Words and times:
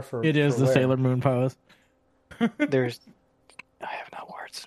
For, 0.00 0.24
It 0.24 0.36
is 0.38 0.54
for 0.54 0.60
the 0.60 0.64
where? 0.66 0.74
Sailor 0.74 0.96
Moon 0.96 1.20
pose. 1.20 1.54
There's, 2.58 2.98
I 3.82 3.86
have 3.92 4.08
no 4.12 4.32
words. 4.32 4.66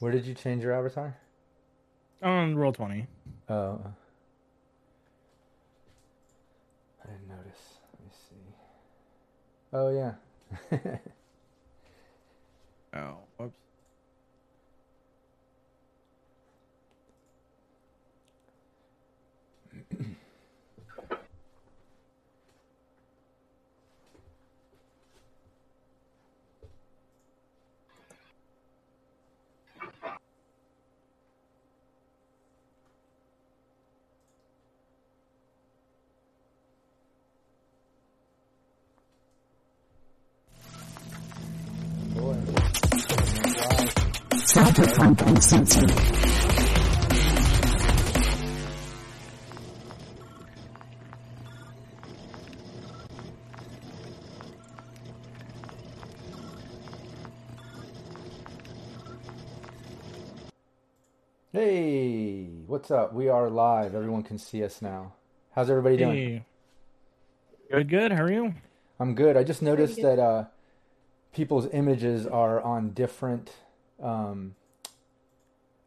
Where 0.00 0.10
did 0.10 0.24
you 0.24 0.32
change 0.34 0.62
your 0.64 0.72
avatar? 0.72 1.14
On 2.22 2.56
roll 2.56 2.72
twenty. 2.72 3.06
Oh. 3.48 3.54
Uh, 3.54 3.78
I 7.04 7.06
didn't 7.08 7.28
notice. 7.28 7.60
Let 7.92 8.06
me 8.06 8.10
see. 8.30 8.54
Oh 9.72 9.90
yeah. 9.90 10.98
Oh, 12.94 13.16
Cyberpunk 44.82 45.26
Uncensored. 45.28 45.90
Hey, 61.52 62.48
what's 62.66 62.90
up? 62.90 63.14
We 63.14 63.28
are 63.28 63.48
live. 63.48 63.94
Everyone 63.94 64.24
can 64.24 64.36
see 64.38 64.64
us 64.64 64.82
now. 64.82 65.12
How's 65.54 65.70
everybody 65.70 65.96
doing? 65.96 66.16
Hey. 66.16 66.44
Good, 67.70 67.88
good. 67.88 68.12
How 68.12 68.24
are 68.24 68.32
you? 68.32 68.54
I'm 68.98 69.14
good. 69.14 69.36
I 69.36 69.44
just 69.44 69.62
noticed 69.62 70.02
that 70.02 70.18
uh, 70.18 70.46
people's 71.32 71.68
images 71.72 72.26
are 72.26 72.60
on 72.60 72.90
different 72.90 73.52
um, 74.02 74.56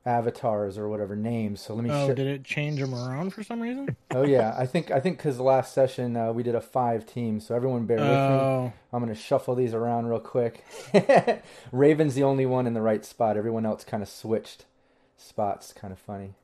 avatars 0.06 0.78
or 0.78 0.88
whatever 0.88 1.16
names. 1.16 1.62
So 1.62 1.74
let 1.74 1.84
me. 1.84 1.90
Oh, 1.92 2.12
sh- 2.12 2.16
did 2.16 2.28
it 2.28 2.44
change 2.44 2.80
them 2.80 2.94
around 2.94 3.32
for 3.32 3.44
some 3.44 3.60
reason? 3.62 3.96
oh 4.12 4.24
yeah, 4.24 4.56
I 4.58 4.66
think 4.66 4.92
I 4.92 5.00
think 5.00 5.18
because 5.18 5.38
the 5.38 5.44
last 5.44 5.74
session 5.74 6.16
uh, 6.16 6.32
we 6.32 6.44
did 6.44 6.56
a 6.56 6.62
five 6.62 7.06
team, 7.06 7.40
so 7.40 7.56
everyone 7.56 7.86
bear 7.86 7.98
with 7.98 8.08
me. 8.08 8.14
Oh, 8.14 8.74
I'm 8.94 9.00
gonna 9.02 9.16
shuffle 9.16 9.56
these 9.56 9.74
around 9.74 10.08
real 10.08 10.20
quick. 10.20 10.64
Raven's 11.72 12.16
the 12.16 12.24
only 12.24 12.46
one 12.46 12.68
in 12.68 12.74
the 12.74 12.82
right 12.82 13.04
spot. 13.04 13.38
Everyone 13.38 13.66
else 13.66 13.84
kind 13.84 14.04
of 14.04 14.10
switched 14.10 14.66
spots. 15.18 15.74
Kind 15.74 15.92
of 15.92 16.00
funny. 16.00 16.36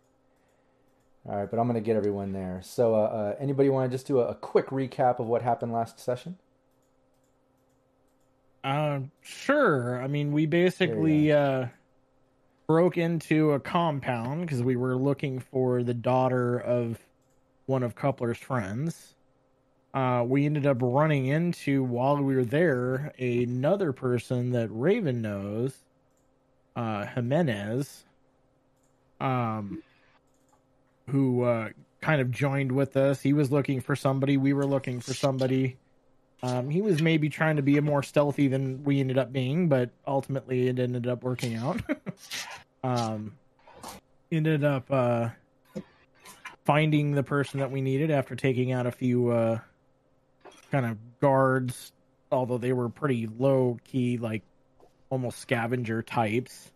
All 1.29 1.37
right, 1.37 1.49
but 1.49 1.59
I'm 1.59 1.67
gonna 1.67 1.81
get 1.81 1.95
everyone 1.95 2.33
there. 2.33 2.61
So, 2.63 2.95
uh, 2.95 2.97
uh, 2.97 3.35
anybody 3.39 3.69
want 3.69 3.91
to 3.91 3.95
just 3.95 4.07
do 4.07 4.19
a, 4.19 4.29
a 4.29 4.35
quick 4.35 4.67
recap 4.67 5.19
of 5.19 5.27
what 5.27 5.43
happened 5.43 5.71
last 5.71 5.99
session? 5.99 6.37
uh, 8.63 8.99
sure. 9.21 10.01
I 10.01 10.07
mean, 10.07 10.31
we 10.31 10.45
basically 10.45 11.31
uh, 11.31 11.67
broke 12.71 12.97
into 12.97 13.51
a 13.51 13.59
compound 13.59 14.39
because 14.39 14.63
we 14.63 14.77
were 14.77 14.95
looking 14.95 15.41
for 15.41 15.83
the 15.83 15.93
daughter 15.93 16.57
of 16.57 16.97
one 17.65 17.83
of 17.83 17.95
Coupler's 17.95 18.37
friends. 18.37 19.13
Uh, 19.93 20.23
we 20.25 20.45
ended 20.45 20.65
up 20.65 20.77
running 20.79 21.25
into 21.25 21.83
while 21.83 22.15
we 22.15 22.33
were 22.33 22.45
there 22.45 23.11
another 23.19 23.91
person 23.91 24.51
that 24.51 24.69
Raven 24.69 25.21
knows, 25.21 25.83
uh, 26.77 27.07
Jimenez, 27.07 28.05
um, 29.19 29.83
who 31.09 31.43
uh, 31.43 31.71
kind 31.99 32.21
of 32.21 32.31
joined 32.31 32.71
with 32.71 32.95
us. 32.95 33.19
He 33.19 33.33
was 33.33 33.51
looking 33.51 33.81
for 33.81 33.97
somebody. 33.97 34.37
We 34.37 34.53
were 34.53 34.65
looking 34.65 35.01
for 35.01 35.13
somebody. 35.13 35.75
Um, 36.41 36.69
he 36.69 36.81
was 36.81 37.01
maybe 37.01 37.27
trying 37.27 37.57
to 37.57 37.61
be 37.61 37.77
more 37.81 38.01
stealthy 38.01 38.47
than 38.47 38.81
we 38.85 39.01
ended 39.01 39.17
up 39.17 39.33
being, 39.33 39.67
but 39.67 39.89
ultimately 40.07 40.69
it 40.69 40.79
ended 40.79 41.05
up 41.05 41.21
working 41.21 41.57
out. 41.57 41.81
um, 42.83 43.37
ended 44.31 44.63
up 44.63 44.91
uh, 44.91 45.29
finding 46.65 47.11
the 47.11 47.23
person 47.23 47.59
that 47.59 47.71
we 47.71 47.81
needed 47.81 48.11
after 48.11 48.35
taking 48.35 48.71
out 48.71 48.85
a 48.85 48.91
few 48.91 49.29
uh, 49.29 49.59
kind 50.71 50.85
of 50.85 50.97
guards, 51.19 51.91
although 52.31 52.57
they 52.57 52.73
were 52.73 52.89
pretty 52.89 53.27
low 53.27 53.77
key, 53.83 54.17
like 54.17 54.43
almost 55.09 55.39
scavenger 55.39 56.01
types, 56.01 56.71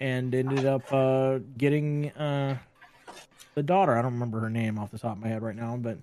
and 0.00 0.34
ended 0.34 0.66
up 0.66 0.92
uh, 0.92 1.38
getting 1.56 2.10
uh, 2.12 2.56
the 3.54 3.62
daughter. 3.62 3.96
I 3.96 4.02
don't 4.02 4.14
remember 4.14 4.40
her 4.40 4.50
name 4.50 4.78
off 4.78 4.90
the 4.90 4.98
top 4.98 5.16
of 5.16 5.22
my 5.22 5.28
head 5.28 5.42
right 5.42 5.56
now, 5.56 5.76
but 5.76 5.98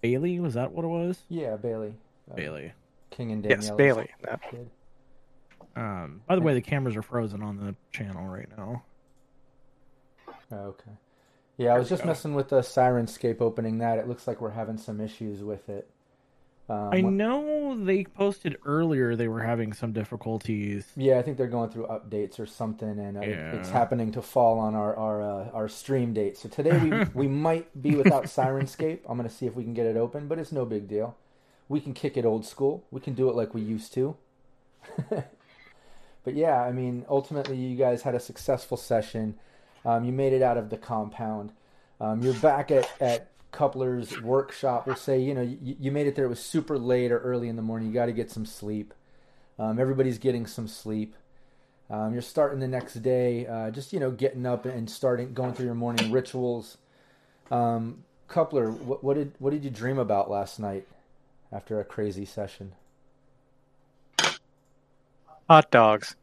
Bailey 0.00 0.40
was 0.40 0.54
that 0.54 0.72
what 0.72 0.84
it 0.84 0.88
was? 0.88 1.18
Yeah, 1.28 1.56
Bailey. 1.56 1.94
Uh, 2.30 2.34
Bailey. 2.34 2.72
King 3.10 3.32
and 3.32 3.42
Danielle. 3.42 3.60
Yes, 3.62 3.70
Bailey. 3.76 4.10
That. 4.22 4.40
Kid. 4.50 4.70
Um, 5.76 6.22
by 6.26 6.34
the 6.34 6.40
way, 6.42 6.54
the 6.54 6.60
cameras 6.62 6.96
are 6.96 7.02
frozen 7.02 7.42
on 7.42 7.56
the 7.56 7.74
channel 7.92 8.26
right 8.26 8.48
now. 8.56 8.82
Okay. 10.52 10.90
Yeah, 11.56 11.74
I 11.74 11.78
was 11.78 11.88
just 11.88 12.02
go. 12.02 12.08
messing 12.08 12.34
with 12.34 12.48
the 12.48 12.60
Syrinscape 12.60 13.40
opening 13.40 13.78
that. 13.78 13.98
It 13.98 14.08
looks 14.08 14.26
like 14.26 14.40
we're 14.40 14.50
having 14.50 14.78
some 14.78 15.00
issues 15.00 15.42
with 15.42 15.68
it. 15.68 15.90
Um, 16.70 16.90
I 16.92 17.00
know 17.00 17.82
they 17.82 18.04
posted 18.04 18.58
earlier 18.66 19.16
they 19.16 19.26
were 19.28 19.42
having 19.42 19.72
some 19.72 19.92
difficulties. 19.92 20.86
Yeah, 20.96 21.18
I 21.18 21.22
think 21.22 21.38
they're 21.38 21.46
going 21.46 21.70
through 21.70 21.86
updates 21.86 22.38
or 22.38 22.44
something, 22.46 22.98
and 22.98 23.16
uh, 23.16 23.20
it- 23.20 23.38
it's 23.54 23.70
happening 23.70 24.12
to 24.12 24.22
fall 24.22 24.58
on 24.58 24.74
our 24.74 24.94
our 24.94 25.22
uh, 25.22 25.50
our 25.52 25.68
stream 25.68 26.12
date. 26.12 26.36
So 26.36 26.48
today 26.48 26.76
we 26.78 27.04
we 27.14 27.26
might 27.28 27.80
be 27.80 27.96
without 27.96 28.24
Syrinscape. 28.24 29.00
I'm 29.08 29.16
gonna 29.16 29.30
see 29.30 29.46
if 29.46 29.54
we 29.56 29.64
can 29.64 29.72
get 29.74 29.86
it 29.86 29.96
open, 29.96 30.28
but 30.28 30.38
it's 30.38 30.52
no 30.52 30.64
big 30.66 30.88
deal. 30.88 31.16
We 31.70 31.80
can 31.80 31.94
kick 31.94 32.16
it 32.16 32.24
old 32.26 32.44
school. 32.44 32.84
We 32.90 33.00
can 33.00 33.14
do 33.14 33.28
it 33.30 33.34
like 33.34 33.54
we 33.54 33.62
used 33.62 33.92
to. 33.94 34.16
but 36.24 36.34
yeah, 36.34 36.62
I 36.62 36.72
mean, 36.72 37.04
ultimately, 37.08 37.56
you 37.56 37.76
guys 37.76 38.02
had 38.02 38.14
a 38.14 38.20
successful 38.20 38.76
session. 38.76 39.36
Um, 39.84 40.04
you 40.04 40.12
made 40.12 40.32
it 40.32 40.42
out 40.42 40.58
of 40.58 40.70
the 40.70 40.76
compound. 40.76 41.52
Um, 42.00 42.22
you're 42.22 42.34
back 42.34 42.70
at 42.70 42.90
at 43.00 43.30
Coupler's 43.52 44.20
workshop. 44.20 44.86
We'll 44.86 44.96
say, 44.96 45.20
you 45.20 45.34
know, 45.34 45.42
you, 45.42 45.76
you 45.80 45.92
made 45.92 46.06
it 46.06 46.14
there. 46.14 46.26
It 46.26 46.28
was 46.28 46.40
super 46.40 46.78
late 46.78 47.10
or 47.10 47.18
early 47.18 47.48
in 47.48 47.56
the 47.56 47.62
morning. 47.62 47.88
You 47.88 47.94
got 47.94 48.06
to 48.06 48.12
get 48.12 48.30
some 48.30 48.46
sleep. 48.46 48.94
Um, 49.58 49.78
everybody's 49.78 50.18
getting 50.18 50.46
some 50.46 50.68
sleep. 50.68 51.14
Um, 51.90 52.12
you're 52.12 52.22
starting 52.22 52.60
the 52.60 52.68
next 52.68 52.94
day, 52.94 53.46
uh, 53.46 53.70
just 53.70 53.92
you 53.92 54.00
know, 54.00 54.10
getting 54.10 54.44
up 54.44 54.66
and 54.66 54.90
starting 54.90 55.32
going 55.32 55.54
through 55.54 55.66
your 55.66 55.74
morning 55.74 56.12
rituals. 56.12 56.76
Um, 57.50 58.04
Coupler, 58.28 58.70
what, 58.70 59.02
what 59.02 59.14
did 59.14 59.32
what 59.38 59.50
did 59.50 59.64
you 59.64 59.70
dream 59.70 59.98
about 59.98 60.30
last 60.30 60.60
night 60.60 60.86
after 61.50 61.80
a 61.80 61.84
crazy 61.84 62.26
session? 62.26 62.72
Hot 65.48 65.70
dogs. 65.70 66.16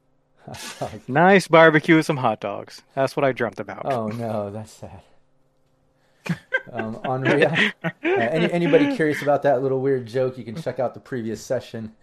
Nice 1.07 1.47
barbecue 1.47 1.95
with 1.95 2.05
some 2.05 2.17
hot 2.17 2.39
dogs. 2.39 2.83
That's 2.93 3.15
what 3.15 3.23
I 3.23 3.31
dreamt 3.31 3.59
about. 3.59 3.91
oh 3.91 4.07
no, 4.07 4.51
that's 4.51 4.71
sad. 4.71 5.01
Um, 6.71 6.99
Andrea, 7.05 7.73
uh, 7.83 7.89
any, 8.03 8.51
anybody 8.51 8.95
curious 8.95 9.21
about 9.21 9.43
that 9.43 9.61
little 9.61 9.81
weird 9.81 10.07
joke? 10.07 10.35
You 10.35 10.43
can 10.43 10.59
check 10.59 10.79
out 10.79 10.95
the 10.95 10.99
previous 10.99 11.39
session. 11.39 11.93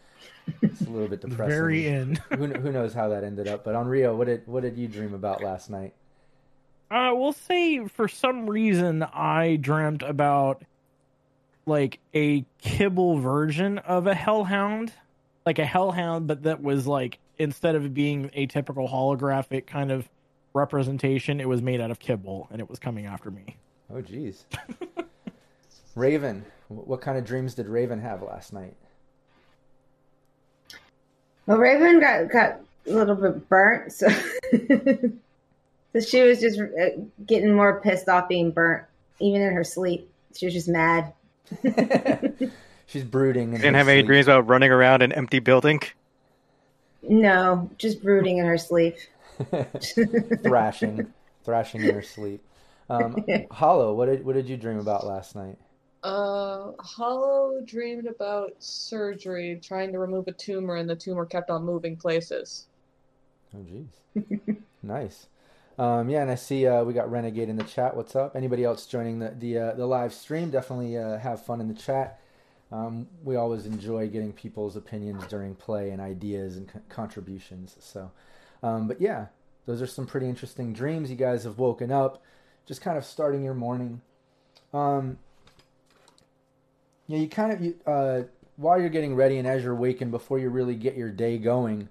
It's 0.63 0.83
a 0.83 0.89
little 0.89 1.09
bit 1.09 1.21
depressing. 1.21 1.49
Very 1.49 1.89
end. 1.89 2.19
who, 2.31 2.47
who 2.47 2.71
knows 2.71 2.95
how 2.95 3.09
that 3.09 3.25
ended 3.25 3.49
up? 3.49 3.65
But 3.65 3.75
Andrea, 3.75 4.15
what 4.15 4.29
did 4.29 4.47
what 4.47 4.63
did 4.63 4.79
you 4.79 4.87
dream 4.87 5.15
about 5.15 5.43
last 5.43 5.69
night? 5.69 5.95
Uh, 6.93 7.11
we'll 7.13 7.33
say 7.33 7.85
for 7.89 8.07
some 8.07 8.49
reason 8.49 9.03
I 9.03 9.57
dreamt 9.61 10.03
about 10.03 10.63
like 11.67 11.99
a 12.15 12.45
kibble 12.61 13.19
version 13.19 13.79
of 13.79 14.07
a 14.07 14.15
hellhound, 14.15 14.93
like 15.45 15.59
a 15.59 15.65
hellhound, 15.65 16.27
but 16.27 16.45
that 16.45 16.63
was 16.63 16.87
like 16.87 17.19
instead 17.39 17.75
of 17.75 17.93
being 17.95 18.31
a 18.35 18.47
typical 18.47 18.89
holographic 18.89 19.67
kind 19.67 19.91
of 19.91 20.09
representation, 20.55 21.41
it 21.41 21.49
was 21.49 21.63
made 21.63 21.81
out 21.81 21.91
of 21.91 21.99
kibble 21.99 22.49
and 22.51 22.61
it 22.61 22.69
was 22.69 22.79
coming 22.79 23.07
after 23.07 23.31
me. 23.31 23.57
Oh, 23.93 24.01
geez. 24.01 24.45
Raven, 25.95 26.45
what 26.69 27.01
kind 27.01 27.19
of 27.19 27.25
dreams 27.25 27.55
did 27.55 27.67
Raven 27.67 28.01
have 28.01 28.23
last 28.23 28.53
night? 28.53 28.75
Well, 31.47 31.59
Raven 31.59 32.01
got 32.01 32.31
got 32.31 32.61
a 32.87 32.93
little 32.93 33.17
bit 33.17 33.49
burnt, 33.49 33.93
so 33.93 34.09
so 34.53 36.01
she 36.01 36.23
was 36.23 36.41
just 36.41 36.61
uh, 36.61 36.91
getting 37.27 37.55
more 37.55 37.81
pissed 37.81 38.09
off 38.09 38.29
being 38.29 38.53
burnt, 38.53 38.85
even 39.19 39.43
in 39.43 39.53
her 39.53 39.65
sleep. 39.65 40.09
She 40.37 40.47
was 40.47 40.55
just 40.55 40.69
mad. 40.69 41.13
She's 42.93 43.05
brooding. 43.05 43.55
in 43.55 43.61
Didn't 43.63 43.73
her 43.73 43.79
have 43.79 43.89
any 43.89 44.03
dreams 44.03 44.27
about 44.27 44.47
running 44.47 44.71
around 44.71 45.01
an 45.01 45.13
empty 45.13 45.39
building. 45.39 45.81
No, 47.03 47.71
just 47.79 48.03
brooding 48.03 48.37
in 48.37 48.45
her 48.45 48.59
sleep. 48.59 48.97
thrashing, 50.43 51.11
thrashing 51.43 51.85
in 51.85 51.95
her 51.95 52.03
sleep. 52.03 52.45
Um, 52.91 53.25
Hollow, 53.51 53.95
what 53.95 54.07
did 54.07 54.27
what 54.27 54.35
did 54.35 54.47
you 54.47 54.59
dream 54.59 54.79
about 54.79 55.07
last 55.07 55.35
night? 55.35 55.57
Uh, 56.03 56.73
Hollow 56.81 57.63
dreamed 57.65 58.07
about 58.07 58.51
surgery, 58.59 59.59
trying 59.63 59.91
to 59.93 59.99
remove 59.99 60.29
a 60.29 60.33
tumor, 60.33 60.77
and 60.77 60.89
the 60.89 60.95
tumor 60.95 61.25
kept 61.25 61.49
on 61.49 61.65
moving 61.65 61.97
places. 61.97 62.67
Oh, 63.57 63.61
jeez, 63.61 64.59
nice. 64.83 65.29
Um, 65.79 66.11
yeah, 66.11 66.21
and 66.21 66.31
I 66.31 66.35
see 66.35 66.67
uh, 66.67 66.85
we 66.85 66.93
got 66.93 67.11
Renegade 67.11 67.49
in 67.49 67.57
the 67.57 67.65
chat. 67.65 67.97
What's 67.97 68.15
up? 68.15 68.37
Anybody 68.37 68.65
else 68.65 68.85
joining 68.85 69.19
the 69.19 69.31
the 69.31 69.59
uh, 69.59 69.73
the 69.77 69.87
live 69.87 70.13
stream? 70.13 70.51
Definitely 70.51 70.99
uh, 70.99 71.17
have 71.17 71.43
fun 71.43 71.63
in 71.63 71.69
the 71.69 71.75
chat. 71.75 72.19
Um, 72.73 73.07
we 73.23 73.37
always 73.37 73.67
enjoy 73.67 74.09
getting 74.09 74.33
people's 74.33 74.77
opinions 74.77 75.27
during 75.27 75.55
play 75.55 75.91
and 75.91 76.01
ideas 76.01 76.57
and 76.57 76.67
co- 76.67 76.81
contributions. 76.89 77.77
So, 77.81 78.11
um, 78.63 78.89
but 78.89 79.01
yeah, 79.01 79.27
those 79.67 79.83
are 79.83 79.87
some 79.87 80.07
pretty 80.07 80.27
interesting 80.29 80.73
dreams. 80.73 81.11
You 81.11 81.17
guys 81.17 81.45
have 81.45 81.59
woken 81.59 81.93
up, 81.93 82.23
just 82.65 82.81
kind 82.81 82.97
of 82.97 83.05
starting 83.05 83.45
your 83.45 83.55
morning. 83.55 84.01
Um, 84.73 85.19
yeah, 87.07 87.19
you 87.19 87.29
kind 87.29 87.53
of 87.53 87.61
you, 87.61 87.75
uh, 87.87 88.23
while 88.57 88.81
you're 88.81 88.89
getting 88.89 89.15
ready 89.15 89.37
and 89.37 89.47
as 89.47 89.63
you're 89.63 89.75
waking 89.75 90.11
before 90.11 90.39
you 90.39 90.49
really 90.49 90.75
get 90.75 90.97
your 90.97 91.11
day 91.11 91.37
going, 91.37 91.91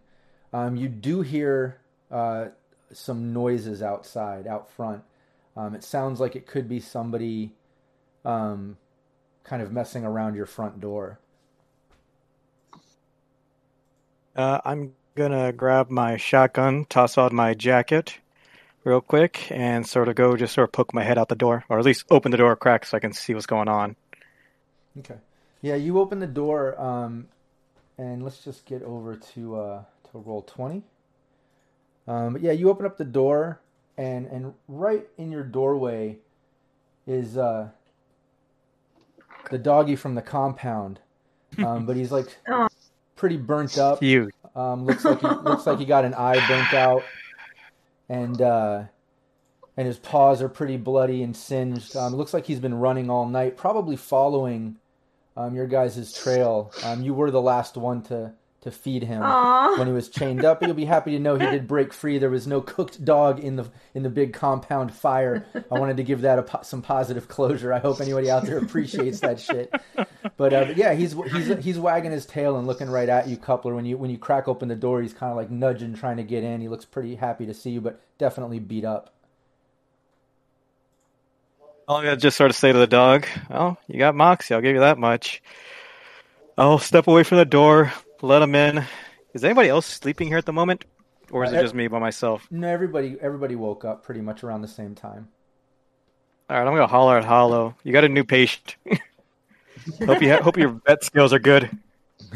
um, 0.51 0.75
you 0.75 0.89
do 0.89 1.21
hear 1.21 1.79
uh, 2.09 2.47
some 2.91 3.33
noises 3.33 3.83
outside, 3.83 4.47
out 4.47 4.71
front. 4.71 5.03
Um, 5.55 5.75
it 5.75 5.83
sounds 5.83 6.19
like 6.19 6.35
it 6.35 6.47
could 6.47 6.67
be 6.67 6.79
somebody 6.79 7.53
um, 8.25 8.77
kind 9.43 9.61
of 9.61 9.71
messing 9.71 10.05
around 10.05 10.35
your 10.35 10.45
front 10.45 10.79
door. 10.79 11.19
Uh, 14.35 14.61
I'm 14.63 14.93
gonna 15.15 15.51
grab 15.51 15.89
my 15.89 16.17
shotgun, 16.17 16.85
toss 16.85 17.17
out 17.17 17.33
my 17.33 17.53
jacket 17.53 18.17
real 18.83 19.01
quick, 19.01 19.51
and 19.51 19.85
sort 19.85 20.07
of 20.07 20.15
go 20.15 20.37
just 20.37 20.53
sort 20.53 20.69
of 20.69 20.71
poke 20.71 20.93
my 20.93 21.03
head 21.03 21.17
out 21.17 21.29
the 21.29 21.35
door, 21.35 21.65
or 21.69 21.79
at 21.79 21.85
least 21.85 22.05
open 22.09 22.31
the 22.31 22.37
door 22.37 22.53
a 22.53 22.55
crack 22.55 22.85
so 22.85 22.97
I 22.97 22.99
can 22.99 23.13
see 23.13 23.33
what's 23.33 23.45
going 23.45 23.67
on. 23.67 23.95
Okay. 24.99 25.17
Yeah, 25.61 25.75
you 25.75 25.99
open 25.99 26.19
the 26.19 26.27
door, 26.27 26.79
um, 26.81 27.27
and 27.97 28.23
let's 28.23 28.43
just 28.43 28.65
get 28.65 28.81
over 28.83 29.15
to 29.33 29.55
uh, 29.55 29.83
to 30.11 30.17
roll 30.17 30.41
twenty. 30.43 30.83
Um, 32.07 32.33
but 32.33 32.41
yeah, 32.41 32.51
you 32.51 32.69
open 32.69 32.85
up 32.85 32.97
the 32.97 33.05
door, 33.05 33.59
and 33.97 34.25
and 34.27 34.53
right 34.67 35.07
in 35.17 35.31
your 35.31 35.43
doorway 35.43 36.17
is 37.05 37.37
uh, 37.37 37.69
the 39.51 39.57
doggy 39.57 39.95
from 39.95 40.15
the 40.15 40.21
compound. 40.21 40.99
Um, 41.57 41.85
but 41.85 41.95
he's 41.95 42.11
like 42.11 42.35
pretty 43.15 43.37
burnt 43.37 43.77
up. 43.77 43.99
Cute. 43.99 44.33
Um, 44.55 44.85
looks 44.85 45.05
like 45.05 45.21
he 45.21 45.27
looks 45.27 45.65
like 45.65 45.79
he 45.79 45.85
got 45.85 46.05
an 46.05 46.13
eye 46.13 46.45
burnt 46.47 46.73
out, 46.73 47.03
and 48.09 48.41
uh, 48.41 48.83
and 49.77 49.87
his 49.87 49.99
paws 49.99 50.41
are 50.41 50.49
pretty 50.49 50.77
bloody 50.77 51.23
and 51.23 51.35
singed. 51.35 51.95
Um, 51.95 52.13
it 52.13 52.17
looks 52.17 52.33
like 52.33 52.45
he's 52.45 52.59
been 52.59 52.73
running 52.73 53.09
all 53.09 53.25
night, 53.25 53.55
probably 53.55 53.95
following 53.95 54.77
um, 55.37 55.55
your 55.55 55.67
guys' 55.67 56.13
trail. 56.13 56.71
Um, 56.83 57.01
you 57.01 57.13
were 57.13 57.31
the 57.31 57.41
last 57.41 57.77
one 57.77 58.01
to 58.03 58.33
to 58.61 58.69
feed 58.69 59.03
him 59.03 59.23
Aw. 59.23 59.77
when 59.77 59.87
he 59.87 59.93
was 59.93 60.07
chained 60.07 60.45
up. 60.45 60.61
You'll 60.61 60.75
be 60.75 60.85
happy 60.85 61.11
to 61.11 61.19
know 61.19 61.35
he 61.35 61.45
did 61.45 61.67
break 61.67 61.93
free. 61.93 62.19
There 62.19 62.29
was 62.29 62.45
no 62.45 62.61
cooked 62.61 63.03
dog 63.03 63.39
in 63.39 63.55
the 63.55 63.69
in 63.95 64.03
the 64.03 64.09
big 64.09 64.33
compound 64.33 64.93
fire. 64.93 65.45
I 65.71 65.79
wanted 65.79 65.97
to 65.97 66.03
give 66.03 66.21
that 66.21 66.39
a, 66.39 66.63
some 66.63 66.83
positive 66.83 67.27
closure. 67.27 67.73
I 67.73 67.79
hope 67.79 67.99
anybody 67.99 68.29
out 68.29 68.45
there 68.45 68.59
appreciates 68.59 69.21
that 69.21 69.39
shit. 69.39 69.73
But, 70.37 70.53
uh, 70.53 70.65
but 70.65 70.77
yeah, 70.77 70.93
he's 70.93 71.15
he's 71.31 71.63
he's 71.63 71.79
wagging 71.79 72.11
his 72.11 72.25
tail 72.25 72.57
and 72.57 72.67
looking 72.67 72.89
right 72.89 73.09
at 73.09 73.27
you, 73.27 73.35
Coupler. 73.35 73.73
When 73.73 73.85
you 73.85 73.97
when 73.97 74.11
you 74.11 74.19
crack 74.19 74.47
open 74.47 74.67
the 74.67 74.75
door, 74.75 75.01
he's 75.01 75.13
kind 75.13 75.31
of 75.31 75.37
like 75.37 75.49
nudging, 75.49 75.95
trying 75.95 76.17
to 76.17 76.23
get 76.23 76.43
in. 76.43 76.61
He 76.61 76.67
looks 76.67 76.85
pretty 76.85 77.15
happy 77.15 77.47
to 77.47 77.53
see 77.53 77.71
you, 77.71 77.81
but 77.81 77.99
definitely 78.19 78.59
beat 78.59 78.85
up. 78.85 79.13
I'm 81.87 82.03
gonna 82.03 82.15
just 82.15 82.37
sort 82.37 82.51
of 82.51 82.55
say 82.55 82.71
to 82.71 82.77
the 82.77 82.87
dog, 82.87 83.25
"Oh, 83.49 83.75
you 83.87 83.97
got 83.97 84.15
Moxie. 84.15 84.53
I'll 84.53 84.61
give 84.61 84.75
you 84.75 84.81
that 84.81 84.99
much." 84.99 85.41
I'll 86.57 86.79
step 86.79 87.07
away 87.07 87.23
from 87.23 87.37
the 87.39 87.45
door, 87.45 87.91
let 88.21 88.41
him 88.41 88.55
in. 88.55 88.83
Is 89.33 89.43
anybody 89.43 89.69
else 89.69 89.85
sleeping 89.85 90.27
here 90.27 90.37
at 90.37 90.45
the 90.45 90.53
moment, 90.53 90.85
or 91.31 91.43
is 91.43 91.53
Uh, 91.53 91.57
it 91.57 91.61
just 91.61 91.73
me 91.73 91.87
by 91.87 91.99
myself? 91.99 92.47
No, 92.51 92.67
everybody 92.67 93.17
everybody 93.21 93.55
woke 93.55 93.85
up 93.85 94.03
pretty 94.03 94.21
much 94.21 94.43
around 94.43 94.61
the 94.61 94.67
same 94.67 94.95
time. 94.95 95.27
All 96.49 96.57
right, 96.57 96.67
I'm 96.67 96.73
gonna 96.73 96.87
holler 96.87 97.17
at 97.17 97.23
Hollow. 97.25 97.75
You 97.83 97.93
got 97.93 98.03
a 98.03 98.09
new 98.09 98.23
patient. 98.25 98.75
hope 100.05 100.21
you 100.21 100.31
ha- 100.33 100.41
hope 100.43 100.57
your 100.57 100.79
vet 100.85 101.03
skills 101.03 101.31
are 101.33 101.39
good. 101.39 101.69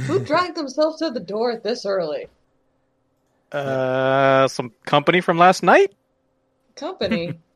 Who 0.08 0.20
dragged 0.20 0.56
themselves 0.56 0.98
to 1.00 1.12
the 1.12 1.20
door 1.20 1.58
this 1.58 1.86
early? 1.86 2.28
Uh, 3.52 4.48
some 4.48 4.72
company 4.86 5.22
from 5.22 5.38
last 5.38 5.64
night. 5.64 5.94
Company. 6.76 7.40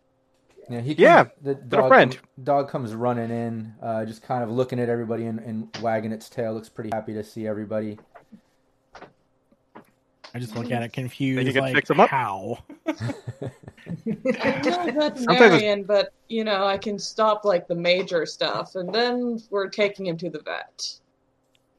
Yeah, 0.71 0.81
he 0.81 0.93
comes, 0.93 0.99
Yeah, 0.99 1.23
the 1.41 1.51
a 1.53 1.55
dog, 1.55 1.87
friend. 1.87 2.11
com- 2.15 2.43
dog 2.43 2.69
comes 2.69 2.93
running 2.93 3.31
in, 3.31 3.73
uh, 3.81 4.05
just 4.05 4.21
kind 4.21 4.43
of 4.43 4.51
looking 4.51 4.79
at 4.79 4.87
everybody 4.87 5.25
and, 5.25 5.39
and 5.39 5.67
wagging 5.81 6.11
its 6.11 6.29
tail. 6.29 6.53
Looks 6.53 6.69
pretty 6.69 6.91
happy 6.93 7.11
to 7.13 7.23
see 7.23 7.47
everybody. 7.47 7.97
I 10.33 10.39
just 10.39 10.55
look 10.55 10.71
at 10.71 10.83
it 10.83 10.93
confused. 10.93 11.37
Think 11.37 11.47
you 11.47 11.53
can 11.53 11.63
like, 11.63 11.75
fix 11.75 11.89
'em 11.91 11.99
up? 11.99 12.09
How? 12.09 12.59
I'm 12.85 12.95
not 14.61 14.87
a 14.87 15.01
veterinarian, 15.01 15.83
but 15.83 16.13
you 16.27 16.43
know, 16.43 16.65
I 16.65 16.77
can 16.77 16.99
stop 16.99 17.45
like 17.45 17.67
the 17.67 17.75
major 17.75 18.25
stuff, 18.25 18.75
and 18.75 18.93
then 18.93 19.41
we're 19.49 19.69
taking 19.69 20.05
him 20.05 20.17
to 20.17 20.29
the 20.29 20.39
vet. 20.39 20.99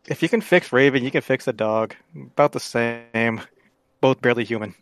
If 0.08 0.22
you 0.22 0.28
can 0.28 0.40
fix 0.40 0.72
Raven, 0.72 1.04
you 1.04 1.10
can 1.10 1.22
fix 1.22 1.46
a 1.46 1.52
dog. 1.52 1.94
About 2.16 2.52
the 2.52 2.60
same. 2.60 3.42
Both 4.00 4.20
barely 4.22 4.44
human. 4.44 4.74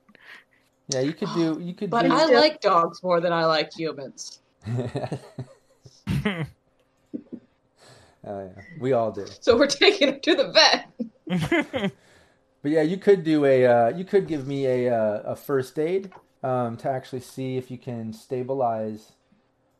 Yeah, 0.88 1.00
you 1.00 1.12
could 1.12 1.28
do. 1.34 1.58
You 1.60 1.74
could 1.74 1.90
But 1.90 2.02
do. 2.02 2.12
I 2.12 2.26
like 2.26 2.60
dogs 2.60 3.02
more 3.02 3.20
than 3.20 3.32
I 3.32 3.44
like 3.44 3.70
humans. 3.76 4.40
Oh 8.28 8.42
yeah, 8.42 8.62
we 8.78 8.92
all 8.92 9.10
do. 9.10 9.26
So 9.40 9.56
we're 9.56 9.66
taking 9.68 10.08
him 10.08 10.20
to 10.20 10.34
the 10.34 10.52
vet. 10.52 11.92
But 12.68 12.74
yeah, 12.74 12.82
you 12.82 12.98
could 12.98 13.24
do 13.24 13.46
a. 13.46 13.64
Uh, 13.64 13.88
you 13.96 14.04
could 14.04 14.26
give 14.26 14.46
me 14.46 14.66
a 14.66 14.94
uh, 14.94 15.22
a 15.24 15.34
first 15.34 15.78
aid 15.78 16.12
um, 16.42 16.76
to 16.76 16.90
actually 16.90 17.20
see 17.20 17.56
if 17.56 17.70
you 17.70 17.78
can 17.78 18.12
stabilize 18.12 19.12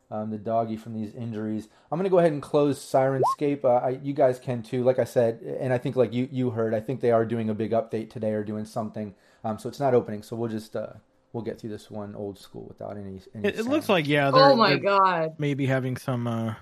um, 0.09 0.31
the 0.31 0.39
doggy 0.39 0.75
from 0.75 0.95
these 0.95 1.13
injuries. 1.13 1.67
I'm 1.91 1.99
gonna 1.99 2.09
go 2.09 2.17
ahead 2.17 2.31
and 2.31 2.41
close 2.41 2.79
Syrinscape. 2.83 3.63
Uh, 3.63 3.75
I, 3.75 3.89
you 4.01 4.13
guys 4.13 4.39
can 4.39 4.63
too. 4.63 4.83
Like 4.83 4.97
I 4.97 5.03
said, 5.03 5.39
and 5.59 5.71
I 5.71 5.77
think 5.77 5.97
like 5.97 6.11
you 6.11 6.29
you 6.31 6.49
heard, 6.49 6.73
I 6.73 6.79
think 6.79 6.99
they 6.99 7.11
are 7.11 7.25
doing 7.25 7.47
a 7.51 7.53
big 7.53 7.73
update 7.73 8.09
today 8.09 8.31
or 8.31 8.43
doing 8.43 8.65
something. 8.65 9.13
Um, 9.43 9.59
so 9.59 9.69
it's 9.69 9.79
not 9.79 9.93
opening. 9.93 10.23
So 10.23 10.35
we'll 10.35 10.49
just 10.49 10.75
uh, 10.75 10.93
we'll 11.31 11.43
get 11.43 11.61
through 11.61 11.69
this 11.69 11.91
one 11.91 12.15
old 12.15 12.39
school 12.39 12.65
without 12.67 12.97
any. 12.97 13.21
any 13.35 13.49
It, 13.49 13.59
it 13.59 13.65
looks 13.65 13.87
like 13.87 14.07
yeah. 14.07 14.31
They're, 14.31 14.45
Oh 14.45 14.55
my 14.55 14.69
they're 14.69 14.79
god. 14.79 15.35
maybe 15.37 15.67
having 15.67 15.95
some 15.95 16.25
uh, 16.25 16.55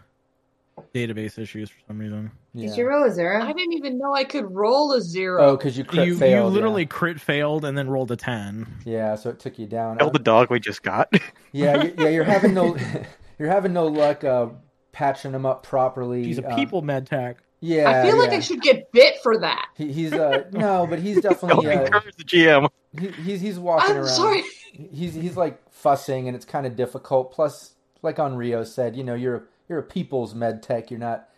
database 0.93 1.37
issues 1.37 1.69
for 1.69 1.79
some 1.87 1.99
reason. 1.99 2.31
Yeah. 2.53 2.69
Did 2.69 2.77
you 2.77 2.87
roll 2.87 3.03
a 3.03 3.11
zero? 3.11 3.43
I 3.43 3.53
didn't 3.53 3.73
even 3.73 3.97
know 3.97 4.13
I 4.13 4.23
could 4.23 4.53
roll 4.53 4.93
a 4.93 5.01
zero. 5.01 5.43
Oh, 5.43 5.57
because 5.57 5.77
you 5.77 5.83
crit 5.83 6.07
you 6.07 6.17
failed. 6.17 6.51
you 6.51 6.55
literally 6.55 6.83
yeah. 6.83 6.89
crit 6.89 7.21
failed 7.21 7.65
and 7.65 7.77
then 7.77 7.89
rolled 7.89 8.11
a 8.11 8.15
ten. 8.15 8.67
Yeah, 8.85 9.15
so 9.15 9.29
it 9.29 9.39
took 9.39 9.59
you 9.59 9.65
down. 9.65 9.97
Kill 9.97 10.11
the 10.11 10.19
dog 10.19 10.49
we 10.49 10.59
just 10.59 10.83
got. 10.83 11.13
Yeah, 11.53 11.85
you, 11.85 11.93
yeah, 11.97 12.09
you're 12.09 12.23
having 12.23 12.53
no, 12.53 12.77
you're 13.39 13.49
having 13.49 13.73
no 13.73 13.87
luck 13.87 14.23
uh, 14.23 14.49
patching 14.91 15.31
him 15.31 15.45
up 15.45 15.63
properly. 15.63 16.23
He's 16.23 16.37
a 16.37 16.47
um, 16.47 16.55
people 16.55 16.81
med 16.81 17.07
tech. 17.07 17.37
Yeah, 17.61 17.89
I 17.89 18.05
feel 18.05 18.17
like 18.19 18.29
yeah. 18.31 18.37
I 18.37 18.39
should 18.41 18.61
get 18.61 18.91
bit 18.91 19.15
for 19.23 19.39
that. 19.39 19.69
He, 19.75 19.91
he's 19.91 20.13
uh 20.13 20.43
no, 20.51 20.85
but 20.85 20.99
he's 20.99 21.21
Don't 21.21 21.31
definitely 21.33 21.67
uh, 21.67 21.81
encourage 21.81 22.15
the 22.15 22.23
GM. 22.23 22.69
he, 22.99 23.07
he's 23.23 23.41
he's 23.41 23.57
walking 23.57 23.91
I'm 23.91 23.97
around. 23.97 24.09
sorry. 24.09 24.43
He's 24.71 25.15
he's 25.15 25.35
like 25.35 25.57
fussing, 25.71 26.27
and 26.27 26.35
it's 26.35 26.45
kind 26.45 26.67
of 26.67 26.75
difficult. 26.75 27.31
Plus, 27.31 27.73
like 28.03 28.19
on 28.19 28.35
Rio 28.35 28.63
said, 28.63 28.95
you 28.95 29.03
know, 29.03 29.15
you're 29.15 29.47
you're 29.69 29.79
a 29.79 29.83
people's 29.83 30.33
med 30.35 30.63
tech. 30.63 30.89
You're 30.91 30.99
not 30.99 31.29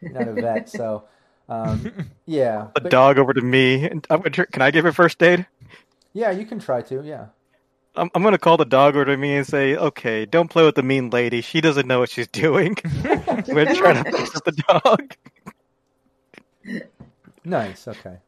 you're 0.00 0.12
not 0.12 0.28
a 0.28 0.32
vet, 0.32 0.68
so 0.68 1.04
um, 1.48 1.90
yeah, 2.26 2.68
The 2.74 2.80
but- 2.82 2.90
dog 2.90 3.18
over 3.18 3.32
to 3.32 3.40
me. 3.42 3.88
I'm 3.88 4.00
gonna 4.08 4.30
Can 4.30 4.62
I 4.62 4.70
give 4.70 4.86
it 4.86 4.92
first 4.92 5.22
aid? 5.22 5.46
yeah, 6.12 6.30
you 6.30 6.44
can 6.46 6.58
try 6.58 6.82
to, 6.82 7.02
yeah. 7.04 7.26
I'm, 7.96 8.10
I'm 8.14 8.22
gonna 8.22 8.38
call 8.38 8.56
the 8.56 8.64
dog 8.64 8.94
over 8.94 9.04
to 9.06 9.16
me 9.16 9.34
and 9.36 9.46
say, 9.46 9.74
"Okay, 9.76 10.24
don't 10.24 10.48
play 10.48 10.64
with 10.64 10.74
the 10.76 10.82
mean 10.84 11.10
lady. 11.10 11.40
She 11.40 11.60
doesn't 11.60 11.86
know 11.88 11.98
what 12.00 12.10
she's 12.10 12.28
doing. 12.28 12.76
We're 13.04 13.74
trying 13.74 14.04
to 14.04 14.12
fix 14.12 14.40
the 14.42 14.52
dog." 14.68 15.14
Nice, 17.44 17.88
okay. 17.88 18.18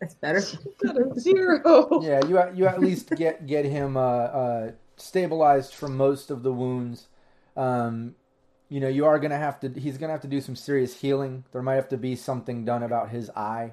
That's 0.00 0.14
better. 0.14 0.42
Got 0.84 0.98
a 1.00 1.18
zero. 1.20 2.00
Yeah, 2.02 2.24
you 2.26 2.38
at- 2.38 2.56
you 2.56 2.66
at 2.66 2.80
least 2.80 3.10
get 3.16 3.46
get 3.46 3.64
him 3.64 3.96
uh, 3.96 4.00
uh, 4.00 4.70
stabilized 4.96 5.74
from 5.74 5.96
most 5.96 6.30
of 6.30 6.42
the 6.42 6.52
wounds. 6.52 7.08
Um, 7.56 8.14
you 8.68 8.80
know, 8.80 8.88
you 8.88 9.06
are 9.06 9.18
gonna 9.18 9.38
have 9.38 9.60
to. 9.60 9.68
He's 9.68 9.98
gonna 9.98 10.12
have 10.12 10.22
to 10.22 10.28
do 10.28 10.40
some 10.40 10.56
serious 10.56 10.98
healing. 11.00 11.44
There 11.52 11.62
might 11.62 11.76
have 11.76 11.88
to 11.90 11.96
be 11.96 12.16
something 12.16 12.64
done 12.64 12.82
about 12.82 13.10
his 13.10 13.30
eye. 13.30 13.72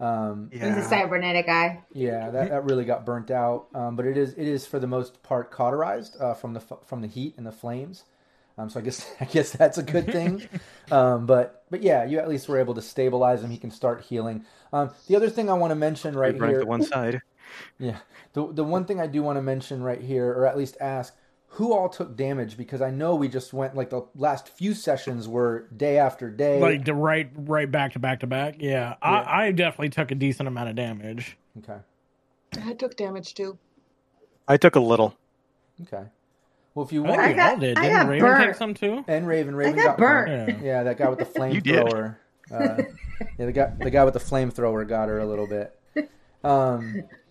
Um, 0.00 0.50
He's 0.52 0.62
a 0.62 0.82
cybernetic 0.82 1.48
eye. 1.48 1.82
yeah, 1.92 2.30
that, 2.30 2.50
that 2.50 2.64
really 2.64 2.84
got 2.84 3.06
burnt 3.06 3.30
out. 3.30 3.68
Um, 3.74 3.96
but 3.96 4.06
it 4.06 4.16
is 4.16 4.32
it 4.34 4.46
is 4.46 4.66
for 4.66 4.78
the 4.78 4.86
most 4.86 5.22
part 5.22 5.50
cauterized 5.50 6.20
uh, 6.20 6.34
from 6.34 6.54
the 6.54 6.60
from 6.60 7.00
the 7.00 7.08
heat 7.08 7.34
and 7.36 7.46
the 7.46 7.52
flames. 7.52 8.04
Um, 8.56 8.70
so 8.70 8.80
I 8.80 8.82
guess 8.82 9.08
I 9.20 9.24
guess 9.24 9.52
that's 9.52 9.78
a 9.78 9.82
good 9.82 10.06
thing. 10.06 10.48
um, 10.90 11.26
but 11.26 11.64
but 11.70 11.82
yeah, 11.82 12.04
you 12.04 12.18
at 12.18 12.28
least 12.28 12.48
were 12.48 12.58
able 12.58 12.74
to 12.74 12.82
stabilize 12.82 13.42
him. 13.42 13.50
He 13.50 13.58
can 13.58 13.70
start 13.70 14.02
healing. 14.02 14.44
Um, 14.72 14.90
the 15.06 15.16
other 15.16 15.30
thing 15.30 15.48
I 15.48 15.54
want 15.54 15.70
to 15.70 15.76
mention 15.76 16.16
right 16.16 16.36
Burnt 16.36 16.50
here, 16.50 16.60
to 16.60 16.66
one 16.66 16.82
side. 16.82 17.20
Yeah, 17.78 17.98
the 18.32 18.52
the 18.52 18.64
one 18.64 18.84
thing 18.84 19.00
I 19.00 19.06
do 19.06 19.22
want 19.22 19.36
to 19.36 19.42
mention 19.42 19.82
right 19.82 20.00
here, 20.00 20.30
or 20.32 20.46
at 20.46 20.56
least 20.56 20.76
ask, 20.80 21.14
who 21.48 21.72
all 21.72 21.88
took 21.88 22.16
damage? 22.16 22.56
Because 22.56 22.80
I 22.82 22.90
know 22.90 23.14
we 23.14 23.28
just 23.28 23.52
went 23.52 23.74
like 23.74 23.90
the 23.90 24.06
last 24.16 24.48
few 24.48 24.74
sessions 24.74 25.28
were 25.28 25.68
day 25.76 25.98
after 25.98 26.30
day. 26.30 26.60
Like 26.60 26.84
the 26.84 26.94
right, 26.94 27.30
right 27.36 27.70
back 27.70 27.92
to 27.92 27.98
back 27.98 28.20
to 28.20 28.26
back. 28.26 28.56
Yeah, 28.58 28.96
I, 29.02 29.46
I 29.46 29.52
definitely 29.52 29.90
took 29.90 30.10
a 30.10 30.14
decent 30.14 30.48
amount 30.48 30.68
of 30.70 30.74
damage. 30.76 31.36
Okay. 31.58 31.78
I 32.64 32.72
took 32.74 32.96
damage 32.96 33.34
too. 33.34 33.58
I 34.46 34.56
took 34.56 34.76
a 34.76 34.80
little. 34.80 35.16
Okay. 35.82 36.04
Well, 36.74 36.84
if 36.84 36.92
you 36.92 37.04
I 37.06 37.08
think 37.26 37.36
want, 37.38 37.50
all 37.52 37.56
did. 37.58 37.78
I 37.78 37.82
Didn't 37.82 37.96
got 37.98 38.08
Raven 38.08 38.26
burnt. 38.28 38.44
take 38.46 38.54
some 38.56 38.74
too? 38.74 39.04
and 39.06 39.26
Raven, 39.28 39.54
Raven 39.54 39.76
got 39.76 39.96
burnt. 39.96 40.48
Yeah. 40.48 40.60
yeah, 40.62 40.82
that 40.82 40.98
guy 40.98 41.08
with 41.08 41.20
the 41.20 41.24
flamethrower. 41.40 42.16
uh, 42.50 42.82
yeah, 43.38 43.46
the 43.46 43.52
guy, 43.52 43.72
the 43.78 43.90
guy 43.90 44.04
with 44.04 44.14
the 44.14 44.20
flamethrower 44.20 44.86
got 44.86 45.08
her 45.08 45.18
a 45.20 45.26
little 45.26 45.46
bit. 45.46 45.78
Um, 46.42 47.04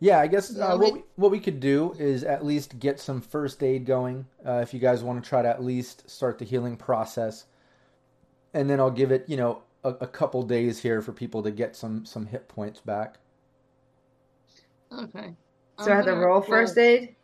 yeah, 0.00 0.20
I 0.20 0.26
guess 0.26 0.56
uh, 0.56 0.76
what 0.76 0.92
we, 0.92 1.02
what 1.16 1.30
we 1.30 1.40
could 1.40 1.60
do 1.60 1.94
is 1.98 2.22
at 2.24 2.44
least 2.44 2.78
get 2.78 3.00
some 3.00 3.20
first 3.20 3.62
aid 3.62 3.86
going. 3.86 4.26
Uh, 4.46 4.60
if 4.62 4.74
you 4.74 4.80
guys 4.80 5.02
want 5.02 5.22
to 5.22 5.28
try 5.28 5.42
to 5.42 5.48
at 5.48 5.62
least 5.64 6.08
start 6.10 6.38
the 6.38 6.44
healing 6.44 6.76
process, 6.76 7.46
and 8.52 8.68
then 8.68 8.78
I'll 8.80 8.90
give 8.90 9.10
it, 9.10 9.24
you 9.28 9.36
know, 9.36 9.62
a, 9.84 9.90
a 10.00 10.06
couple 10.06 10.42
days 10.42 10.80
here 10.80 11.00
for 11.00 11.12
people 11.12 11.42
to 11.42 11.50
get 11.50 11.76
some 11.76 12.04
some 12.04 12.26
hit 12.26 12.48
points 12.48 12.80
back. 12.80 13.16
Okay. 14.92 15.34
So 15.78 15.92
I 15.92 15.96
have 15.96 16.06
to 16.06 16.12
roll 16.12 16.40
first 16.40 16.76
aid. 16.78 17.16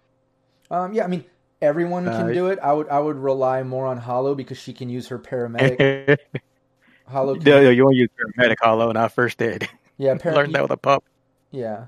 Um, 0.70 0.92
yeah, 0.92 1.04
I 1.04 1.06
mean 1.06 1.24
everyone 1.60 2.04
can 2.04 2.30
Uh, 2.30 2.32
do 2.32 2.46
it. 2.48 2.58
I 2.62 2.72
would 2.72 2.88
I 2.88 2.98
would 2.98 3.16
rely 3.16 3.62
more 3.62 3.86
on 3.86 3.98
Hollow 3.98 4.34
because 4.34 4.58
she 4.58 4.72
can 4.72 4.88
use 4.88 5.08
her 5.08 5.18
paramedic. 5.18 6.18
Hollow, 7.06 7.34
can, 7.34 7.44
no, 7.44 7.62
no, 7.62 7.70
you 7.70 7.84
want 7.84 7.94
to 7.94 7.98
use 7.98 8.08
paramedic 8.18 8.56
hollow, 8.60 8.90
not 8.92 9.12
first 9.12 9.42
aid. 9.42 9.68
yeah, 9.98 10.14
para- 10.18 10.34
Learned 10.34 10.54
that 10.54 10.62
with 10.62 10.70
a 10.70 10.76
pup. 10.76 11.04
Yeah, 11.50 11.86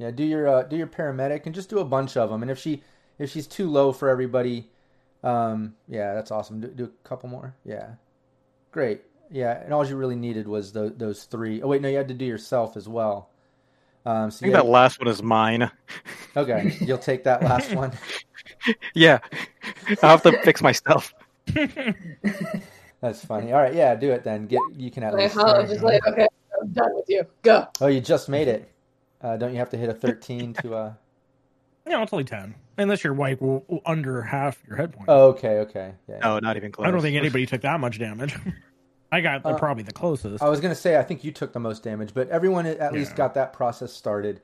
yeah. 0.00 0.10
Do 0.10 0.24
your 0.24 0.48
uh, 0.48 0.62
do 0.62 0.76
your 0.76 0.86
paramedic 0.86 1.44
and 1.44 1.54
just 1.54 1.68
do 1.68 1.78
a 1.78 1.84
bunch 1.84 2.16
of 2.16 2.30
them. 2.30 2.40
And 2.42 2.50
if 2.50 2.58
she 2.58 2.82
if 3.18 3.30
she's 3.30 3.46
too 3.46 3.68
low 3.68 3.92
for 3.92 4.08
everybody, 4.08 4.70
um, 5.22 5.74
yeah, 5.86 6.14
that's 6.14 6.30
awesome. 6.30 6.60
Do, 6.62 6.68
do 6.68 6.84
a 6.84 7.08
couple 7.08 7.28
more. 7.28 7.54
Yeah, 7.64 7.90
great. 8.72 9.02
Yeah, 9.30 9.62
and 9.62 9.72
all 9.74 9.86
you 9.86 9.96
really 9.96 10.16
needed 10.16 10.48
was 10.48 10.72
those 10.72 10.92
those 10.96 11.24
three. 11.24 11.60
Oh 11.62 11.68
wait, 11.68 11.82
no, 11.82 11.88
you 11.88 11.98
had 11.98 12.08
to 12.08 12.14
do 12.14 12.24
yourself 12.24 12.76
as 12.76 12.88
well. 12.88 13.28
Um, 14.06 14.28
I 14.28 14.30
think 14.30 14.52
yeah, 14.52 14.62
that 14.62 14.66
last 14.66 14.98
one 14.98 15.08
is 15.08 15.22
mine. 15.22 15.70
okay, 16.36 16.74
you'll 16.80 16.96
take 16.98 17.24
that 17.24 17.42
last 17.42 17.74
one. 17.74 17.92
Yeah, 18.94 19.18
I'll 20.02 20.10
have 20.16 20.22
to 20.22 20.32
fix 20.42 20.62
myself. 20.62 21.12
That's 23.00 23.24
funny. 23.24 23.52
All 23.52 23.60
right, 23.60 23.74
yeah, 23.74 23.94
do 23.94 24.10
it 24.12 24.24
then. 24.24 24.46
Get 24.46 24.60
you 24.76 24.90
can 24.90 25.02
at 25.02 25.14
Like, 25.14 25.24
least. 25.24 25.34
how, 25.36 25.62
just 25.66 25.82
like, 25.82 26.06
okay, 26.06 26.26
I'm 26.60 26.68
done 26.72 26.94
with 26.94 27.06
you. 27.08 27.24
Go. 27.42 27.66
Oh, 27.80 27.86
you 27.86 28.00
just 28.00 28.28
made 28.28 28.48
it. 28.48 28.70
Uh, 29.20 29.36
don't 29.36 29.52
you 29.52 29.58
have 29.58 29.70
to 29.70 29.76
hit 29.76 29.88
a 29.88 29.94
thirteen 29.94 30.54
to? 30.54 30.74
uh 30.74 30.92
No, 31.86 32.02
it's 32.02 32.12
only 32.12 32.24
ten. 32.24 32.54
Unless 32.78 33.04
you're 33.04 33.14
like 33.14 33.40
w- 33.40 33.60
w- 33.60 33.82
under 33.84 34.22
half 34.22 34.62
your 34.66 34.76
head 34.76 34.92
point. 34.92 35.06
Oh, 35.08 35.28
okay, 35.28 35.58
okay. 35.60 35.92
Yeah. 36.08 36.18
No, 36.20 36.38
not 36.38 36.56
even 36.56 36.72
close. 36.72 36.86
I 36.88 36.90
don't 36.90 37.02
think 37.02 37.16
anybody 37.16 37.44
took 37.46 37.60
that 37.62 37.78
much 37.80 37.98
damage. 37.98 38.34
I 39.12 39.20
got 39.20 39.44
Uh, 39.44 39.54
probably 39.58 39.82
the 39.82 39.92
closest. 39.92 40.42
I 40.42 40.48
was 40.48 40.60
going 40.60 40.72
to 40.74 40.80
say 40.80 40.96
I 40.96 41.02
think 41.02 41.24
you 41.24 41.32
took 41.32 41.52
the 41.52 41.58
most 41.60 41.82
damage, 41.82 42.14
but 42.14 42.28
everyone 42.28 42.64
at 42.66 42.92
least 42.92 43.16
got 43.16 43.34
that 43.34 43.52
process 43.52 43.92
started. 43.92 44.40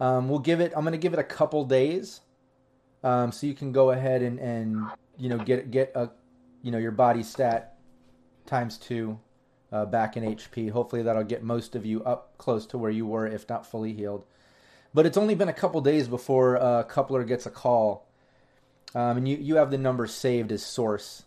Um, 0.00 0.28
we'll 0.28 0.40
give 0.40 0.60
it. 0.60 0.72
I'm 0.76 0.82
going 0.82 0.92
to 0.92 0.98
give 0.98 1.12
it 1.12 1.18
a 1.18 1.24
couple 1.24 1.64
days, 1.64 2.20
um, 3.02 3.32
so 3.32 3.46
you 3.46 3.54
can 3.54 3.72
go 3.72 3.90
ahead 3.92 4.22
and, 4.22 4.38
and 4.38 4.88
you 5.16 5.28
know 5.28 5.38
get 5.38 5.70
get 5.70 5.92
a 5.94 6.10
you 6.62 6.70
know 6.70 6.78
your 6.78 6.90
body 6.92 7.22
stat 7.22 7.76
times 8.46 8.76
two 8.76 9.18
uh, 9.72 9.84
back 9.84 10.16
in 10.16 10.24
HP. 10.24 10.70
Hopefully 10.70 11.02
that'll 11.02 11.24
get 11.24 11.42
most 11.42 11.74
of 11.76 11.84
you 11.84 12.02
up 12.04 12.36
close 12.38 12.66
to 12.66 12.78
where 12.78 12.90
you 12.90 13.06
were, 13.06 13.26
if 13.26 13.48
not 13.48 13.66
fully 13.66 13.92
healed. 13.92 14.24
But 14.94 15.04
it's 15.06 15.16
only 15.18 15.34
been 15.34 15.48
a 15.48 15.52
couple 15.52 15.80
days 15.80 16.08
before 16.08 16.56
uh, 16.60 16.82
Coupler 16.84 17.24
gets 17.24 17.44
a 17.46 17.50
call, 17.50 18.06
um, 18.94 19.18
and 19.18 19.28
you 19.28 19.36
you 19.36 19.56
have 19.56 19.70
the 19.70 19.78
number 19.78 20.06
saved 20.06 20.50
as 20.50 20.64
source. 20.64 21.24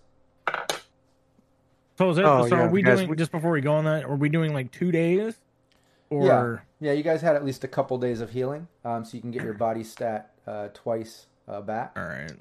so 1.98 2.10
is 2.10 2.18
it? 2.18 2.26
Oh, 2.26 2.48
so 2.48 2.56
yeah, 2.56 2.64
are 2.64 2.70
we 2.70 2.82
guys, 2.82 2.98
doing 3.00 3.10
we- 3.12 3.16
just 3.16 3.32
before 3.32 3.52
we 3.52 3.62
go 3.62 3.74
on 3.74 3.86
that? 3.86 4.06
Are 4.06 4.16
we 4.16 4.30
doing 4.30 4.54
like 4.54 4.72
two 4.72 4.92
days? 4.92 5.36
Or 6.10 6.66
Yeah, 6.82 6.92
you 6.92 7.04
guys 7.04 7.22
had 7.22 7.36
at 7.38 7.46
least 7.46 7.64
a 7.64 7.70
couple 7.70 7.98
days 7.98 8.20
of 8.20 8.32
healing, 8.32 8.68
um, 8.84 9.06
so 9.06 9.16
you 9.16 9.22
can 9.22 9.32
get 9.32 9.44
your 9.44 9.54
body 9.54 9.84
stat 9.84 10.32
uh, 10.46 10.68
twice 10.74 11.28
uh, 11.48 11.62
back. 11.62 11.94
all 11.96 12.04
right, 12.04 12.32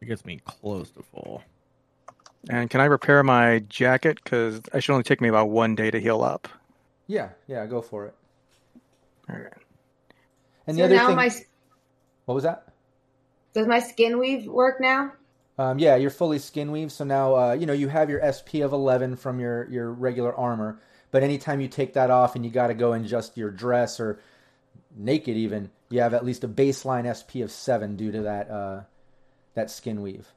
it 0.00 0.06
gets 0.06 0.24
me 0.24 0.40
close 0.44 0.90
to 0.92 1.02
full. 1.02 1.42
And 2.50 2.68
can 2.68 2.80
I 2.80 2.86
repair 2.86 3.22
my 3.22 3.60
jacket? 3.68 4.18
Because 4.22 4.60
it 4.72 4.80
should 4.82 4.92
only 4.92 5.04
take 5.04 5.20
me 5.20 5.28
about 5.28 5.48
one 5.48 5.74
day 5.74 5.90
to 5.90 6.00
heal 6.00 6.22
up. 6.22 6.48
Yeah, 7.06 7.30
yeah, 7.46 7.66
go 7.66 7.82
for 7.82 8.06
it. 8.06 8.14
All 9.30 9.36
right. 9.36 9.52
And 10.66 10.76
so 10.76 10.80
the 10.80 10.84
other 10.86 10.96
now 10.96 11.06
thing, 11.08 11.16
my 11.16 11.30
what 12.24 12.34
was 12.34 12.44
that? 12.44 12.72
does 13.52 13.66
my 13.66 13.80
skin 13.80 14.18
weave 14.18 14.46
work 14.46 14.80
now? 14.80 15.12
Um, 15.58 15.78
yeah, 15.78 15.96
you're 15.96 16.10
fully 16.10 16.38
skin 16.38 16.72
weave, 16.72 16.90
so 16.90 17.04
now 17.04 17.34
uh, 17.36 17.52
you 17.52 17.66
know 17.66 17.72
you 17.72 17.88
have 17.88 18.08
your 18.08 18.20
SP 18.24 18.64
of 18.64 18.72
11 18.72 19.16
from 19.16 19.38
your 19.38 19.68
your 19.68 19.90
regular 19.90 20.34
armor. 20.34 20.80
But 21.10 21.22
anytime 21.22 21.60
you 21.60 21.68
take 21.68 21.92
that 21.92 22.10
off 22.10 22.36
and 22.36 22.44
you 22.44 22.50
got 22.50 22.68
to 22.68 22.74
go 22.74 22.94
in 22.94 23.06
just 23.06 23.36
your 23.36 23.50
dress 23.50 24.00
or 24.00 24.18
naked, 24.96 25.36
even 25.36 25.70
you 25.90 26.00
have 26.00 26.14
at 26.14 26.24
least 26.24 26.42
a 26.42 26.48
baseline 26.48 27.04
SP 27.04 27.44
of 27.44 27.50
seven 27.50 27.96
due 27.96 28.10
to 28.12 28.22
that 28.22 28.50
uh, 28.50 28.80
that 29.54 29.70
skin 29.70 30.00
weave. 30.00 30.32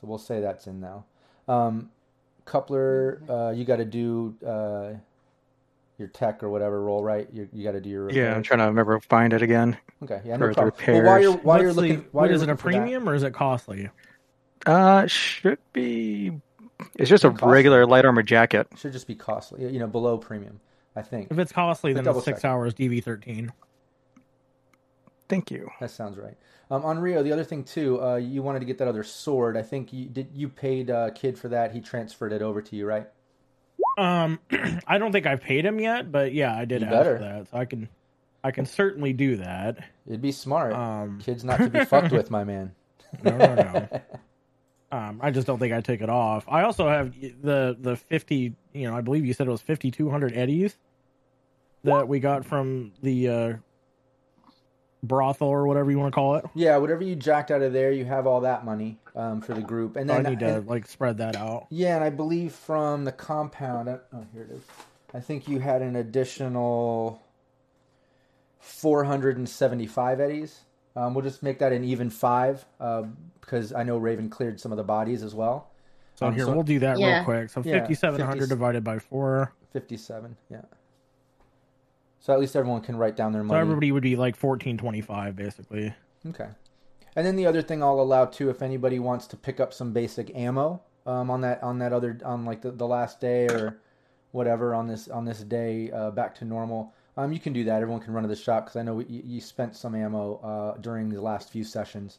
So 0.00 0.06
we'll 0.06 0.18
say 0.18 0.40
that's 0.40 0.66
in 0.66 0.80
now. 0.80 1.04
Um, 1.48 1.90
coupler, 2.44 3.22
uh, 3.28 3.50
you 3.50 3.64
got 3.64 3.76
to 3.76 3.84
do 3.84 4.34
uh, 4.46 4.92
your 5.98 6.08
tech 6.08 6.42
or 6.42 6.48
whatever 6.48 6.80
roll, 6.82 7.02
right? 7.04 7.28
You, 7.32 7.48
you 7.52 7.64
got 7.64 7.72
to 7.72 7.80
do 7.80 7.90
your 7.90 8.10
Yeah, 8.10 8.34
I'm 8.34 8.42
trying 8.42 8.60
to 8.60 8.64
remember 8.66 8.98
find 9.00 9.32
it 9.32 9.42
again. 9.42 9.76
Okay, 10.02 10.20
yeah, 10.24 10.36
for 10.38 10.48
no 10.52 10.66
the 10.66 10.72
problem. 10.72 10.94
Well, 10.94 11.04
while 11.04 11.20
you're 11.20 11.32
while 11.32 11.58
you're 11.58 11.66
What's 11.68 11.76
the- 11.76 11.82
looking, 11.82 11.96
while 12.12 12.22
what 12.22 12.26
you're 12.28 12.34
is 12.36 12.42
it? 12.42 12.44
A 12.44 12.48
looking 12.52 12.56
for 12.56 12.72
that- 12.72 12.78
premium 12.78 13.08
or 13.08 13.14
is 13.14 13.22
it 13.22 13.34
costly? 13.34 13.90
Uh, 14.66 15.06
should 15.06 15.58
be. 15.72 16.32
It's 16.94 17.10
just 17.10 17.24
a 17.24 17.30
Costly. 17.30 17.50
regular 17.52 17.84
light 17.84 18.06
armor 18.06 18.22
jacket. 18.22 18.66
should 18.76 18.92
just 18.92 19.06
be 19.06 19.14
costly, 19.14 19.70
you 19.70 19.78
know, 19.78 19.86
below 19.86 20.16
premium. 20.16 20.60
I 20.96 21.02
think 21.02 21.30
If 21.30 21.38
it's 21.38 21.52
costly, 21.52 21.92
then 21.92 22.04
double 22.04 22.20
it's 22.20 22.24
six 22.24 22.40
check. 22.42 22.50
hours 22.50 22.72
DV13. 22.74 23.50
Thank 25.28 25.50
you. 25.50 25.70
that 25.80 25.90
sounds 25.90 26.16
right. 26.18 26.36
Um, 26.70 26.84
on 26.84 26.98
Rio, 27.00 27.22
the 27.22 27.32
other 27.32 27.42
thing 27.44 27.64
too, 27.64 28.00
uh, 28.02 28.16
you 28.16 28.42
wanted 28.42 28.60
to 28.60 28.64
get 28.64 28.78
that 28.78 28.86
other 28.88 29.02
sword. 29.02 29.56
I 29.56 29.62
think 29.62 29.92
you 29.92 30.06
did. 30.06 30.28
You 30.34 30.48
paid 30.48 30.90
uh, 30.90 31.10
Kid 31.10 31.38
for 31.38 31.48
that. 31.48 31.72
He 31.72 31.80
transferred 31.80 32.32
it 32.32 32.42
over 32.42 32.62
to 32.62 32.76
you, 32.76 32.86
right? 32.86 33.08
Um, 33.98 34.38
I 34.86 34.98
don't 34.98 35.10
think 35.10 35.26
I've 35.26 35.40
paid 35.40 35.64
him 35.64 35.80
yet, 35.80 36.12
but 36.12 36.32
yeah, 36.32 36.56
I 36.56 36.64
did 36.64 36.82
You 36.82 36.86
ask 36.86 36.92
better. 36.96 37.16
for 37.18 37.24
that, 37.24 37.50
so 37.50 37.56
I 37.56 37.64
can, 37.64 37.88
I 38.44 38.50
can 38.52 38.66
certainly 38.66 39.12
do 39.12 39.36
that. 39.38 39.78
It'd 40.06 40.22
be 40.22 40.30
smart. 40.32 40.72
Um, 40.74 41.18
Kid's 41.20 41.42
not 41.44 41.58
to 41.58 41.68
be 41.68 41.84
fucked 41.84 42.12
with, 42.12 42.30
my 42.30 42.44
man. 42.44 42.72
No, 43.24 43.36
no, 43.36 43.54
no. 43.54 43.88
Um, 44.92 45.20
I 45.22 45.30
just 45.30 45.46
don't 45.46 45.60
think 45.60 45.72
I 45.72 45.80
take 45.80 46.00
it 46.00 46.10
off. 46.10 46.44
I 46.48 46.62
also 46.62 46.88
have 46.88 47.14
the 47.42 47.76
the 47.80 47.94
fifty. 47.96 48.54
You 48.72 48.88
know, 48.90 48.96
I 48.96 49.00
believe 49.02 49.24
you 49.24 49.32
said 49.32 49.46
it 49.46 49.50
was 49.50 49.62
fifty 49.62 49.90
two 49.92 50.10
hundred 50.10 50.36
eddies 50.36 50.76
that 51.84 52.08
we 52.08 52.18
got 52.18 52.44
from 52.44 52.90
the 53.00 53.28
uh, 53.28 53.52
brothel 55.02 55.48
or 55.48 55.66
whatever 55.66 55.90
you 55.90 55.98
want 55.98 56.12
to 56.12 56.14
call 56.14 56.36
it. 56.36 56.44
Yeah, 56.54 56.76
whatever 56.76 57.02
you 57.02 57.16
jacked 57.16 57.50
out 57.50 57.62
of 57.62 57.72
there, 57.72 57.90
you 57.92 58.04
have 58.04 58.26
all 58.26 58.40
that 58.42 58.64
money 58.64 58.98
um, 59.16 59.40
for 59.40 59.54
the 59.54 59.62
group, 59.62 59.96
and 59.96 60.08
then 60.08 60.26
I 60.26 60.30
need 60.30 60.40
to 60.40 60.56
and- 60.58 60.66
like 60.66 60.86
spread 60.86 61.18
that 61.18 61.36
out. 61.36 61.66
Yeah, 61.70 61.96
and 61.96 62.04
I 62.04 62.10
believe 62.10 62.52
from 62.52 63.04
the 63.04 63.12
compound. 63.12 63.88
uh, 63.88 63.98
Oh, 64.12 64.24
here 64.32 64.42
it 64.42 64.50
is. 64.50 64.62
I 65.14 65.20
think 65.20 65.48
you 65.48 65.58
had 65.58 65.82
an 65.82 65.96
additional 65.96 67.20
475 68.60 70.20
eddies. 70.20 70.60
Um, 70.96 71.14
we'll 71.14 71.24
just 71.24 71.42
make 71.42 71.58
that 71.60 71.72
an 71.72 71.84
even 71.84 72.10
five 72.10 72.64
uh, 72.80 73.02
because 73.40 73.72
I 73.72 73.82
know 73.82 73.96
Raven 73.96 74.28
cleared 74.28 74.60
some 74.60 74.72
of 74.72 74.76
the 74.78 74.84
bodies 74.84 75.22
as 75.22 75.34
well. 75.34 75.68
So 76.14 76.26
Um, 76.26 76.34
here 76.34 76.44
so- 76.44 76.52
we'll 76.52 76.62
do 76.62 76.78
that 76.80 76.98
Yeah. 76.98 77.16
real 77.16 77.24
quick. 77.24 77.50
So 77.50 77.62
Yeah, 77.64 77.78
fifty 77.80 77.94
seven 77.94 78.20
hundred 78.20 78.40
50 78.48 78.54
divided 78.54 78.84
by 78.84 78.98
four. 78.98 79.52
57, 79.72 80.36
yeah. 80.50 80.62
So 82.20 82.32
at 82.32 82.38
least 82.38 82.54
everyone 82.54 82.82
can 82.82 82.96
write 82.96 83.16
down 83.16 83.32
their 83.32 83.42
money. 83.42 83.56
So 83.56 83.60
everybody 83.60 83.92
would 83.92 84.02
be 84.02 84.16
like 84.16 84.36
fourteen 84.36 84.76
twenty 84.76 85.00
five 85.00 85.36
basically. 85.36 85.94
Okay. 86.28 86.48
And 87.16 87.26
then 87.26 87.34
the 87.36 87.46
other 87.46 87.62
thing 87.62 87.82
I'll 87.82 88.00
allow 88.00 88.26
too, 88.26 88.50
if 88.50 88.62
anybody 88.62 88.98
wants 88.98 89.26
to 89.28 89.36
pick 89.36 89.58
up 89.58 89.72
some 89.72 89.92
basic 89.92 90.34
ammo 90.36 90.80
um, 91.06 91.30
on 91.30 91.40
that 91.40 91.62
on 91.62 91.78
that 91.78 91.92
other 91.92 92.18
on 92.24 92.44
like 92.44 92.62
the, 92.62 92.70
the 92.70 92.86
last 92.86 93.20
day 93.20 93.46
or 93.48 93.78
whatever 94.32 94.74
on 94.74 94.86
this 94.86 95.08
on 95.08 95.24
this 95.24 95.40
day 95.40 95.90
uh, 95.90 96.10
back 96.10 96.34
to 96.36 96.44
normal, 96.44 96.92
um, 97.16 97.32
you 97.32 97.40
can 97.40 97.52
do 97.52 97.64
that. 97.64 97.82
Everyone 97.82 98.00
can 98.00 98.12
run 98.12 98.22
to 98.22 98.28
the 98.28 98.36
shop 98.36 98.66
because 98.66 98.76
I 98.76 98.82
know 98.82 99.00
you, 99.00 99.22
you 99.24 99.40
spent 99.40 99.74
some 99.74 99.94
ammo 99.94 100.36
uh, 100.36 100.78
during 100.80 101.08
the 101.08 101.20
last 101.20 101.50
few 101.50 101.64
sessions. 101.64 102.18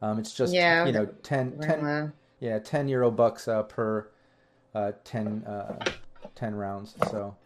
Um, 0.00 0.18
it's 0.18 0.32
just 0.32 0.54
Yeah, 0.54 0.86
you 0.86 0.92
know 0.92 1.06
10, 1.22 1.58
10 1.58 1.82
Well, 1.82 2.12
yeah 2.40 2.58
ten 2.58 2.88
euro 2.88 3.10
bucks 3.10 3.48
uh, 3.48 3.64
per 3.64 4.08
uh, 4.74 4.92
ten 5.04 5.44
uh, 5.44 5.84
ten 6.34 6.54
rounds. 6.54 6.94
So, 7.10 7.36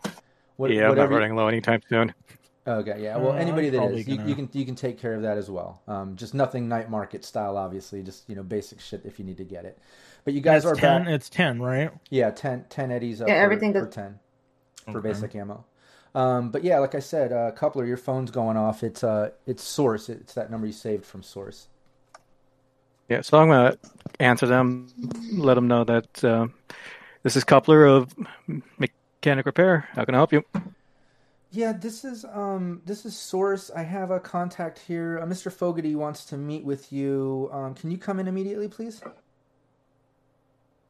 what, 0.57 0.71
yeah, 0.71 0.83
I'm 0.83 0.89
not 0.89 0.91
whatever 0.91 1.13
you- 1.15 1.19
running 1.21 1.37
low 1.37 1.49
anytime 1.49 1.81
soon. 1.89 2.15
Okay, 2.67 3.03
yeah. 3.03 3.19
Well, 3.19 3.35
anybody 3.35 3.67
I'm 3.67 3.73
that 3.75 3.79
probably 3.81 4.01
is, 4.01 4.09
you, 4.09 4.17
gonna- 4.17 4.29
you 4.31 4.35
can 4.35 4.49
you 4.53 4.65
can 4.65 4.75
take 4.75 4.99
care 4.99 5.13
of 5.15 5.23
that 5.23 5.37
as 5.37 5.51
well. 5.51 5.83
Um, 5.87 6.17
just 6.17 6.33
nothing 6.33 6.67
night 6.69 6.89
market 6.89 7.23
style, 7.25 7.59
obviously. 7.59 8.03
Just 8.03 8.27
you 8.29 8.35
know, 8.37 8.43
basic 8.43 8.81
shit 8.81 9.03
if 9.05 9.19
you 9.19 9.25
need 9.27 9.37
to 9.37 9.45
get 9.45 9.65
it. 9.67 9.79
But 10.25 10.33
you 10.33 10.41
guys 10.41 10.63
That's 10.65 10.79
are 10.79 10.81
ten. 10.81 11.05
back. 11.05 11.13
It's 11.13 11.29
ten, 11.29 11.61
right? 11.61 11.91
Yeah, 12.09 12.31
10, 12.31 12.65
10 12.71 12.91
eddies 12.91 13.21
up 13.21 13.29
Yeah, 13.29 13.35
for, 13.35 13.43
everything 13.45 13.73
for 13.75 13.85
goes- 13.85 13.95
ten 13.95 14.19
for 14.91 14.99
Okay. 14.99 15.09
basic 15.09 15.35
ammo. 15.35 15.65
Um, 16.15 16.51
but 16.51 16.65
yeah, 16.65 16.79
like 16.79 16.95
I 16.95 17.01
said, 17.01 17.33
uh, 17.33 17.51
coupler, 17.51 17.85
your 17.85 17.97
phone's 17.99 18.31
going 18.31 18.57
off. 18.57 18.83
It's 18.83 19.05
uh, 19.05 19.31
it's 19.47 19.63
source. 19.63 20.09
It's 20.09 20.33
that 20.35 20.51
number 20.51 20.67
you 20.67 20.73
saved 20.73 21.05
from 21.05 21.23
source. 21.23 21.69
Yeah, 23.11 23.21
so 23.21 23.39
I'm 23.39 23.49
gonna 23.49 23.77
answer 24.21 24.47
them, 24.47 24.89
let 25.35 25.55
them 25.55 25.69
know 25.69 25.85
that 25.85 26.25
uh, 26.25 26.47
this 27.23 27.37
is 27.37 27.45
Coupler 27.45 27.85
of 27.85 28.15
Mechanic 29.25 29.47
Repair. 29.47 29.89
How 29.95 30.05
can 30.05 30.15
I 30.15 30.19
help 30.19 30.35
you? 30.35 30.45
Yeah, 31.51 31.73
this 31.73 32.05
is 32.05 32.27
um 32.27 32.83
this 32.85 33.07
is 33.07 33.17
source. 33.17 33.71
I 33.75 33.83
have 33.83 34.11
a 34.11 34.21
contact 34.21 34.79
here. 34.79 35.19
Uh, 35.19 35.25
Mr. 35.25 35.51
Fogarty 35.51 35.95
wants 35.95 36.27
to 36.27 36.37
meet 36.37 36.63
with 36.63 36.93
you. 36.93 37.49
Um, 37.51 37.75
can 37.75 37.91
you 37.91 37.97
come 37.97 38.21
in 38.21 38.29
immediately, 38.29 38.69
please? 38.69 39.01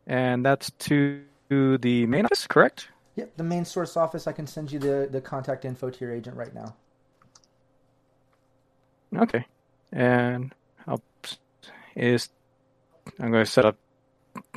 And 0.09 0.45
that's 0.45 0.73
to 0.81 1.23
the 1.49 2.07
main 2.07 2.25
office, 2.25 2.49
correct? 2.49 2.89
Yep, 3.15 3.37
the 3.37 3.45
main 3.45 3.65
source 3.65 3.97
office. 3.97 4.27
I 4.27 4.33
can 4.33 4.49
send 4.49 4.73
you 4.73 4.81
the 4.81 5.09
the 5.09 5.21
contact 5.21 5.65
info 5.65 5.91
to 5.91 6.05
your 6.05 6.13
agent 6.13 6.37
right 6.37 6.53
now. 6.53 6.75
Okay. 9.17 9.47
And 9.93 10.53
I'll, 10.89 11.01
is 11.95 12.31
I'm 13.21 13.31
going 13.31 13.45
to 13.45 13.51
set 13.51 13.65
up 13.65 13.77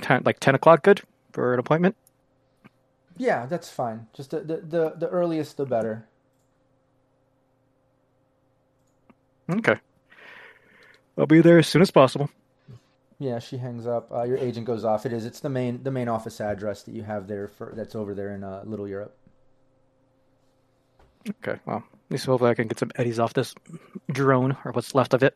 10, 0.01 0.23
like 0.25 0.39
10 0.39 0.55
o'clock 0.55 0.81
good 0.81 1.03
for 1.31 1.53
an 1.53 1.59
appointment? 1.59 1.95
Yeah, 3.17 3.45
that's 3.45 3.69
fine. 3.69 4.07
Just 4.13 4.31
the 4.31 4.39
the 4.41 4.57
the, 4.57 4.93
the 4.97 5.09
earliest 5.09 5.57
the 5.57 5.65
better. 5.65 6.07
Okay. 9.49 9.77
I'll 11.17 11.25
be 11.25 11.41
there 11.41 11.57
as 11.57 11.67
soon 11.67 11.81
as 11.81 11.89
possible. 11.89 12.29
Yeah, 13.19 13.39
she 13.39 13.57
hangs 13.57 13.87
up. 13.87 14.11
Uh, 14.11 14.23
your 14.23 14.37
agent 14.37 14.67
goes 14.67 14.85
off. 14.85 15.05
It 15.05 15.13
is. 15.13 15.25
It's 15.25 15.39
the 15.39 15.49
main 15.49 15.81
the 15.83 15.91
main 15.91 16.07
office 16.07 16.39
address 16.39 16.83
that 16.83 16.93
you 16.93 17.03
have 17.03 17.27
there 17.27 17.47
for 17.47 17.73
that's 17.75 17.95
over 17.95 18.13
there 18.13 18.35
in 18.35 18.43
uh, 18.43 18.61
Little 18.65 18.87
Europe. 18.87 19.17
Okay, 21.27 21.59
well, 21.65 21.77
at 21.77 22.11
least 22.11 22.25
hopefully 22.25 22.51
I 22.51 22.53
can 22.53 22.67
get 22.67 22.79
some 22.79 22.91
eddies 22.95 23.19
off 23.19 23.33
this 23.33 23.53
drone 24.11 24.55
or 24.63 24.71
what's 24.71 24.95
left 24.95 25.13
of 25.13 25.23
it. 25.23 25.35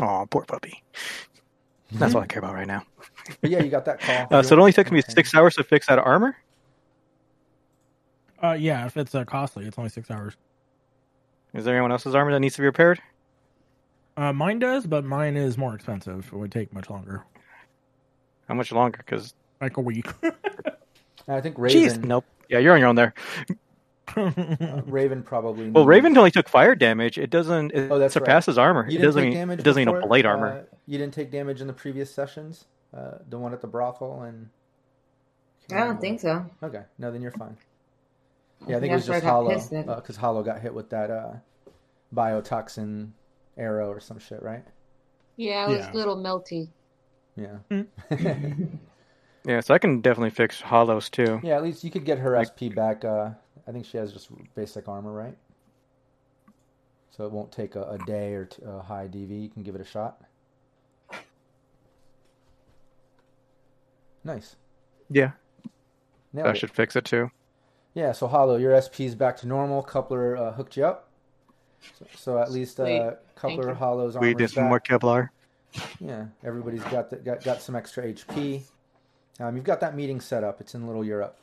Oh, 0.00 0.26
poor 0.28 0.44
puppy. 0.44 0.82
That's 1.94 2.14
all 2.14 2.22
I 2.22 2.26
care 2.26 2.40
about 2.40 2.54
right 2.54 2.66
now. 2.66 2.82
But 3.40 3.50
yeah, 3.50 3.62
you 3.62 3.70
got 3.70 3.84
that 3.84 4.00
call. 4.00 4.26
Uh, 4.30 4.42
so 4.42 4.56
it 4.56 4.58
only 4.58 4.72
took 4.72 4.90
me 4.90 5.00
six 5.08 5.34
hours 5.34 5.54
to 5.56 5.64
fix 5.64 5.86
that 5.86 5.98
armor? 5.98 6.36
Uh, 8.42 8.52
yeah. 8.52 8.86
If 8.86 8.96
it's 8.96 9.14
uh, 9.14 9.24
costly, 9.24 9.66
it's 9.66 9.78
only 9.78 9.90
six 9.90 10.10
hours. 10.10 10.34
Is 11.54 11.64
there 11.64 11.74
anyone 11.74 11.92
else's 11.92 12.14
armor 12.14 12.32
that 12.32 12.40
needs 12.40 12.56
to 12.56 12.62
be 12.62 12.66
repaired? 12.66 13.00
Uh, 14.16 14.32
mine 14.32 14.58
does, 14.58 14.86
but 14.86 15.04
mine 15.04 15.36
is 15.36 15.56
more 15.56 15.74
expensive. 15.74 16.28
It 16.32 16.36
would 16.36 16.52
take 16.52 16.72
much 16.72 16.90
longer, 16.90 17.24
How 18.48 18.54
much 18.54 18.70
longer? 18.72 18.98
Because 18.98 19.34
like 19.60 19.76
a 19.76 19.80
week. 19.80 20.06
I 21.28 21.40
think 21.40 21.56
Jeez, 21.56 22.02
nope. 22.04 22.24
Yeah, 22.48 22.58
you're 22.58 22.74
on 22.74 22.80
your 22.80 22.88
own 22.88 22.96
there. 22.96 23.14
Uh, 24.16 24.82
Raven 24.86 25.22
probably. 25.22 25.70
Well, 25.70 25.86
Raven 25.86 26.16
only 26.16 26.30
took 26.30 26.48
fire 26.48 26.74
damage. 26.74 27.18
It 27.18 27.30
doesn't. 27.30 27.72
It 27.72 27.90
Oh, 27.90 27.98
that's 27.98 28.14
right. 28.16 28.22
surpasses 28.22 28.58
armor. 28.58 28.82
You 28.82 28.86
It 28.86 28.90
didn't 28.92 29.04
doesn't. 29.04 29.22
take 29.22 29.30
Mean, 29.30 29.38
damage 29.38 29.58
it 29.60 29.62
doesn't 29.64 29.80
need 29.80 29.84
before? 29.86 30.00
a 30.00 30.06
blade 30.06 30.26
Uh, 30.26 30.30
armor. 30.30 30.66
you 30.86 30.98
didn't 30.98 31.14
take 31.14 31.30
damage 31.30 31.60
in 31.60 31.66
the 31.66 31.72
previous 31.72 32.12
sessions. 32.14 32.66
Uh, 32.96 33.18
the 33.28 33.38
one 33.38 33.52
at 33.52 33.60
the 33.60 33.66
brothel 33.66 34.22
and. 34.22 34.48
I 35.72 35.78
don't 35.84 36.00
think 36.00 36.20
so. 36.20 36.44
Okay, 36.62 36.82
no, 36.98 37.10
then 37.10 37.22
you're 37.22 37.30
fine. 37.32 37.56
Yeah, 38.68 38.76
I 38.76 38.80
think 38.80 38.90
Yeah, 38.90 38.92
it 38.92 38.96
was 38.96 39.06
that's 39.06 39.08
why 39.08 39.14
I 39.14 39.18
just 39.18 39.24
got 39.24 39.30
Hollow 39.30 39.50
pissed 39.54 39.70
then. 39.70 39.86
because 39.86 40.16
Hollow 40.16 40.42
got 40.42 40.60
hit 40.60 40.74
with 40.74 40.90
that 40.90 41.10
uh, 41.10 41.32
biotoxin 42.14 43.10
arrow 43.56 43.88
or 43.88 43.98
some 44.00 44.18
shit, 44.18 44.42
right? 44.42 44.64
Yeah, 45.36 45.64
it 45.66 45.70
was 45.70 45.78
Yeah. 45.86 45.92
a 45.92 45.96
little 45.96 46.16
melty. 46.16 46.68
Yeah. 47.36 47.82
Yeah, 49.46 49.60
so 49.60 49.74
I 49.74 49.78
can 49.78 50.00
definitely 50.00 50.30
fix 50.30 50.58
hollows 50.62 51.10
too. 51.10 51.38
Yeah, 51.42 51.56
at 51.56 51.62
least 51.62 51.84
you 51.84 51.90
could 51.90 52.06
get 52.06 52.18
her 52.20 52.42
SP 52.42 52.72
back. 52.74 53.04
Uh, 53.04 53.32
I 53.66 53.72
think 53.72 53.86
she 53.86 53.96
has 53.96 54.12
just 54.12 54.28
basic 54.54 54.88
armor, 54.88 55.12
right? 55.12 55.36
So 57.10 57.24
it 57.24 57.32
won't 57.32 57.52
take 57.52 57.76
a, 57.76 57.82
a 57.90 57.98
day 58.06 58.34
or 58.34 58.44
t- 58.46 58.62
a 58.66 58.80
high 58.80 59.08
DV. 59.08 59.42
You 59.42 59.48
can 59.48 59.62
give 59.62 59.74
it 59.74 59.80
a 59.80 59.84
shot. 59.84 60.20
Nice. 64.24 64.56
Yeah, 65.10 65.32
Nailed 66.32 66.46
that 66.48 66.56
it. 66.56 66.58
should 66.58 66.70
fix 66.70 66.96
it 66.96 67.04
too. 67.04 67.30
Yeah, 67.92 68.12
so 68.12 68.26
Hollow, 68.26 68.56
your 68.56 68.80
SP's 68.80 69.14
back 69.14 69.36
to 69.38 69.46
normal. 69.46 69.82
Coupler 69.82 70.36
uh, 70.36 70.52
hooked 70.52 70.76
you 70.76 70.84
up. 70.86 71.08
So, 71.98 72.06
so 72.16 72.38
at 72.38 72.50
least 72.50 72.76
Sweet. 72.76 72.98
uh, 72.98 73.10
Thank 73.10 73.18
Coupler 73.58 73.68
you. 73.68 73.74
Hollow's 73.74 74.16
We 74.16 74.32
did 74.34 74.50
some 74.50 74.64
back. 74.64 74.68
more 74.70 74.80
Kevlar. 74.80 75.28
Yeah, 76.00 76.26
everybody's 76.42 76.82
got 76.84 77.10
the, 77.10 77.16
got 77.16 77.44
got 77.44 77.60
some 77.60 77.76
extra 77.76 78.04
HP. 78.04 78.62
Um, 79.40 79.56
you've 79.56 79.64
got 79.64 79.80
that 79.80 79.94
meeting 79.94 80.20
set 80.20 80.42
up. 80.42 80.60
It's 80.60 80.74
in 80.74 80.86
Little 80.86 81.04
Europe. 81.04 81.36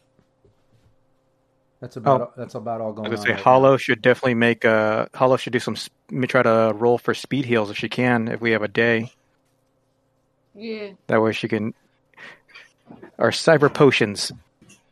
That's 1.82 1.96
about 1.98 2.38
that's 2.38 2.54
about 2.56 2.80
all 2.80 2.94
I 2.94 2.96
going 2.96 3.10
was 3.10 3.20
on. 3.22 3.26
gonna 3.26 3.38
say 3.38 3.42
right 3.42 3.44
Hollow 3.44 3.76
should 3.78 4.02
definitely 4.02 4.36
make 4.36 4.64
uh 4.66 5.08
Hollow 5.16 5.36
should 5.38 5.52
do 5.54 5.60
some 5.60 5.76
sp- 5.76 5.92
me 6.12 6.28
try 6.28 6.44
to 6.44 6.72
roll 6.76 6.98
for 7.00 7.14
speed 7.14 7.46
heals 7.46 7.72
if 7.72 7.78
she 7.78 7.90
can 7.90 8.28
if 8.28 8.40
we 8.40 8.52
have 8.52 8.62
a 8.62 8.68
day. 8.68 9.12
Yeah. 10.54 10.92
That 11.08 11.22
way 11.22 11.32
she 11.34 11.48
can 11.48 11.74
our 13.18 13.32
cyber 13.32 13.74
potions. 13.74 14.32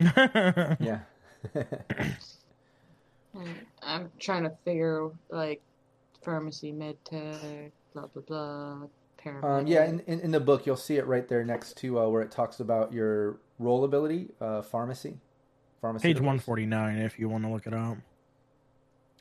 Yeah. 0.00 1.00
Hmm, 3.32 3.52
I'm 3.80 4.10
trying 4.18 4.42
to 4.42 4.50
figure 4.64 5.08
like 5.28 5.62
pharmacy, 6.24 6.72
med 6.72 6.96
tech, 7.04 7.70
blah 7.94 8.06
blah 8.06 8.22
blah. 8.26 8.78
Paramedic. 9.24 9.44
Um, 9.44 9.66
yeah, 9.66 9.84
in, 9.84 10.00
in, 10.00 10.20
in 10.20 10.30
the 10.32 10.40
book, 10.40 10.66
you'll 10.66 10.76
see 10.76 10.96
it 10.96 11.06
right 11.06 11.28
there 11.28 11.44
next 11.44 11.76
to 11.78 12.00
uh, 12.00 12.08
where 12.08 12.22
it 12.22 12.30
talks 12.32 12.58
about 12.58 12.92
your 12.92 13.38
roll 13.58 13.84
ability, 13.84 14.30
uh, 14.40 14.62
pharmacy. 14.62 15.18
Pharmacy. 15.80 16.08
Page 16.12 16.20
one 16.20 16.38
forty 16.38 16.66
nine, 16.66 16.98
if 16.98 17.18
you 17.18 17.28
want 17.28 17.44
to 17.44 17.50
look 17.50 17.66
it 17.66 17.74
up. 17.74 17.96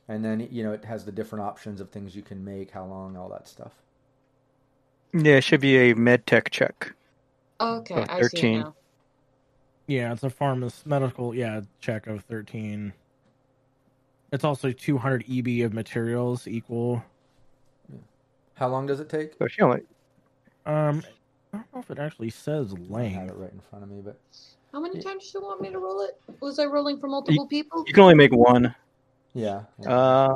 And 0.08 0.26
then, 0.26 0.48
you 0.52 0.63
know, 0.63 0.72
it 0.74 0.84
has 0.86 1.06
the 1.06 1.12
different 1.12 1.45
options 1.45 1.80
of 1.80 1.89
things 1.91 2.15
you 2.15 2.24
can 2.24 2.43
make, 2.43 2.72
how 2.72 2.84
long, 2.84 3.15
all 3.15 3.30
that 3.30 3.48
stuff. 3.48 3.74
Yeah, 5.13 5.36
it 5.36 5.43
should 5.43 5.62
be 5.62 5.78
a 5.91 5.95
med 5.95 6.26
tech 6.26 6.50
check. 6.50 6.93
okay, 7.62 7.95
uh, 7.95 8.06
I 8.10 8.22
see 8.22 8.30
13. 8.30 8.56
it 8.56 8.60
now. 8.63 8.76
Yeah, 9.88 10.12
it's 10.13 10.24
a 10.24 10.30
pharmacist 10.30 10.86
medical 10.86 11.34
yeah 11.34 11.62
check 11.80 12.06
of 12.08 12.24
thirteen. 12.24 12.93
It's 14.32 14.43
also 14.43 14.72
two 14.72 14.98
hundred 15.00 15.26
EB 15.32 15.65
of 15.65 15.74
materials 15.74 16.48
equal. 16.48 17.04
How 18.54 18.67
long 18.67 18.86
does 18.86 19.00
it 19.00 19.10
take? 19.10 19.34
So 19.39 19.48
she 19.48 19.62
only 19.62 19.82
Um, 20.65 21.02
I 21.54 21.58
don't 21.58 21.74
know 21.74 21.80
if 21.80 21.89
it 21.89 21.98
actually 21.98 22.30
says 22.30 22.76
I 22.93 23.04
have 23.04 23.30
it 23.30 23.36
right 23.36 23.52
in 23.52 23.62
front 23.62 23.84
of 23.84 23.89
me, 23.89 24.02
but 24.04 24.19
How 24.71 24.79
many 24.79 25.01
times 25.01 25.32
do 25.32 25.39
you 25.39 25.45
want 25.45 25.62
me 25.62 25.71
to 25.71 25.79
roll 25.79 26.01
it? 26.01 26.19
Was 26.41 26.60
I 26.60 26.65
rolling 26.65 26.99
for 26.99 27.08
multiple 27.08 27.47
people? 27.47 27.84
you 27.88 27.93
can 27.93 28.03
only 28.03 28.15
make 28.15 28.32
one. 28.34 28.75
yeah. 29.34 29.63
yeah. 29.82 29.89
Uh 29.91 30.36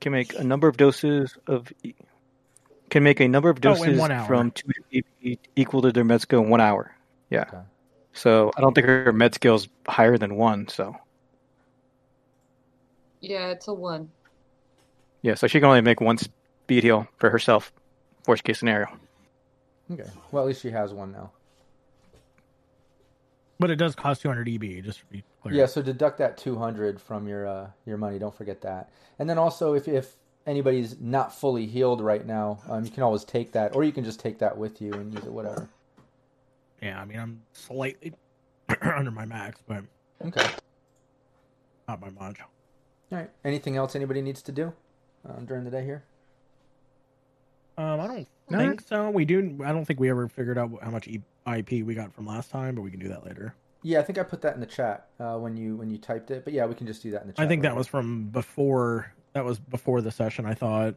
can 0.00 0.12
make 0.12 0.34
a 0.38 0.42
number 0.44 0.66
of 0.66 0.78
doses 0.78 1.36
of 1.46 1.70
can 2.88 3.02
make 3.02 3.20
a 3.20 3.28
number 3.28 3.50
of 3.50 3.58
Oh, 3.58 3.60
doses 3.60 3.98
one 3.98 4.10
hour. 4.10 4.26
from 4.26 4.50
two 4.52 4.68
to 4.92 5.36
equal 5.56 5.82
to 5.82 5.92
their 5.92 6.04
med 6.04 6.22
skill 6.22 6.42
in 6.42 6.48
one 6.48 6.60
hour. 6.60 6.94
Yeah. 7.28 7.42
Okay. 7.42 7.58
So 8.14 8.50
I 8.56 8.60
don't 8.62 8.74
think 8.74 8.86
her 8.86 9.12
med 9.12 9.34
skill 9.34 9.56
is 9.56 9.68
higher 9.86 10.16
than 10.16 10.36
one. 10.36 10.68
So 10.68 10.96
Yeah, 13.20 13.48
it's 13.48 13.68
a 13.68 13.74
one. 13.74 14.10
yeah, 15.22 15.34
so 15.34 15.46
she 15.46 15.60
can 15.60 15.68
only 15.68 15.82
make 15.82 16.00
one 16.00 16.16
speed 16.16 16.82
heal 16.82 17.06
for 17.18 17.28
herself. 17.28 17.70
Worst 18.26 18.42
case 18.44 18.58
scenario. 18.58 18.86
Okay. 19.90 20.08
Well, 20.32 20.44
at 20.44 20.46
least 20.46 20.62
she 20.62 20.70
has 20.70 20.92
one 20.94 21.12
now. 21.12 21.30
But 23.60 23.70
it 23.70 23.76
does 23.76 23.94
cost 23.94 24.22
two 24.22 24.28
hundred 24.28 24.48
EB, 24.48 24.82
just 24.82 25.00
to 25.00 25.04
be 25.06 25.22
clear. 25.42 25.54
Yeah, 25.54 25.66
so 25.66 25.82
deduct 25.82 26.16
that 26.18 26.38
200 26.38 26.98
from 27.00 27.28
your 27.28 27.46
uh, 27.46 27.68
your 27.84 27.98
money. 27.98 28.18
Don't 28.18 28.34
forget 28.34 28.62
that. 28.62 28.90
And 29.18 29.28
then 29.28 29.36
also, 29.36 29.74
if, 29.74 29.86
if 29.86 30.16
anybody's 30.46 30.98
not 30.98 31.34
fully 31.38 31.66
healed 31.66 32.00
right 32.00 32.26
now, 32.26 32.58
um, 32.70 32.84
you 32.86 32.90
can 32.90 33.02
always 33.02 33.22
take 33.22 33.52
that, 33.52 33.76
or 33.76 33.84
you 33.84 33.92
can 33.92 34.02
just 34.02 34.18
take 34.18 34.38
that 34.38 34.56
with 34.56 34.80
you 34.80 34.94
and 34.94 35.12
use 35.12 35.24
it, 35.26 35.30
whatever. 35.32 35.68
Yeah, 36.82 37.00
I 37.00 37.04
mean 37.04 37.18
I'm 37.20 37.42
slightly 37.52 38.14
under 38.82 39.10
my 39.10 39.26
max, 39.26 39.60
but 39.68 39.84
Okay. 40.26 40.46
not 41.86 42.00
by 42.00 42.08
much. 42.10 42.40
All 42.40 43.18
right. 43.18 43.28
Anything 43.44 43.76
else 43.76 43.94
anybody 43.94 44.22
needs 44.22 44.40
to 44.42 44.52
do 44.52 44.72
um, 45.28 45.44
during 45.44 45.64
the 45.64 45.70
day 45.70 45.84
here? 45.84 46.02
Um, 47.76 48.00
I 48.00 48.06
don't 48.06 48.28
No. 48.48 48.58
think 48.58 48.80
so. 48.80 49.10
We 49.10 49.26
do. 49.26 49.58
I 49.64 49.72
don't 49.72 49.84
think 49.84 50.00
we 50.00 50.08
ever 50.08 50.28
figured 50.28 50.56
out 50.56 50.70
how 50.82 50.90
much 50.90 51.08
e- 51.08 51.22
IP 51.46 51.84
we 51.84 51.94
got 51.94 52.12
from 52.12 52.26
last 52.26 52.50
time, 52.50 52.74
but 52.74 52.82
we 52.82 52.90
can 52.90 53.00
do 53.00 53.08
that 53.08 53.24
later. 53.24 53.54
Yeah, 53.82 54.00
I 54.00 54.02
think 54.02 54.18
I 54.18 54.22
put 54.22 54.42
that 54.42 54.54
in 54.54 54.60
the 54.60 54.66
chat 54.66 55.06
uh, 55.18 55.36
when 55.36 55.56
you 55.56 55.76
when 55.76 55.90
you 55.90 55.98
typed 55.98 56.30
it. 56.30 56.44
But 56.44 56.52
yeah, 56.52 56.66
we 56.66 56.74
can 56.74 56.86
just 56.86 57.02
do 57.02 57.10
that 57.12 57.22
in 57.22 57.28
the 57.28 57.32
chat. 57.32 57.44
I 57.44 57.48
think 57.48 57.62
right 57.62 57.70
that 57.70 57.76
was 57.76 57.86
from 57.86 58.24
before. 58.26 59.12
That 59.32 59.44
was 59.44 59.58
before 59.58 60.00
the 60.02 60.10
session. 60.10 60.44
I 60.44 60.54
thought. 60.54 60.94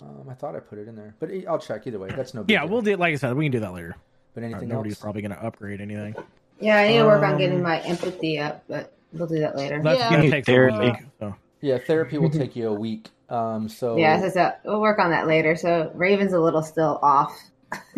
Um, 0.00 0.28
I 0.30 0.34
thought 0.34 0.54
I 0.54 0.60
put 0.60 0.78
it 0.78 0.86
in 0.88 0.94
there, 0.96 1.14
but 1.18 1.30
I'll 1.48 1.58
check 1.58 1.86
either 1.86 1.98
way. 1.98 2.08
That's 2.10 2.34
no. 2.34 2.42
Big 2.42 2.54
Yeah, 2.54 2.60
deal. 2.62 2.70
we'll 2.70 2.82
do. 2.82 2.96
Like 2.96 3.12
I 3.12 3.16
said, 3.16 3.34
we 3.36 3.46
can 3.46 3.52
do 3.52 3.60
that 3.60 3.72
later. 3.72 3.96
But 4.34 4.44
anything 4.44 4.68
Nobody's 4.68 4.92
else? 4.94 5.00
probably 5.00 5.22
going 5.22 5.32
to 5.32 5.42
upgrade 5.42 5.80
anything. 5.80 6.14
Yeah, 6.60 6.76
I 6.78 6.88
need 6.88 6.98
to 6.98 7.04
work 7.06 7.22
on 7.22 7.32
Um, 7.32 7.38
getting 7.38 7.62
my 7.62 7.80
empathy 7.80 8.38
up, 8.38 8.64
but 8.68 8.92
we'll 9.12 9.26
do 9.26 9.38
that 9.40 9.56
later. 9.56 9.80
That's 9.82 9.98
Yeah. 9.98 10.10
going 10.10 10.22
to 10.24 10.30
take 10.30 10.44
some 10.44 10.54
therapy. 10.54 10.78
week. 10.78 10.96
So. 11.18 11.34
Yeah, 11.60 11.78
therapy 11.78 12.18
will 12.18 12.30
take 12.30 12.54
you 12.54 12.68
a 12.68 12.74
week. 12.74 13.08
Um, 13.30 13.68
so 13.68 13.96
Yeah, 13.96 14.20
so, 14.20 14.28
so 14.28 14.52
we'll 14.64 14.80
work 14.80 14.98
on 14.98 15.10
that 15.10 15.26
later. 15.26 15.56
So 15.56 15.90
Raven's 15.94 16.32
a 16.34 16.40
little 16.40 16.62
still 16.62 16.98
off 17.02 17.36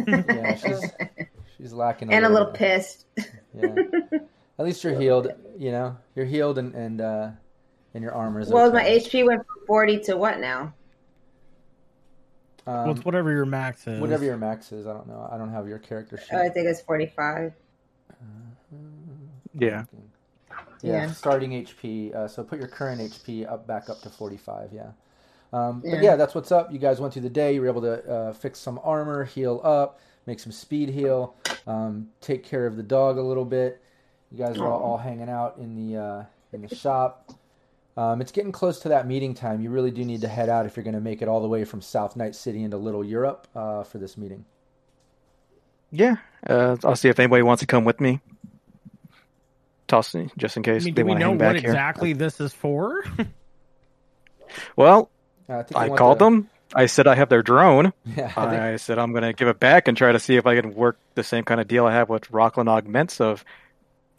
yeah, 0.07 0.55
she's, 0.57 0.91
she's 1.57 1.73
lacking 1.73 2.13
and 2.13 2.25
a 2.25 2.29
little 2.29 2.51
bit. 2.53 2.55
pissed. 2.57 3.07
Yeah. 3.55 3.75
At 4.59 4.65
least 4.67 4.85
you're 4.85 4.99
healed. 4.99 5.29
You 5.59 5.73
know, 5.73 5.97
you're 6.15 6.27
healed 6.27 6.59
and 6.59 6.75
and 6.75 7.01
uh, 7.01 7.31
and 7.95 8.03
your 8.03 8.15
armor's 8.15 8.49
Well, 8.49 8.67
okay. 8.69 8.77
my 8.77 8.85
HP 8.99 9.27
went 9.27 9.41
from 9.47 9.67
40 9.67 10.01
to 10.01 10.17
what 10.17 10.39
now? 10.39 10.75
Um, 12.67 12.75
well, 12.85 12.91
it's 12.91 13.05
whatever 13.05 13.31
your 13.33 13.47
max 13.47 13.87
is. 13.87 14.01
whatever 14.01 14.25
your 14.25 14.37
max 14.37 14.71
is. 14.71 14.87
I 14.87 14.93
don't 14.93 15.09
know. 15.09 15.29
I 15.33 15.39
don't 15.39 15.51
have 15.51 15.67
your 15.67 15.79
character 15.79 16.19
sheet. 16.19 16.29
Oh, 16.33 16.39
I 16.43 16.49
think 16.51 16.67
it's 16.67 16.81
45. 16.83 17.53
Yeah. 19.55 19.85
Yeah, 20.83 20.93
Yeah. 20.93 21.11
starting 21.13 21.51
HP. 21.53 22.15
Uh, 22.15 22.29
so 22.29 22.45
put 22.45 22.59
your 22.59 22.69
current 22.69 23.01
HP 23.01 23.51
up 23.51 23.67
back 23.67 23.89
up 23.91 24.01
to 24.03 24.11
45. 24.11 24.71
Yeah. 24.73 24.91
Um, 25.53 25.81
But 25.81 25.91
Yeah. 25.91 26.01
yeah, 26.03 26.17
that's 26.17 26.35
what's 26.35 26.53
up. 26.53 26.73
You 26.73 26.79
guys 26.79 27.01
went 27.01 27.13
through 27.13 27.23
the 27.23 27.31
day. 27.31 27.55
You 27.55 27.61
were 27.63 27.69
able 27.69 27.83
to 27.83 28.11
uh, 28.11 28.33
fix 28.33 28.59
some 28.59 28.81
armor, 28.85 29.25
heal 29.25 29.61
up, 29.65 29.99
make 30.27 30.39
some 30.39 30.53
speed 30.53 30.91
heal, 30.91 31.35
um, 31.67 32.09
take 32.21 32.45
care 32.45 32.67
of 32.67 32.77
the 32.77 32.83
dog 32.83 33.19
a 33.19 33.23
little 33.23 33.45
bit. 33.45 33.83
You 34.31 34.39
guys 34.39 34.59
are 34.59 34.67
all, 34.67 34.81
all 34.81 34.97
hanging 34.99 35.29
out 35.29 35.57
in 35.59 35.75
the 35.75 36.01
uh, 36.01 36.25
in 36.53 36.63
the 36.63 36.75
shop. 36.75 37.33
Um, 37.97 38.21
it's 38.21 38.31
getting 38.31 38.53
close 38.53 38.79
to 38.81 38.89
that 38.91 39.07
meeting 39.09 39.35
time. 39.35 39.61
You 39.61 39.71
really 39.71 39.91
do 39.91 40.05
need 40.05 40.21
to 40.21 40.29
head 40.29 40.49
out 40.49 40.65
if 40.67 40.77
you're 40.77 40.85
going 40.85 40.95
to 40.95 41.01
make 41.01 41.21
it 41.21 41.29
all 41.29 41.41
the 41.43 41.49
way 41.49 41.65
from 41.65 41.83
South 41.83 42.15
Night 42.15 42.35
City 42.37 42.63
into 42.63 42.77
Little 42.77 43.05
Europe 43.05 43.49
uh, 43.57 43.83
for 43.83 43.99
this 43.99 44.17
meeting. 44.17 44.45
Yeah. 45.91 46.17
Uh, 46.47 46.77
I'll 46.85 46.95
see 46.95 47.09
if 47.09 47.19
anybody 47.19 47.43
wants 47.43 47.61
to 47.61 47.67
come 47.67 47.85
with 47.85 48.01
me. 48.01 48.21
Toss 49.89 50.15
me 50.15 50.31
just 50.39 50.57
in 50.57 50.63
I 50.63 50.65
case 50.67 50.85
mean, 50.85 50.95
they 50.95 51.03
do 51.03 51.07
we 51.07 51.11
want 51.11 51.19
to 51.19 51.25
know 51.25 51.31
hang 51.31 51.39
what 51.39 51.39
back 51.41 51.53
here. 51.57 51.61
Do 51.63 51.67
we 51.69 51.73
know 51.73 51.75
what 51.75 51.89
exactly 51.89 52.13
this 52.13 52.41
is 52.41 52.53
for? 52.55 53.05
Well, 54.77 55.11
I, 55.51 55.63
think 55.63 55.77
I 55.81 55.89
called 55.97 56.19
to- 56.19 56.25
them. 56.25 56.51
I 56.75 56.87
said 56.87 57.07
I 57.09 57.15
have 57.17 57.29
their 57.29 57.43
drone. 57.43 57.93
Yeah, 58.05 58.27
I 58.37 58.51
think- 58.51 58.63
I 58.63 58.77
said 58.77 58.99
I'm 58.99 59.13
going 59.13 59.25
to 59.25 59.33
give 59.33 59.49
it 59.49 59.59
back 59.61 59.89
and 59.89 59.97
try 59.97 60.13
to 60.13 60.19
see 60.21 60.37
if 60.37 60.47
I 60.47 60.55
can 60.61 60.75
work 60.75 60.99
the 61.15 61.25
same 61.25 61.45
kind 61.45 61.61
of 61.61 61.67
deal 61.69 61.85
I 61.87 61.93
have 61.93 62.09
with 62.09 62.31
Rocklin 62.31 62.69
Augments 62.69 63.21
of 63.21 63.45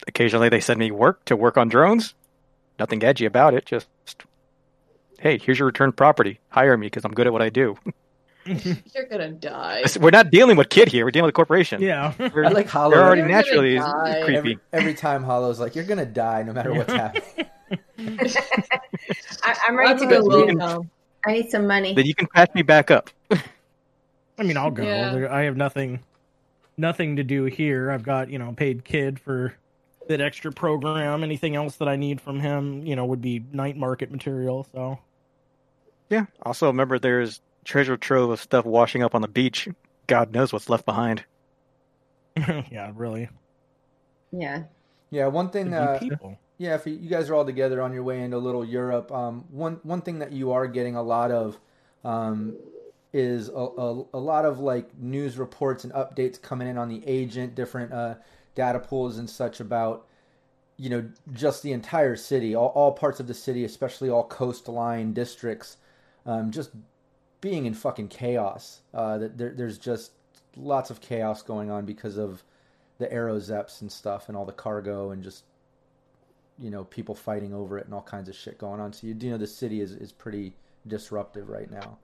occasionally 0.08 0.50
they 0.50 0.60
send 0.60 0.80
me 0.80 0.92
work 0.92 1.24
to 1.26 1.36
work 1.36 1.58
on 1.58 1.70
drones. 1.70 2.14
Nothing 2.80 3.04
edgy 3.04 3.26
about 3.26 3.54
it. 3.54 3.66
Just, 3.66 3.88
hey, 5.20 5.38
here's 5.38 5.60
your 5.60 5.68
returned 5.68 5.96
property. 5.96 6.40
Hire 6.50 6.76
me 6.76 6.88
because 6.88 7.06
I'm 7.06 7.14
good 7.14 7.28
at 7.28 7.34
what 7.34 7.42
I 7.42 7.50
do. 7.50 7.78
You're 8.46 9.06
gonna 9.08 9.30
die. 9.30 9.84
We're 10.00 10.10
not 10.10 10.32
dealing 10.32 10.58
with 10.58 10.70
kid 10.70 10.88
here. 10.88 11.06
We're 11.06 11.12
dealing 11.12 11.28
with 11.28 11.34
a 11.34 11.36
corporation. 11.36 11.80
yeah. 11.80 12.14
They're, 12.18 12.46
I 12.46 12.50
like 12.50 12.68
Hollow. 12.68 12.96
they're 12.96 13.04
already 13.06 13.22
You're 13.22 13.30
naturally 13.30 13.78
creepy. 14.24 14.36
every, 14.36 14.60
every 14.74 14.94
time 14.96 15.24
Hollow's 15.24 15.60
like, 15.60 15.76
"You're 15.76 15.86
gonna 15.86 16.08
die 16.08 16.42
no 16.42 16.52
matter 16.52 16.74
what's 16.74 16.92
happening." 16.92 17.24
I, 19.44 19.56
I'm 19.68 19.78
ready 19.78 19.90
That's 19.94 20.02
to 20.02 20.08
go 20.10 20.22
good 20.28 20.56
loot. 20.56 20.88
Loot. 21.26 21.26
though. 21.26 21.32
I 21.32 21.42
need 21.42 21.50
some 21.52 21.68
money. 21.68 21.94
Then 21.94 22.06
you 22.06 22.16
can 22.16 22.28
patch 22.28 22.54
me 22.54 22.62
back 22.62 22.92
up. 22.92 23.10
I 23.32 24.44
mean, 24.44 24.58
I'll 24.58 24.72
go. 24.72 24.84
Yeah. 24.84 25.14
There- 25.14 25.32
I 25.32 25.44
have 25.44 25.58
nothing, 25.58 26.00
nothing 26.78 27.18
to 27.18 27.24
do 27.24 27.46
here. 27.46 27.92
I've 27.92 28.04
got 28.04 28.30
you 28.30 28.40
know 28.40 28.54
paid 28.54 28.84
kid 28.84 29.20
for 29.20 29.54
that 30.08 30.22
extra 30.22 30.52
program. 30.52 31.24
Anything 31.24 31.56
else 31.56 31.76
that 31.78 31.88
I 31.88 31.96
need 31.96 32.20
from 32.20 32.40
him, 32.40 32.86
you 32.86 32.96
know, 32.96 33.06
would 33.06 33.22
be 33.22 33.44
night 33.52 33.78
market 33.78 34.12
material. 34.12 34.66
So 34.74 35.00
Yeah. 36.10 36.26
Also, 36.44 36.68
remember 36.68 36.98
there's 37.00 37.40
treasure 37.64 37.98
trove 37.98 38.32
of 38.32 38.42
stuff 38.42 38.66
washing 38.66 39.04
up 39.04 39.14
on 39.16 39.22
the 39.22 39.28
beach. 39.28 39.70
God 40.08 40.34
knows 40.34 40.52
what's 40.52 40.70
left 40.70 40.86
behind. 40.86 41.24
yeah, 42.36 42.92
really. 42.96 43.30
Yeah. 44.32 44.64
yeah, 45.12 45.28
one 45.28 45.50
thing. 45.50 45.74
Uh, 45.74 46.00
people. 46.00 46.38
Yeah, 46.62 46.76
if 46.76 46.86
you 46.86 47.10
guys 47.10 47.28
are 47.28 47.34
all 47.34 47.44
together 47.44 47.82
on 47.82 47.92
your 47.92 48.04
way 48.04 48.22
into 48.22 48.38
Little 48.38 48.64
Europe, 48.64 49.12
um, 49.12 49.46
one 49.50 49.80
one 49.82 50.02
thing 50.02 50.20
that 50.20 50.32
you 50.32 50.52
are 50.52 50.68
getting 50.68 50.96
a 50.96 51.02
lot 51.02 51.32
of 51.32 51.60
um, 52.04 52.56
is 53.12 53.50
a, 53.50 53.54
a, 53.54 54.06
a 54.14 54.20
lot 54.20 54.46
of 54.46 54.60
like 54.60 54.96
news 54.96 55.40
reports 55.40 55.86
and 55.86 55.92
updates 55.94 56.40
coming 56.40 56.68
in 56.68 56.78
on 56.78 56.88
the 56.88 57.02
agent, 57.08 57.56
different 57.56 57.92
uh, 57.92 58.14
data 58.54 58.78
pools 58.78 59.18
and 59.18 59.28
such 59.28 59.60
about 59.60 60.06
you 60.78 60.92
know 60.92 61.10
just 61.34 61.64
the 61.64 61.72
entire 61.72 62.16
city, 62.16 62.54
all, 62.54 62.68
all 62.76 62.92
parts 62.92 63.20
of 63.20 63.26
the 63.26 63.34
city, 63.34 63.66
especially 63.66 64.12
all 64.12 64.26
coastline 64.26 65.14
districts, 65.14 65.78
um, 66.28 66.52
just 66.52 66.70
being 67.42 67.66
in 67.66 67.74
fucking 67.74 68.08
chaos. 68.08 68.82
Uh, 68.94 69.18
there, 69.18 69.50
there's 69.50 69.80
just 69.80 70.12
lots 70.56 70.92
of 70.92 71.02
chaos 71.02 71.42
going 71.42 71.72
on 71.72 71.88
because 71.88 72.20
of 72.20 72.44
the 73.00 73.08
aerozeps 73.08 73.82
and 73.82 73.92
stuff 73.92 74.28
and 74.28 74.38
all 74.38 74.46
the 74.46 74.52
cargo 74.52 75.10
and 75.10 75.24
just 75.24 75.44
you 76.62 76.70
know 76.70 76.84
people 76.86 77.16
fighting 77.16 77.54
over 77.54 77.78
it 77.78 77.86
and 77.86 77.94
all 77.94 78.02
kinds 78.02 78.30
of 78.30 78.36
shit 78.36 78.58
going 78.58 78.80
on. 78.80 78.94
So 78.94 79.08
you 79.08 79.14
do 79.14 79.30
know 79.30 79.38
the 79.38 79.48
city 79.48 79.82
is, 79.82 79.92
is 79.92 80.12
pretty 80.12 80.54
disruptive 80.88 81.50
right 81.50 81.70
now. 81.70 81.98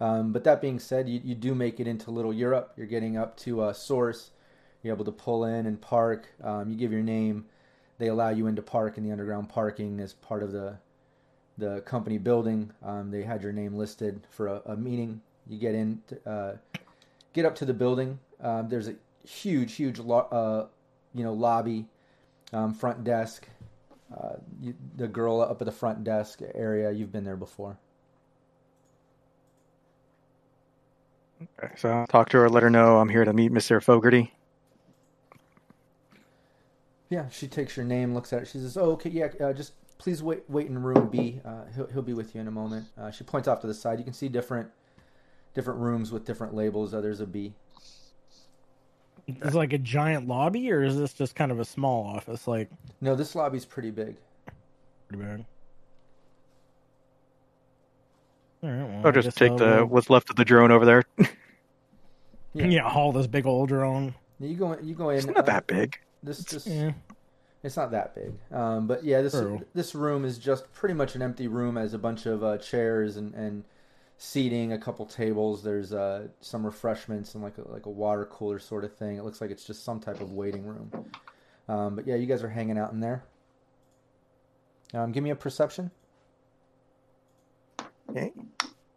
Um, 0.00 0.32
but 0.32 0.44
that 0.44 0.60
being 0.60 0.78
said, 0.78 1.08
you, 1.08 1.20
you 1.24 1.34
do 1.34 1.54
make 1.54 1.80
it 1.80 1.86
into 1.86 2.10
Little 2.10 2.32
Europe. 2.32 2.72
You're 2.76 2.86
getting 2.86 3.16
up 3.16 3.36
to 3.38 3.64
a 3.64 3.74
source. 3.74 4.30
You're 4.82 4.94
able 4.94 5.06
to 5.06 5.12
pull 5.12 5.44
in 5.44 5.66
and 5.66 5.80
park. 5.80 6.28
Um, 6.42 6.70
you 6.70 6.76
give 6.76 6.92
your 6.92 7.02
name. 7.02 7.46
They 7.98 8.08
allow 8.08 8.28
you 8.28 8.46
into 8.46 8.60
park 8.60 8.98
in 8.98 9.04
the 9.04 9.10
underground 9.10 9.48
parking 9.48 10.00
as 10.00 10.12
part 10.12 10.42
of 10.42 10.52
the 10.52 10.78
the 11.58 11.80
company 11.82 12.18
building. 12.18 12.70
Um, 12.84 13.10
they 13.10 13.22
had 13.22 13.42
your 13.42 13.52
name 13.52 13.74
listed 13.74 14.20
for 14.30 14.48
a, 14.48 14.62
a 14.66 14.76
meeting. 14.76 15.22
You 15.48 15.58
get 15.58 15.74
in, 15.74 16.02
to, 16.08 16.30
uh, 16.30 16.56
get 17.32 17.46
up 17.46 17.54
to 17.56 17.64
the 17.64 17.72
building. 17.72 18.18
Um, 18.42 18.68
there's 18.68 18.88
a 18.88 18.94
huge, 19.26 19.74
huge, 19.74 19.98
lo- 19.98 20.28
uh, 20.30 20.66
you 21.14 21.24
know, 21.24 21.32
lobby, 21.32 21.86
um, 22.52 22.74
front 22.74 23.04
desk. 23.04 23.48
Uh, 24.14 24.34
you, 24.60 24.74
the 24.96 25.08
girl 25.08 25.40
up 25.40 25.60
at 25.60 25.64
the 25.64 25.72
front 25.72 26.04
desk 26.04 26.40
area, 26.54 26.90
you've 26.92 27.10
been 27.10 27.24
there 27.24 27.36
before. 27.36 27.78
Okay, 31.42 31.74
so 31.76 31.90
I'll 31.90 32.06
talk 32.06 32.28
to 32.30 32.38
her, 32.38 32.48
let 32.48 32.62
her 32.62 32.70
know 32.70 32.98
I'm 32.98 33.08
here 33.08 33.24
to 33.24 33.32
meet 33.32 33.52
Mr. 33.52 33.82
Fogarty. 33.82 34.32
Yeah, 37.08 37.28
she 37.30 37.46
takes 37.46 37.76
your 37.76 37.86
name, 37.86 38.14
looks 38.14 38.32
at 38.32 38.42
it. 38.42 38.48
She 38.48 38.58
says, 38.58 38.76
"Oh, 38.76 38.92
okay, 38.92 39.10
yeah, 39.10 39.28
uh, 39.40 39.52
just 39.52 39.74
please 39.98 40.22
wait, 40.22 40.42
wait 40.48 40.66
in 40.66 40.82
room 40.82 41.08
B. 41.08 41.40
Uh, 41.44 41.64
he'll 41.74 41.86
he'll 41.86 42.02
be 42.02 42.14
with 42.14 42.34
you 42.34 42.40
in 42.40 42.48
a 42.48 42.52
moment." 42.52 42.86
Uh, 42.98 43.10
she 43.10 43.22
points 43.22 43.46
off 43.46 43.60
to 43.60 43.66
the 43.66 43.74
side. 43.74 43.98
You 43.98 44.04
can 44.04 44.12
see 44.14 44.28
different 44.28 44.70
different 45.54 45.78
rooms 45.78 46.10
with 46.10 46.24
different 46.24 46.54
labels. 46.54 46.92
Uh, 46.92 47.00
there's 47.00 47.20
a 47.20 47.26
B. 47.26 47.54
Is 49.28 49.54
like 49.54 49.72
a 49.72 49.78
giant 49.78 50.28
lobby, 50.28 50.70
or 50.70 50.82
is 50.84 50.96
this 50.96 51.12
just 51.12 51.34
kind 51.34 51.50
of 51.50 51.58
a 51.58 51.64
small 51.64 52.06
office? 52.06 52.46
Like 52.46 52.68
No, 53.00 53.14
this 53.16 53.34
lobby's 53.34 53.64
pretty 53.64 53.90
big. 53.90 54.16
pretty 55.08 55.24
big. 55.24 55.44
All 58.62 58.70
right, 58.70 58.88
well, 58.88 59.06
I'll 59.06 59.12
just 59.12 59.36
take 59.36 59.52
I'll 59.52 59.58
the 59.58 59.64
go- 59.78 59.86
what's 59.86 60.10
left 60.10 60.30
of 60.30 60.36
the 60.36 60.44
drone 60.44 60.70
over 60.70 60.84
there. 60.84 61.02
Yeah. 62.54 62.66
yeah. 62.68 62.88
haul 62.88 63.12
this 63.12 63.26
big 63.26 63.44
old 63.44 63.68
drone. 63.68 64.14
You 64.40 64.54
go 64.56 64.72
in, 64.72 64.88
you 64.88 64.94
go 64.94 65.10
in. 65.10 65.18
It's 65.18 65.26
not 65.26 65.36
uh, 65.36 65.42
that 65.42 65.66
big. 65.66 65.98
This 66.22 66.38
this 66.44 66.66
Yeah. 66.66 66.92
It's 67.62 67.76
not 67.76 67.90
that 67.90 68.14
big, 68.14 68.32
um, 68.50 68.86
but 68.86 69.04
yeah, 69.04 69.20
this 69.20 69.34
True. 69.34 69.60
this 69.74 69.94
room 69.94 70.24
is 70.24 70.38
just 70.38 70.72
pretty 70.72 70.94
much 70.94 71.14
an 71.16 71.20
empty 71.20 71.48
room. 71.48 71.76
as 71.76 71.92
a 71.92 71.98
bunch 71.98 72.24
of 72.24 72.42
uh, 72.42 72.56
chairs 72.56 73.18
and, 73.18 73.34
and 73.34 73.64
seating, 74.18 74.72
a 74.72 74.78
couple 74.78 75.06
tables. 75.06 75.62
There's 75.62 75.92
uh, 75.92 76.28
some 76.40 76.64
refreshments 76.64 77.34
and 77.34 77.42
like 77.42 77.58
a, 77.58 77.68
like 77.70 77.86
a 77.86 77.90
water 77.90 78.24
cooler 78.26 78.58
sort 78.58 78.84
of 78.84 78.94
thing. 78.94 79.16
It 79.16 79.24
looks 79.24 79.40
like 79.40 79.50
it's 79.50 79.64
just 79.64 79.84
some 79.84 80.00
type 80.00 80.20
of 80.20 80.32
waiting 80.32 80.64
room. 80.64 80.90
Um, 81.68 81.96
but 81.96 82.06
yeah, 82.06 82.14
you 82.16 82.26
guys 82.26 82.42
are 82.42 82.48
hanging 82.48 82.78
out 82.78 82.92
in 82.92 83.00
there. 83.00 83.24
Um, 84.94 85.12
give 85.12 85.22
me 85.24 85.30
a 85.30 85.36
perception. 85.36 85.90
Okay. 88.10 88.32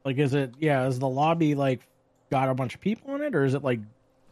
Like, 0.05 0.17
is 0.17 0.34
it? 0.34 0.53
Yeah, 0.60 0.88
is 0.88 0.99
the 0.99 1.10
lobby 1.10 1.55
like 1.55 1.82
got 2.32 2.49
a 2.49 2.53
bunch 2.53 2.75
of 2.75 2.82
people 2.82 3.15
in 3.15 3.21
it, 3.21 3.36
or 3.36 3.43
is 3.43 3.53
it 3.53 3.63
like 3.63 3.79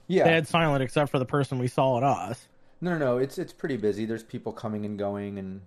Yeah, 0.07 0.23
dead 0.23 0.47
silent 0.47 0.83
except 0.83 1.11
for 1.11 1.19
the 1.19 1.25
person 1.25 1.59
we 1.59 1.67
saw 1.67 1.97
at 1.97 2.03
us? 2.03 2.47
no, 2.81 2.91
no, 2.91 2.97
no. 2.97 3.17
It's 3.17 3.37
it's 3.37 3.53
pretty 3.53 3.77
busy. 3.77 4.05
There's 4.05 4.23
people 4.23 4.53
coming 4.53 4.85
and 4.85 4.97
going, 4.97 5.39
and 5.39 5.61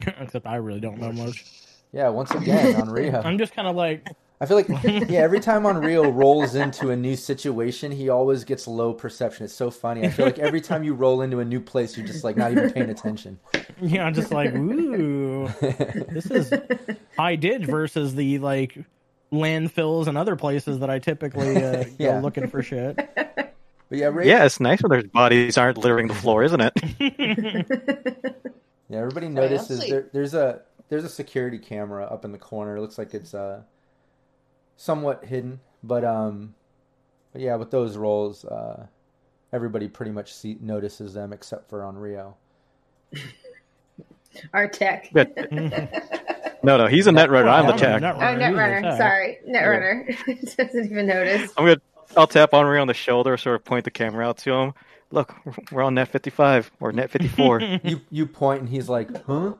except 0.18 0.46
I 0.46 0.56
really 0.56 0.80
don't 0.80 0.98
know 0.98 1.12
much. 1.12 1.44
Yeah, 1.92 2.08
once 2.08 2.30
again 2.32 2.74
on 2.76 2.88
Rio. 2.90 3.20
I'm 3.22 3.38
just 3.38 3.54
kind 3.54 3.68
of 3.68 3.76
like, 3.76 4.06
I 4.40 4.46
feel 4.46 4.56
like 4.56 4.68
yeah, 4.84 5.20
every 5.20 5.40
time 5.40 5.66
Unreal 5.66 6.10
rolls 6.12 6.54
into 6.54 6.90
a 6.90 6.96
new 6.96 7.14
situation, 7.16 7.92
he 7.92 8.08
always 8.08 8.44
gets 8.44 8.66
low 8.66 8.92
perception. 8.92 9.44
It's 9.44 9.54
so 9.54 9.70
funny. 9.70 10.04
I 10.04 10.10
feel 10.10 10.26
like 10.26 10.38
every 10.38 10.60
time 10.60 10.82
you 10.84 10.94
roll 10.94 11.22
into 11.22 11.38
a 11.40 11.44
new 11.44 11.60
place, 11.60 11.96
you're 11.96 12.06
just 12.06 12.24
like 12.24 12.36
not 12.36 12.50
even 12.52 12.70
paying 12.72 12.90
attention. 12.90 13.38
yeah, 13.80 14.04
I'm 14.04 14.14
just 14.14 14.32
like, 14.32 14.52
ooh, 14.54 15.48
this 15.60 16.26
is 16.26 16.52
I 17.18 17.36
did 17.36 17.66
versus 17.66 18.14
the 18.14 18.38
like 18.40 18.76
landfills 19.32 20.08
and 20.08 20.18
other 20.18 20.36
places 20.36 20.80
that 20.80 20.90
I 20.90 20.98
typically 20.98 21.56
uh, 21.64 21.84
Yeah. 21.98 22.14
go 22.14 22.18
looking 22.20 22.48
for 22.48 22.62
shit. 22.62 22.96
But 23.16 23.98
yeah, 23.98 24.06
Ray, 24.06 24.26
Yeah, 24.26 24.44
it's 24.44 24.58
nice 24.58 24.82
when 24.82 24.90
their 24.90 25.02
bodies 25.04 25.56
aren't 25.58 25.78
littering 25.78 26.08
the 26.08 26.14
floor, 26.14 26.42
isn't 26.42 26.60
it? 26.60 26.72
yeah, 28.88 28.98
everybody 28.98 29.28
notices 29.28 29.86
there, 29.88 30.08
there's 30.12 30.34
a 30.34 30.62
there's 30.92 31.04
a 31.04 31.08
security 31.08 31.58
camera 31.58 32.04
up 32.04 32.22
in 32.26 32.32
the 32.32 32.38
corner. 32.38 32.76
It 32.76 32.82
looks 32.82 32.98
like 32.98 33.14
it's 33.14 33.32
uh 33.32 33.62
somewhat 34.76 35.24
hidden, 35.24 35.58
but 35.82 36.04
um 36.04 36.54
but 37.32 37.40
yeah, 37.40 37.56
with 37.56 37.70
those 37.70 37.96
roles, 37.96 38.44
uh, 38.44 38.86
everybody 39.54 39.88
pretty 39.88 40.12
much 40.12 40.34
see, 40.34 40.58
notices 40.60 41.14
them 41.14 41.32
except 41.32 41.70
for 41.70 41.82
on 41.82 41.96
Rio. 41.96 42.36
Our 44.52 44.68
tech. 44.68 45.10
no, 46.62 46.76
no, 46.76 46.86
he's 46.88 47.06
a 47.06 47.12
net 47.12 47.30
runner. 47.30 47.48
I'm 47.48 47.68
the 47.68 47.72
tech. 47.72 48.02
Net 48.02 48.14
oh, 48.14 48.36
net 48.36 48.54
runner. 48.54 48.94
Sorry, 48.98 49.38
net 49.46 49.62
yeah. 49.62 49.68
runner. 49.68 50.08
Doesn't 50.58 50.90
even 50.90 51.06
notice. 51.06 51.52
I'm 51.56 51.64
gonna. 51.64 51.80
I'll 52.18 52.26
tap 52.26 52.52
Henri 52.52 52.78
on 52.78 52.86
the 52.86 52.92
shoulder, 52.92 53.38
sort 53.38 53.56
of 53.56 53.64
point 53.64 53.86
the 53.86 53.90
camera 53.90 54.28
out 54.28 54.36
to 54.38 54.52
him. 54.52 54.74
Look, 55.10 55.34
we're 55.72 55.82
on 55.82 55.94
net 55.94 56.08
55 56.08 56.70
or 56.80 56.92
net 56.92 57.10
54. 57.10 57.60
you 57.82 58.02
you 58.10 58.26
point, 58.26 58.60
and 58.60 58.68
he's 58.68 58.90
like, 58.90 59.24
"Huh? 59.24 59.54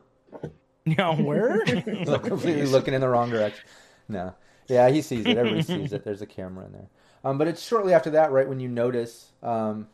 Yeah, 0.85 1.15
where?" 1.21 1.61
completely 1.65 2.65
looking 2.65 2.93
in 2.93 3.01
the 3.01 3.09
wrong 3.09 3.29
direction. 3.29 3.63
No, 4.07 4.33
yeah, 4.67 4.89
he 4.89 5.01
sees 5.01 5.25
it. 5.25 5.37
Everybody 5.37 5.63
sees 5.63 5.93
it. 5.93 6.03
There's 6.03 6.21
a 6.21 6.25
camera 6.25 6.65
in 6.65 6.73
there. 6.73 6.89
Um, 7.23 7.37
but 7.37 7.47
it's 7.47 7.65
shortly 7.65 7.93
after 7.93 8.09
that, 8.11 8.31
right 8.31 8.47
when 8.47 8.59
you 8.59 8.67
notice 8.67 9.31
um, 9.41 9.87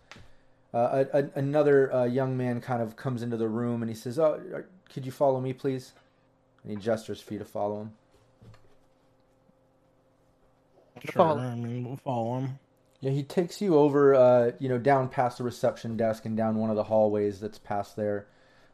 uh, 0.73 1.05
a, 1.13 1.19
a, 1.19 1.29
another 1.35 1.93
uh, 1.93 2.05
young 2.05 2.37
man 2.37 2.59
kind 2.59 2.81
of 2.81 2.95
comes 2.95 3.21
into 3.21 3.37
the 3.37 3.47
room 3.47 3.83
and 3.83 3.89
he 3.89 3.95
says, 3.95 4.17
"Oh, 4.17 4.63
could 4.91 5.05
you 5.05 5.11
follow 5.11 5.39
me, 5.39 5.53
please?" 5.53 5.93
And 6.63 6.71
he 6.71 6.77
gestures 6.77 7.21
for 7.21 7.33
you 7.33 7.39
to 7.39 7.45
follow 7.45 7.81
him. 7.81 7.91
Sure, 11.11 11.21
I 11.39 11.55
mean, 11.55 11.85
we'll 11.85 11.97
follow 11.97 12.39
him. 12.39 12.59
Yeah, 13.01 13.11
he 13.11 13.23
takes 13.23 13.61
you 13.61 13.77
over, 13.77 14.13
uh, 14.13 14.51
you 14.59 14.67
know, 14.67 14.77
down 14.77 15.07
past 15.07 15.37
the 15.37 15.45
reception 15.45 15.95
desk 15.95 16.25
and 16.25 16.35
down 16.35 16.57
one 16.57 16.69
of 16.69 16.75
the 16.75 16.83
hallways 16.83 17.39
that's 17.39 17.57
past 17.57 17.95
there, 17.95 18.27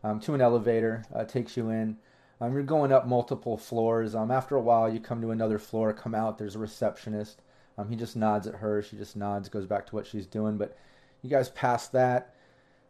um, 0.03 0.19
to 0.21 0.33
an 0.33 0.41
elevator. 0.41 1.03
Uh, 1.13 1.25
takes 1.25 1.55
you 1.55 1.69
in. 1.69 1.97
Um, 2.41 2.53
you're 2.53 2.63
going 2.63 2.91
up 2.91 3.07
multiple 3.07 3.57
floors. 3.57 4.13
Um, 4.13 4.29
after 4.29 4.55
a 4.55 4.61
while, 4.61 4.91
you 4.91 4.99
come 4.99 5.21
to 5.21 5.31
another 5.31 5.59
floor. 5.59 5.93
Come 5.93 6.13
out. 6.13 6.37
There's 6.37 6.55
a 6.55 6.59
receptionist. 6.59 7.41
Um, 7.77 7.89
he 7.89 7.95
just 7.95 8.15
nods 8.15 8.47
at 8.47 8.55
her. 8.55 8.81
She 8.81 8.97
just 8.97 9.15
nods, 9.15 9.49
goes 9.49 9.65
back 9.65 9.87
to 9.87 9.95
what 9.95 10.05
she's 10.05 10.25
doing. 10.25 10.57
But 10.57 10.77
you 11.21 11.29
guys 11.29 11.49
pass 11.49 11.87
that 11.89 12.35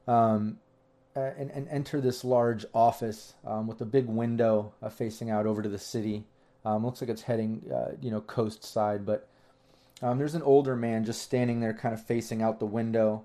um, 0.08 0.60
and, 1.15 1.49
and, 1.51 1.67
enter 1.69 2.01
this 2.01 2.23
large 2.23 2.65
office 2.73 3.34
um, 3.45 3.67
with 3.67 3.81
a 3.81 3.86
big 3.86 4.08
window 4.08 4.73
uh, 4.81 4.89
facing 4.89 5.29
out 5.29 5.47
over 5.47 5.62
to 5.62 5.69
the 5.69 5.79
city. 5.79 6.25
Um, 6.63 6.86
looks 6.86 7.01
like 7.01 7.10
it's 7.10 7.23
heading, 7.23 7.63
uh, 7.73 7.91
you 8.01 8.12
know, 8.12 8.21
coast 8.21 8.63
side. 8.63 9.05
But 9.05 9.27
um, 10.01 10.17
there's 10.17 10.36
an 10.36 10.41
older 10.41 10.75
man 10.75 11.05
just 11.05 11.21
standing 11.21 11.60
there, 11.60 11.73
kind 11.73 11.93
of 11.93 12.03
facing 12.03 12.41
out 12.41 12.60
the 12.60 12.65
window. 12.65 13.23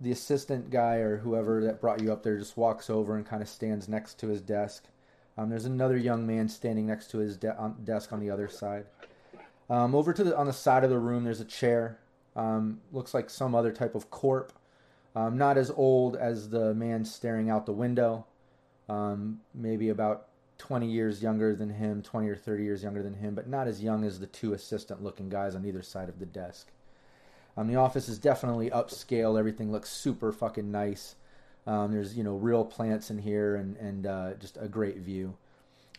The 0.00 0.12
assistant 0.12 0.70
guy 0.70 0.96
or 0.96 1.18
whoever 1.18 1.62
that 1.64 1.80
brought 1.80 2.02
you 2.02 2.12
up 2.12 2.22
there 2.22 2.36
just 2.36 2.56
walks 2.56 2.90
over 2.90 3.16
and 3.16 3.24
kind 3.24 3.42
of 3.42 3.48
stands 3.48 3.88
next 3.88 4.18
to 4.20 4.28
his 4.28 4.40
desk. 4.40 4.84
Um, 5.36 5.50
there's 5.50 5.64
another 5.64 5.96
young 5.96 6.26
man 6.26 6.48
standing 6.48 6.86
next 6.86 7.10
to 7.10 7.18
his 7.18 7.36
de- 7.36 7.56
on, 7.56 7.76
desk 7.84 8.12
on 8.12 8.20
the 8.20 8.30
other 8.30 8.48
side. 8.48 8.86
Um, 9.70 9.94
over 9.94 10.12
to 10.12 10.24
the 10.24 10.36
on 10.36 10.46
the 10.46 10.52
side 10.52 10.84
of 10.84 10.90
the 10.90 10.98
room, 10.98 11.24
there's 11.24 11.40
a 11.40 11.44
chair. 11.44 11.98
Um, 12.36 12.80
looks 12.92 13.14
like 13.14 13.30
some 13.30 13.54
other 13.54 13.72
type 13.72 13.94
of 13.94 14.10
corp. 14.10 14.52
Um, 15.16 15.38
not 15.38 15.56
as 15.56 15.70
old 15.70 16.16
as 16.16 16.50
the 16.50 16.74
man 16.74 17.04
staring 17.04 17.48
out 17.48 17.66
the 17.66 17.72
window. 17.72 18.26
Um, 18.88 19.40
maybe 19.54 19.88
about 19.88 20.28
20 20.58 20.86
years 20.86 21.22
younger 21.22 21.54
than 21.54 21.70
him, 21.70 22.02
20 22.02 22.28
or 22.28 22.36
30 22.36 22.64
years 22.64 22.82
younger 22.82 23.02
than 23.02 23.14
him, 23.14 23.34
but 23.34 23.48
not 23.48 23.66
as 23.66 23.82
young 23.82 24.04
as 24.04 24.20
the 24.20 24.26
two 24.26 24.52
assistant-looking 24.52 25.28
guys 25.28 25.54
on 25.54 25.64
either 25.64 25.82
side 25.82 26.08
of 26.08 26.18
the 26.18 26.26
desk. 26.26 26.70
Um, 27.56 27.68
the 27.68 27.76
office 27.76 28.08
is 28.08 28.18
definitely 28.18 28.70
upscale. 28.70 29.38
Everything 29.38 29.70
looks 29.70 29.90
super 29.90 30.32
fucking 30.32 30.70
nice. 30.70 31.16
Um, 31.66 31.92
there's 31.92 32.16
you 32.16 32.24
know 32.24 32.34
real 32.34 32.64
plants 32.64 33.10
in 33.10 33.18
here 33.18 33.56
and 33.56 33.76
and 33.76 34.06
uh, 34.06 34.34
just 34.34 34.58
a 34.60 34.68
great 34.68 34.98
view. 34.98 35.34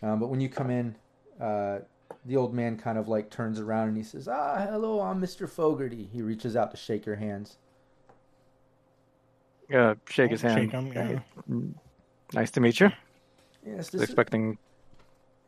Um, 0.02 0.20
but 0.20 0.28
when 0.28 0.40
you 0.40 0.48
come 0.48 0.70
in, 0.70 0.94
uh, 1.40 1.78
the 2.24 2.36
old 2.36 2.54
man 2.54 2.76
kind 2.76 2.98
of 2.98 3.08
like 3.08 3.30
turns 3.30 3.58
around 3.58 3.88
and 3.88 3.96
he 3.96 4.02
says, 4.02 4.28
"Ah, 4.28 4.66
hello, 4.70 5.00
I'm 5.00 5.20
Mr. 5.20 5.48
Fogarty." 5.48 6.08
He 6.12 6.22
reaches 6.22 6.56
out 6.56 6.70
to 6.72 6.76
shake 6.76 7.06
your 7.06 7.16
hands. 7.16 7.56
Uh, 9.74 9.94
shake 10.08 10.30
his 10.30 10.42
hand. 10.42 10.60
Shake 10.60 10.70
him, 10.70 10.92
yeah. 10.92 11.60
Nice 12.32 12.50
to 12.52 12.60
meet 12.60 12.78
you. 12.78 12.90
Yes, 13.66 13.90
this 13.90 14.02
expecting. 14.02 14.52
Is... 14.52 14.58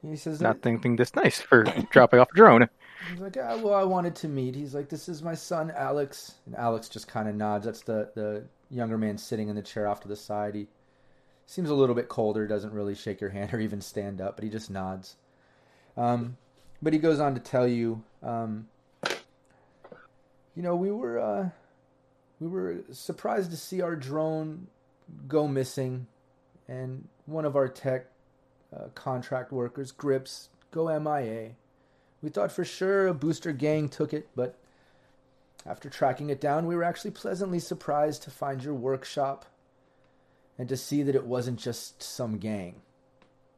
He 0.03 0.17
says, 0.17 0.41
"Not 0.41 0.63
thinking 0.63 0.97
this 0.97 1.15
nice 1.15 1.41
for 1.41 1.65
dropping 1.91 2.21
off 2.21 2.31
a 2.31 2.35
drone." 2.35 2.69
He's 3.11 3.21
like, 3.21 3.37
ah, 3.37 3.57
"Well, 3.57 3.75
I 3.75 3.85
wanted 3.85 4.15
to 4.17 4.29
meet." 4.29 4.55
He's 4.55 4.75
like, 4.75 4.89
"This 4.89 5.09
is 5.09 5.23
my 5.23 5.35
son, 5.35 5.73
Alex." 5.75 6.35
And 6.47 6.55
Alex 6.55 6.89
just 6.89 7.09
kind 7.09 7.29
of 7.29 7.35
nods. 7.35 7.67
That's 7.67 7.83
the 7.83 8.11
the 8.15 8.45
younger 8.71 8.99
man 8.99 9.19
sitting 9.19 9.49
in 9.49 9.57
the 9.57 9.63
chair 9.63 9.89
off 9.89 10.01
to 10.01 10.09
the 10.09 10.17
side. 10.17 10.55
He 10.55 10.69
seems 11.47 11.71
a 11.71 11.75
little 11.75 11.95
bit 11.95 12.09
colder. 12.09 12.47
Doesn't 12.47 12.73
really 12.73 12.95
shake 12.95 13.21
your 13.21 13.31
hand 13.31 13.53
or 13.53 13.61
even 13.61 13.81
stand 13.81 14.21
up, 14.21 14.37
but 14.37 14.45
he 14.45 14.51
just 14.51 14.71
nods. 14.71 15.17
Um, 15.97 16.37
but 16.81 16.93
he 16.93 16.99
goes 17.01 17.19
on 17.19 17.35
to 17.35 17.41
tell 17.41 17.67
you, 17.67 18.05
um, 18.23 18.69
you 20.55 20.63
know, 20.63 20.77
we 20.77 20.93
were 20.93 21.19
uh, 21.19 21.49
we 22.39 22.47
were 22.47 22.85
surprised 22.93 23.51
to 23.51 23.57
see 23.57 23.81
our 23.81 23.97
drone 23.97 24.69
go 25.27 25.49
missing, 25.49 26.07
and 26.69 27.09
one 27.27 27.45
of 27.45 27.57
our 27.57 27.67
tech 27.67 28.07
uh, 28.75 28.89
contract 28.95 29.53
workers, 29.53 29.93
Grips, 29.93 30.49
go 30.71 30.87
MIA. 30.99 31.51
We 32.23 32.31
thought 32.31 32.53
for 32.53 32.65
sure 32.65 33.07
a 33.07 33.15
booster 33.15 33.53
gang 33.53 33.89
took 33.89 34.13
it, 34.13 34.29
but 34.35 34.57
after 35.65 35.89
tracking 35.89 36.31
it 36.31 36.41
down, 36.41 36.67
we 36.67 36.77
were 36.77 36.85
actually 36.85 37.11
pleasantly 37.11 37.59
surprised 37.59 38.23
to 38.23 38.31
find 38.31 38.63
your 38.63 38.75
workshop 38.75 39.47
and 40.59 40.69
to 40.69 40.77
see 40.77 41.03
that 41.03 41.15
it 41.15 41.27
wasn't 41.27 41.59
just 41.59 42.03
some 42.03 42.39
gang. 42.39 42.83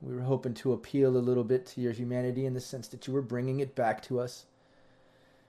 We 0.03 0.15
were 0.15 0.23
hoping 0.23 0.55
to 0.55 0.73
appeal 0.73 1.17
a 1.17 1.19
little 1.19 1.45
bit 1.45 1.67
to 1.67 1.81
your 1.81 1.93
humanity 1.93 2.47
in 2.47 2.55
the 2.55 2.61
sense 2.61 2.89
that 2.89 3.07
you 3.07 3.13
were 3.13 3.23
bringing 3.23 3.61
it 3.61 3.75
back 3.75 4.03
to 4.05 4.21
us. 4.21 4.47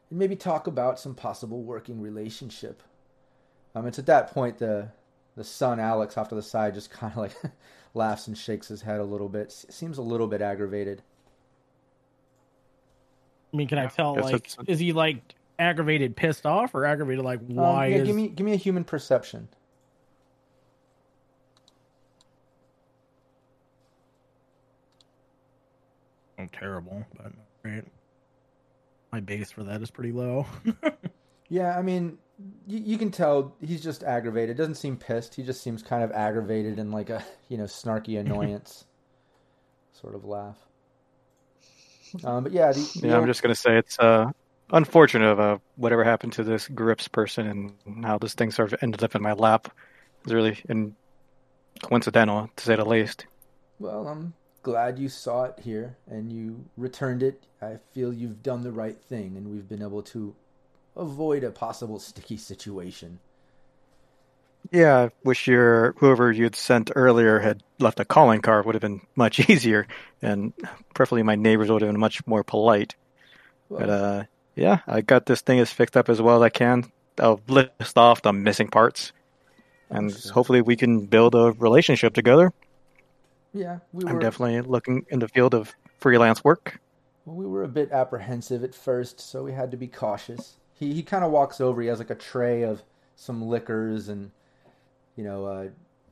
And 0.10 0.19
maybe 0.19 0.36
talk 0.36 0.67
about 0.67 1.00
some 1.00 1.15
possible 1.15 1.62
working 1.63 2.02
relationship. 2.02 2.84
Um, 3.74 3.88
it's 3.88 4.00
at 4.00 4.06
that 4.08 4.32
point 4.32 4.58
the 4.58 4.89
the 5.38 5.43
son 5.45 5.80
Alex 5.80 6.17
off 6.17 6.28
to 6.30 6.36
the 6.36 6.41
side 6.41 6.74
just 6.74 6.91
kind 6.91 7.13
of 7.13 7.17
like 7.17 7.36
laughs 7.93 8.27
and 8.27 8.38
shakes 8.38 8.67
his 8.67 8.82
head 8.82 8.99
a 8.99 9.04
little 9.04 9.30
bit. 9.30 9.51
Seems 9.51 9.97
a 9.97 10.01
little 10.01 10.27
bit 10.27 10.41
aggravated. 10.41 11.01
I 13.54 13.58
mean, 13.58 13.67
can 13.67 13.77
I 13.77 13.88
tell? 13.88 14.15
Like, 14.15 14.49
is 14.67 14.80
he 14.80 14.93
like 14.93 15.36
aggravated, 15.60 16.15
pissed 16.15 16.45
off, 16.45 16.73
or 16.73 16.86
aggravated? 16.86 17.25
Like, 17.25 17.41
why? 17.47 17.88
Um, 17.88 17.91
yeah, 17.91 17.97
is... 17.99 18.08
give 18.08 18.15
me 18.15 18.27
give 18.30 18.45
me 18.45 18.54
a 18.54 18.58
human 18.58 18.84
perception. 18.84 19.49
Oh, 26.39 26.47
terrible, 26.51 27.06
but 27.17 27.34
great. 27.63 27.84
My 29.12 29.19
base 29.19 29.51
for 29.51 29.63
that 29.63 29.82
is 29.82 29.91
pretty 29.91 30.13
low. 30.13 30.47
yeah, 31.49 31.77
I 31.77 31.82
mean, 31.82 32.17
you, 32.67 32.80
you, 32.80 32.97
can 32.97 33.12
tell 33.12 33.56
he's 33.60 33.82
just 33.82 34.04
aggravated. 34.04 34.58
Doesn't 34.58 34.75
seem 34.75 34.97
pissed. 34.97 35.36
He 35.36 35.43
just 35.43 35.62
seems 35.62 35.84
kind 35.84 36.04
of 36.04 36.12
aggravated 36.12 36.80
and 36.80 36.91
like 36.91 37.10
a 37.10 37.23
you 37.49 37.58
know 37.58 37.65
snarky 37.65 38.19
annoyance 38.19 38.86
sort 39.93 40.15
of 40.15 40.25
laugh. 40.25 40.58
Um, 42.23 42.43
but 42.43 42.51
yeah, 42.51 42.71
the, 42.71 42.99
the 43.01 43.08
yeah, 43.08 43.13
old... 43.13 43.23
I'm 43.23 43.27
just 43.27 43.41
gonna 43.41 43.56
say 43.56 43.77
it's 43.77 43.97
uh, 43.99 44.32
unfortunate 44.71 45.27
of 45.27 45.39
uh, 45.39 45.58
whatever 45.75 46.04
happened 46.04 46.34
to 46.34 46.43
this 46.43 46.67
grips 46.67 47.08
person 47.08 47.73
and 47.86 48.06
how 48.06 48.17
this 48.17 48.34
thing 48.34 48.51
sort 48.51 48.73
of 48.73 48.80
ended 48.82 49.04
up 49.04 49.15
in 49.15 49.21
my 49.21 49.34
lap. 49.34 49.71
It's 50.23 50.34
really 50.34 50.60
in 50.69 50.95
coincidental 51.82 52.49
to 52.56 52.63
say 52.63 52.75
the 52.75 52.86
least. 52.86 53.25
Well, 53.80 54.08
I'm 54.08 54.34
glad 54.62 54.99
you 54.99 55.10
saw 55.10 55.45
it 55.45 55.60
here 55.63 55.97
and 56.08 56.32
you 56.32 56.65
returned 56.77 57.23
it. 57.23 57.43
I 57.62 57.77
feel 57.93 58.13
you've 58.13 58.43
done 58.43 58.62
the 58.62 58.71
right 58.71 58.99
thing 59.01 59.36
and 59.38 59.51
we've 59.51 59.67
been 59.67 59.82
able 59.82 60.04
to 60.04 60.36
avoid 60.95 61.43
a 61.43 61.51
possible 61.51 61.99
sticky 61.99 62.38
situation. 62.38 63.19
Yeah, 64.71 64.97
I 64.97 65.10
wish 65.23 65.47
your 65.47 65.93
whoever 65.97 66.32
you'd 66.32 66.56
sent 66.56 66.91
earlier 66.95 67.39
had 67.39 67.63
left 67.80 67.99
a 67.99 68.06
calling 68.06 68.41
card 68.41 68.65
would 68.65 68.75
have 68.75 68.82
been 68.82 69.01
much 69.15 69.39
easier, 69.49 69.88
and 70.21 70.54
preferably 70.93 71.23
my 71.23 71.36
neighbors 71.36 71.69
would 71.71 71.82
have 71.82 71.91
been 71.91 71.99
much 71.99 72.25
more 72.27 72.43
polite. 72.43 72.95
Well, 73.69 73.80
but 73.80 73.89
uh, 73.89 74.23
yeah, 74.56 74.80
I 74.86 75.01
got 75.01 75.25
this 75.25 75.41
thing 75.41 75.60
as 75.60 75.71
fixed 75.71 75.97
up 75.97 76.10
as 76.10 76.21
well 76.21 76.38
as 76.38 76.41
I 76.41 76.49
can. 76.49 76.91
I'll 77.17 77.41
list 77.47 77.97
off 77.97 78.21
the 78.21 78.34
missing 78.34 78.67
parts, 78.67 79.13
and 79.89 80.13
sure. 80.13 80.34
hopefully 80.34 80.62
we 80.62 80.75
can 80.75 81.08
build 81.08 81.36
a 81.36 81.51
relationship 81.54 82.13
together. 82.13 82.54
Yeah, 83.54 83.80
we 83.91 84.04
were. 84.04 84.12
I'm 84.12 84.19
definitely 84.19 84.62
looking 84.62 85.06
in 85.10 85.19
the 85.19 85.27
field 85.27 85.54
of 85.54 85.73
freelance 85.99 86.43
work. 86.43 86.80
Well, 87.25 87.36
we 87.36 87.45
were 87.45 87.63
a 87.63 87.67
bit 87.67 87.91
apprehensive 87.91 88.63
at 88.63 88.73
first, 88.73 89.19
so 89.19 89.43
we 89.43 89.51
had 89.51 89.71
to 89.71 89.77
be 89.77 89.88
cautious. 89.88 90.58
He 90.82 90.94
he 90.94 91.04
kind 91.04 91.24
of 91.24 91.32
walks 91.32 91.62
over. 91.62 91.80
He 91.80 91.88
has 91.88 92.00
like 92.00 92.10
a 92.10 92.15
tray 92.15 92.63
of 92.63 92.82
some 93.15 93.48
liquors 93.48 94.10
and 94.10 94.32
you 95.15 95.24
know 95.24 95.46
uh, 95.46 95.67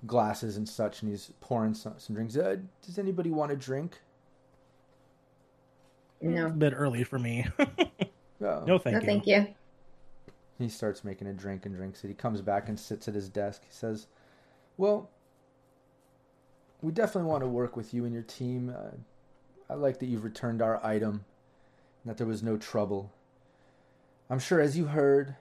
glasses 0.06 0.58
and 0.58 0.70
such, 0.70 1.02
and 1.02 1.10
he's 1.10 1.32
pouring 1.42 1.74
some, 1.74 1.96
some 1.98 2.16
drinks. 2.16 2.38
Uh, 2.38 2.58
does 2.86 3.00
anybody 3.00 3.32
want 3.32 3.52
a 3.52 3.56
drink? 3.56 4.00
No, 6.22 6.46
a 6.46 6.50
bit 6.50 6.74
early 6.76 7.04
for 7.04 7.18
me. 7.18 7.48
oh. 7.60 8.64
No, 8.66 8.78
thank 8.78 8.94
no, 8.94 9.00
you. 9.00 9.06
thank 9.06 9.26
you. 9.26 9.48
He 10.60 10.70
starts 10.70 11.04
making 11.04 11.28
a 11.28 11.34
drink 11.34 11.66
and 11.66 11.76
drinks 11.76 12.04
it. 12.04 12.10
He 12.10 12.14
comes 12.14 12.42
back 12.42 12.70
and 12.70 12.80
sits 12.80 13.08
at 13.08 13.16
his 13.16 13.28
desk. 13.28 13.64
He 13.66 13.74
says, 13.74 14.06
"Well, 14.78 15.10
we 16.84 16.92
definitely 16.92 17.28
want 17.28 17.42
to 17.42 17.50
work 17.50 17.76
with 17.76 17.92
you 17.92 18.06
and 18.06 18.14
your 18.14 18.24
team. 18.24 18.70
Uh, 18.78 18.92
I 19.68 19.74
like 19.74 19.98
that 19.98 20.06
you've 20.06 20.24
returned 20.24 20.62
our 20.62 20.86
item, 20.86 21.26
that 22.06 22.18
there 22.18 22.28
was 22.28 22.44
no 22.44 22.56
trouble. 22.56 23.12
I'm 24.30 24.40
sure, 24.40 24.60
as 24.62 24.78
you 24.78 24.86
heard, 24.86 25.36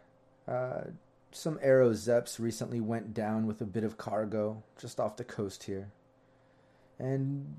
uh, 0.47 0.83
some 1.31 1.59
Aero 1.63 1.91
Zeps 1.91 2.39
recently 2.39 2.81
went 2.81 3.13
down 3.15 3.47
with 3.47 3.61
a 3.61 3.67
bit 3.67 3.85
of 3.85 3.99
cargo 3.99 4.63
just 4.81 4.99
off 4.99 5.17
the 5.17 5.25
coast 5.25 5.65
here. 5.65 5.91
And 6.99 7.59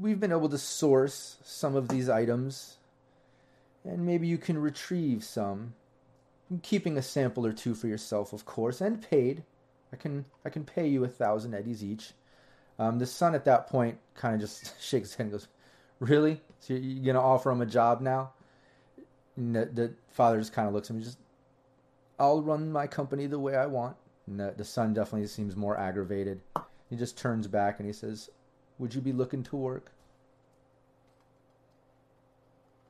we've 0.00 0.20
been 0.20 0.32
able 0.32 0.48
to 0.50 0.58
source 0.58 1.36
some 1.44 1.74
of 1.74 1.88
these 1.88 2.08
items, 2.08 2.76
and 3.84 4.06
maybe 4.06 4.26
you 4.28 4.38
can 4.38 4.58
retrieve 4.58 5.24
some. 5.24 5.74
keeping 6.62 6.96
a 6.96 7.02
sample 7.02 7.44
or 7.46 7.52
two 7.52 7.74
for 7.74 7.88
yourself, 7.88 8.32
of 8.32 8.44
course, 8.46 8.80
and 8.80 9.02
paid. 9.02 9.42
I 9.92 9.96
can 9.96 10.24
I 10.44 10.50
can 10.50 10.64
pay 10.64 10.86
you 10.88 11.04
a 11.04 11.08
thousand 11.08 11.54
eddies 11.54 11.84
each. 11.84 12.12
Um, 12.78 12.98
the 12.98 13.06
son 13.06 13.34
at 13.34 13.44
that 13.46 13.66
point 13.68 13.98
kind 14.14 14.34
of 14.34 14.40
just 14.40 14.80
shakes 14.82 15.08
his 15.10 15.14
head 15.16 15.24
and 15.24 15.32
goes, 15.32 15.48
"Really? 16.00 16.40
So 16.60 16.74
you're 16.74 17.04
gonna 17.12 17.24
offer 17.24 17.50
him 17.50 17.60
a 17.62 17.66
job 17.66 18.00
now?" 18.00 18.32
And 19.38 19.54
the, 19.54 19.66
the 19.66 19.92
father 20.10 20.38
just 20.38 20.52
kind 20.52 20.66
of 20.66 20.74
looks 20.74 20.90
at 20.90 20.96
me, 20.96 21.04
just, 21.04 21.18
"I'll 22.18 22.42
run 22.42 22.72
my 22.72 22.88
company 22.88 23.26
the 23.26 23.38
way 23.38 23.54
I 23.54 23.66
want." 23.66 23.96
And 24.26 24.38
the, 24.40 24.52
the 24.56 24.64
son 24.64 24.92
definitely 24.92 25.28
seems 25.28 25.54
more 25.54 25.78
aggravated. 25.78 26.40
He 26.90 26.96
just 26.96 27.16
turns 27.16 27.46
back 27.46 27.78
and 27.78 27.86
he 27.86 27.92
says, 27.92 28.30
"Would 28.78 28.96
you 28.96 29.00
be 29.00 29.12
looking 29.12 29.44
to 29.44 29.56
work?" 29.56 29.92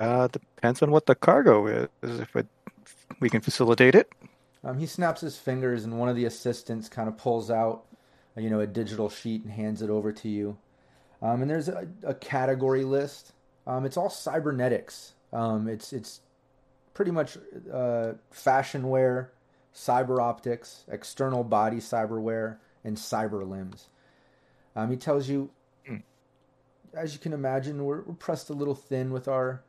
Uh, 0.00 0.28
depends 0.28 0.82
on 0.82 0.90
what 0.90 1.04
the 1.04 1.14
cargo 1.14 1.66
is. 1.66 1.88
If 2.02 2.34
it, 2.34 2.46
we 3.20 3.28
can 3.28 3.42
facilitate 3.42 3.94
it. 3.94 4.10
Um, 4.64 4.78
he 4.78 4.86
snaps 4.86 5.20
his 5.20 5.36
fingers, 5.36 5.84
and 5.84 5.98
one 5.98 6.08
of 6.08 6.16
the 6.16 6.24
assistants 6.24 6.88
kind 6.88 7.08
of 7.08 7.18
pulls 7.18 7.50
out, 7.50 7.84
you 8.36 8.48
know, 8.48 8.60
a 8.60 8.66
digital 8.66 9.10
sheet 9.10 9.42
and 9.42 9.52
hands 9.52 9.82
it 9.82 9.90
over 9.90 10.12
to 10.12 10.28
you. 10.28 10.56
Um, 11.20 11.42
and 11.42 11.50
there's 11.50 11.68
a, 11.68 11.88
a 12.04 12.14
category 12.14 12.84
list. 12.84 13.32
Um, 13.66 13.84
it's 13.84 13.96
all 13.96 14.08
cybernetics. 14.08 15.12
Um, 15.32 15.68
it's 15.68 15.92
it's 15.92 16.20
pretty 16.98 17.12
much 17.12 17.38
uh, 17.72 18.14
fashion 18.32 18.88
wear, 18.88 19.30
cyber 19.72 20.20
optics, 20.20 20.82
external 20.90 21.44
body 21.44 21.76
cyberware, 21.76 22.56
and 22.82 22.96
cyber 22.96 23.48
limbs. 23.48 23.86
Um, 24.74 24.90
he 24.90 24.96
tells 24.96 25.28
you, 25.28 25.50
as 26.92 27.12
you 27.12 27.20
can 27.20 27.32
imagine, 27.32 27.84
we're, 27.84 28.02
we're 28.02 28.14
pressed 28.14 28.50
a 28.50 28.52
little 28.52 28.74
thin 28.74 29.12
with 29.12 29.28
our 29.28 29.62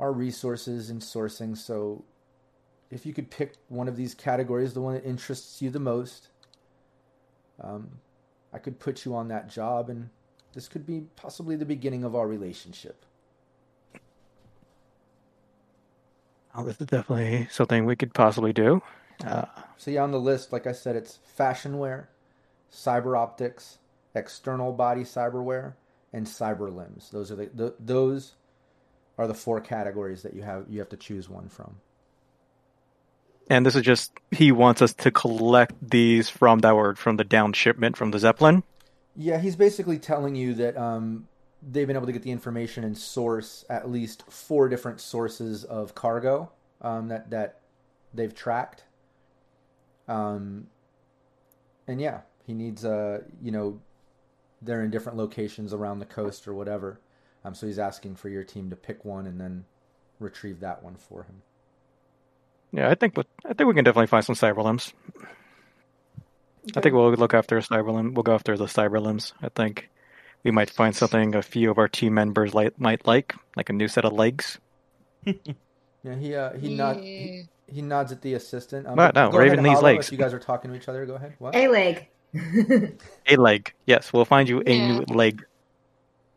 our 0.00 0.12
resources 0.12 0.90
and 0.90 1.00
sourcing. 1.00 1.56
So 1.56 2.04
if 2.90 3.06
you 3.06 3.14
could 3.14 3.30
pick 3.30 3.52
one 3.68 3.86
of 3.86 3.94
these 3.94 4.14
categories, 4.16 4.74
the 4.74 4.80
one 4.80 4.94
that 4.94 5.04
interests 5.04 5.62
you 5.62 5.70
the 5.70 5.78
most, 5.78 6.26
um, 7.62 8.00
I 8.52 8.58
could 8.58 8.80
put 8.80 9.04
you 9.04 9.14
on 9.14 9.28
that 9.28 9.48
job, 9.48 9.90
and 9.90 10.10
this 10.54 10.66
could 10.66 10.84
be 10.84 11.04
possibly 11.14 11.54
the 11.54 11.64
beginning 11.64 12.02
of 12.02 12.16
our 12.16 12.26
relationship. 12.26 13.04
Oh, 16.58 16.64
this 16.64 16.80
is 16.80 16.88
definitely 16.88 17.46
something 17.52 17.84
we 17.84 17.94
could 17.94 18.12
possibly 18.12 18.52
do. 18.52 18.82
Uh, 19.24 19.44
so 19.76 19.92
yeah, 19.92 20.02
on 20.02 20.10
the 20.10 20.18
list, 20.18 20.52
like 20.52 20.66
I 20.66 20.72
said, 20.72 20.96
it's 20.96 21.20
fashion 21.24 21.78
wear, 21.78 22.08
cyber 22.72 23.16
optics, 23.16 23.78
external 24.12 24.72
body 24.72 25.02
cyberware, 25.02 25.74
and 26.12 26.26
cyber 26.26 26.74
limbs. 26.74 27.10
Those 27.12 27.30
are 27.30 27.36
the, 27.36 27.50
the 27.54 27.74
those 27.78 28.32
are 29.16 29.28
the 29.28 29.34
four 29.34 29.60
categories 29.60 30.22
that 30.22 30.34
you 30.34 30.42
have 30.42 30.64
you 30.68 30.80
have 30.80 30.88
to 30.88 30.96
choose 30.96 31.28
one 31.28 31.48
from. 31.48 31.76
And 33.48 33.64
this 33.64 33.76
is 33.76 33.82
just 33.82 34.10
he 34.32 34.50
wants 34.50 34.82
us 34.82 34.92
to 34.94 35.12
collect 35.12 35.74
these 35.80 36.28
from 36.28 36.58
that 36.60 36.74
word 36.74 36.98
from 36.98 37.18
the 37.18 37.24
down 37.24 37.52
shipment 37.52 37.96
from 37.96 38.10
the 38.10 38.18
Zeppelin. 38.18 38.64
Yeah, 39.14 39.38
he's 39.38 39.54
basically 39.54 39.98
telling 40.00 40.34
you 40.34 40.54
that 40.54 40.76
um, 40.76 41.28
they've 41.62 41.86
been 41.86 41.96
able 41.96 42.06
to 42.06 42.12
get 42.12 42.22
the 42.22 42.30
information 42.30 42.84
and 42.84 42.96
source 42.96 43.64
at 43.68 43.90
least 43.90 44.22
four 44.30 44.68
different 44.68 45.00
sources 45.00 45.64
of 45.64 45.94
cargo 45.94 46.50
um, 46.80 47.08
that 47.08 47.30
that 47.30 47.60
they've 48.14 48.34
tracked. 48.34 48.84
Um, 50.06 50.68
and 51.86 52.00
yeah, 52.00 52.20
he 52.46 52.54
needs 52.54 52.84
uh, 52.84 53.22
you 53.42 53.50
know, 53.50 53.80
they're 54.62 54.82
in 54.82 54.90
different 54.90 55.18
locations 55.18 55.72
around 55.72 55.98
the 55.98 56.06
coast 56.06 56.48
or 56.48 56.54
whatever. 56.54 57.00
Um, 57.44 57.54
so 57.54 57.66
he's 57.66 57.78
asking 57.78 58.16
for 58.16 58.28
your 58.28 58.44
team 58.44 58.70
to 58.70 58.76
pick 58.76 59.04
one 59.04 59.26
and 59.26 59.40
then 59.40 59.64
retrieve 60.18 60.60
that 60.60 60.82
one 60.82 60.96
for 60.96 61.24
him. 61.24 61.42
Yeah, 62.72 62.90
I 62.90 62.94
think 62.94 63.14
I 63.18 63.54
think 63.54 63.66
we 63.66 63.74
can 63.74 63.84
definitely 63.84 64.08
find 64.08 64.24
some 64.24 64.34
cyber 64.34 64.62
limbs. 64.62 64.92
Okay. 65.16 66.76
I 66.76 66.80
think 66.82 66.94
we'll 66.94 67.12
look 67.12 67.32
after 67.32 67.58
cyber 67.60 67.92
limb. 67.92 68.14
We'll 68.14 68.24
go 68.24 68.34
after 68.34 68.56
the 68.56 68.66
cyber 68.66 69.00
limbs. 69.00 69.32
I 69.40 69.48
think 69.48 69.88
we 70.44 70.50
might 70.50 70.70
find 70.70 70.94
something 70.94 71.34
a 71.34 71.42
few 71.42 71.70
of 71.70 71.78
our 71.78 71.88
team 71.88 72.14
members 72.14 72.54
like, 72.54 72.78
might 72.78 73.06
like, 73.06 73.34
like 73.56 73.68
a 73.68 73.72
new 73.72 73.88
set 73.88 74.04
of 74.04 74.12
legs. 74.12 74.58
yeah, 75.24 76.14
he 76.18 76.34
uh, 76.34 76.52
he 76.54 76.70
yeah. 76.70 76.76
nod 76.76 76.96
he, 76.96 77.44
he, 77.66 77.82
nods 77.82 78.12
at 78.12 78.22
the 78.22 78.34
assistant. 78.34 78.86
Um, 78.86 78.96
but 78.96 79.14
no, 79.14 79.30
Raven 79.30 79.62
these 79.62 79.82
legs. 79.82 80.10
You 80.12 80.18
guys 80.18 80.32
are 80.32 80.38
talking 80.38 80.70
to 80.70 80.76
each 80.76 80.88
other, 80.88 81.04
go 81.06 81.14
ahead. 81.14 81.34
What? 81.38 81.54
A 81.54 81.68
leg. 81.68 82.08
a 83.26 83.36
leg. 83.36 83.72
Yes, 83.86 84.12
we'll 84.12 84.24
find 84.24 84.48
you 84.48 84.62
a 84.66 84.70
yeah. 84.70 84.98
new 84.98 85.04
leg. 85.14 85.44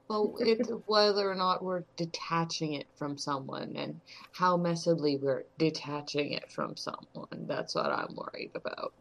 Well, 0.09 0.35
it's 0.39 0.69
whether 0.87 1.29
or 1.31 1.35
not 1.35 1.63
we're 1.63 1.83
detaching 1.95 2.73
it 2.73 2.87
from 2.97 3.17
someone 3.17 3.77
and 3.77 4.01
how 4.33 4.57
messily 4.57 5.17
we're 5.17 5.45
detaching 5.57 6.33
it 6.33 6.51
from 6.51 6.75
someone. 6.75 7.45
That's 7.47 7.75
what 7.75 7.85
I'm 7.85 8.13
worried 8.13 8.51
about. 8.53 8.93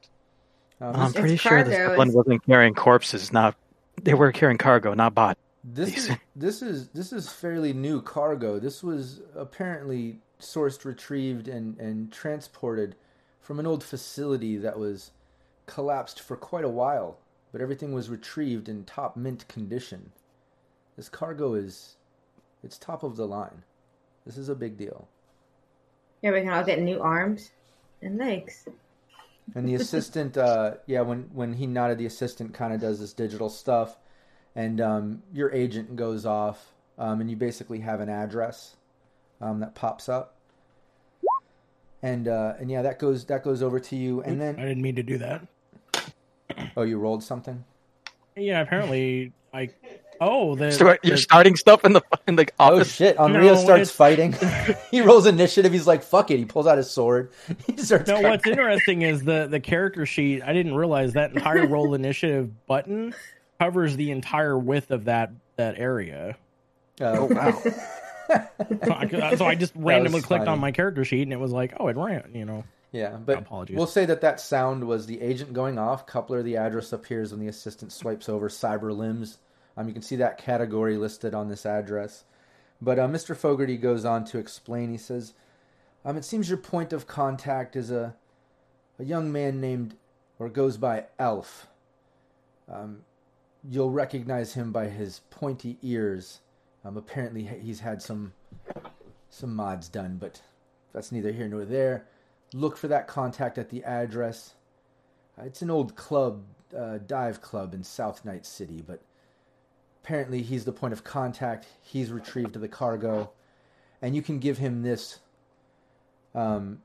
Um, 0.81 0.95
I'm 0.95 1.13
pretty 1.13 1.37
sure 1.37 1.65
this 1.65 1.99
one 1.99 2.13
wasn't 2.13 2.47
carrying 2.47 2.75
corpses, 2.75 3.33
not 3.33 3.57
they 4.03 4.14
were 4.14 4.33
carrying 4.33 4.59
cargo, 4.59 4.94
not 4.94 5.14
bodies. 5.14 5.42
This 5.62 5.96
is 5.96 6.16
this 6.35 6.62
is 6.62 6.88
this 6.88 7.12
is 7.12 7.31
fairly 7.31 7.72
new 7.72 8.00
cargo. 8.00 8.59
This 8.59 8.83
was 8.83 9.20
apparently 9.37 10.18
sourced, 10.40 10.85
retrieved, 10.85 11.48
and 11.48 11.79
and 11.79 12.11
transported 12.11 12.96
from 13.40 13.59
an 13.59 13.66
old 13.66 13.85
facility 13.85 14.57
that 14.57 14.79
was 14.79 15.11
collapsed 15.66 16.20
for 16.20 16.37
quite 16.37 16.64
a 16.64 16.68
while, 16.68 17.18
but 17.53 17.61
everything 17.61 17.92
was 17.92 18.09
retrieved 18.09 18.68
in 18.68 18.85
top 18.85 19.16
mint 19.16 19.46
condition. 19.48 20.12
This 20.96 21.09
cargo 21.09 21.55
is 21.55 21.96
it's 22.62 22.79
top 22.79 23.03
of 23.03 23.16
the 23.16 23.26
line. 23.26 23.62
This 24.24 24.38
is 24.38 24.48
a 24.48 24.55
big 24.55 24.76
deal. 24.76 25.09
Yeah, 26.22 26.33
we 26.33 26.40
can 26.40 26.50
all 26.50 26.64
get 26.64 26.81
new 26.81 27.00
arms 27.00 27.50
and 28.03 28.18
legs. 28.18 28.66
And 29.55 29.68
the 29.68 29.74
assistant, 29.74 30.37
uh, 30.37 30.74
yeah, 30.87 31.00
when 31.00 31.29
when 31.33 31.55
he 31.55 31.66
nodded, 31.66 31.98
the 31.98 32.07
assistant 32.07 32.55
kind 32.55 32.72
of 32.72 32.81
does 32.81 33.00
this 33.00 33.12
digital 33.12 33.50
stuff, 33.50 33.96
and 34.55 34.81
um, 34.81 35.22
your 35.33 35.53
agent 35.53 35.96
goes 35.96 36.24
off, 36.24 36.72
um, 36.98 37.20
and 37.20 37.29
you 37.31 37.37
basically 37.37 37.81
have 37.81 38.00
an 38.00 38.09
address 38.09 38.76
um, 39.40 39.61
that 39.61 39.74
pops 39.74 40.09
up, 40.09 40.37
and 42.03 42.29
uh, 42.29 42.55
and 42.61 42.70
yeah, 42.70 42.83
that 42.83 42.98
goes 42.98 43.24
that 43.26 43.42
goes 43.42 43.62
over 43.62 43.81
to 43.81 43.96
you, 43.96 44.22
and 44.22 44.40
then 44.40 44.57
I 44.57 44.62
didn't 44.62 44.83
mean 44.83 44.96
to 44.96 45.03
do 45.03 45.18
that. 45.18 45.46
Oh, 46.76 46.83
you 46.83 46.98
rolled 46.98 47.24
something. 47.24 47.64
Yeah, 48.37 48.61
apparently 48.61 49.33
I 49.53 49.70
Oh, 50.23 50.55
the, 50.55 50.71
Start, 50.71 51.01
you're 51.03 51.17
starting 51.17 51.57
stuff 51.57 51.83
in 51.83 51.95
the 51.95 52.03
in 52.27 52.37
the 52.37 52.47
oh, 52.59 52.75
office. 52.75 52.89
Oh 52.89 53.05
shit! 53.05 53.17
Onryo 53.17 53.55
no, 53.55 53.57
starts 53.57 53.83
it's... 53.83 53.91
fighting. 53.91 54.35
he 54.91 55.01
rolls 55.01 55.25
initiative. 55.25 55.73
He's 55.73 55.87
like, 55.87 56.03
"Fuck 56.03 56.31
it!" 56.31 56.39
He 56.39 56.45
pulls 56.45 56.67
out 56.67 56.77
his 56.77 56.91
sword. 56.91 57.33
He 57.67 57.77
starts. 57.79 58.09
No, 58.09 58.21
what's 58.21 58.47
interesting 58.47 59.03
is 59.03 59.23
the 59.23 59.47
the 59.51 59.61
character 59.61 60.05
sheet. 60.05 60.43
I 60.43 60.53
didn't 60.53 60.75
realize 60.75 61.15
that 61.15 61.33
entire 61.33 61.67
roll 61.67 61.95
initiative 61.95 62.67
button 62.67 63.15
covers 63.59 63.97
the 63.97 64.11
entire 64.11 64.59
width 64.59 64.91
of 64.91 65.07
that 65.07 65.33
that 65.57 65.79
area. 65.79 66.37
Oh 67.01 67.25
wow! 67.25 67.63
Oh, 67.65 68.47
so, 68.85 68.93
I, 68.93 69.35
so 69.37 69.45
I 69.47 69.55
just 69.55 69.73
randomly 69.75 70.21
clicked 70.21 70.43
funny. 70.45 70.53
on 70.53 70.61
my 70.61 70.71
character 70.71 71.05
sheet 71.05 71.23
and 71.23 71.33
it 71.33 71.41
was 71.41 71.51
like, 71.51 71.75
oh, 71.81 71.89
it 71.89 71.97
ran. 71.97 72.31
You 72.35 72.45
know. 72.45 72.65
Yeah, 72.93 73.17
but 73.17 73.39
Apologies. 73.39 73.77
we'll 73.77 73.87
say 73.87 74.05
that 74.07 74.21
that 74.21 74.41
sound 74.41 74.85
was 74.85 75.07
the 75.07 75.21
agent 75.21 75.53
going 75.53 75.79
off. 75.79 76.07
Coupler, 76.07 76.43
the 76.43 76.57
address 76.57 76.93
appears 76.93 77.31
when 77.31 77.41
the 77.41 77.47
assistant 77.47 77.93
swipes 77.93 78.29
over. 78.29 78.49
Cyber 78.49 78.97
limbs 78.97 79.39
um, 79.77 79.89
you 79.89 79.95
can 79.95 80.03
see 80.03 80.16
that 80.16 80.39
category 80.39 80.97
listed 80.97 81.35
on 81.35 81.49
this 81.49 81.64
address. 81.66 82.25
But 82.81 82.99
uh, 82.99 83.09
Mr. 83.09 83.37
Fogarty 83.37 83.77
goes 83.77 84.05
on 84.05 84.25
to 84.27 84.39
explain. 84.39 84.91
He 84.91 84.99
says, 84.99 85.35
um, 86.05 86.16
"It 86.16 86.25
seems 86.25 86.49
your 86.49 86.59
point 86.59 86.93
of 86.93 87.07
contact 87.07 87.77
is 87.77 87.91
a 87.91 88.14
a 89.01 89.05
young 89.05 89.33
man 89.33 89.61
named 89.61 89.97
or 90.39 90.49
goes 90.49 90.77
by 90.77 91.07
Elf. 91.18 91.66
Um, 92.71 93.03
you'll 93.68 93.91
recognize 93.91 94.55
him 94.55 94.73
by 94.73 94.89
his 94.89 95.21
pointy 95.31 95.79
ears. 95.83 96.41
Um, 96.85 96.97
apparently, 96.97 97.45
he's 97.45 97.81
had 97.81 98.03
some 98.03 98.33
some 99.31 99.55
mods 99.55 99.89
done, 99.89 100.18
but 100.21 100.43
that's 100.93 101.12
neither 101.12 101.33
here 101.33 101.49
nor 101.49 101.64
there. 101.64 102.07
Look 102.53 102.77
for 102.77 102.89
that 102.89 103.07
contact 103.07 103.59
at 103.59 103.71
the 103.71 103.85
address. 103.85 104.55
Uh, 105.39 105.45
it's 105.45 105.62
an 105.62 105.71
old 105.71 105.95
club, 105.95 106.43
uh, 106.77 106.99
dive 106.99 107.41
club 107.41 107.73
in 107.73 107.85
South 107.85 108.25
Night 108.25 108.45
City, 108.45 108.83
but 108.85 109.01
apparently 110.03 110.42
he's 110.42 110.64
the 110.64 110.72
point 110.72 110.92
of 110.92 111.05
contact. 111.05 111.66
He's 111.82 112.11
retrieved 112.11 112.55
the 112.55 112.68
cargo, 112.68 113.30
and 114.03 114.14
you 114.14 114.22
can 114.22 114.38
give 114.38 114.59
him 114.59 114.82
this 114.82 115.18
um, 116.34 116.82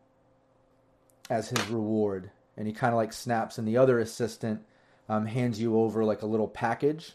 as 1.30 1.50
his 1.50 1.68
reward. 1.70 2.32
And 2.58 2.68
he 2.68 2.74
kind 2.74 2.94
of 2.94 2.98
like 2.98 3.12
snaps, 3.12 3.58
and 3.58 3.68
the 3.68 3.78
other 3.78 4.00
assistant 4.00 4.62
um, 5.10 5.26
hands 5.26 5.60
you 5.60 5.78
over 5.78 6.06
like 6.06 6.22
a 6.22 6.26
little 6.26 6.48
package, 6.48 7.14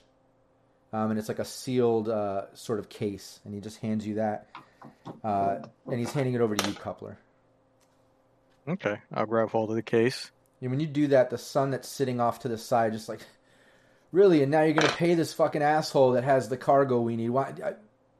um, 0.92 1.10
and 1.10 1.18
it's 1.18 1.28
like 1.28 1.38
a 1.38 1.44
sealed 1.44 2.08
uh, 2.08 2.54
sort 2.54 2.78
of 2.78 2.88
case, 2.88 3.40
and 3.44 3.54
he 3.54 3.60
just 3.60 3.78
hands 3.78 4.06
you 4.06 4.14
that. 4.16 4.48
uh, 5.24 5.58
and 5.86 5.98
he's 5.98 6.12
handing 6.12 6.34
it 6.34 6.40
over 6.40 6.56
to 6.56 6.68
you, 6.68 6.74
Coupler. 6.74 7.16
Okay, 8.68 8.98
I'll 9.12 9.26
grab 9.26 9.50
hold 9.50 9.70
of 9.70 9.76
the 9.76 9.82
case. 9.82 10.30
And 10.60 10.70
when 10.70 10.80
you 10.80 10.86
do 10.86 11.06
that, 11.08 11.30
the 11.30 11.38
sun 11.38 11.70
that's 11.70 11.88
sitting 11.88 12.20
off 12.20 12.40
to 12.40 12.48
the 12.48 12.58
side, 12.58 12.92
just 12.92 13.08
like, 13.08 13.20
really, 14.12 14.42
and 14.42 14.50
now 14.50 14.62
you're 14.62 14.74
gonna 14.74 14.88
pay 14.92 15.14
this 15.14 15.32
fucking 15.32 15.62
asshole 15.62 16.12
that 16.12 16.24
has 16.24 16.48
the 16.48 16.56
cargo 16.56 17.00
we 17.00 17.16
need. 17.16 17.30
Why? 17.30 17.52
I- 17.64 17.74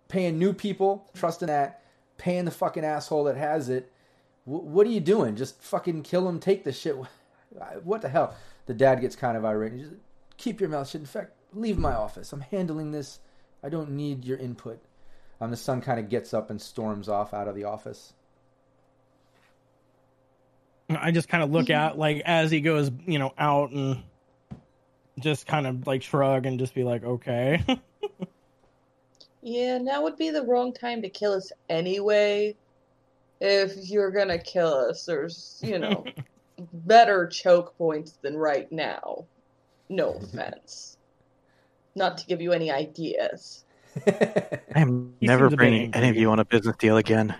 Paying 0.08 0.38
new 0.40 0.52
people, 0.52 1.08
trusting 1.14 1.46
that, 1.46 1.82
paying 2.18 2.44
the 2.44 2.50
fucking 2.50 2.84
asshole 2.84 3.24
that 3.24 3.36
has 3.36 3.68
it. 3.68 3.92
W- 4.44 4.64
what 4.64 4.84
are 4.86 4.90
you 4.90 4.98
doing? 4.98 5.36
Just 5.36 5.62
fucking 5.62 6.02
kill 6.02 6.28
him, 6.28 6.40
take 6.40 6.64
the 6.64 6.72
shit. 6.72 6.96
What 7.84 8.02
the 8.02 8.08
hell? 8.08 8.34
The 8.66 8.74
dad 8.74 9.00
gets 9.00 9.16
kind 9.16 9.36
of 9.36 9.44
irate. 9.44 9.72
He's 9.72 9.82
just, 9.88 10.00
Keep 10.36 10.60
your 10.60 10.70
mouth 10.70 10.88
shut. 10.88 11.00
In 11.00 11.06
fact, 11.06 11.32
leave 11.52 11.78
my 11.78 11.92
office. 11.92 12.32
I'm 12.32 12.40
handling 12.40 12.92
this. 12.92 13.18
I 13.62 13.68
don't 13.68 13.90
need 13.90 14.24
your 14.24 14.38
input. 14.38 14.80
Um, 15.40 15.50
the 15.50 15.56
son 15.56 15.80
kind 15.80 15.98
of 16.00 16.08
gets 16.08 16.32
up 16.32 16.48
and 16.50 16.60
storms 16.62 17.08
off 17.08 17.34
out 17.34 17.46
of 17.48 17.54
the 17.54 17.64
office. 17.64 18.12
I 20.88 21.10
just 21.12 21.28
kind 21.28 21.42
of 21.42 21.50
look 21.50 21.70
at 21.70 21.98
like 21.98 22.22
as 22.24 22.50
he 22.50 22.60
goes, 22.60 22.90
you 23.06 23.18
know, 23.18 23.32
out 23.38 23.70
and 23.70 24.02
just 25.20 25.46
kind 25.46 25.66
of 25.66 25.86
like 25.86 26.02
shrug 26.02 26.46
and 26.46 26.58
just 26.58 26.74
be 26.74 26.84
like, 26.84 27.04
okay. 27.04 27.64
Yeah, 29.42 29.78
now 29.78 30.02
would 30.02 30.16
be 30.16 30.30
the 30.30 30.42
wrong 30.42 30.72
time 30.72 31.02
to 31.02 31.08
kill 31.08 31.32
us 31.32 31.50
anyway. 31.68 32.56
If 33.40 33.88
you're 33.88 34.10
gonna 34.10 34.38
kill 34.38 34.72
us, 34.74 35.06
there's, 35.06 35.60
you 35.64 35.78
know, 35.78 36.04
better 36.72 37.26
choke 37.26 37.76
points 37.78 38.18
than 38.20 38.36
right 38.36 38.70
now. 38.70 39.24
No 39.88 40.12
offense. 40.12 40.98
Not 41.94 42.18
to 42.18 42.26
give 42.26 42.42
you 42.42 42.52
any 42.52 42.70
ideas. 42.70 43.64
I 44.06 44.60
am 44.74 45.14
never 45.20 45.44
seems 45.44 45.54
a 45.54 45.56
bit 45.56 45.56
bringing 45.56 45.94
any 45.94 46.10
of 46.10 46.16
you 46.16 46.30
on 46.30 46.38
a 46.38 46.44
business 46.44 46.76
deal 46.76 46.98
again. 46.98 47.34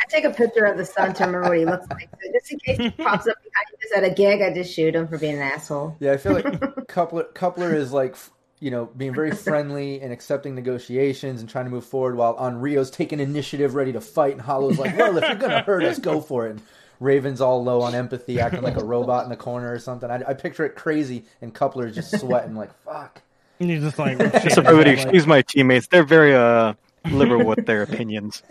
I 0.00 0.06
take 0.08 0.24
a 0.24 0.30
picture 0.30 0.64
of 0.64 0.76
the 0.76 0.84
son 0.84 1.14
to 1.14 1.24
remember 1.24 1.48
what 1.48 1.58
he 1.58 1.64
looks 1.64 1.86
like. 1.90 2.08
So 2.22 2.32
just 2.32 2.52
in 2.52 2.58
case 2.60 2.78
he 2.78 2.90
pops 2.90 3.26
up 3.26 3.36
behind 3.42 3.66
us 3.84 3.96
at 3.96 4.04
a 4.04 4.10
gig, 4.10 4.42
I 4.42 4.52
just 4.52 4.72
shoot 4.74 4.94
him 4.94 5.08
for 5.08 5.18
being 5.18 5.34
an 5.36 5.42
asshole. 5.42 5.96
Yeah, 6.00 6.12
I 6.12 6.16
feel 6.16 6.32
like 6.32 6.44
Coupler, 6.88 7.24
Coupler 7.34 7.74
is 7.74 7.92
like, 7.92 8.16
you 8.60 8.70
know, 8.70 8.86
being 8.96 9.14
very 9.14 9.30
friendly 9.30 10.00
and 10.00 10.12
accepting 10.12 10.54
negotiations 10.54 11.40
and 11.40 11.48
trying 11.48 11.64
to 11.64 11.70
move 11.70 11.84
forward 11.86 12.16
while 12.16 12.34
Rio's 12.52 12.90
taking 12.90 13.20
initiative, 13.20 13.74
ready 13.74 13.92
to 13.92 14.00
fight, 14.00 14.32
and 14.32 14.40
Hollow's 14.42 14.78
like, 14.78 14.96
well, 14.96 15.16
if 15.16 15.24
you're 15.24 15.36
going 15.36 15.50
to 15.50 15.62
hurt 15.62 15.82
us, 15.84 15.98
go 15.98 16.20
for 16.20 16.46
it. 16.46 16.50
And 16.50 16.62
Raven's 17.00 17.40
all 17.40 17.64
low 17.64 17.80
on 17.80 17.94
empathy, 17.94 18.38
acting 18.40 18.60
like 18.60 18.76
a 18.76 18.84
robot 18.84 19.24
in 19.24 19.30
the 19.30 19.36
corner 19.36 19.72
or 19.72 19.78
something. 19.78 20.10
I, 20.10 20.22
I 20.28 20.34
picture 20.34 20.66
it 20.66 20.74
crazy, 20.76 21.24
and 21.40 21.54
Coupler 21.54 21.86
is 21.86 21.94
just 21.94 22.20
sweating 22.20 22.54
like, 22.54 22.70
fuck. 22.84 23.22
and 23.58 23.70
he's 23.70 23.82
just 23.82 23.98
like, 23.98 24.18
Just 24.42 24.58
everybody 24.58 24.90
excuse 24.90 25.26
my 25.26 25.40
teammates. 25.40 25.86
They're 25.86 26.04
very 26.04 26.34
uh 26.34 26.74
liberal 27.06 27.44
with 27.44 27.66
their 27.66 27.82
opinions, 27.82 28.42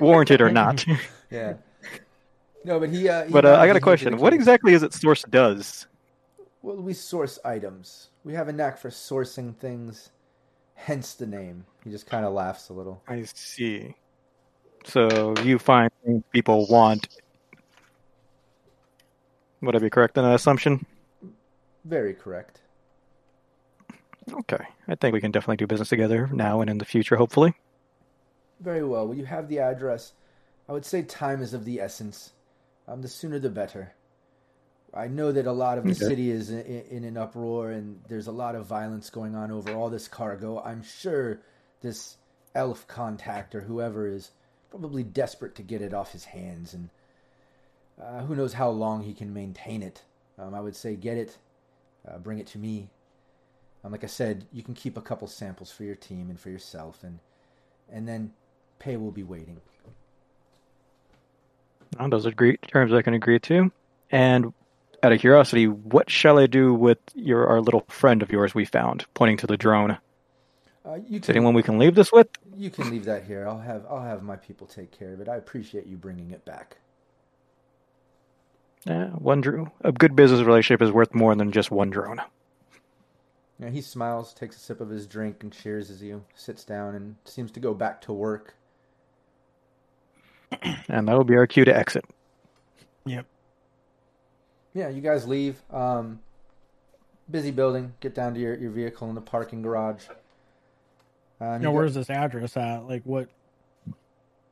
warranted 0.00 0.40
or 0.40 0.50
not. 0.50 0.84
Yeah. 1.30 1.56
No, 2.64 2.80
but 2.80 2.88
he. 2.88 3.06
Uh, 3.06 3.26
he 3.26 3.30
But 3.30 3.44
uh, 3.44 3.56
I 3.56 3.66
got 3.66 3.76
a 3.76 3.80
question. 3.80 4.16
What 4.16 4.32
exactly 4.32 4.72
is 4.72 4.82
it 4.82 4.94
Source 4.94 5.24
does? 5.28 5.86
Well, 6.62 6.76
we 6.76 6.94
source 6.94 7.38
items. 7.44 8.08
We 8.24 8.32
have 8.32 8.48
a 8.48 8.52
knack 8.52 8.78
for 8.78 8.88
sourcing 8.88 9.54
things, 9.54 10.10
hence 10.74 11.14
the 11.14 11.26
name. 11.26 11.66
He 11.84 11.90
just 11.90 12.06
kind 12.06 12.24
of 12.24 12.32
laughs 12.32 12.70
a 12.70 12.72
little. 12.72 13.02
I 13.06 13.24
see. 13.24 13.94
So 14.84 15.34
you 15.44 15.58
find 15.58 15.90
things 16.04 16.22
people 16.32 16.66
want. 16.68 17.08
Would 19.60 19.76
I 19.76 19.78
be 19.78 19.90
correct 19.90 20.16
in 20.16 20.24
that 20.24 20.34
assumption? 20.34 20.86
Very 21.84 22.14
correct. 22.14 22.60
Okay. 24.32 24.64
I 24.86 24.94
think 24.94 25.12
we 25.12 25.20
can 25.20 25.30
definitely 25.30 25.56
do 25.56 25.66
business 25.66 25.88
together 25.88 26.28
now 26.32 26.60
and 26.60 26.70
in 26.70 26.78
the 26.78 26.84
future, 26.84 27.16
hopefully. 27.16 27.54
Very 28.60 28.84
well. 28.84 29.06
Well, 29.08 29.16
you 29.16 29.24
have 29.24 29.48
the 29.48 29.58
address. 29.58 30.12
I 30.68 30.72
would 30.72 30.84
say 30.84 31.02
time 31.02 31.42
is 31.42 31.54
of 31.54 31.64
the 31.64 31.80
essence. 31.80 32.32
Um, 32.86 33.02
the 33.02 33.08
sooner 33.08 33.38
the 33.38 33.50
better. 33.50 33.94
I 34.94 35.08
know 35.08 35.32
that 35.32 35.46
a 35.46 35.52
lot 35.52 35.78
of 35.78 35.86
the 35.86 35.94
Okay. 35.94 35.94
city 35.94 36.30
is 36.30 36.50
in, 36.50 36.60
in 36.60 37.04
an 37.04 37.16
uproar 37.16 37.70
and 37.70 38.00
there's 38.08 38.26
a 38.26 38.32
lot 38.32 38.54
of 38.54 38.66
violence 38.66 39.10
going 39.10 39.34
on 39.34 39.50
over 39.50 39.74
all 39.74 39.90
this 39.90 40.08
cargo. 40.08 40.60
I'm 40.62 40.82
sure 40.82 41.40
this 41.82 42.16
elf 42.54 42.86
contact 42.86 43.54
or 43.54 43.60
whoever 43.62 44.06
is 44.08 44.30
probably 44.70 45.02
desperate 45.04 45.54
to 45.56 45.62
get 45.62 45.82
it 45.82 45.94
off 45.94 46.12
his 46.12 46.24
hands, 46.24 46.74
and 46.74 46.88
uh, 48.00 48.20
who 48.22 48.34
knows 48.34 48.52
how 48.54 48.70
long 48.70 49.02
he 49.02 49.14
can 49.14 49.32
maintain 49.32 49.82
it. 49.82 50.02
Um, 50.38 50.54
I 50.54 50.60
would 50.60 50.76
say 50.76 50.94
get 50.96 51.16
it, 51.18 51.36
uh, 52.06 52.18
bring 52.18 52.38
it 52.38 52.46
to 52.48 52.58
me. 52.58 52.88
Um, 53.88 53.92
like 53.92 54.04
I 54.04 54.08
said, 54.08 54.44
you 54.52 54.62
can 54.62 54.74
keep 54.74 54.98
a 54.98 55.00
couple 55.00 55.26
samples 55.28 55.70
for 55.70 55.82
your 55.82 55.94
team 55.94 56.28
and 56.28 56.38
for 56.38 56.50
yourself, 56.50 57.02
and 57.02 57.18
and 57.90 58.06
then 58.06 58.32
pay 58.78 58.96
will 58.98 59.10
be 59.10 59.22
waiting. 59.22 59.60
Those 62.10 62.26
are 62.26 62.30
great 62.30 62.60
terms 62.62 62.92
I 62.92 63.00
can 63.00 63.14
agree 63.14 63.38
to. 63.40 63.72
And 64.10 64.52
out 65.02 65.12
of 65.12 65.20
curiosity, 65.20 65.66
what 65.68 66.10
shall 66.10 66.38
I 66.38 66.46
do 66.46 66.74
with 66.74 66.98
your 67.14 67.46
our 67.46 67.62
little 67.62 67.84
friend 67.88 68.22
of 68.22 68.30
yours 68.30 68.54
we 68.54 68.66
found, 68.66 69.06
pointing 69.14 69.38
to 69.38 69.46
the 69.46 69.56
drone? 69.56 69.96
Uh, 70.84 70.98
you 71.08 71.18
Is 71.18 71.26
can, 71.26 71.36
anyone 71.36 71.54
we 71.54 71.62
can 71.62 71.78
leave 71.78 71.94
this 71.94 72.12
with? 72.12 72.28
you 72.56 72.70
can 72.70 72.90
leave 72.90 73.06
that 73.06 73.24
here. 73.24 73.48
I'll 73.48 73.58
have 73.58 73.86
I'll 73.88 74.02
have 74.02 74.22
my 74.22 74.36
people 74.36 74.66
take 74.66 74.90
care 74.90 75.14
of 75.14 75.20
it. 75.20 75.28
I 75.28 75.36
appreciate 75.36 75.86
you 75.86 75.96
bringing 75.96 76.30
it 76.32 76.44
back. 76.44 76.76
Yeah, 78.84 79.08
one 79.10 79.40
drone. 79.40 79.70
A 79.82 79.92
good 79.92 80.14
business 80.14 80.42
relationship 80.42 80.82
is 80.82 80.92
worth 80.92 81.14
more 81.14 81.34
than 81.34 81.52
just 81.52 81.70
one 81.70 81.90
drone. 81.90 82.20
Yeah, 83.60 83.70
he 83.70 83.80
smiles, 83.80 84.32
takes 84.32 84.56
a 84.56 84.60
sip 84.60 84.80
of 84.80 84.88
his 84.88 85.06
drink, 85.06 85.42
and 85.42 85.52
cheers 85.52 85.90
as 85.90 86.00
you 86.02 86.24
sits 86.34 86.64
down 86.64 86.94
and 86.94 87.16
seems 87.24 87.50
to 87.52 87.60
go 87.60 87.74
back 87.74 88.00
to 88.02 88.12
work. 88.12 88.54
And 90.88 91.06
that 91.08 91.16
will 91.16 91.24
be 91.24 91.36
our 91.36 91.46
cue 91.46 91.64
to 91.66 91.76
exit. 91.76 92.04
Yep. 93.04 93.26
Yeah, 94.74 94.88
you 94.88 95.00
guys 95.02 95.26
leave. 95.28 95.60
Um, 95.70 96.20
busy 97.30 97.50
building. 97.50 97.92
Get 98.00 98.14
down 98.14 98.32
to 98.34 98.40
your, 98.40 98.54
your 98.56 98.70
vehicle 98.70 99.08
in 99.10 99.14
the 99.14 99.20
parking 99.20 99.60
garage. 99.60 100.04
Um, 101.40 101.60
Now, 101.60 101.70
you 101.70 101.70
where's 101.72 101.94
go- 101.94 102.00
this 102.00 102.10
address 102.10 102.56
at? 102.56 102.86
Like, 102.88 103.02
what? 103.04 103.28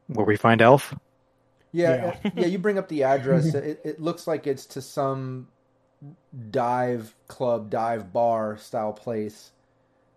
Where 0.08 0.26
we 0.26 0.36
find 0.36 0.60
Elf? 0.60 0.94
Yeah, 1.72 1.94
Yeah. 1.94 2.16
uh, 2.24 2.30
yeah. 2.36 2.46
You 2.46 2.58
bring 2.58 2.78
up 2.78 2.88
the 2.88 3.02
address. 3.04 3.46
it, 3.54 3.80
it 3.84 4.00
looks 4.00 4.26
like 4.26 4.46
it's 4.46 4.66
to 4.66 4.82
some 4.82 5.48
dive 6.50 7.14
club, 7.28 7.70
dive 7.70 8.12
bar 8.12 8.56
style 8.56 8.92
place. 8.92 9.52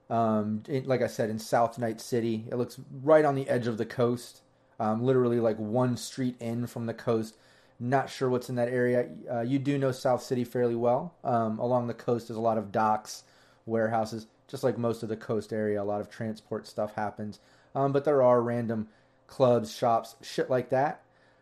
Um, 0.09 0.63
like 0.85 1.01
I 1.01 1.07
said, 1.07 1.29
in 1.29 1.39
South 1.39 1.77
Night 1.77 2.01
City, 2.01 2.45
it 2.51 2.55
looks 2.55 2.79
right 3.03 3.25
on 3.25 3.35
the 3.35 3.47
edge 3.47 3.67
of 3.67 3.77
the 3.77 3.85
coast. 3.85 4.41
Um, 4.79 5.03
literally 5.03 5.39
like 5.39 5.57
one 5.57 5.97
street 5.97 6.35
in 6.39 6.67
from 6.67 6.85
the 6.85 6.93
coast. 6.93 7.35
Not 7.79 8.09
sure 8.09 8.29
what's 8.29 8.49
in 8.49 8.55
that 8.55 8.69
area. 8.69 9.07
Uh, 9.31 9.41
you 9.41 9.59
do 9.59 9.77
know 9.77 9.91
South 9.91 10.23
City 10.23 10.43
fairly 10.43 10.75
well. 10.75 11.13
Um, 11.23 11.59
along 11.59 11.87
the 11.87 11.93
coast, 11.93 12.27
there's 12.27 12.37
a 12.37 12.41
lot 12.41 12.57
of 12.57 12.71
docks, 12.71 13.23
warehouses, 13.65 14.27
just 14.47 14.63
like 14.63 14.77
most 14.77 15.03
of 15.03 15.09
the 15.09 15.15
coast 15.15 15.53
area. 15.53 15.81
A 15.81 15.83
lot 15.83 16.01
of 16.01 16.09
transport 16.09 16.67
stuff 16.67 16.95
happens. 16.95 17.39
Um, 17.75 17.91
but 17.91 18.03
there 18.03 18.23
are 18.23 18.41
random 18.41 18.87
clubs, 19.27 19.75
shops, 19.75 20.15
shit 20.21 20.49
like 20.49 20.69
that. 20.69 21.01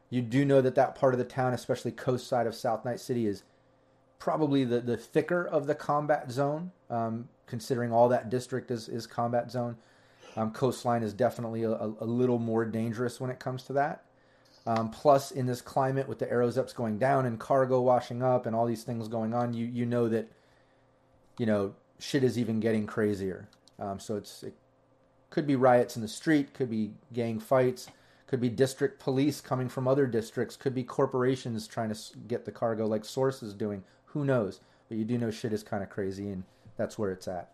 You 0.09 0.21
do 0.21 0.45
know 0.45 0.61
that 0.61 0.75
that 0.75 0.95
part 0.95 1.13
of 1.13 1.17
the 1.17 1.25
town, 1.25 1.53
especially 1.53 1.91
coast 1.91 2.27
side 2.27 2.47
of 2.47 2.55
South 2.55 2.85
Night 2.85 2.99
City, 2.99 3.27
is 3.27 3.43
probably 4.19 4.63
the, 4.63 4.79
the 4.79 4.97
thicker 4.97 5.45
of 5.45 5.67
the 5.67 5.75
combat 5.75 6.31
zone, 6.31 6.71
um, 6.89 7.29
considering 7.45 7.91
all 7.91 8.09
that 8.09 8.29
district 8.29 8.71
is, 8.71 8.89
is 8.89 9.07
combat 9.07 9.51
zone. 9.51 9.77
Um, 10.35 10.51
coastline 10.51 11.01
is 11.01 11.13
definitely 11.13 11.63
a, 11.63 11.71
a, 11.71 12.05
little 12.05 12.37
more 12.37 12.63
dangerous 12.63 13.19
when 13.19 13.31
it 13.31 13.39
comes 13.39 13.63
to 13.63 13.73
that. 13.73 14.03
Um, 14.67 14.91
plus, 14.91 15.31
in 15.31 15.47
this 15.47 15.61
climate 15.61 16.07
with 16.07 16.19
the 16.19 16.27
aerozeps 16.27 16.75
going 16.75 16.99
down 16.99 17.25
and 17.25 17.39
cargo 17.39 17.81
washing 17.81 18.21
up 18.21 18.45
and 18.45 18.55
all 18.55 18.65
these 18.67 18.83
things 18.83 19.07
going 19.07 19.33
on, 19.33 19.53
you 19.53 19.65
you 19.65 19.85
know 19.85 20.09
that 20.09 20.29
you 21.39 21.45
know 21.45 21.73
shit 21.99 22.23
is 22.23 22.37
even 22.37 22.59
getting 22.59 22.85
crazier. 22.85 23.47
Um, 23.79 23.99
so 23.99 24.15
it's 24.15 24.43
it 24.43 24.53
could 25.29 25.47
be 25.47 25.55
riots 25.55 25.95
in 25.95 26.01
the 26.01 26.07
street, 26.07 26.53
could 26.53 26.69
be 26.69 26.91
gang 27.13 27.39
fights, 27.39 27.87
could 28.27 28.41
be 28.41 28.49
district 28.49 28.99
police 28.99 29.41
coming 29.41 29.69
from 29.69 29.87
other 29.87 30.05
districts, 30.05 30.55
could 30.55 30.75
be 30.75 30.83
corporations 30.83 31.65
trying 31.67 31.93
to 31.93 31.99
get 32.27 32.45
the 32.45 32.51
cargo 32.51 32.85
like 32.85 33.05
Source 33.05 33.41
is 33.41 33.53
doing. 33.53 33.83
Who 34.07 34.25
knows? 34.25 34.59
But 34.89 34.97
you 34.97 35.05
do 35.05 35.17
know 35.17 35.31
shit 35.31 35.53
is 35.53 35.63
kind 35.63 35.83
of 35.83 35.89
crazy, 35.89 36.29
and 36.29 36.43
that's 36.77 36.97
where 36.97 37.11
it's 37.11 37.27
at. 37.27 37.49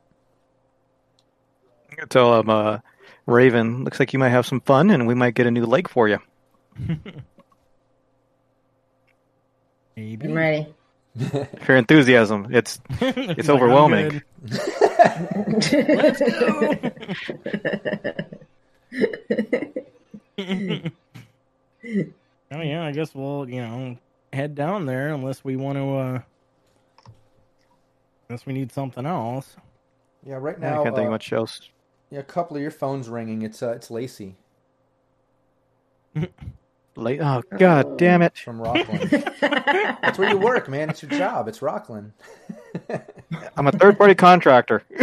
i 1.99 2.05
Tell 2.05 2.39
him, 2.39 2.49
uh, 2.49 2.79
Raven, 3.25 3.83
looks 3.83 3.99
like 3.99 4.13
you 4.13 4.19
might 4.19 4.29
have 4.29 4.45
some 4.45 4.61
fun 4.61 4.89
and 4.91 5.07
we 5.07 5.15
might 5.15 5.33
get 5.33 5.47
a 5.47 5.51
new 5.51 5.65
leg 5.65 5.89
for 5.89 6.07
you. 6.07 6.19
Maybe. 9.95 10.27
I'm 10.27 10.33
ready. 10.33 10.67
For 11.19 11.73
your 11.73 11.77
enthusiasm, 11.77 12.47
it's 12.49 12.79
it's 12.89 13.47
like, 13.47 13.49
"I'm 13.49 13.55
overwhelming. 13.55 14.23
Let's 14.41 15.69
go. 16.19 16.79
oh 22.51 22.61
yeah, 22.61 22.83
I 22.83 22.91
guess 22.93 23.13
we'll 23.13 23.47
you 23.47 23.61
know 23.61 23.97
head 24.31 24.55
down 24.55 24.87
there 24.87 25.09
unless 25.13 25.43
we 25.43 25.55
want 25.55 25.77
to. 25.77 25.95
uh 25.95 26.19
Unless 28.29 28.45
we 28.45 28.53
need 28.53 28.71
something 28.71 29.05
else. 29.05 29.55
Yeah, 30.25 30.35
right 30.35 30.55
Yeah, 30.59 30.69
now. 30.71 30.81
I 30.81 30.83
can't 30.85 30.95
think 30.95 31.07
uh, 31.07 31.11
much 31.11 31.33
else. 31.33 31.59
Yeah, 32.09 32.19
a 32.19 32.23
couple 32.23 32.55
of 32.55 32.61
your 32.61 32.71
phones 32.71 33.09
ringing. 33.09 33.41
It's 33.41 33.61
uh, 33.63 33.71
it's 33.71 33.89
Lacey. 33.91 34.35
Late. 36.95 37.19
Oh 37.21 37.41
god 37.57 37.97
damn 37.97 38.21
it! 38.21 38.37
From 38.37 38.59
Rocklin. 38.59 39.09
That's 40.01 40.19
where 40.19 40.29
you 40.29 40.37
work, 40.37 40.69
man. 40.69 40.91
It's 40.91 41.01
your 41.01 41.09
job. 41.09 41.47
It's 41.47 41.57
Rocklin. 41.59 42.11
I'm 43.57 43.65
a 43.65 43.71
third 43.71 43.97
party 43.97 44.13
contractor. 44.13 44.83